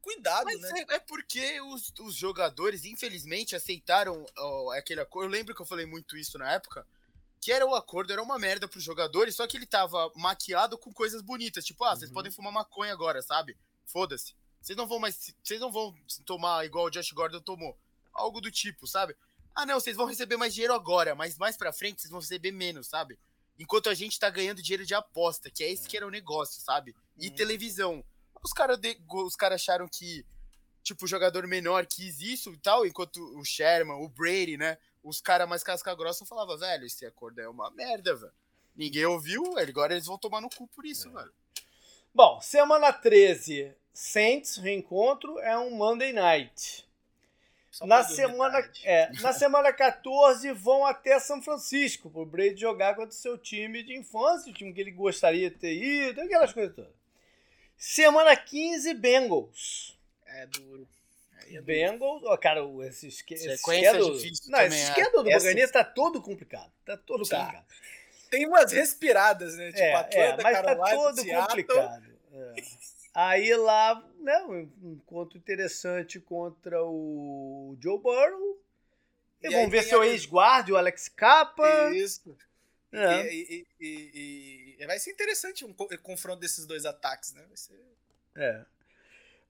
cuidado, 0.00 0.44
Mas 0.46 0.60
né? 0.60 0.84
É, 0.88 0.94
é 0.94 0.98
porque 0.98 1.60
os, 1.60 1.92
os 2.00 2.14
jogadores, 2.14 2.84
infelizmente, 2.84 3.54
aceitaram 3.54 4.24
ó, 4.38 4.72
aquele 4.72 5.00
acordo. 5.00 5.26
Eu 5.26 5.30
lembro 5.30 5.54
que 5.54 5.60
eu 5.60 5.66
falei 5.66 5.84
muito 5.84 6.16
isso 6.16 6.38
na 6.38 6.52
época. 6.52 6.86
Que 7.40 7.52
era 7.52 7.64
o 7.64 7.74
acordo, 7.74 8.12
era 8.12 8.22
uma 8.22 8.36
merda 8.36 8.66
pros 8.66 8.82
jogadores, 8.82 9.36
só 9.36 9.46
que 9.46 9.56
ele 9.56 9.66
tava 9.66 10.10
maquiado 10.16 10.76
com 10.76 10.92
coisas 10.92 11.22
bonitas. 11.22 11.64
Tipo, 11.64 11.84
ah, 11.84 11.94
vocês 11.94 12.10
uhum. 12.10 12.14
podem 12.14 12.32
fumar 12.32 12.52
maconha 12.52 12.92
agora, 12.92 13.22
sabe? 13.22 13.56
Foda-se. 13.84 14.34
Vocês 14.60 14.76
não 14.76 14.88
vão 14.88 14.98
mais. 14.98 15.32
Vocês 15.42 15.60
não 15.60 15.70
vão 15.70 15.94
tomar 16.26 16.64
igual 16.64 16.86
o 16.86 16.90
Josh 16.90 17.12
Gordon 17.12 17.40
tomou 17.40 17.78
algo 18.18 18.40
do 18.40 18.50
tipo, 18.50 18.86
sabe? 18.86 19.16
Ah, 19.54 19.66
não, 19.66 19.80
vocês 19.80 19.96
vão 19.96 20.06
receber 20.06 20.36
mais 20.36 20.54
dinheiro 20.54 20.72
agora, 20.72 21.14
mas 21.14 21.36
mais 21.36 21.56
pra 21.56 21.72
frente 21.72 22.00
vocês 22.00 22.10
vão 22.10 22.20
receber 22.20 22.52
menos, 22.52 22.86
sabe? 22.86 23.18
Enquanto 23.58 23.88
a 23.88 23.94
gente 23.94 24.18
tá 24.18 24.30
ganhando 24.30 24.62
dinheiro 24.62 24.86
de 24.86 24.94
aposta, 24.94 25.50
que 25.50 25.64
é 25.64 25.72
esse 25.72 25.88
que 25.88 25.96
era 25.96 26.06
o 26.06 26.10
negócio, 26.10 26.60
sabe? 26.60 26.94
E 27.16 27.28
uhum. 27.28 27.34
televisão. 27.34 28.04
Os 28.40 28.52
caras 28.52 28.78
os 29.24 29.34
cara 29.34 29.56
acharam 29.56 29.88
que, 29.88 30.24
tipo, 30.84 31.04
o 31.04 31.08
jogador 31.08 31.44
menor 31.48 31.86
quis 31.86 32.20
isso 32.20 32.52
e 32.52 32.58
tal, 32.58 32.86
enquanto 32.86 33.16
o 33.36 33.44
Sherman, 33.44 34.04
o 34.04 34.08
Brady, 34.08 34.56
né? 34.56 34.78
Os 35.02 35.20
caras 35.20 35.48
mais 35.48 35.64
casca-grossa 35.64 36.24
falavam, 36.24 36.56
velho, 36.56 36.86
esse 36.86 37.04
acordo 37.04 37.40
é 37.40 37.48
uma 37.48 37.68
merda, 37.72 38.14
velho. 38.14 38.32
Ninguém 38.76 39.06
ouviu, 39.06 39.58
agora 39.58 39.94
eles 39.94 40.06
vão 40.06 40.16
tomar 40.16 40.40
no 40.40 40.48
cu 40.48 40.68
por 40.68 40.86
isso, 40.86 41.08
é. 41.08 41.12
velho. 41.12 41.32
Bom, 42.14 42.40
semana 42.40 42.92
13, 42.92 43.74
Saints, 43.92 44.56
reencontro, 44.56 45.40
é 45.40 45.58
um 45.58 45.72
Monday 45.72 46.12
Night 46.12 46.87
na 47.82 48.02
semana, 48.02 48.70
é, 48.84 49.10
na 49.20 49.32
semana 49.32 49.72
14 49.72 50.52
vão 50.52 50.84
até 50.84 51.18
São 51.20 51.40
Francisco 51.40 52.10
para 52.10 52.20
o 52.20 52.26
Brady 52.26 52.60
jogar 52.60 52.94
contra 52.94 53.10
o 53.10 53.12
seu 53.12 53.38
time 53.38 53.82
de 53.82 53.96
infância, 53.96 54.50
o 54.50 54.54
time 54.54 54.72
que 54.72 54.80
ele 54.80 54.90
gostaria 54.90 55.50
de 55.50 55.56
ter 55.56 55.74
ido, 55.74 56.20
aquelas 56.20 56.52
coisas 56.52 56.74
todas. 56.74 56.92
Semana 57.76 58.36
15, 58.36 58.94
Bengals. 58.94 59.96
É 60.26 60.46
duro. 60.46 60.88
É 61.50 61.60
Bengals, 61.60 62.22
ó, 62.24 62.36
cara, 62.36 62.60
esse, 62.86 63.08
esque, 63.08 63.34
esse 63.34 63.56
schedule, 63.56 64.18
difícil 64.18 64.50
não, 64.50 64.60
esse 64.60 64.92
schedule 64.92 65.24
do 65.24 65.30
Buccaneers 65.30 65.70
tá 65.70 65.84
todo 65.84 66.20
complicado. 66.20 66.70
Tá 66.84 66.96
todo 66.96 67.26
tá. 67.26 67.38
complicado. 67.38 67.66
Tem 68.30 68.46
umas 68.46 68.72
respiradas, 68.72 69.56
né? 69.56 69.68
Tipo, 69.68 69.80
é, 69.80 69.94
Atlanta, 69.94 70.18
é, 70.18 70.42
mas 70.42 70.56
tá 70.56 70.62
Carolina, 70.62 70.84
tá 70.84 70.96
todo 70.96 71.26
complicado. 71.26 72.04
É. 72.34 72.54
Aí 73.14 73.54
lá, 73.54 74.04
né, 74.20 74.42
um 74.44 74.92
encontro 74.92 75.38
interessante 75.38 76.20
contra 76.20 76.82
o 76.82 77.76
Joe 77.80 77.98
Burrow. 77.98 78.60
E, 79.42 79.46
e 79.46 79.50
vamos 79.50 79.70
ver 79.70 79.82
seu 79.82 80.02
ex-guarda, 80.02 80.72
o 80.72 80.76
Alex 80.76 81.08
Capa. 81.08 81.90
Isso. 81.92 82.36
É. 82.92 83.32
E, 83.32 83.66
e, 83.80 84.76
e, 84.80 84.86
vai 84.86 84.98
ser 84.98 85.10
interessante 85.10 85.64
um 85.64 85.72
confronto 85.72 86.40
desses 86.40 86.66
dois 86.66 86.84
ataques, 86.84 87.32
né? 87.32 87.44
Vai 87.46 87.56
ser... 87.56 87.80
É. 88.34 88.64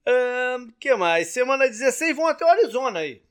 O 0.06 0.58
um, 0.58 0.70
que 0.72 0.94
mais? 0.94 1.28
Semana 1.28 1.66
16 1.66 2.16
vão 2.16 2.26
até 2.26 2.44
o 2.44 2.48
Arizona 2.48 3.00
aí. 3.00 3.22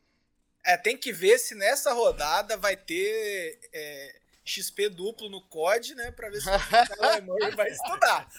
É, 0.65 0.77
tem 0.77 0.97
que 0.97 1.11
ver 1.11 1.39
se 1.39 1.55
nessa 1.55 1.93
rodada 1.93 2.57
vai 2.57 2.75
ter 2.75 3.59
é, 3.73 4.19
XP 4.43 4.89
duplo 4.89 5.29
no 5.29 5.41
COD, 5.41 5.95
né? 5.95 6.11
Pra 6.11 6.29
ver 6.29 6.41
se 6.41 6.49
o 6.49 6.51
vai 7.55 7.69
estudar. 7.69 8.29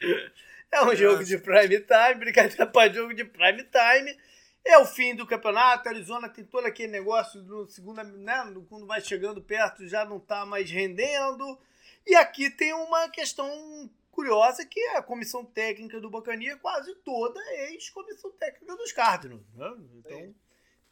É 0.72 0.82
um 0.84 0.94
jogo 0.94 1.24
de 1.24 1.36
prime 1.38 1.80
time, 1.80 2.14
brincadeira 2.18 2.66
para 2.70 2.92
jogo 2.92 3.12
de 3.12 3.24
prime 3.24 3.64
time. 3.64 4.16
É 4.64 4.78
o 4.78 4.84
fim 4.84 5.14
do 5.16 5.26
campeonato. 5.26 5.88
A 5.88 5.92
Arizona 5.92 6.28
tem 6.28 6.44
todo 6.44 6.66
aquele 6.66 6.92
negócio 6.92 7.42
no 7.42 7.66
segunda, 7.68 8.04
né? 8.04 8.54
Quando 8.68 8.86
vai 8.86 9.00
chegando 9.00 9.42
perto 9.42 9.88
já 9.88 10.04
não 10.04 10.18
está 10.18 10.46
mais 10.46 10.70
rendendo. 10.70 11.58
E 12.06 12.14
aqui 12.14 12.50
tem 12.50 12.72
uma 12.72 13.08
questão 13.08 13.90
curiosa 14.10 14.64
que 14.66 14.78
é 14.78 14.96
a 14.96 15.02
comissão 15.02 15.44
técnica 15.44 16.00
do 16.00 16.10
Bacania 16.10 16.56
quase 16.56 16.94
toda 16.96 17.40
é 17.40 17.72
ex-comissão 17.72 18.30
técnica 18.32 18.76
dos 18.76 18.92
Cardinals. 18.92 19.42
Né? 19.54 19.76
Então 19.94 20.34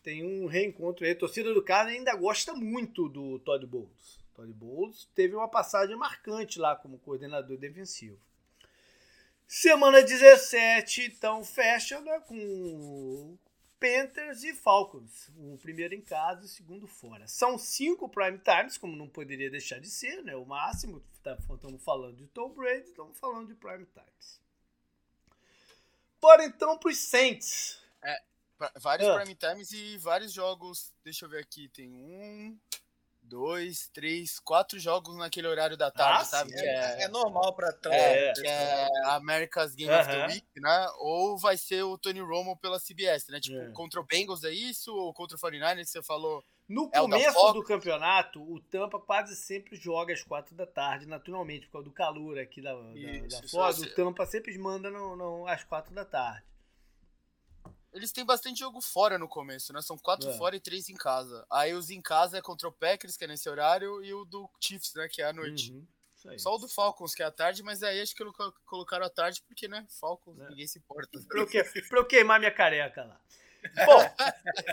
tem 0.03 0.25
um 0.25 0.47
reencontro 0.47 1.05
aí. 1.05 1.13
A 1.13 1.19
torcida 1.19 1.53
do 1.53 1.63
Cardinals 1.63 1.99
ainda 1.99 2.17
gosta 2.17 2.55
muito 2.55 3.09
do 3.09 3.39
Todd 3.41 3.65
Bowles. 3.67 4.19
Todd 4.35 4.53
Bowles 4.53 5.09
teve 5.15 5.35
uma 5.35 5.49
passagem 5.49 5.95
marcante 5.97 6.59
lá 6.59 6.75
como 6.75 6.99
coordenador 6.99 7.59
defensivo. 7.59 8.19
Semana 9.49 10.03
17, 10.03 11.05
então, 11.05 11.43
fecha 11.43 11.99
né, 12.03 12.21
com 12.21 13.39
Panthers 13.81 14.45
e 14.45 14.53
Falcons. 14.53 15.31
O 15.39 15.57
primeiro 15.57 15.95
em 15.95 16.03
casa 16.03 16.43
e 16.43 16.45
o 16.45 16.49
segundo 16.49 16.87
fora. 16.87 17.27
São 17.27 17.57
cinco 17.57 18.11
prime 18.11 18.39
times, 18.39 18.77
como 18.77 18.95
não 18.95 19.09
poderia 19.09 19.51
deixar 19.51 19.81
de 19.81 19.89
ser, 19.89 20.23
né? 20.23 20.37
O 20.37 20.45
máximo. 20.45 21.03
Tá, 21.23 21.39
estamos 21.51 21.83
falando 21.83 22.17
de 22.17 22.27
Tom 22.27 22.51
Brady, 22.51 22.91
estamos 22.91 23.19
falando 23.19 23.49
de 23.49 23.55
prime 23.55 23.87
times. 23.87 24.41
Bora 26.21 26.45
então 26.45 26.77
para 26.77 26.91
os 26.91 26.99
Saints. 26.99 27.81
É, 28.03 28.23
vários 28.77 29.09
ah. 29.09 29.19
prime 29.19 29.35
times 29.35 29.73
e 29.73 29.97
vários 29.97 30.31
jogos. 30.31 30.93
Deixa 31.03 31.25
eu 31.25 31.31
ver 31.31 31.41
aqui. 31.41 31.71
Tem 31.71 31.91
um, 31.91 32.59
dois, 33.29 33.89
três, 33.93 34.41
quatro 34.41 34.79
jogos 34.79 35.17
naquele 35.17 35.47
horário 35.47 35.77
da 35.77 35.91
tarde, 35.91 36.23
ah, 36.23 36.25
sabe? 36.25 36.51
Sim, 36.51 36.67
é, 36.67 37.05
é, 37.05 37.09
normal 37.09 37.55
pra. 37.55 37.69
É, 37.87 38.33
que 38.33 38.47
é 38.47 38.89
America's 39.07 39.75
Game 39.75 39.93
of 39.93 40.09
the 40.09 40.27
Week, 40.27 40.47
né? 40.57 40.87
Ou 40.99 41.39
vai 41.39 41.57
ser 41.57 41.83
o 41.83 41.99
Tony 41.99 42.21
Romo 42.21 42.57
pela 42.57 42.81
CBS, 42.81 43.29
né? 43.29 43.41
Tipo, 43.41 43.59
é. 43.59 43.71
contra 43.73 44.01
o 44.01 44.05
Bengals 44.05 44.45
é 44.45 44.51
isso? 44.51 44.93
Ou 44.95 45.13
contra 45.13 45.37
o 45.37 45.41
49ers 45.41 45.85
que 45.85 45.91
você 45.91 46.03
falou? 46.03 46.45
No 46.69 46.91
é 46.93 46.99
começo 46.99 47.53
do 47.53 47.65
campeonato, 47.65 48.43
o 48.43 48.61
Tampa 48.61 49.01
quase 49.01 49.35
sempre 49.35 49.75
joga 49.75 50.13
às 50.13 50.23
quatro 50.23 50.55
da 50.55 50.67
tarde, 50.67 51.07
naturalmente, 51.07 51.67
por 51.67 51.73
causa 51.73 51.85
do 51.87 51.95
calor 51.95 52.39
aqui 52.39 52.61
da, 52.61 52.75
isso, 52.95 53.41
da, 53.41 53.49
Ford. 53.49 53.79
O 53.79 53.95
Tampa 53.95 54.27
sempre 54.27 54.57
manda 54.59 54.91
no, 54.91 55.17
no, 55.17 55.47
às 55.47 55.65
quatro 55.65 55.95
da 55.95 56.05
tarde. 56.05 56.45
Eles 57.93 58.13
têm 58.13 58.25
bastante 58.25 58.61
jogo 58.61 58.81
fora 58.81 59.19
no 59.19 59.29
começo, 59.29 59.73
né? 59.73 59.81
São 59.81 59.97
quatro 59.97 60.29
é. 60.29 60.37
fora 60.37 60.57
e 60.57 60.61
três 60.61 60.89
em 60.89 60.95
casa. 60.95 61.47
Aí 61.51 61.73
os 61.75 61.91
em 61.91 62.03
casa 62.03 62.39
é 62.39 62.43
contra 62.43 62.69
o 62.69 62.73
Packers, 62.73 63.17
que 63.17 63.25
é 63.25 63.29
nesse 63.29 63.49
horário, 63.49 64.03
e 64.03 64.13
o 64.13 64.25
do 64.25 64.49
Chiefs, 64.61 64.95
né? 64.95 65.09
Que 65.09 65.23
é 65.23 65.27
à 65.27 65.33
noite. 65.33 65.73
Uhum. 65.73 65.87
Só 66.37 66.57
o 66.57 66.59
do 66.59 66.69
Falcons, 66.69 67.15
que 67.15 67.23
é 67.23 67.27
à 67.27 67.31
tarde, 67.31 67.63
mas 67.63 67.83
aí 67.83 68.01
acho 68.01 68.15
que 68.15 68.25
colocaram 68.67 69.07
à 69.07 69.11
tarde 69.11 69.43
porque, 69.47 69.69
né, 69.69 69.87
Falcons, 70.01 70.39
é. 70.41 70.49
ninguém 70.49 70.67
se 70.67 70.79
importa. 70.79 71.09
Pra 71.29 71.41
eu, 71.41 71.47
que, 71.47 71.63
pra 71.63 71.99
eu 71.99 72.05
queimar 72.05 72.39
minha 72.39 72.51
careca 72.51 73.05
lá. 73.05 73.21
Bom, 73.85 74.01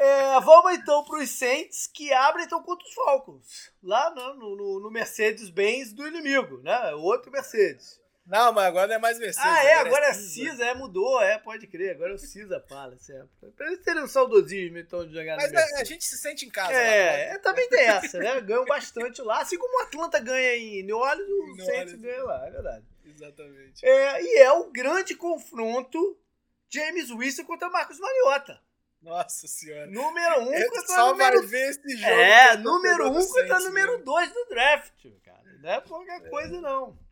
é, 0.02 0.40
vamos 0.42 0.74
então 0.74 1.04
para 1.04 1.20
os 1.20 1.30
Saints 1.30 1.88
que 1.88 2.14
abrem 2.14 2.46
então 2.46 2.62
contra 2.62 2.88
os 2.88 2.94
Falcons. 2.94 3.72
Lá 3.82 4.10
no, 4.12 4.56
no, 4.56 4.80
no 4.80 4.92
Mercedes-Benz 4.92 5.92
do 5.94 6.08
inimigo, 6.08 6.62
né? 6.62 6.94
O 6.94 7.02
outro 7.02 7.32
Mercedes. 7.32 8.00
Não, 8.26 8.52
mas 8.52 8.66
agora 8.66 8.88
não 8.88 8.96
é 8.96 8.98
mais 8.98 9.20
Mercedes. 9.20 9.48
Ah, 9.48 9.64
é, 9.64 9.74
agora 9.76 10.08
é, 10.08 10.10
é 10.10 10.14
Cisa, 10.14 10.66
é, 10.66 10.74
mudou, 10.74 11.22
é, 11.22 11.38
pode 11.38 11.68
crer. 11.68 11.92
Agora 11.92 12.12
é 12.12 12.16
o 12.16 12.18
Cisa 12.18 12.60
Palace. 12.60 13.14
É. 13.14 13.24
Pra 13.56 13.68
eles 13.68 13.84
terem 13.84 14.02
um 14.02 14.08
saudosismo 14.08 14.80
então 14.80 15.06
de 15.08 15.14
jogar 15.14 15.36
Mas 15.36 15.54
a, 15.54 15.82
a, 15.82 15.84
gente 15.84 16.04
se 16.04 16.18
sente 16.18 16.44
em 16.44 16.50
casa. 16.50 16.74
É, 16.74 17.06
lá, 17.06 17.36
é 17.36 17.38
também 17.38 17.70
tem 17.70 17.82
essa, 17.82 18.18
né? 18.18 18.42
Ganham 18.42 18.66
bastante 18.66 19.22
lá. 19.22 19.42
Assim 19.42 19.60
como 19.60 19.78
o 19.78 19.84
Atlanta 19.84 20.20
ganha 20.20 20.56
em 20.56 20.82
New 20.82 20.98
Orleans, 20.98 21.30
o 21.30 21.66
Saints 21.66 21.96
ganha 21.96 22.24
lá, 22.24 22.48
é 22.48 22.52
verdade. 22.52 22.86
Exatamente. 23.06 23.86
É, 23.86 24.22
e 24.24 24.40
é 24.40 24.52
o 24.52 24.72
grande 24.72 25.16
confronto 25.16 26.20
James 26.68 27.10
Winston 27.10 27.46
contra 27.46 27.70
Marcos 27.70 28.00
Mariota. 28.00 28.60
Nossa 29.04 29.48
senhora. 29.48 29.86
Número 29.86 30.42
1 30.42 30.50
um 30.50 30.54
é, 30.54 30.66
contra 30.66 30.88
só 30.88 31.12
número... 31.12 31.38
vai 31.42 31.48
ver 31.48 31.70
esse 31.70 31.96
jogo. 31.96 32.12
É, 32.12 32.58
número 32.58 33.12
1 33.12 33.18
um 33.20 33.28
contra 33.28 33.60
número 33.60 34.04
2 34.04 34.34
do 34.34 34.46
draft, 34.46 35.06
cara. 35.24 35.44
Não 35.62 35.70
é 35.70 35.82
qualquer 35.82 36.26
é. 36.26 36.30
coisa, 36.30 36.60
não. 36.60 37.05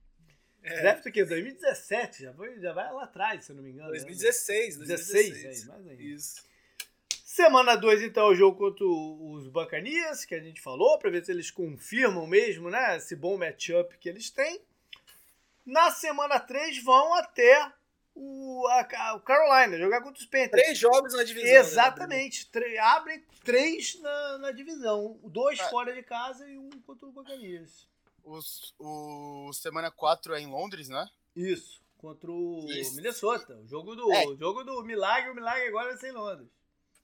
É. 0.63 0.81
Draft 0.81 1.05
o 1.05 1.11
quê? 1.11 1.25
2017? 1.25 2.23
Já, 2.23 2.33
foi, 2.33 2.59
já 2.59 2.73
vai 2.73 2.91
lá 2.91 3.03
atrás, 3.03 3.45
se 3.45 3.51
eu 3.51 3.55
não 3.55 3.63
me 3.63 3.71
engano. 3.71 3.89
2016. 3.89 4.77
Né? 4.77 4.85
2016, 4.85 5.33
16, 5.33 5.65
mais 5.67 5.87
ainda. 5.87 6.01
Isso. 6.01 6.43
Semana 7.23 7.75
2, 7.75 8.03
então, 8.03 8.27
é 8.27 8.29
o 8.29 8.35
jogo 8.35 8.57
contra 8.57 8.85
os 8.85 9.47
Buccaneers, 9.47 10.23
que 10.23 10.35
a 10.35 10.39
gente 10.39 10.61
falou, 10.61 10.99
para 10.99 11.09
ver 11.09 11.25
se 11.25 11.31
eles 11.31 11.49
confirmam 11.49 12.27
mesmo, 12.27 12.69
né? 12.69 12.97
Esse 12.97 13.15
bom 13.15 13.37
matchup 13.37 13.97
que 13.97 14.07
eles 14.07 14.29
têm. 14.29 14.61
Na 15.65 15.89
semana 15.89 16.39
3, 16.39 16.83
vão 16.83 17.13
até 17.15 17.71
o, 18.15 18.67
a, 18.67 19.15
o 19.15 19.19
Carolina, 19.21 19.77
jogar 19.77 20.01
contra 20.01 20.19
os 20.19 20.25
Panthers. 20.27 20.51
Três 20.51 20.77
jogos 20.77 21.13
na 21.13 21.23
divisão. 21.23 21.49
Né, 21.49 21.59
Exatamente. 21.59 22.49
Né? 22.53 22.77
abrem 22.77 23.23
três 23.43 23.99
na, 23.99 24.37
na 24.37 24.51
divisão. 24.51 25.19
Dois 25.23 25.59
ah. 25.59 25.69
fora 25.69 25.93
de 25.93 26.03
casa 26.03 26.47
e 26.47 26.57
um 26.57 26.69
contra 26.85 27.07
o 27.07 27.11
Buccaneers. 27.11 27.87
Os, 28.23 28.73
o 28.79 29.51
semana 29.53 29.91
4 29.91 30.33
é 30.35 30.41
em 30.41 30.47
Londres, 30.47 30.89
né? 30.89 31.09
Isso. 31.35 31.81
Contra 31.97 32.31
o 32.31 32.65
Isso. 32.69 32.95
Minnesota. 32.95 33.55
O 33.57 33.67
jogo 33.67 33.95
do, 33.95 34.11
é. 34.11 34.27
o 34.27 34.35
jogo 34.35 34.63
do 34.63 34.83
milagre, 34.83 35.31
o 35.31 35.35
milagre 35.35 35.67
agora 35.67 35.89
vai 35.89 35.97
ser 35.97 36.09
em 36.09 36.13
Londres. 36.13 36.49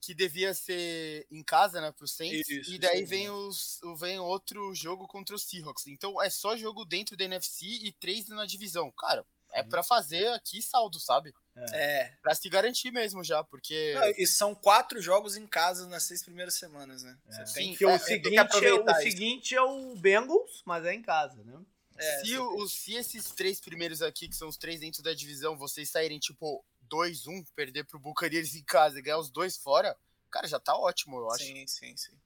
Que 0.01 0.13
devia 0.13 0.53
ser 0.53 1.27
em 1.29 1.43
casa, 1.43 1.81
né, 1.81 1.91
pro 1.91 2.07
Saints. 2.07 2.49
Isso, 2.49 2.71
e 2.71 2.79
daí 2.79 3.03
vem, 3.03 3.29
os, 3.29 3.79
vem 3.97 4.17
outro 4.19 4.73
jogo 4.73 5.07
contra 5.07 5.35
os 5.35 5.43
Seahawks. 5.43 5.87
Então 5.87 6.21
é 6.21 6.29
só 6.29 6.55
jogo 6.55 6.85
dentro 6.85 7.17
da 7.17 7.25
NFC 7.25 7.65
e 7.65 7.91
três 7.91 8.29
na 8.29 8.45
divisão. 8.45 8.89
Cara, 8.91 9.25
é 9.51 9.63
para 9.63 9.83
fazer 9.83 10.27
aqui 10.29 10.61
saldo, 10.61 10.99
sabe? 10.99 11.33
É. 11.71 12.01
é. 12.01 12.13
Pra 12.21 12.35
se 12.35 12.49
garantir 12.49 12.91
mesmo 12.91 13.23
já, 13.23 13.43
porque. 13.43 13.93
Não, 13.93 14.09
e 14.17 14.27
são 14.27 14.55
quatro 14.55 15.01
jogos 15.01 15.35
em 15.35 15.47
casa 15.47 15.87
nas 15.87 16.03
seis 16.03 16.23
primeiras 16.23 16.55
semanas, 16.55 17.03
né? 17.03 17.17
É. 17.27 17.45
Sim, 17.45 17.75
que 17.75 17.83
é, 17.83 17.95
o, 17.95 17.99
seguinte, 17.99 18.65
é, 18.65 18.73
o 18.73 18.95
seguinte 18.95 19.55
é 19.55 19.61
o 19.61 19.95
Bengals, 19.95 20.63
mas 20.65 20.85
é 20.85 20.93
em 20.93 21.01
casa, 21.01 21.43
né? 21.43 21.59
É, 21.97 22.23
se, 22.23 22.37
o, 22.37 22.67
se 22.67 22.95
esses 22.95 23.31
três 23.31 23.59
primeiros 23.59 24.01
aqui, 24.01 24.29
que 24.29 24.35
são 24.35 24.47
os 24.47 24.55
três 24.55 24.79
dentro 24.79 25.03
da 25.03 25.13
divisão, 25.13 25.57
vocês 25.57 25.89
saírem 25.89 26.17
tipo 26.17 26.63
2-1, 26.89 27.45
perder 27.53 27.83
pro 27.83 27.99
Buccaneers 27.99 28.55
em 28.55 28.63
casa 28.63 28.99
e 28.99 29.01
ganhar 29.01 29.17
os 29.17 29.29
dois 29.29 29.57
fora, 29.57 29.95
cara, 30.31 30.47
já 30.47 30.59
tá 30.59 30.75
ótimo, 30.75 31.17
eu 31.17 31.29
acho. 31.29 31.43
Sim, 31.43 31.67
sim, 31.67 31.97
sim. 31.97 32.17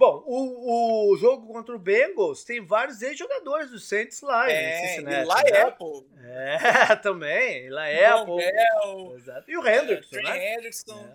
Bom, 0.00 0.24
o, 0.26 1.12
o 1.12 1.16
jogo 1.18 1.46
contra 1.46 1.76
o 1.76 1.78
Bengals 1.78 2.42
tem 2.42 2.64
vários 2.64 3.02
ex-jogadores 3.02 3.70
do 3.70 3.78
Saints 3.78 4.22
lá 4.22 4.50
é, 4.50 4.54
em 4.54 4.88
Cincinnati. 4.88 5.28
Lá 5.28 5.42
né? 5.42 5.60
Apple. 5.60 6.06
É, 6.24 6.96
também. 7.04 7.68
Lá 7.68 7.84
Apple. 7.84 8.36
Bell. 8.36 9.14
Exato. 9.18 9.50
E 9.50 9.58
o 9.58 9.68
Hendrickson, 9.68 10.16
é, 10.16 10.22
né? 10.22 10.54
Hendrickson. 10.54 11.06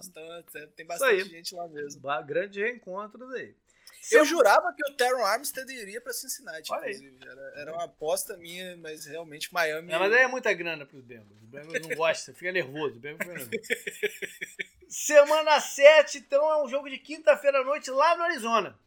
É. 0.53 0.67
Tem 0.75 0.85
bastante 0.85 1.23
gente 1.23 1.55
lá 1.55 1.67
mesmo. 1.67 1.99
Grande 2.27 2.61
reencontros 2.61 3.33
aí. 3.33 3.55
Eu 4.11 4.26
jurava 4.26 4.73
que 4.73 4.84
o 4.91 4.94
Teron 4.95 5.23
Armstead 5.23 5.72
iria 5.72 5.99
para 5.99 6.14
Cincinnati, 6.14 6.72
Olha 6.72 6.90
inclusive. 6.90 7.18
Era, 7.22 7.53
era, 7.56 7.73
uma 7.73 7.86
aposta 7.86 8.38
minha, 8.38 8.77
mas 8.77 9.06
realmente 9.06 9.53
Miami. 9.53 9.91
Não, 9.91 9.99
mas 9.99 10.14
aí 10.14 10.23
é 10.23 10.27
muita 10.27 10.53
grana 10.53 10.86
para 10.86 10.98
os 10.98 11.03
Bengals. 11.03 11.41
O 11.41 11.48
Bengals 11.48 11.88
não 11.88 11.95
gosta, 11.95 12.34
fica 12.34 12.52
nervoso. 12.52 12.98
O 12.98 12.99
Bengals 12.99 13.23
fica 13.23 13.34
nervoso. 13.34 13.52
Semana 14.88 15.60
7, 15.60 16.19
então, 16.19 16.52
é 16.52 16.64
um 16.64 16.69
jogo 16.69 16.90
de 16.90 16.98
quinta-feira 16.98 17.60
à 17.60 17.64
noite 17.64 17.90
lá 17.90 18.15
no 18.15 18.23
Arizona. 18.23 18.77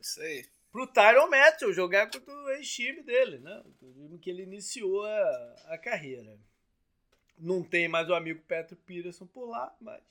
Isso 0.00 0.20
aí. 0.20 0.46
Pro 0.70 0.86
Tyron 0.86 1.28
Matthew 1.28 1.72
jogar 1.74 2.10
contra 2.10 2.34
o 2.34 2.50
ex-time 2.50 3.02
dele, 3.02 3.38
né? 3.38 3.62
O 3.64 3.92
time 3.92 4.18
que 4.18 4.30
ele 4.30 4.42
iniciou 4.42 5.04
a, 5.04 5.56
a 5.68 5.78
carreira. 5.78 6.38
Não 7.38 7.62
tem 7.62 7.88
mais 7.88 8.08
o 8.08 8.14
amigo 8.14 8.40
Petro 8.48 8.76
Peterson 8.76 9.26
por 9.26 9.44
lá, 9.44 9.74
mas 9.80 10.02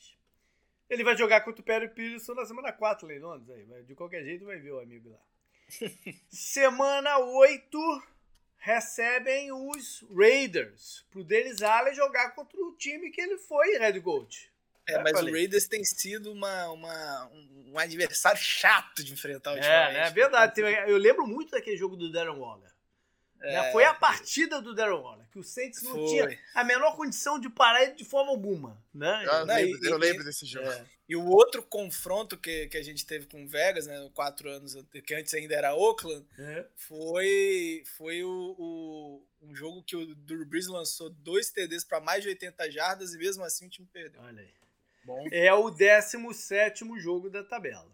ele 0.91 1.05
vai 1.05 1.15
jogar 1.15 1.39
contra 1.39 1.61
o 1.61 1.63
Petro 1.63 1.89
Peterson 1.89 2.33
na 2.33 2.45
semana 2.45 2.73
4 2.73 3.07
lá 3.07 3.13
em 3.13 3.19
Londres. 3.19 3.49
Aí. 3.49 3.83
De 3.83 3.95
qualquer 3.95 4.25
jeito 4.25 4.43
vai 4.43 4.59
ver 4.59 4.71
o 4.71 4.79
amigo 4.81 5.09
lá. 5.09 5.19
semana 6.29 7.17
8 7.17 8.03
recebem 8.57 9.53
os 9.53 10.05
Raiders 10.13 11.05
pro 11.09 11.23
Dennis 11.23 11.61
Allen 11.61 11.95
jogar 11.95 12.31
contra 12.31 12.59
o 12.61 12.75
time 12.75 13.09
que 13.09 13.21
ele 13.21 13.37
foi 13.37 13.77
head 13.77 14.01
coach. 14.01 14.51
É, 14.85 15.01
mas 15.01 15.13
falei. 15.13 15.33
o 15.33 15.37
Raiders 15.37 15.65
tem 15.65 15.81
sido 15.85 16.29
uma, 16.33 16.69
uma, 16.71 17.31
um, 17.67 17.79
adversário 17.79 18.41
chato 18.41 19.01
de 19.01 19.13
enfrentar 19.13 19.57
É, 19.57 20.07
é 20.07 20.09
verdade. 20.09 20.59
Eu 20.59 20.97
lembro 20.97 21.25
muito 21.25 21.51
daquele 21.51 21.77
jogo 21.77 21.95
do 21.95 22.11
Darren 22.11 22.37
Waller. 22.37 22.69
Né? 23.41 23.69
É, 23.69 23.71
Foi 23.71 23.83
a 23.83 23.93
partida 23.93 24.61
do 24.61 24.73
Darren 24.73 24.99
Waller, 25.01 25.25
que 25.31 25.39
o 25.39 25.43
Saints 25.43 25.81
não 25.81 25.93
Foi. 25.93 26.07
tinha 26.07 26.39
a 26.53 26.63
menor 26.63 26.95
condição 26.95 27.39
de 27.39 27.49
parar 27.49 27.83
ele 27.83 27.93
de 27.93 28.05
forma 28.05 28.31
alguma. 28.31 28.81
Né? 28.93 29.23
Eu, 29.25 29.45
não, 29.45 29.55
lembro, 29.55 29.85
e, 29.85 29.89
eu 29.89 29.97
lembro 29.97 30.23
desse 30.23 30.45
jogo. 30.45 30.69
É. 30.69 30.85
E 31.09 31.15
o 31.15 31.25
outro 31.27 31.63
confronto 31.63 32.37
que, 32.37 32.67
que 32.67 32.77
a 32.77 32.83
gente 32.83 33.05
teve 33.05 33.25
com 33.25 33.43
o 33.43 33.47
Vegas, 33.47 33.87
né, 33.87 34.09
quatro 34.13 34.49
anos, 34.49 34.77
que 35.05 35.13
antes 35.13 35.33
ainda 35.33 35.55
era 35.55 35.75
Oakland, 35.75 36.25
é. 36.39 36.65
foi, 36.75 37.83
foi 37.97 38.23
o, 38.23 38.55
o, 38.57 39.27
um 39.41 39.53
jogo 39.53 39.83
que 39.83 39.95
o 39.95 40.15
Drew 40.15 40.45
Brees 40.45 40.67
lançou 40.67 41.09
dois 41.09 41.49
TDs 41.49 41.83
para 41.83 41.99
mais 41.99 42.23
de 42.23 42.29
80 42.29 42.71
jardas 42.71 43.13
e 43.13 43.17
mesmo 43.17 43.43
assim 43.43 43.65
o 43.65 43.69
time 43.69 43.87
perdeu. 43.91 44.21
Olha 44.21 44.41
aí. 44.41 44.53
Bom. 45.03 45.25
É 45.31 45.51
o 45.53 45.69
17 45.69 46.85
jogo 46.99 47.29
da 47.29 47.43
tabela. 47.43 47.91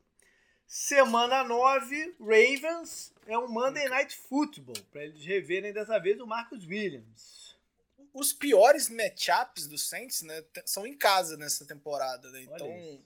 Semana 0.68 1.46
9, 1.46 2.18
Ravens 2.20 3.14
é 3.26 3.38
um 3.38 3.48
Monday 3.48 3.88
Night 3.88 4.16
Football, 4.16 4.76
para 4.92 5.06
eles 5.06 5.24
reverem 5.26 5.72
dessa 5.72 5.98
vez 5.98 6.20
o 6.20 6.28
Marcus 6.28 6.66
Williams. 6.66 7.56
Os 8.14 8.34
piores 8.34 8.90
matchups 8.90 9.66
do 9.68 9.78
Saints 9.78 10.24
né, 10.24 10.44
são 10.66 10.86
em 10.86 10.98
casa 10.98 11.38
nessa 11.38 11.66
temporada. 11.66 12.30
Né? 12.32 12.42
Então, 12.42 13.02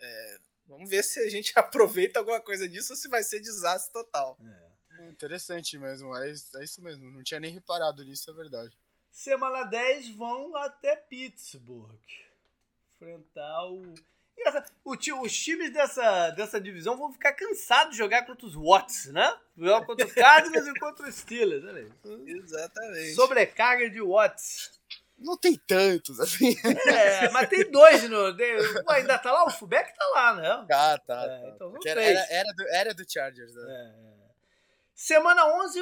é, 0.00 0.38
vamos 0.66 0.90
ver 0.90 1.02
se 1.02 1.20
a 1.20 1.28
gente 1.30 1.52
aproveita 1.58 2.18
alguma 2.18 2.40
coisa 2.40 2.68
disso 2.68 2.92
ou 2.92 2.96
se 2.96 3.08
vai 3.08 3.22
ser 3.22 3.40
desastre 3.40 3.92
total. 3.92 4.38
É. 4.44 5.08
Interessante 5.08 5.78
mesmo, 5.78 6.14
é, 6.14 6.30
é 6.30 6.64
isso 6.64 6.82
mesmo. 6.82 7.10
Não 7.10 7.22
tinha 7.22 7.40
nem 7.40 7.52
reparado 7.52 8.04
nisso, 8.04 8.30
é 8.30 8.34
verdade. 8.34 8.76
Semana 9.10 9.64
10 9.64 10.10
vão 10.10 10.54
até 10.56 10.96
Pittsburgh 10.96 11.98
enfrentar 12.94 13.64
o. 13.70 13.94
O, 14.84 14.96
os 15.22 15.32
times 15.32 15.72
dessa, 15.72 16.30
dessa 16.30 16.60
divisão 16.60 16.96
vão 16.96 17.12
ficar 17.12 17.32
cansados 17.32 17.92
de 17.92 17.98
jogar 17.98 18.26
contra 18.26 18.46
os 18.46 18.54
Watts, 18.54 19.06
né? 19.06 19.36
Jogar 19.56 19.84
contra 19.84 20.06
os 20.06 20.12
Cardinals 20.12 20.66
e 20.66 20.74
contra 20.78 21.08
os 21.08 21.14
Steelers. 21.14 21.64
Aí. 21.64 21.88
Exatamente. 22.26 23.14
Sobrecarga 23.14 23.90
de 23.90 24.00
Watts. 24.00 24.80
Não 25.18 25.36
tem 25.36 25.54
tantos, 25.66 26.18
assim. 26.18 26.56
É, 26.88 27.28
mas 27.30 27.48
tem 27.48 27.70
dois. 27.70 28.08
No, 28.08 28.34
tem, 28.34 28.56
ainda 28.88 29.18
tá 29.18 29.30
lá? 29.30 29.44
O 29.44 29.50
Fubeck 29.50 29.94
tá 29.94 30.06
lá, 30.14 30.34
né? 30.34 30.66
Ah, 30.72 30.98
tá. 31.06 31.22
É, 31.22 31.28
tá. 31.28 31.48
Então 31.54 31.74
era, 31.84 32.02
era, 32.02 32.26
era, 32.30 32.52
do, 32.54 32.68
era 32.68 32.94
do 32.94 33.04
Chargers, 33.12 33.54
né? 33.54 33.62
É, 33.68 34.06
é. 34.06 34.20
Semana 34.94 35.46
11, 35.62 35.80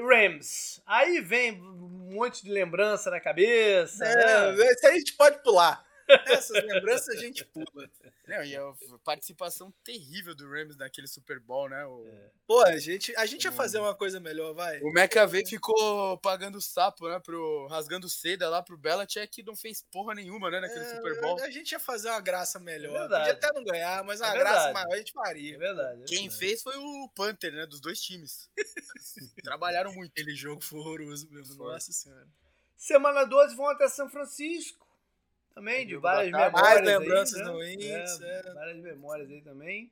Rams. 0.00 0.82
Aí 0.86 1.20
vem 1.20 1.60
um 1.60 2.14
monte 2.14 2.42
de 2.42 2.50
lembrança 2.50 3.10
na 3.10 3.20
cabeça. 3.20 4.04
É, 4.04 4.52
né? 4.52 4.72
Isso 4.72 4.86
aí 4.86 4.94
a 4.94 4.98
gente 4.98 5.12
pode 5.14 5.42
pular. 5.42 5.84
Essas 6.26 6.64
lembranças 6.64 7.08
a 7.08 7.20
gente 7.20 7.44
pula. 7.44 7.90
Não, 8.26 8.44
e 8.44 8.56
a 8.56 8.72
participação 9.04 9.72
terrível 9.82 10.34
do 10.34 10.48
Rams 10.48 10.76
naquele 10.76 11.06
Super 11.06 11.40
Bowl, 11.40 11.68
né? 11.68 11.84
O... 11.84 12.06
É. 12.06 12.30
Pô, 12.46 12.62
a 12.62 12.78
gente, 12.78 13.14
a 13.16 13.26
gente 13.26 13.44
ia 13.44 13.52
fazer 13.52 13.78
uma 13.78 13.94
coisa 13.94 14.20
melhor, 14.20 14.54
vai. 14.54 14.80
O 14.80 14.90
McAvey 14.90 15.44
ficou 15.46 16.18
pagando 16.18 16.60
sapo, 16.60 17.08
né? 17.08 17.18
Pro, 17.20 17.66
rasgando 17.68 18.08
seda 18.08 18.48
lá 18.48 18.62
pro 18.62 18.78
Belichick 18.78 19.28
que 19.28 19.42
não 19.42 19.56
fez 19.56 19.82
porra 19.90 20.14
nenhuma, 20.14 20.50
né? 20.50 20.60
Naquele 20.60 20.84
é, 20.84 20.94
Super 20.94 21.20
Bowl. 21.20 21.42
A 21.42 21.50
gente 21.50 21.72
ia 21.72 21.80
fazer 21.80 22.08
uma 22.08 22.20
graça 22.20 22.58
melhor. 22.58 22.96
É 22.96 23.08
Podia 23.08 23.32
até 23.32 23.52
não 23.52 23.64
ganhar, 23.64 24.04
mas 24.04 24.20
uma 24.20 24.34
é 24.34 24.38
graça 24.38 24.72
maior 24.72 24.92
a 24.92 24.98
gente 24.98 25.12
faria. 25.12 25.54
É 25.54 25.58
verdade. 25.58 26.02
É 26.02 26.04
Quem 26.06 26.28
verdade. 26.28 26.38
fez 26.38 26.62
foi 26.62 26.76
o 26.76 27.08
Panther, 27.14 27.52
né? 27.52 27.66
Dos 27.66 27.80
dois 27.80 28.00
times. 28.00 28.50
Trabalharam 29.42 29.92
muito. 29.92 30.12
Aquele 30.12 30.34
jogo 30.34 30.62
foi 30.62 30.78
horroroso 30.78 31.28
mesmo. 31.30 31.64
Nossa 31.64 31.92
senhora. 31.92 32.28
Semana 32.76 33.24
12 33.24 33.56
vão 33.56 33.68
até 33.68 33.88
São 33.88 34.08
Francisco 34.08 34.89
também, 35.54 35.86
de 35.86 35.96
várias 35.96 36.32
memórias. 36.32 36.62
Mais 36.62 36.84
lembranças 36.84 37.40
aí, 37.40 37.76
né? 37.76 38.04
no 38.06 38.24
é, 38.24 38.38
é. 38.38 38.52
Várias 38.54 38.82
memórias 38.82 39.30
aí 39.30 39.42
também. 39.42 39.90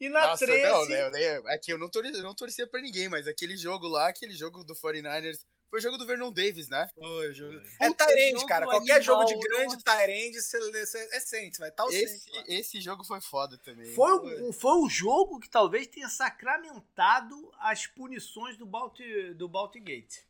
E 0.00 0.08
na 0.08 0.26
Nossa, 0.28 0.44
13. 0.44 0.62
Não, 0.62 1.10
né, 1.10 1.36
aqui 1.54 1.72
eu 1.72 1.78
não, 1.78 1.88
torcia, 1.88 2.22
não 2.22 2.34
torcia 2.34 2.66
pra 2.66 2.80
ninguém, 2.80 3.08
mas 3.08 3.28
aquele 3.28 3.56
jogo 3.56 3.86
lá, 3.86 4.08
aquele 4.08 4.34
jogo 4.34 4.64
do 4.64 4.74
49ers. 4.74 5.38
Foi 5.70 5.78
o 5.78 5.82
jogo 5.82 5.96
do 5.96 6.04
Vernon 6.04 6.30
Davis, 6.30 6.68
né? 6.68 6.86
Foi, 6.94 7.32
jogo. 7.32 7.58
É 7.80 7.90
Tyrande, 7.90 8.46
cara. 8.46 8.66
Qualquer 8.66 9.00
jogo 9.00 9.24
de 9.24 9.38
grande 9.38 9.78
Tyrande 9.82 10.36
é 10.36 11.20
Saints, 11.20 11.58
vai 11.58 11.70
estar 11.70 11.86
o 11.86 11.90
esse, 11.90 12.30
esse 12.46 12.80
jogo 12.80 13.04
foi 13.04 13.22
foda 13.22 13.56
também. 13.58 13.94
Foi, 13.94 14.18
foi. 14.18 14.52
foi 14.52 14.78
o 14.78 14.88
jogo 14.88 15.40
que 15.40 15.48
talvez 15.48 15.86
tenha 15.86 16.10
sacramentado 16.10 17.50
as 17.58 17.86
punições 17.86 18.58
do 18.58 18.66
Balti, 18.66 19.32
do 19.34 19.48
Baltigate. 19.48 20.26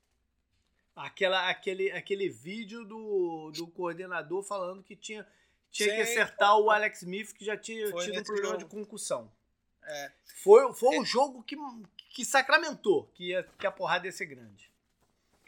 Aquela, 0.94 1.48
aquele, 1.48 1.90
aquele 1.90 2.28
vídeo 2.28 2.84
do, 2.84 3.50
do 3.52 3.66
coordenador 3.66 4.42
falando 4.42 4.82
que 4.82 4.94
tinha, 4.94 5.26
tinha 5.70 5.88
Sim, 5.88 5.96
que 5.96 6.02
acertar 6.02 6.56
o 6.58 6.70
Alex 6.70 7.02
Smith, 7.02 7.32
que 7.32 7.44
já 7.44 7.56
tinha 7.56 7.86
tido 7.86 8.20
um 8.20 8.22
problema 8.22 8.48
jogo. 8.48 8.58
de 8.58 8.64
concussão. 8.66 9.32
É. 9.84 10.12
Foi, 10.42 10.72
foi 10.74 10.96
é. 10.96 11.00
um 11.00 11.04
jogo 11.04 11.42
que, 11.42 11.56
que 12.10 12.24
sacramentou 12.24 13.08
que, 13.14 13.28
ia, 13.28 13.42
que 13.58 13.66
a 13.66 13.70
porrada 13.70 14.06
ia 14.06 14.12
ser 14.12 14.26
grande. 14.26 14.70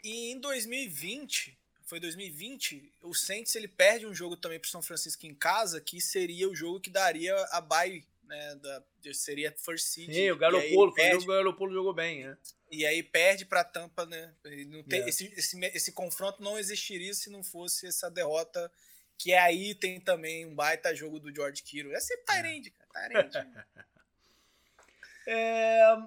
E 0.03 0.31
em 0.31 0.39
2020, 0.39 1.57
foi 1.85 1.99
2020, 1.99 2.91
o 3.03 3.13
Saints 3.13 3.55
ele 3.55 3.67
perde 3.67 4.07
um 4.07 4.13
jogo 4.13 4.35
também 4.35 4.59
pro 4.59 4.69
São 4.69 4.81
Francisco 4.81 5.25
em 5.25 5.33
casa, 5.33 5.79
que 5.79 6.01
seria 6.01 6.49
o 6.49 6.55
jogo 6.55 6.79
que 6.79 6.89
daria 6.89 7.35
a 7.51 7.61
bye, 7.61 8.03
né, 8.27 8.55
da, 8.55 8.83
seria 9.13 9.51
first 9.51 9.85
seed. 9.87 10.11
Sim, 10.13 10.31
o 10.31 10.37
Garopolo, 10.37 10.91
o 10.91 11.25
Garopolo 11.25 11.73
jogou 11.73 11.93
bem, 11.93 12.25
né? 12.25 12.37
E 12.71 12.85
aí 12.85 13.03
perde 13.03 13.45
para 13.45 13.63
Tampa, 13.63 14.05
né? 14.05 14.33
Não 14.67 14.83
tem, 14.83 15.01
é. 15.01 15.09
esse, 15.09 15.27
esse, 15.37 15.59
esse 15.65 15.91
confronto 15.91 16.41
não 16.41 16.57
existiria 16.57 17.13
se 17.13 17.29
não 17.29 17.43
fosse 17.43 17.87
essa 17.87 18.09
derrota, 18.09 18.71
que 19.17 19.33
aí 19.33 19.75
tem 19.75 19.99
também 19.99 20.45
um 20.45 20.55
baita 20.55 20.95
jogo 20.95 21.19
do 21.19 21.33
George 21.33 21.63
Kittle. 21.63 21.93
É 21.93 21.99
ser 21.99 22.17
Tyrande, 22.17 22.71
cara, 22.71 23.23
Tyrande. 23.23 23.65
é, 25.27 25.97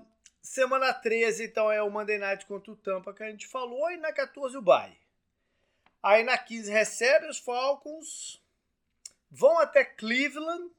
semana 0.42 0.92
13, 0.92 1.44
então, 1.44 1.70
é 1.70 1.82
o 1.82 1.90
Monday 1.90 2.18
Night 2.18 2.46
contra 2.46 2.72
o 2.72 2.76
Tampa 2.76 3.14
que 3.14 3.22
a 3.22 3.30
gente 3.30 3.46
falou, 3.46 3.90
e 3.90 3.96
na 3.96 4.12
14 4.12 4.56
o 4.56 4.62
bye. 4.62 4.96
Aí 6.02 6.22
na 6.22 6.38
15 6.38 6.70
recebe 6.70 7.26
os 7.26 7.38
Falcons, 7.38 8.42
vão 9.30 9.58
até 9.58 9.84
Cleveland, 9.84 10.70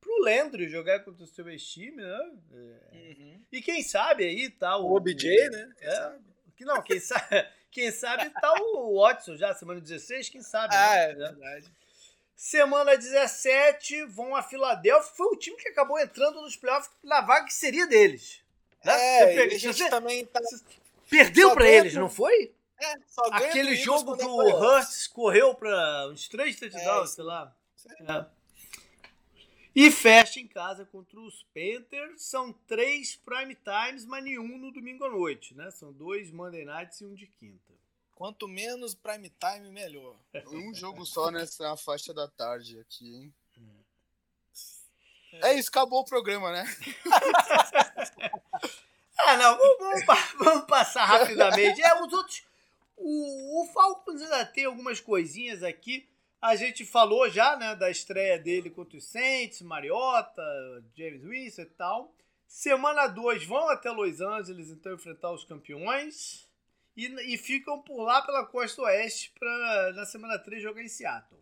pro 0.00 0.24
Landry 0.24 0.68
jogar 0.68 1.00
contra 1.00 1.22
o 1.22 1.26
seu 1.26 1.48
ex-time, 1.48 2.02
né? 2.02 2.30
É. 2.52 2.96
Uhum. 2.96 3.40
E 3.52 3.60
quem 3.62 3.82
sabe 3.82 4.24
aí 4.24 4.48
tá 4.50 4.76
o. 4.76 4.86
O 4.86 4.96
OBJ, 4.96 5.50
né? 5.50 5.72
É, 5.80 6.12
que 6.56 6.64
não, 6.64 6.82
quem 6.82 7.00
sabe, 7.00 7.46
quem 7.70 7.90
sabe 7.90 8.30
tá 8.30 8.54
o 8.60 9.00
Watson 9.00 9.36
já, 9.36 9.54
semana 9.54 9.80
16, 9.80 10.28
quem 10.28 10.42
sabe. 10.42 10.74
Ah, 10.74 10.94
né? 10.94 11.04
é 11.04 11.14
verdade. 11.14 11.80
Semana 12.34 12.96
17, 12.96 14.04
vão 14.06 14.34
a 14.34 14.42
Filadélfia. 14.42 15.12
Foi 15.14 15.26
o 15.26 15.36
time 15.36 15.56
que 15.58 15.68
acabou 15.68 15.98
entrando 15.98 16.40
nos 16.40 16.56
playoffs 16.56 16.90
na 17.04 17.20
vaga 17.20 17.44
que 17.44 17.52
seria 17.52 17.86
deles. 17.86 18.40
Né? 18.82 18.92
É, 18.92 19.44
a 19.44 19.48
gente 19.50 19.74
você, 19.74 19.90
também 19.90 20.24
tá... 20.24 20.40
Perdeu 21.10 21.52
para 21.52 21.68
eles, 21.68 21.92
não 21.94 22.08
foi? 22.08 22.54
É, 22.80 22.94
Aquele 23.32 23.76
jogo 23.76 24.16
que 24.16 24.24
o 24.24 24.38
Hurts 24.38 25.06
correu 25.08 25.54
para 25.54 26.08
uns 26.08 26.28
três 26.28 26.58
touchdowns, 26.58 27.12
é, 27.12 27.14
sei 27.14 27.24
lá. 27.24 27.54
É. 28.08 28.39
E 29.80 29.90
fecha 29.90 30.38
em 30.38 30.46
casa 30.46 30.84
contra 30.84 31.18
os 31.18 31.42
Panthers. 31.54 32.20
São 32.20 32.52
três 32.52 33.16
prime 33.16 33.54
times, 33.54 34.04
mas 34.04 34.22
nenhum 34.22 34.58
no 34.58 34.70
domingo 34.70 35.04
à 35.04 35.08
noite, 35.08 35.54
né? 35.54 35.70
São 35.70 35.90
dois 35.90 36.30
Monday 36.30 36.66
Nights 36.66 37.00
e 37.00 37.06
um 37.06 37.14
de 37.14 37.26
quinta. 37.26 37.72
Quanto 38.14 38.46
menos 38.46 38.94
prime 38.94 39.30
time, 39.30 39.70
melhor. 39.70 40.14
Um 40.48 40.74
jogo 40.74 41.06
só 41.06 41.30
nessa 41.30 41.78
faixa 41.78 42.12
da 42.12 42.28
tarde 42.28 42.78
aqui, 42.78 43.14
hein? 43.14 43.34
É, 45.32 45.52
é 45.52 45.58
isso, 45.58 45.70
acabou 45.70 46.00
o 46.00 46.04
programa, 46.04 46.52
né? 46.52 46.64
ah, 49.18 49.36
não, 49.38 49.56
vamos, 49.78 50.04
vamos, 50.38 50.64
passar 50.66 51.06
rapidamente. 51.06 51.80
É, 51.80 52.02
os 52.02 52.12
outros. 52.12 52.42
O, 52.98 53.62
o 53.62 53.66
Falcons 53.72 54.20
ainda 54.20 54.44
tem 54.44 54.66
algumas 54.66 55.00
coisinhas 55.00 55.62
aqui. 55.62 56.06
A 56.40 56.56
gente 56.56 56.86
falou 56.86 57.28
já, 57.28 57.56
né, 57.56 57.76
da 57.76 57.90
estreia 57.90 58.38
dele 58.38 58.70
contra 58.70 58.96
os 58.96 59.04
Saints, 59.04 59.60
Mariota, 59.60 60.42
James 60.96 61.22
Winston 61.22 61.62
e 61.62 61.66
tal. 61.66 62.14
Semana 62.46 63.06
2 63.06 63.44
vão 63.44 63.68
até 63.68 63.90
Los 63.90 64.20
Angeles 64.20 64.70
então 64.70 64.94
enfrentar 64.94 65.32
os 65.32 65.44
campeões 65.44 66.48
e, 66.96 67.06
e 67.32 67.38
ficam 67.38 67.80
por 67.82 68.02
lá 68.02 68.22
pela 68.22 68.44
costa 68.46 68.82
oeste 68.82 69.32
para 69.38 69.92
na 69.92 70.06
semana 70.06 70.38
3 70.38 70.62
jogar 70.62 70.82
em 70.82 70.88
Seattle. 70.88 71.40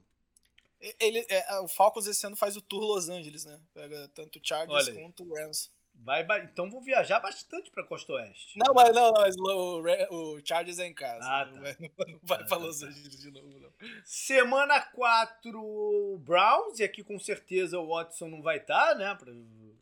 Ele, 1.00 1.24
é, 1.28 1.60
o 1.60 1.68
Falcons 1.68 2.06
esse 2.06 2.24
ano 2.26 2.36
faz 2.36 2.56
o 2.56 2.62
tour 2.62 2.80
Los 2.80 3.08
Angeles, 3.08 3.44
né? 3.44 3.60
Pega 3.74 4.08
tanto 4.14 4.38
o 4.38 4.42
Chargers 4.42 4.88
quanto 4.90 5.24
o 5.24 5.34
Rams. 5.34 5.70
Vai, 6.04 6.24
então 6.44 6.70
vou 6.70 6.80
viajar 6.80 7.20
bastante 7.20 7.70
pra 7.70 7.84
Costa 7.84 8.12
Oeste. 8.14 8.58
Não, 8.58 8.72
mas 8.72 8.94
não, 8.94 9.12
não 9.12 9.20
mas 9.20 9.36
o, 9.36 9.82
o, 10.10 10.46
Chargers 10.46 10.78
é 10.78 10.86
em 10.86 10.94
casa. 10.94 11.28
Ah, 11.28 11.44
tá. 11.44 11.52
Não 11.52 11.62
vai, 11.62 11.76
não 11.80 12.20
vai 12.22 12.44
pra 12.46 12.56
Los 12.56 12.82
Angeles 12.82 13.20
de 13.20 13.30
novo, 13.30 13.58
não. 13.58 13.72
Semana 14.04 14.80
4, 14.80 16.18
Browns, 16.20 16.78
e 16.78 16.84
aqui 16.84 17.02
com 17.02 17.18
certeza 17.18 17.78
o 17.78 17.88
Watson 17.88 18.28
não 18.28 18.40
vai 18.40 18.58
estar, 18.58 18.90
tá, 18.90 18.94
né? 18.94 19.14
Pra... 19.14 19.32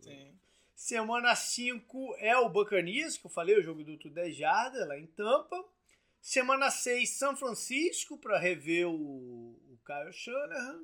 Sim. 0.01 0.36
Semana 0.74 1.34
5 1.34 2.16
é 2.18 2.36
o 2.36 2.48
Buccaneers, 2.48 3.16
que 3.16 3.26
eu 3.26 3.30
falei, 3.30 3.59
o 3.59 3.62
jogo 3.62 3.84
do 3.84 3.98
Tudo 3.98 4.14
10 4.14 4.36
Jardas, 4.36 4.86
lá 4.86 4.98
em 4.98 5.06
Tampa. 5.06 5.64
Semana 6.20 6.70
6, 6.70 7.18
São 7.18 7.36
Francisco, 7.36 8.18
para 8.18 8.38
rever 8.38 8.88
o, 8.88 8.94
o 8.94 9.78
Kyle 9.86 10.12
Shanahan. 10.12 10.80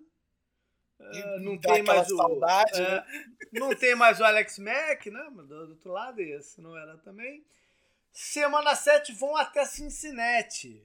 Uh, 1.10 1.40
não 1.40 1.58
tem 1.58 1.82
mais 1.82 2.10
o. 2.10 2.16
Saudade, 2.16 2.80
uh, 2.80 2.84
né? 2.84 3.04
Não 3.52 3.74
tem 3.74 3.94
mais 3.94 4.20
o 4.20 4.24
Alex 4.24 4.58
Mack, 4.58 5.10
né? 5.10 5.28
Mas 5.32 5.46
do, 5.46 5.70
outro 5.70 5.92
lado, 5.92 6.20
esse 6.20 6.60
não 6.60 6.76
era 6.76 6.96
também. 6.98 7.44
Semana 8.12 8.74
7 8.74 9.12
vão 9.12 9.36
até 9.36 9.64
Cincinnati. 9.64 10.84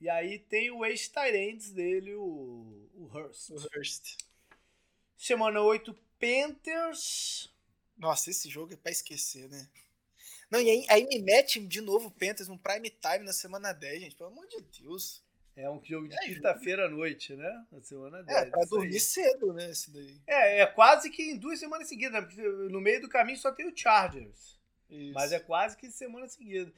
E 0.00 0.08
aí 0.08 0.38
tem 0.38 0.70
o 0.70 0.84
ex-Tyrands 0.84 1.72
dele, 1.72 2.14
o, 2.14 2.88
o 2.94 3.10
Hurst. 3.12 3.50
O 3.50 3.56
Hurst. 3.56 4.16
Semana 5.16 5.60
8, 5.60 5.92
Panthers. 6.20 7.52
Nossa, 7.96 8.30
esse 8.30 8.48
jogo 8.48 8.72
é 8.72 8.76
pra 8.76 8.92
esquecer, 8.92 9.48
né? 9.48 9.68
Não, 10.50 10.60
e 10.60 10.70
aí, 10.70 10.86
aí 10.88 11.06
me 11.06 11.20
mete 11.20 11.60
de 11.60 11.80
novo 11.80 12.08
o 12.08 12.10
Panthers 12.10 12.48
no 12.48 12.58
prime 12.58 12.90
time 12.90 13.24
na 13.24 13.32
semana 13.32 13.72
10, 13.72 14.00
gente. 14.00 14.16
Pelo 14.16 14.30
amor 14.30 14.46
de 14.46 14.60
Deus. 14.80 15.22
É 15.58 15.68
um 15.68 15.82
jogo 15.84 16.06
de 16.06 16.14
é, 16.14 16.18
quinta-feira 16.20 16.86
à 16.86 16.88
noite, 16.88 17.34
né? 17.34 17.64
Na 17.72 17.80
semana 17.82 18.22
10. 18.22 18.38
É, 18.38 18.46
pra 18.46 18.64
dormir 18.64 18.94
aí. 18.94 19.00
cedo, 19.00 19.52
né? 19.52 19.70
Esse 19.70 19.90
daí. 19.90 20.16
É, 20.24 20.60
é 20.60 20.66
quase 20.66 21.10
que 21.10 21.20
em 21.20 21.36
duas 21.36 21.58
semanas 21.58 21.88
seguidas, 21.88 22.12
né? 22.12 22.44
No 22.70 22.80
meio 22.80 23.00
do 23.00 23.08
caminho 23.08 23.36
só 23.36 23.50
tem 23.50 23.66
o 23.66 23.76
Chargers. 23.76 24.56
Isso. 24.88 25.12
Mas 25.12 25.32
é 25.32 25.40
quase 25.40 25.76
que 25.76 25.90
semana 25.90 26.28
seguida. 26.28 26.72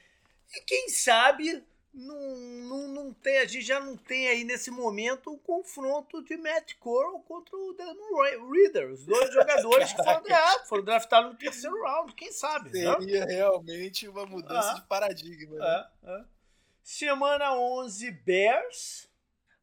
E 0.57 0.61
quem 0.63 0.89
sabe 0.89 1.63
não, 1.93 2.37
não, 2.37 2.89
não 2.89 3.13
tem, 3.13 3.39
a 3.39 3.47
gente 3.47 3.63
já 3.63 3.81
não 3.81 3.97
tem 3.97 4.29
aí 4.29 4.45
nesse 4.45 4.71
momento 4.71 5.31
o 5.31 5.35
um 5.35 5.39
confronto 5.39 6.23
de 6.23 6.37
Matt 6.39 6.75
Corral 6.79 7.21
contra 7.21 7.55
o 7.57 7.75
Desmond 7.75 8.51
Reader, 8.51 8.93
os 8.93 9.05
dois 9.05 9.31
jogadores 9.35 9.93
que 9.93 10.03
foram, 10.03 10.23
draftados, 10.23 10.69
foram 10.69 10.85
draftados 10.85 11.33
no 11.33 11.39
terceiro 11.39 11.83
round, 11.83 12.15
quem 12.15 12.33
sabe. 12.33 12.71
Né? 12.71 12.93
Seria 12.99 13.27
né? 13.27 13.35
realmente 13.35 14.09
uma 14.09 14.25
mudança 14.25 14.71
ah, 14.71 14.75
de 14.75 14.83
paradigma. 14.87 15.57
Né? 15.57 15.65
Ah, 15.65 15.91
ah. 16.05 16.25
Semana 16.83 17.55
11, 17.55 18.11
Bears. 18.11 19.11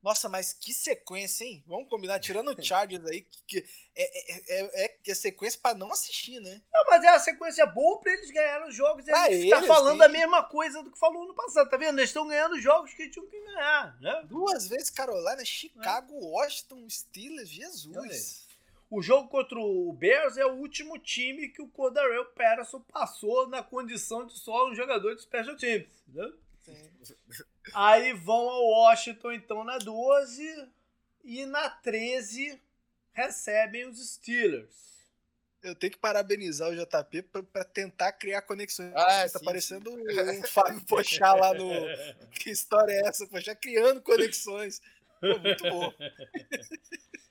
Nossa, 0.02 0.30
mas 0.30 0.54
que 0.54 0.74
sequência, 0.74 1.44
hein? 1.44 1.64
Vamos 1.68 1.90
combinar, 1.90 2.20
tirando 2.20 2.50
o 2.50 2.56
Chargers 2.64 3.06
aí, 3.06 3.28
que, 3.46 3.58
é, 3.96 4.56
é, 4.56 4.86
é, 4.86 4.98
é 5.06 5.14
sequência 5.14 5.60
para 5.62 5.78
não 5.78 5.92
assistir, 5.92 6.40
né? 6.40 6.62
Não, 6.72 6.86
mas 6.86 7.04
é 7.04 7.10
uma 7.10 7.20
sequência 7.20 7.66
boa 7.66 8.00
para 8.00 8.14
eles 8.14 8.32
ganharem 8.32 8.70
os 8.70 8.76
jogos. 8.76 9.06
E 9.06 9.12
a 9.12 9.30
gente 9.30 9.50
tá 9.50 9.64
falando 9.64 9.98
sim. 9.98 10.06
a 10.06 10.10
mesma 10.10 10.44
coisa 10.44 10.82
do 10.82 10.92
que 10.92 11.00
falou 11.00 11.28
no 11.28 11.34
passado, 11.34 11.70
tá 11.70 11.76
vendo? 11.76 12.00
Eles 12.00 12.12
estão 12.12 12.28
ganhando 12.28 12.62
jogos 12.62 12.94
que 12.94 13.10
tinham 13.10 13.28
que 13.28 13.38
ganhar, 13.38 14.00
né? 14.00 14.24
Duas 14.26 14.68
vezes 14.68 14.90
Carolina, 14.90 15.44
Chicago, 15.44 16.14
é. 16.14 16.20
Washington, 16.22 16.88
Steelers, 16.90 17.50
Jesus. 17.50 18.48
O 18.90 19.02
jogo 19.02 19.28
contra 19.28 19.60
o 19.60 19.92
Bears 19.92 20.38
é 20.38 20.46
o 20.46 20.54
último 20.54 20.98
time 20.98 21.50
que 21.50 21.62
o 21.62 21.68
Cordarel 21.68 22.24
Patterson 22.28 22.80
passou 22.80 23.50
na 23.50 23.62
condição 23.62 24.26
de 24.26 24.40
só 24.40 24.70
um 24.70 24.74
jogador 24.74 25.14
de 25.16 25.24
special 25.24 25.58
teams, 25.58 25.90
né? 26.08 26.32
Aí 27.74 28.14
vão 28.14 28.50
ao 28.50 28.66
Washington, 28.66 29.32
então, 29.32 29.64
na 29.64 29.78
12. 29.78 30.68
E 31.24 31.46
na 31.46 31.70
13 31.70 32.62
recebem 33.12 33.88
os 33.88 34.14
Steelers. 34.14 34.88
Eu 35.64 35.76
tenho 35.76 35.92
que 35.92 35.98
parabenizar 35.98 36.70
o 36.70 36.76
JP 36.76 37.24
para 37.52 37.66
tentar 37.66 38.12
criar 38.14 38.42
conexões. 38.44 38.94
Ah, 38.96 39.28
tá 39.30 39.40
sim, 39.40 39.46
parecendo 39.46 39.92
sim. 39.92 40.40
um 40.40 40.44
Fábio 40.44 40.86
Pochá 40.86 41.34
lá 41.34 41.54
no. 41.54 41.70
Que 42.32 42.52
história 42.52 42.94
é 42.94 43.08
essa? 43.08 43.28
Pochá 43.28 43.56
criando 43.56 44.02
conexões. 44.02 44.82
Pô, 45.20 45.40
muito 45.40 45.64
bom. 45.64 45.94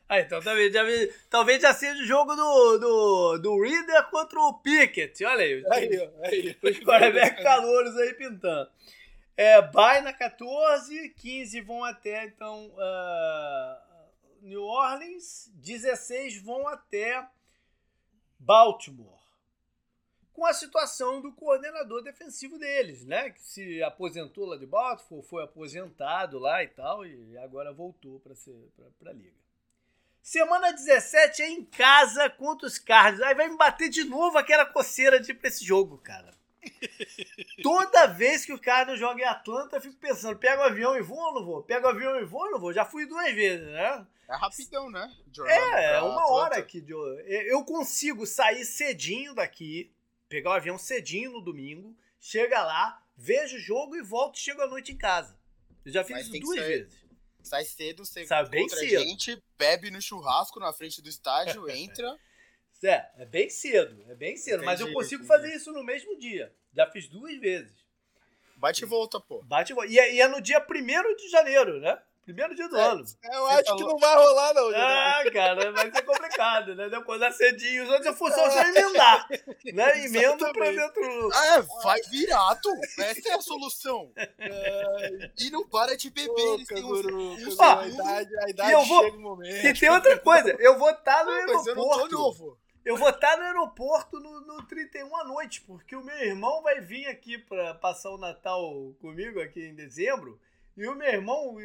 Ah, 0.09 0.21
então 0.21 0.41
talvez 0.41 0.73
já, 0.73 0.85
talvez 1.29 1.61
já 1.61 1.75
seja 1.75 2.01
o 2.01 2.07
jogo 2.07 2.37
do, 2.37 2.79
do, 2.79 3.39
do 3.39 3.61
Reader 3.61 4.05
contra 4.09 4.39
o 4.39 4.55
Pickett. 4.55 5.25
Olha 5.25 5.43
aí. 5.43 5.65
Aí, 5.69 6.11
aí. 6.23 6.57
Os 6.63 6.79
quarterback 6.79 7.43
calouros 7.43 7.97
aí 7.97 8.15
pintando. 8.15 8.71
É, 9.37 9.61
bye 9.61 10.01
na 10.01 10.15
14, 10.15 11.11
15 11.11 11.61
vão 11.61 11.85
até 11.85 12.25
então 12.25 12.69
uh, 12.69 13.87
New 14.41 14.63
Orleans, 14.63 15.51
16 15.57 16.41
vão 16.41 16.67
até 16.67 17.29
Baltimore. 18.39 19.21
com 20.33 20.47
a 20.47 20.55
situação 20.55 21.21
do 21.21 21.33
coordenador 21.33 22.03
defensivo 22.03 22.59
deles, 22.59 23.05
né? 23.05 23.31
Que 23.31 23.43
se 23.43 23.83
aposentou 23.83 24.47
lá 24.47 24.57
de 24.57 24.67
Baltimore, 24.67 25.23
foi 25.23 25.45
aposentado 25.45 26.39
lá 26.39 26.63
e 26.63 26.69
tal, 26.69 27.05
e 27.05 27.37
agora 27.37 27.73
voltou 27.73 28.21
para 28.21 28.33
a 29.11 29.15
liga. 29.15 29.37
Semana 30.23 30.73
17 30.73 31.43
é 31.43 31.49
em 31.51 31.65
casa 31.65 32.29
contra 32.31 32.67
os 32.67 32.79
Cardinals. 32.79 33.29
Aí 33.29 33.35
vai 33.35 33.49
me 33.49 33.57
bater 33.57 33.89
de 33.89 34.03
novo 34.05 34.37
aquela 34.39 34.67
coceira 34.67 35.21
de 35.21 35.31
ir 35.31 35.35
pra 35.35 35.49
esse 35.49 35.65
jogo, 35.65 35.99
cara. 35.99 36.35
Toda 37.63 38.07
vez 38.07 38.45
que 38.45 38.53
o 38.53 38.59
Cardinals 38.59 39.01
joga 39.01 39.21
em 39.21 39.25
Atlanta, 39.25 39.77
eu 39.77 39.81
fico 39.81 39.97
pensando, 39.97 40.39
pega 40.39 40.63
o 40.63 40.65
avião 40.65 40.97
e 40.97 41.03
vou 41.03 41.19
ou 41.19 41.35
não 41.35 41.45
vou? 41.45 41.63
Pega 41.63 41.87
o 41.87 41.91
avião 41.91 42.21
e 42.21 42.25
vou 42.25 42.43
ou 42.43 42.51
não 42.53 42.59
vou? 42.59 42.73
Já 42.73 42.85
fui 42.85 43.07
duas 43.07 43.35
vezes, 43.35 43.67
né? 43.67 44.07
É 44.29 44.37
rapidão, 44.37 44.91
né? 44.91 45.15
é, 45.47 45.95
é 45.95 46.01
uma 46.01 46.33
hora 46.33 46.59
aqui. 46.59 46.81
De... 46.81 46.93
Eu 47.49 47.65
consigo 47.65 48.27
sair 48.27 48.65
cedinho 48.65 49.35
daqui, 49.35 49.93
pegar 50.29 50.51
o 50.51 50.55
avião 50.55 50.77
cedinho 50.77 51.33
no 51.33 51.41
domingo, 51.41 51.97
chega 52.21 52.63
lá, 52.63 53.01
vejo 53.17 53.57
o 53.57 53.61
jogo 53.61 53.97
e 53.97 54.03
volto 54.03 54.37
e 54.37 54.41
chego 54.41 54.63
à 54.63 54.67
noite 54.67 54.93
em 54.93 54.97
casa. 54.97 55.39
Eu 55.85 55.93
já 55.93 56.03
fiz 56.03 56.27
isso 56.27 56.41
duas 56.41 56.59
vezes. 56.59 57.07
Sai 57.43 57.65
cedo, 57.65 58.05
você 58.05 58.27
Sai 58.27 58.49
bem 58.49 58.69
cedo. 58.69 59.05
gente, 59.05 59.41
bebe 59.57 59.89
no 59.89 60.03
churrasco 60.03 60.59
na 60.59 60.73
frente 60.73 61.01
do 61.01 61.09
estádio, 61.09 61.69
entra. 61.71 62.19
É, 62.83 63.09
é 63.19 63.25
bem 63.25 63.49
cedo, 63.49 64.05
é 64.09 64.15
bem 64.15 64.37
cedo. 64.37 64.63
Entendi, 64.63 64.67
mas 64.67 64.81
eu 64.81 64.93
consigo 64.93 65.25
entendi. 65.25 65.29
fazer 65.29 65.55
isso 65.55 65.73
no 65.73 65.83
mesmo 65.83 66.19
dia. 66.19 66.53
Já 66.75 66.87
fiz 66.91 67.09
duas 67.09 67.37
vezes. 67.39 67.87
Bate 68.57 68.85
e 68.85 68.87
volta, 68.87 69.21
pô. 69.21 69.43
Bate 69.43 69.73
e 69.73 69.75
volta. 69.75 69.91
E 69.91 69.99
é, 69.99 70.15
e 70.15 70.21
é 70.21 70.29
no 70.29 70.41
dia 70.41 70.59
1 70.59 71.17
de 71.17 71.29
janeiro, 71.29 71.81
né? 71.81 71.99
Primeiro 72.27 72.57
dia 72.57 72.69
do 72.69 72.77
é, 72.77 72.83
ano. 72.83 73.05
Eu 73.23 73.47
Você 73.47 73.55
acho 73.55 73.77
que 73.77 73.85
não 73.85 73.99
vai 73.99 74.17
rolar, 74.17 74.53
não. 74.53 74.69
Ah, 74.75 75.23
cara, 75.33 75.71
vai 75.71 75.93
ser 75.93 76.03
complicado, 76.03 76.75
né? 76.75 76.89
Deu 76.89 76.99
acordar 76.99 77.33
cedinho. 77.33 77.85
Os 77.85 77.89
outros 77.89 78.07
eu 78.07 78.15
for 78.15 78.33
só, 78.33 78.45
emendar. 78.67 79.29
Né? 79.73 80.05
Emenda 80.05 80.53
pra 80.53 80.73
dentro. 80.73 81.31
Ah, 81.33 81.47
é, 81.55 81.63
vai 81.85 82.01
virado. 82.11 82.69
Essa 82.99 83.29
é 83.29 83.33
a 83.35 83.41
solução. 83.41 84.11
É, 84.17 85.31
e 85.39 85.51
não 85.51 85.69
para 85.69 85.97
de 85.97 86.11
beber. 86.11 86.35
Pô, 86.35 86.55
eles 86.55 86.67
têm 86.67 86.79
a 86.79 87.87
idade, 87.87 88.39
a 88.39 88.51
idade 88.51 88.73
eu 88.73 88.85
vou... 88.85 89.05
chega 89.05 89.17
um 89.17 89.23
momento. 89.23 89.67
E 89.67 89.75
tem 89.75 89.91
outra 89.91 90.19
coisa. 90.19 90.57
Eu 90.59 90.77
vou 90.77 90.91
estar 90.91 91.25
no 91.25 91.31
aeroporto. 91.31 91.59
Mas 91.59 91.67
eu 91.69 91.77
não 91.77 91.89
tô 91.89 92.09
novo. 92.09 92.59
Eu 92.87 92.97
vou 92.97 93.11
estar 93.11 93.37
no 93.37 93.43
aeroporto 93.43 94.21
no, 94.21 94.43
no 94.43 94.65
31 94.65 95.17
à 95.17 95.25
noite, 95.25 95.61
porque 95.63 95.97
o 95.97 96.05
meu 96.05 96.17
irmão 96.19 96.63
vai 96.63 96.81
vir 96.81 97.09
aqui 97.09 97.37
para 97.37 97.75
passar 97.75 98.11
o 98.11 98.17
Natal 98.17 98.95
comigo 99.01 99.41
aqui 99.41 99.61
em 99.61 99.75
dezembro. 99.75 100.41
E 100.77 100.87
o 100.87 100.95
meu 100.95 101.09
irmão 101.09 101.57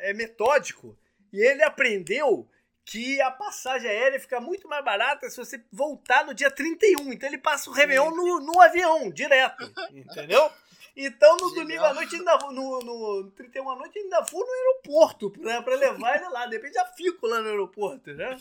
é 0.00 0.12
metódico. 0.12 0.94
E 1.32 1.40
ele 1.40 1.62
aprendeu 1.62 2.46
que 2.84 3.18
a 3.22 3.30
passagem 3.30 3.88
aérea 3.88 4.20
fica 4.20 4.38
muito 4.38 4.68
mais 4.68 4.84
barata 4.84 5.30
se 5.30 5.38
você 5.38 5.64
voltar 5.72 6.26
no 6.26 6.34
dia 6.34 6.50
31. 6.50 7.10
Então 7.10 7.26
ele 7.26 7.38
passa 7.38 7.70
o 7.70 7.72
Réveillon 7.72 8.10
no, 8.10 8.40
no 8.40 8.60
avião, 8.60 9.10
direto. 9.10 9.64
Entendeu? 9.90 10.52
Então 10.96 11.36
no 11.36 11.50
domingo 11.50 11.84
à 11.84 11.92
noite, 11.92 12.16
ainda 12.16 12.38
vou, 12.38 12.52
no, 12.52 12.80
no 12.80 13.30
31 13.32 13.70
à 13.70 13.76
noite, 13.76 13.98
ainda 13.98 14.22
vou 14.22 14.40
no 14.40 14.52
aeroporto 14.52 15.30
pra, 15.30 15.62
pra 15.62 15.76
levar 15.76 16.16
ele 16.16 16.28
lá. 16.30 16.46
De 16.46 16.56
repente 16.56 16.74
já 16.74 16.86
fico 16.86 17.26
lá 17.26 17.42
no 17.42 17.48
aeroporto, 17.48 18.14
né? 18.14 18.40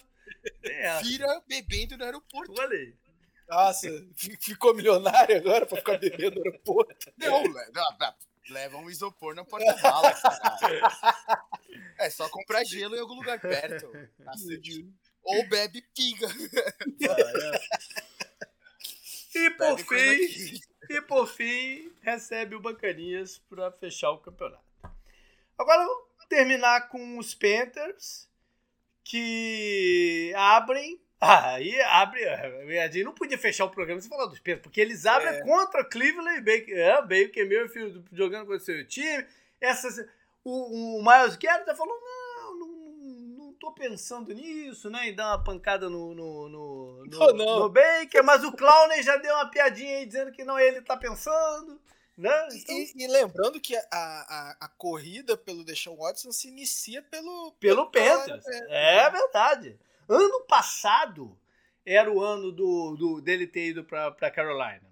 É, 0.63 1.01
Vira 1.03 1.41
bebendo 1.47 1.97
no 1.97 2.05
aeroporto. 2.05 2.53
Olha 2.57 2.77
aí. 2.77 2.93
Nossa, 3.47 3.87
ficou 4.39 4.73
milionário 4.73 5.37
agora 5.37 5.65
pra 5.65 5.77
ficar 5.77 5.97
bebendo 5.97 6.39
no 6.39 6.45
aeroporto. 6.45 7.11
Não, 7.17 7.43
não, 7.43 8.13
leva 8.49 8.77
um 8.77 8.89
isopor 8.89 9.35
na 9.35 9.43
porta-mala. 9.43 10.13
é 11.99 12.09
só 12.09 12.29
comprar 12.29 12.63
gelo 12.63 12.95
em 12.95 12.99
algum 12.99 13.15
lugar 13.15 13.39
perto. 13.39 13.91
Ou 15.23 15.47
bebe 15.49 15.81
pinga. 15.93 16.27
E 19.35 19.49
por 19.51 19.77
fim, 19.79 20.61
e 20.89 21.01
por 21.01 21.27
fim, 21.27 21.91
recebe 22.01 22.55
o 22.55 22.59
Bancanias 22.59 23.39
para 23.49 23.71
fechar 23.71 24.11
o 24.11 24.19
campeonato. 24.19 24.63
Agora 25.57 25.85
vamos 25.85 26.25
terminar 26.27 26.89
com 26.89 27.17
os 27.17 27.33
Panthers, 27.33 28.29
que 29.03 30.33
abrem 30.35 30.99
ah, 31.19 31.55
aí 31.55 31.79
abre. 31.81 32.27
A 32.27 32.85
gente 32.87 33.03
não 33.03 33.13
podia 33.13 33.37
fechar 33.37 33.65
o 33.65 33.69
programa 33.69 34.01
sem 34.01 34.09
falar 34.09 34.27
dos 34.27 34.39
Panthers, 34.39 34.61
porque 34.61 34.81
eles 34.81 35.05
abrem 35.05 35.33
é. 35.33 35.41
contra 35.41 35.83
Cleveland 35.83 36.37
e 36.37 36.41
Baker. 36.41 36.77
É, 36.77 37.01
Baker, 37.01 37.47
meu 37.47 37.69
filho, 37.69 38.03
jogando 38.11 38.45
com 38.45 38.53
o 38.53 38.59
seu 38.59 38.85
time. 38.87 39.25
Essas, 39.59 40.05
o, 40.43 40.99
o 40.99 41.03
Miles 41.03 41.35
Garrett 41.35 41.75
falou: 41.75 41.99
não 41.99 42.24
tô 43.65 43.71
pensando 43.71 44.31
nisso, 44.33 44.89
né? 44.89 45.09
Em 45.09 45.15
dar 45.15 45.29
uma 45.29 45.43
pancada 45.43 45.89
no, 45.89 46.13
no, 46.13 46.49
no, 46.49 47.05
no, 47.05 47.33
não. 47.33 47.59
no 47.61 47.69
Baker, 47.69 48.23
mas 48.23 48.43
o 48.43 48.51
Clowney 48.51 49.01
já 49.01 49.17
deu 49.17 49.33
uma 49.33 49.49
piadinha 49.49 49.97
aí 49.97 50.05
dizendo 50.05 50.31
que 50.31 50.43
não 50.43 50.59
ele 50.59 50.81
tá 50.81 50.95
pensando. 50.95 51.81
Né? 52.15 52.47
Então... 52.53 52.75
E, 52.75 52.93
e, 52.95 53.07
lembrando 53.07 53.59
que 53.59 53.75
a, 53.75 53.83
a, 53.91 54.57
a, 54.61 54.67
corrida 54.69 55.35
pelo 55.35 55.65
Deshaun 55.65 55.97
Watson 55.97 56.31
se 56.31 56.47
inicia 56.47 57.01
pelo. 57.01 57.53
Pelo, 57.59 57.89
pelo 57.89 58.17
Panthers. 58.17 58.45
É, 58.69 58.99
é 58.99 59.09
verdade. 59.09 59.79
Ano 60.07 60.41
passado 60.45 61.37
era 61.85 62.11
o 62.11 62.21
ano 62.21 62.51
do, 62.51 62.95
do 62.95 63.21
dele 63.21 63.47
ter 63.47 63.69
ido 63.69 63.83
para 63.83 64.31
Carolina. 64.31 64.85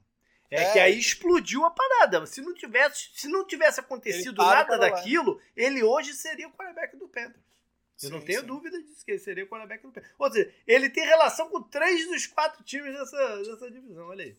É, 0.49 0.63
é, 0.63 0.71
que 0.71 0.79
aí 0.79 0.99
explodiu 0.99 1.63
a 1.63 1.71
parada. 1.71 2.25
Se 2.25 2.41
não 2.41 2.53
tivesse, 2.53 3.09
se 3.13 3.27
não 3.27 3.45
tivesse 3.45 3.79
acontecido 3.79 4.43
nada 4.43 4.77
daquilo, 4.77 5.39
ele 5.55 5.81
hoje 5.81 6.13
seria 6.13 6.47
o 6.47 6.51
quarterback 6.51 6.97
do 6.97 7.07
Panthers. 7.07 7.52
Eu 8.02 8.10
sim, 8.10 8.10
não 8.10 8.22
tenho 8.22 8.41
sim. 8.41 8.48
dúvida 8.48 8.82
disso, 8.82 9.06
que 9.06 9.11
ele 9.11 9.20
seria 9.20 9.44
o 9.44 9.48
quarterback 9.48 9.82
do 9.84 9.91
Panthers. 9.91 10.14
Ou 10.18 10.32
seja, 10.32 10.53
ele 10.68 10.90
tem 10.90 11.06
relação 11.06 11.49
com 11.49 11.61
três 11.61 12.07
dos 12.07 12.26
quatro 12.28 12.64
times 12.64 12.94
dessa, 12.94 13.44
dessa 13.44 13.72
divisão. 13.72 14.07
Olha 14.07 14.26
aí. 14.26 14.38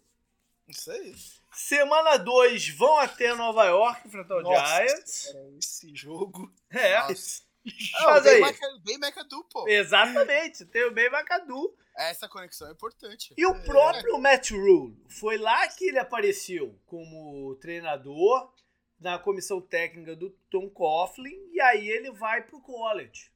Isso 0.69 0.91
aí. 0.91 1.15
Semana 1.53 2.17
2 2.17 2.71
vão 2.71 2.99
até 2.99 3.35
Nova 3.35 3.65
York 3.67 4.09
enfrentar 4.09 4.37
o 4.37 4.43
Nossa, 4.43 4.77
Giants. 4.77 5.35
Esse 5.59 5.95
jogo. 5.95 6.53
É. 6.71 6.99
Nossa. 7.01 7.43
Mas 8.05 8.27
aí. 8.27 8.41
Bem 8.83 8.97
McAdoo, 8.97 9.45
pô. 9.45 9.67
Exatamente, 9.69 10.67
tem 10.67 10.85
o 10.85 10.91
bem 10.91 11.07
McAdoo. 11.07 11.75
Essa 11.97 12.29
conexão 12.29 12.69
é 12.69 12.73
importante. 12.73 13.33
E 13.37 13.47
o 13.47 13.63
próprio 13.63 14.17
é. 14.17 14.19
Matt 14.19 14.51
Rule, 14.51 14.97
foi 15.09 15.39
lá 15.39 15.67
que 15.69 15.87
ele 15.87 15.99
apareceu 15.99 16.79
como 16.87 17.55
treinador 17.57 18.53
na 18.99 19.19
comissão 19.19 19.61
técnica 19.61 20.17
do 20.17 20.31
Tom 20.51 20.69
Coughlin 20.69 21.51
e 21.53 21.61
aí 21.61 21.89
ele 21.89 22.11
vai 22.11 22.43
pro 22.43 22.61
college 22.61 23.31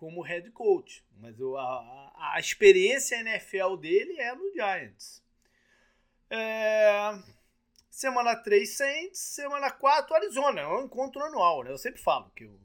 como 0.00 0.22
head 0.22 0.50
coach. 0.52 1.04
Mas 1.18 1.38
a, 1.38 1.60
a, 1.60 2.32
a 2.36 2.40
experiência 2.40 3.20
NFL 3.20 3.76
dele 3.76 4.18
é 4.18 4.34
no 4.34 4.50
Giants. 4.50 5.22
É... 6.30 7.18
Semana 7.90 8.34
3, 8.34 8.76
Saints. 8.76 9.20
Semana 9.20 9.70
4, 9.70 10.14
Arizona. 10.14 10.62
É 10.62 10.66
um 10.66 10.86
encontro 10.86 11.22
anual, 11.22 11.62
né? 11.62 11.70
Eu 11.70 11.76
sempre 11.76 12.00
falo 12.00 12.30
que 12.30 12.46
o 12.46 12.58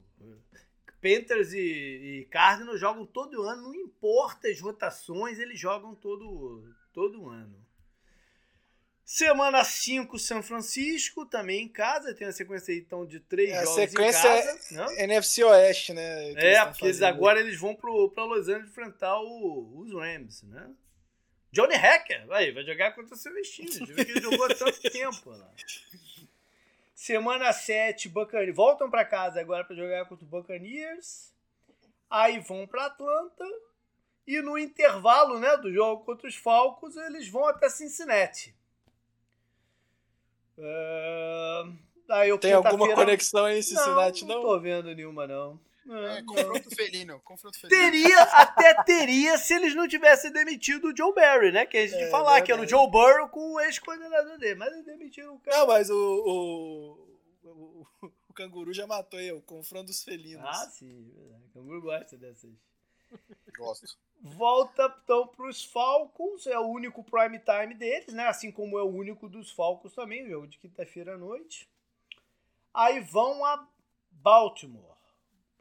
Panthers 1.02 1.52
e, 1.52 1.60
e 1.60 2.24
Cardinals 2.30 2.80
jogam 2.80 3.04
todo 3.04 3.42
ano, 3.42 3.64
não 3.64 3.74
importa 3.74 4.48
as 4.48 4.58
rotações, 4.58 5.38
eles 5.38 5.60
jogam 5.60 5.94
todo, 5.94 6.74
todo 6.92 7.28
ano. 7.28 7.65
Semana 9.08 9.62
5, 9.62 10.18
São 10.18 10.42
Francisco, 10.42 11.24
também 11.24 11.62
em 11.62 11.68
casa. 11.68 12.12
Tem 12.12 12.26
uma 12.26 12.32
sequência 12.32 12.74
aí, 12.74 12.80
então, 12.80 13.06
de 13.06 13.20
três 13.20 13.50
é, 13.50 13.62
jogos 13.62 13.74
sequência 13.74 14.18
em 14.18 14.76
casa. 14.76 14.94
É 14.96 15.04
NFC 15.04 15.44
Oeste, 15.44 15.92
né? 15.92 16.32
É, 16.32 16.64
porque 16.66 16.86
eles 16.86 17.00
agora 17.00 17.38
eles 17.38 17.56
vão 17.56 17.72
para 17.72 18.24
Los 18.24 18.48
Angeles 18.48 18.68
enfrentar 18.68 19.20
o, 19.20 19.78
os 19.78 19.92
Rams, 19.92 20.42
né? 20.42 20.68
Johnny 21.52 21.76
Hacker, 21.76 22.26
vai, 22.26 22.50
vai 22.50 22.64
jogar 22.64 22.96
contra 22.96 23.14
o 23.14 23.16
Celestino. 23.16 23.88
Ele 23.96 24.20
jogou 24.20 24.48
tanto 24.48 24.82
tempo 24.90 25.30
lá. 25.30 25.52
Semana 26.92 27.52
7, 27.52 28.08
Buccaneers, 28.08 28.56
voltam 28.56 28.90
para 28.90 29.04
casa 29.04 29.40
agora 29.40 29.62
para 29.62 29.76
jogar 29.76 30.06
contra 30.06 30.24
o 30.24 30.28
Buccaneers. 30.28 31.32
Aí 32.10 32.40
vão 32.40 32.66
para 32.66 32.86
Atlanta. 32.86 33.44
E 34.26 34.42
no 34.42 34.58
intervalo 34.58 35.38
né, 35.38 35.56
do 35.58 35.72
jogo 35.72 36.04
contra 36.04 36.26
os 36.26 36.34
Falcons, 36.34 36.96
eles 36.96 37.28
vão 37.28 37.46
até 37.46 37.68
Cincinnati. 37.68 38.52
Uh, 40.58 41.76
aí 42.08 42.38
Tem 42.38 42.52
alguma 42.52 42.94
conexão 42.94 43.44
aí 43.44 43.58
em 43.58 43.62
Cincinnati, 43.62 44.24
não? 44.24 44.36
Não, 44.36 44.42
não 44.42 44.48
tô 44.50 44.60
vendo 44.60 44.94
nenhuma, 44.94 45.26
não. 45.26 45.60
É, 45.88 46.22
confronto 46.22 46.74
felino, 46.74 47.20
confronto 47.20 47.60
felino. 47.60 47.80
Teria, 47.80 48.22
até 48.22 48.82
teria 48.82 49.38
se 49.38 49.54
eles 49.54 49.72
não 49.74 49.86
tivessem 49.86 50.32
demitido 50.32 50.88
o 50.88 50.96
Joe 50.96 51.14
Barry, 51.14 51.52
né? 51.52 51.64
Que 51.64 51.76
a 51.78 51.86
gente 51.86 52.02
é, 52.02 52.10
falar 52.10 52.42
que 52.42 52.50
era 52.50 52.60
o 52.60 52.66
Joe 52.66 52.90
Burrow 52.90 53.28
com 53.28 53.52
o 53.52 53.60
ex-coordenador 53.60 54.36
dele. 54.36 54.56
Mas 54.56 54.72
eles 54.72 54.84
demitiram 54.84 55.36
o 55.36 55.38
cara. 55.38 55.58
Não, 55.58 55.66
mas 55.68 55.88
o, 55.88 55.94
o, 55.94 57.48
o, 57.48 57.86
o 58.28 58.32
canguru 58.34 58.72
já 58.72 58.84
matou 58.84 59.20
eu, 59.20 59.40
confronto 59.42 59.86
dos 59.86 60.02
felinos. 60.02 60.44
Ah, 60.44 60.68
sim. 60.70 61.08
O 61.50 61.54
canguru 61.54 61.80
gosta 61.80 62.16
dessas. 62.16 62.50
Gosto. 63.56 63.86
Volta 64.20 64.94
então 65.04 65.26
para 65.28 65.48
os 65.48 65.64
Falcons, 65.64 66.46
é 66.46 66.58
o 66.58 66.68
único 66.68 67.04
prime 67.04 67.38
time 67.38 67.74
deles, 67.74 68.12
né? 68.12 68.26
Assim 68.26 68.50
como 68.50 68.78
é 68.78 68.82
o 68.82 68.90
único 68.90 69.28
dos 69.28 69.50
Falcons 69.50 69.94
também, 69.94 70.28
jogo 70.28 70.46
de 70.46 70.58
quinta-feira 70.58 71.14
à 71.14 71.18
noite. 71.18 71.68
Aí 72.74 73.00
vão 73.00 73.44
a 73.44 73.68
Baltimore 74.10 74.96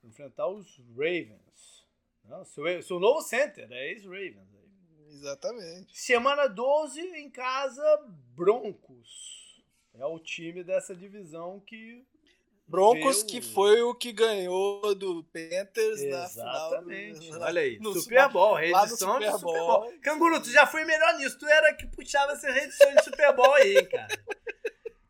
enfrentar 0.04 0.48
os 0.48 0.78
Ravens. 0.96 1.86
Não, 2.24 2.44
seu, 2.46 2.82
seu 2.82 3.00
novo 3.00 3.22
center, 3.22 3.72
é 3.72 3.92
ex-Ravens. 3.92 4.56
Exatamente. 5.10 5.98
Semana 5.98 6.48
12 6.48 7.00
em 7.02 7.30
casa, 7.30 7.84
Broncos. 8.36 9.64
É 9.94 10.06
o 10.06 10.20
time 10.20 10.64
dessa 10.64 10.96
divisão 10.96 11.60
que. 11.60 12.06
Broncos, 12.68 13.22
que 13.24 13.42
foi 13.42 13.82
o 13.84 13.94
que 13.94 14.12
ganhou 14.12 14.96
do 14.96 15.24
Panthers 15.26 16.02
Exatamente. 16.02 17.14
na 17.14 17.22
final. 17.36 17.42
Olha 17.42 17.62
aí, 17.62 17.80
no 17.80 17.94
Super 17.94 18.30
Bowl, 18.30 18.56
reedição 18.56 18.88
Super 19.14 19.20
de 19.20 19.32
Super 19.32 19.42
Bowl. 19.44 19.82
Bowl. 19.82 19.94
Canguru, 20.02 20.42
tu 20.42 20.50
já 20.50 20.66
foi 20.66 20.84
melhor 20.84 21.14
nisso. 21.18 21.38
Tu 21.38 21.46
era 21.46 21.74
que 21.76 21.86
puxava 21.88 22.32
essa 22.32 22.52
reedição 22.52 22.94
de 22.96 23.04
Super 23.04 23.36
Bowl 23.36 23.54
aí, 23.54 23.86
cara. 23.86 24.08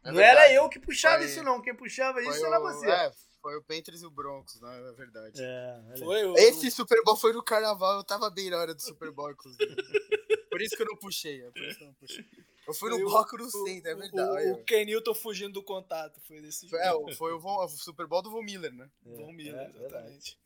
É 0.04 0.12
não 0.12 0.20
era 0.20 0.52
eu 0.54 0.68
que 0.70 0.80
puxava 0.80 1.18
Foi- 1.20 1.26
isso, 1.28 1.42
não. 1.44 1.62
Quem 1.62 1.76
puxava 1.76 2.22
Foi 2.22 2.30
isso 2.32 2.46
era 2.46 2.60
o- 2.60 2.64
você. 2.64 2.88
É, 2.90 3.12
foi 3.42 3.56
o 3.58 3.64
Panthers 3.64 4.02
e 4.02 4.06
o 4.06 4.12
Broncos, 4.12 4.60
né? 4.62 4.90
É 4.90 4.92
verdade. 4.94 5.42
É. 5.42 5.98
Foi 5.98 6.26
o, 6.26 6.36
Esse 6.38 6.70
Super 6.70 7.02
Bowl 7.04 7.16
foi 7.16 7.32
no 7.34 7.42
carnaval, 7.42 7.96
eu 7.98 8.04
tava 8.04 8.30
bem 8.30 8.50
na 8.50 8.58
hora 8.58 8.76
do 8.76 8.82
Super 8.82 9.12
Bowl, 9.12 9.32
inclusive. 9.32 9.66
Por 10.56 10.62
isso 10.62 10.76
que 10.78 10.82
eu 10.84 10.88
não 10.88 10.96
puxei, 10.96 11.44
é 11.44 11.52
por 11.52 11.62
isso 11.64 11.78
que 11.78 11.84
eu 11.84 11.88
não 11.88 11.94
puxei. 11.96 12.26
Eu 12.66 12.74
fui 12.74 12.90
no 12.90 12.98
bloco 13.00 13.38
no 13.38 13.44
o- 13.46 13.50
centro, 13.50 13.92
é 13.92 13.96
verdade. 13.96 14.48
O, 14.52 14.54
o 14.54 14.64
Ken 14.64 14.86
Newton 14.86 15.14
fugindo 15.14 15.52
do 15.54 15.62
contato. 15.64 16.20
Foi 16.22 16.40
desse 16.42 16.70
Foi, 16.70 16.80
é, 16.80 16.94
o- 16.94 17.14
foi 17.16 17.34
o, 17.34 17.40
Von- 17.40 17.58
o 17.64 17.68
Super 17.68 18.08
Bowl 18.08 18.22
do 18.22 18.32
Von 18.32 18.42
Miller, 18.42 18.74
né? 18.74 18.90
Von 19.04 19.34
Miller, 19.34 19.60
é, 19.62 19.70
exatamente. 19.78 20.40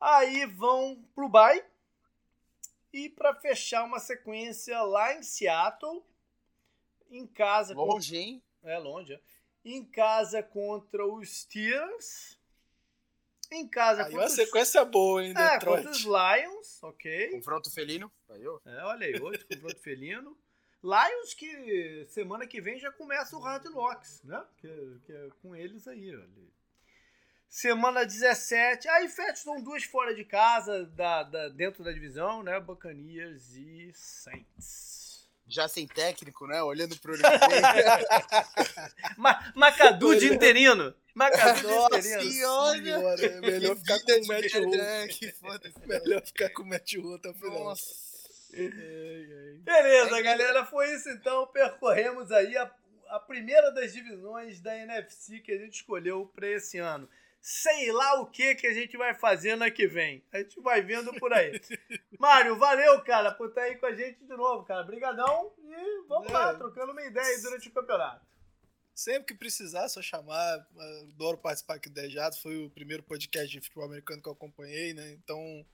Aí 0.00 0.46
vão 0.46 1.04
pro 1.14 1.28
bye. 1.28 1.62
E 2.94 3.10
pra 3.10 3.34
fechar 3.34 3.84
uma 3.84 4.00
sequência 4.00 4.80
lá 4.82 5.14
em 5.14 5.22
Seattle. 5.22 6.02
Em 7.10 7.26
casa. 7.26 7.74
contra- 7.74 7.92
Longe, 7.94 8.16
hein? 8.16 8.42
É 8.62 8.78
longe. 8.78 9.12
é. 9.12 9.20
Em 9.64 9.84
casa 9.84 10.42
contra 10.42 11.06
os 11.06 11.40
Steelers. 11.42 12.33
Em 13.54 13.68
casa 13.68 14.02
Aí 14.02 14.10
contra 14.10 14.20
uma 14.20 14.26
os... 14.26 14.32
sequência 14.32 14.84
boa, 14.84 15.24
hein, 15.24 15.32
É, 15.36 15.50
Detroit. 15.52 15.84
contra 15.84 15.90
os 15.90 16.04
Lions, 16.04 16.82
ok. 16.82 17.30
Confronto 17.30 17.70
felino. 17.72 18.12
Aí, 18.28 18.46
ó. 18.46 18.58
É, 18.66 18.82
olha 18.84 19.06
aí, 19.06 19.20
outro 19.20 19.46
confronto 19.46 19.80
felino. 19.80 20.36
Lions 20.82 21.32
que 21.34 22.06
semana 22.10 22.46
que 22.46 22.60
vem 22.60 22.78
já 22.78 22.90
começa 22.92 23.34
o 23.36 23.40
Hard 23.40 23.64
Knocks, 23.66 24.22
né? 24.22 24.44
Que, 24.58 24.68
que 25.06 25.12
é 25.12 25.28
com 25.40 25.54
eles 25.56 25.88
aí, 25.88 26.14
olha. 26.14 26.24
aí. 26.24 26.48
Semana 27.48 28.04
17. 28.04 28.88
Aí 28.88 29.08
são 29.36 29.62
duas 29.62 29.84
fora 29.84 30.14
de 30.14 30.24
casa, 30.24 30.84
da, 30.86 31.22
da- 31.22 31.48
dentro 31.48 31.84
da 31.84 31.92
divisão, 31.92 32.42
né? 32.42 32.58
Buccaneers 32.60 33.54
e 33.54 33.92
Saints. 33.94 34.93
Já 35.46 35.68
sem 35.68 35.86
técnico, 35.86 36.46
né? 36.46 36.62
Olhando 36.62 36.98
pro 36.98 37.12
vem. 37.12 37.22
Ma 39.18 39.52
Macadu 39.54 40.16
de 40.16 40.32
interino. 40.32 40.94
Macadu 41.14 41.60
de 41.60 41.66
Nossa 41.66 41.98
interino. 41.98 42.30
senhora! 42.32 43.40
Melhor 43.40 43.76
ficar 43.76 44.00
com 44.00 44.12
o 44.12 44.26
Matt 44.26 44.52
foda-se. 45.40 45.86
Melhor 45.86 46.22
ficar 46.24 46.50
com 46.50 46.62
o 46.62 46.66
Matt 46.66 46.94
até 47.14 47.32
final. 47.34 47.64
Nossa. 47.64 48.04
Beleza, 48.52 50.18
É 50.18 50.22
galera, 50.22 50.64
foi 50.64 50.94
isso 50.94 51.08
então. 51.10 51.46
Percorremos 51.48 52.30
aí 52.30 52.56
a, 52.56 52.70
a 53.08 53.18
primeira 53.20 53.70
das 53.72 53.92
divisões 53.92 54.60
da 54.60 54.76
NFC 54.76 55.40
que 55.40 55.52
a 55.52 55.58
gente 55.58 55.74
escolheu 55.74 56.30
para 56.34 56.48
esse 56.48 56.78
ano. 56.78 57.08
Sei 57.46 57.92
lá 57.92 58.22
o 58.22 58.26
que 58.30 58.54
que 58.54 58.66
a 58.66 58.72
gente 58.72 58.96
vai 58.96 59.14
fazer 59.14 59.50
ano 59.50 59.70
que 59.70 59.86
vem. 59.86 60.24
A 60.32 60.38
gente 60.38 60.58
vai 60.62 60.80
vendo 60.80 61.12
por 61.20 61.30
aí. 61.30 61.60
Mário, 62.18 62.56
valeu, 62.56 63.02
cara, 63.02 63.32
por 63.32 63.50
estar 63.50 63.64
aí 63.64 63.76
com 63.76 63.84
a 63.84 63.92
gente 63.94 64.18
de 64.24 64.34
novo, 64.34 64.64
cara. 64.64 64.80
Obrigadão 64.80 65.52
e 65.58 66.08
vamos 66.08 66.32
lá, 66.32 66.52
É. 66.52 66.54
trocando 66.56 66.92
uma 66.92 67.02
ideia 67.04 67.26
aí 67.26 67.42
durante 67.42 67.68
o 67.68 67.72
campeonato. 67.72 68.24
Sempre 68.94 69.26
que 69.26 69.34
precisar, 69.38 69.84
é 69.84 69.88
só 69.88 70.00
chamar. 70.00 70.66
Adoro 71.02 71.36
participar 71.36 71.74
aqui 71.74 71.90
do 71.90 71.94
Dejados. 71.94 72.38
Foi 72.38 72.64
o 72.64 72.70
primeiro 72.70 73.02
podcast 73.02 73.50
de 73.50 73.60
futebol 73.60 73.84
americano 73.84 74.22
que 74.22 74.28
eu 74.28 74.32
acompanhei, 74.32 74.94
né? 74.94 75.10
Então 75.12 75.66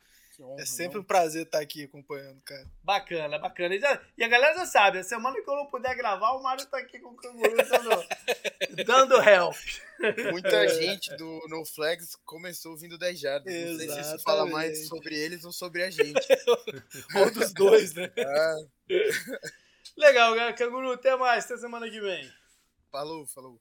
honra, 0.42 0.62
é 0.62 0.64
sempre 0.66 0.94
não? 0.96 1.02
um 1.02 1.04
prazer 1.04 1.42
estar 1.46 1.60
aqui 1.60 1.84
acompanhando, 1.84 2.40
cara. 2.42 2.66
Bacana, 2.82 3.38
bacana. 3.38 3.74
E, 3.74 3.80
já- 3.80 4.00
e 4.18 4.24
a 4.24 4.28
galera 4.28 4.54
já 4.54 4.66
sabe, 4.66 4.98
a 4.98 5.04
semana 5.04 5.40
que 5.42 5.48
eu 5.48 5.54
não 5.56 5.66
puder 5.66 5.94
gravar, 5.96 6.32
o 6.32 6.42
Mário 6.42 6.64
tá 6.66 6.78
aqui 6.78 6.98
com 6.98 7.10
o 7.10 7.16
canguru 7.16 7.54
dando, 7.56 8.06
dando 8.86 9.22
help. 9.22 9.56
Muita 10.32 10.66
gente 10.68 11.14
do 11.16 11.46
No 11.48 11.64
Flags 11.64 12.16
começou 12.24 12.76
vindo 12.76 12.96
10 12.96 13.20
jardas. 13.20 13.52
Não 13.54 13.76
sei 13.78 13.88
se 13.90 14.00
isso 14.00 14.18
fala 14.20 14.46
mais 14.46 14.88
sobre 14.88 15.14
eles 15.14 15.44
ou 15.44 15.52
sobre 15.52 15.82
a 15.82 15.90
gente. 15.90 16.20
Um 17.14 17.30
dos 17.32 17.52
dois, 17.52 17.94
né? 17.94 18.10
Ah, 18.18 18.56
Legal, 19.96 20.34
galera. 20.34 20.52
Canguru, 20.54 20.92
até 20.92 21.14
mais, 21.16 21.44
até 21.44 21.56
semana 21.58 21.88
que 21.90 22.00
vem. 22.00 22.30
falou, 22.90 23.26
falou. 23.26 23.60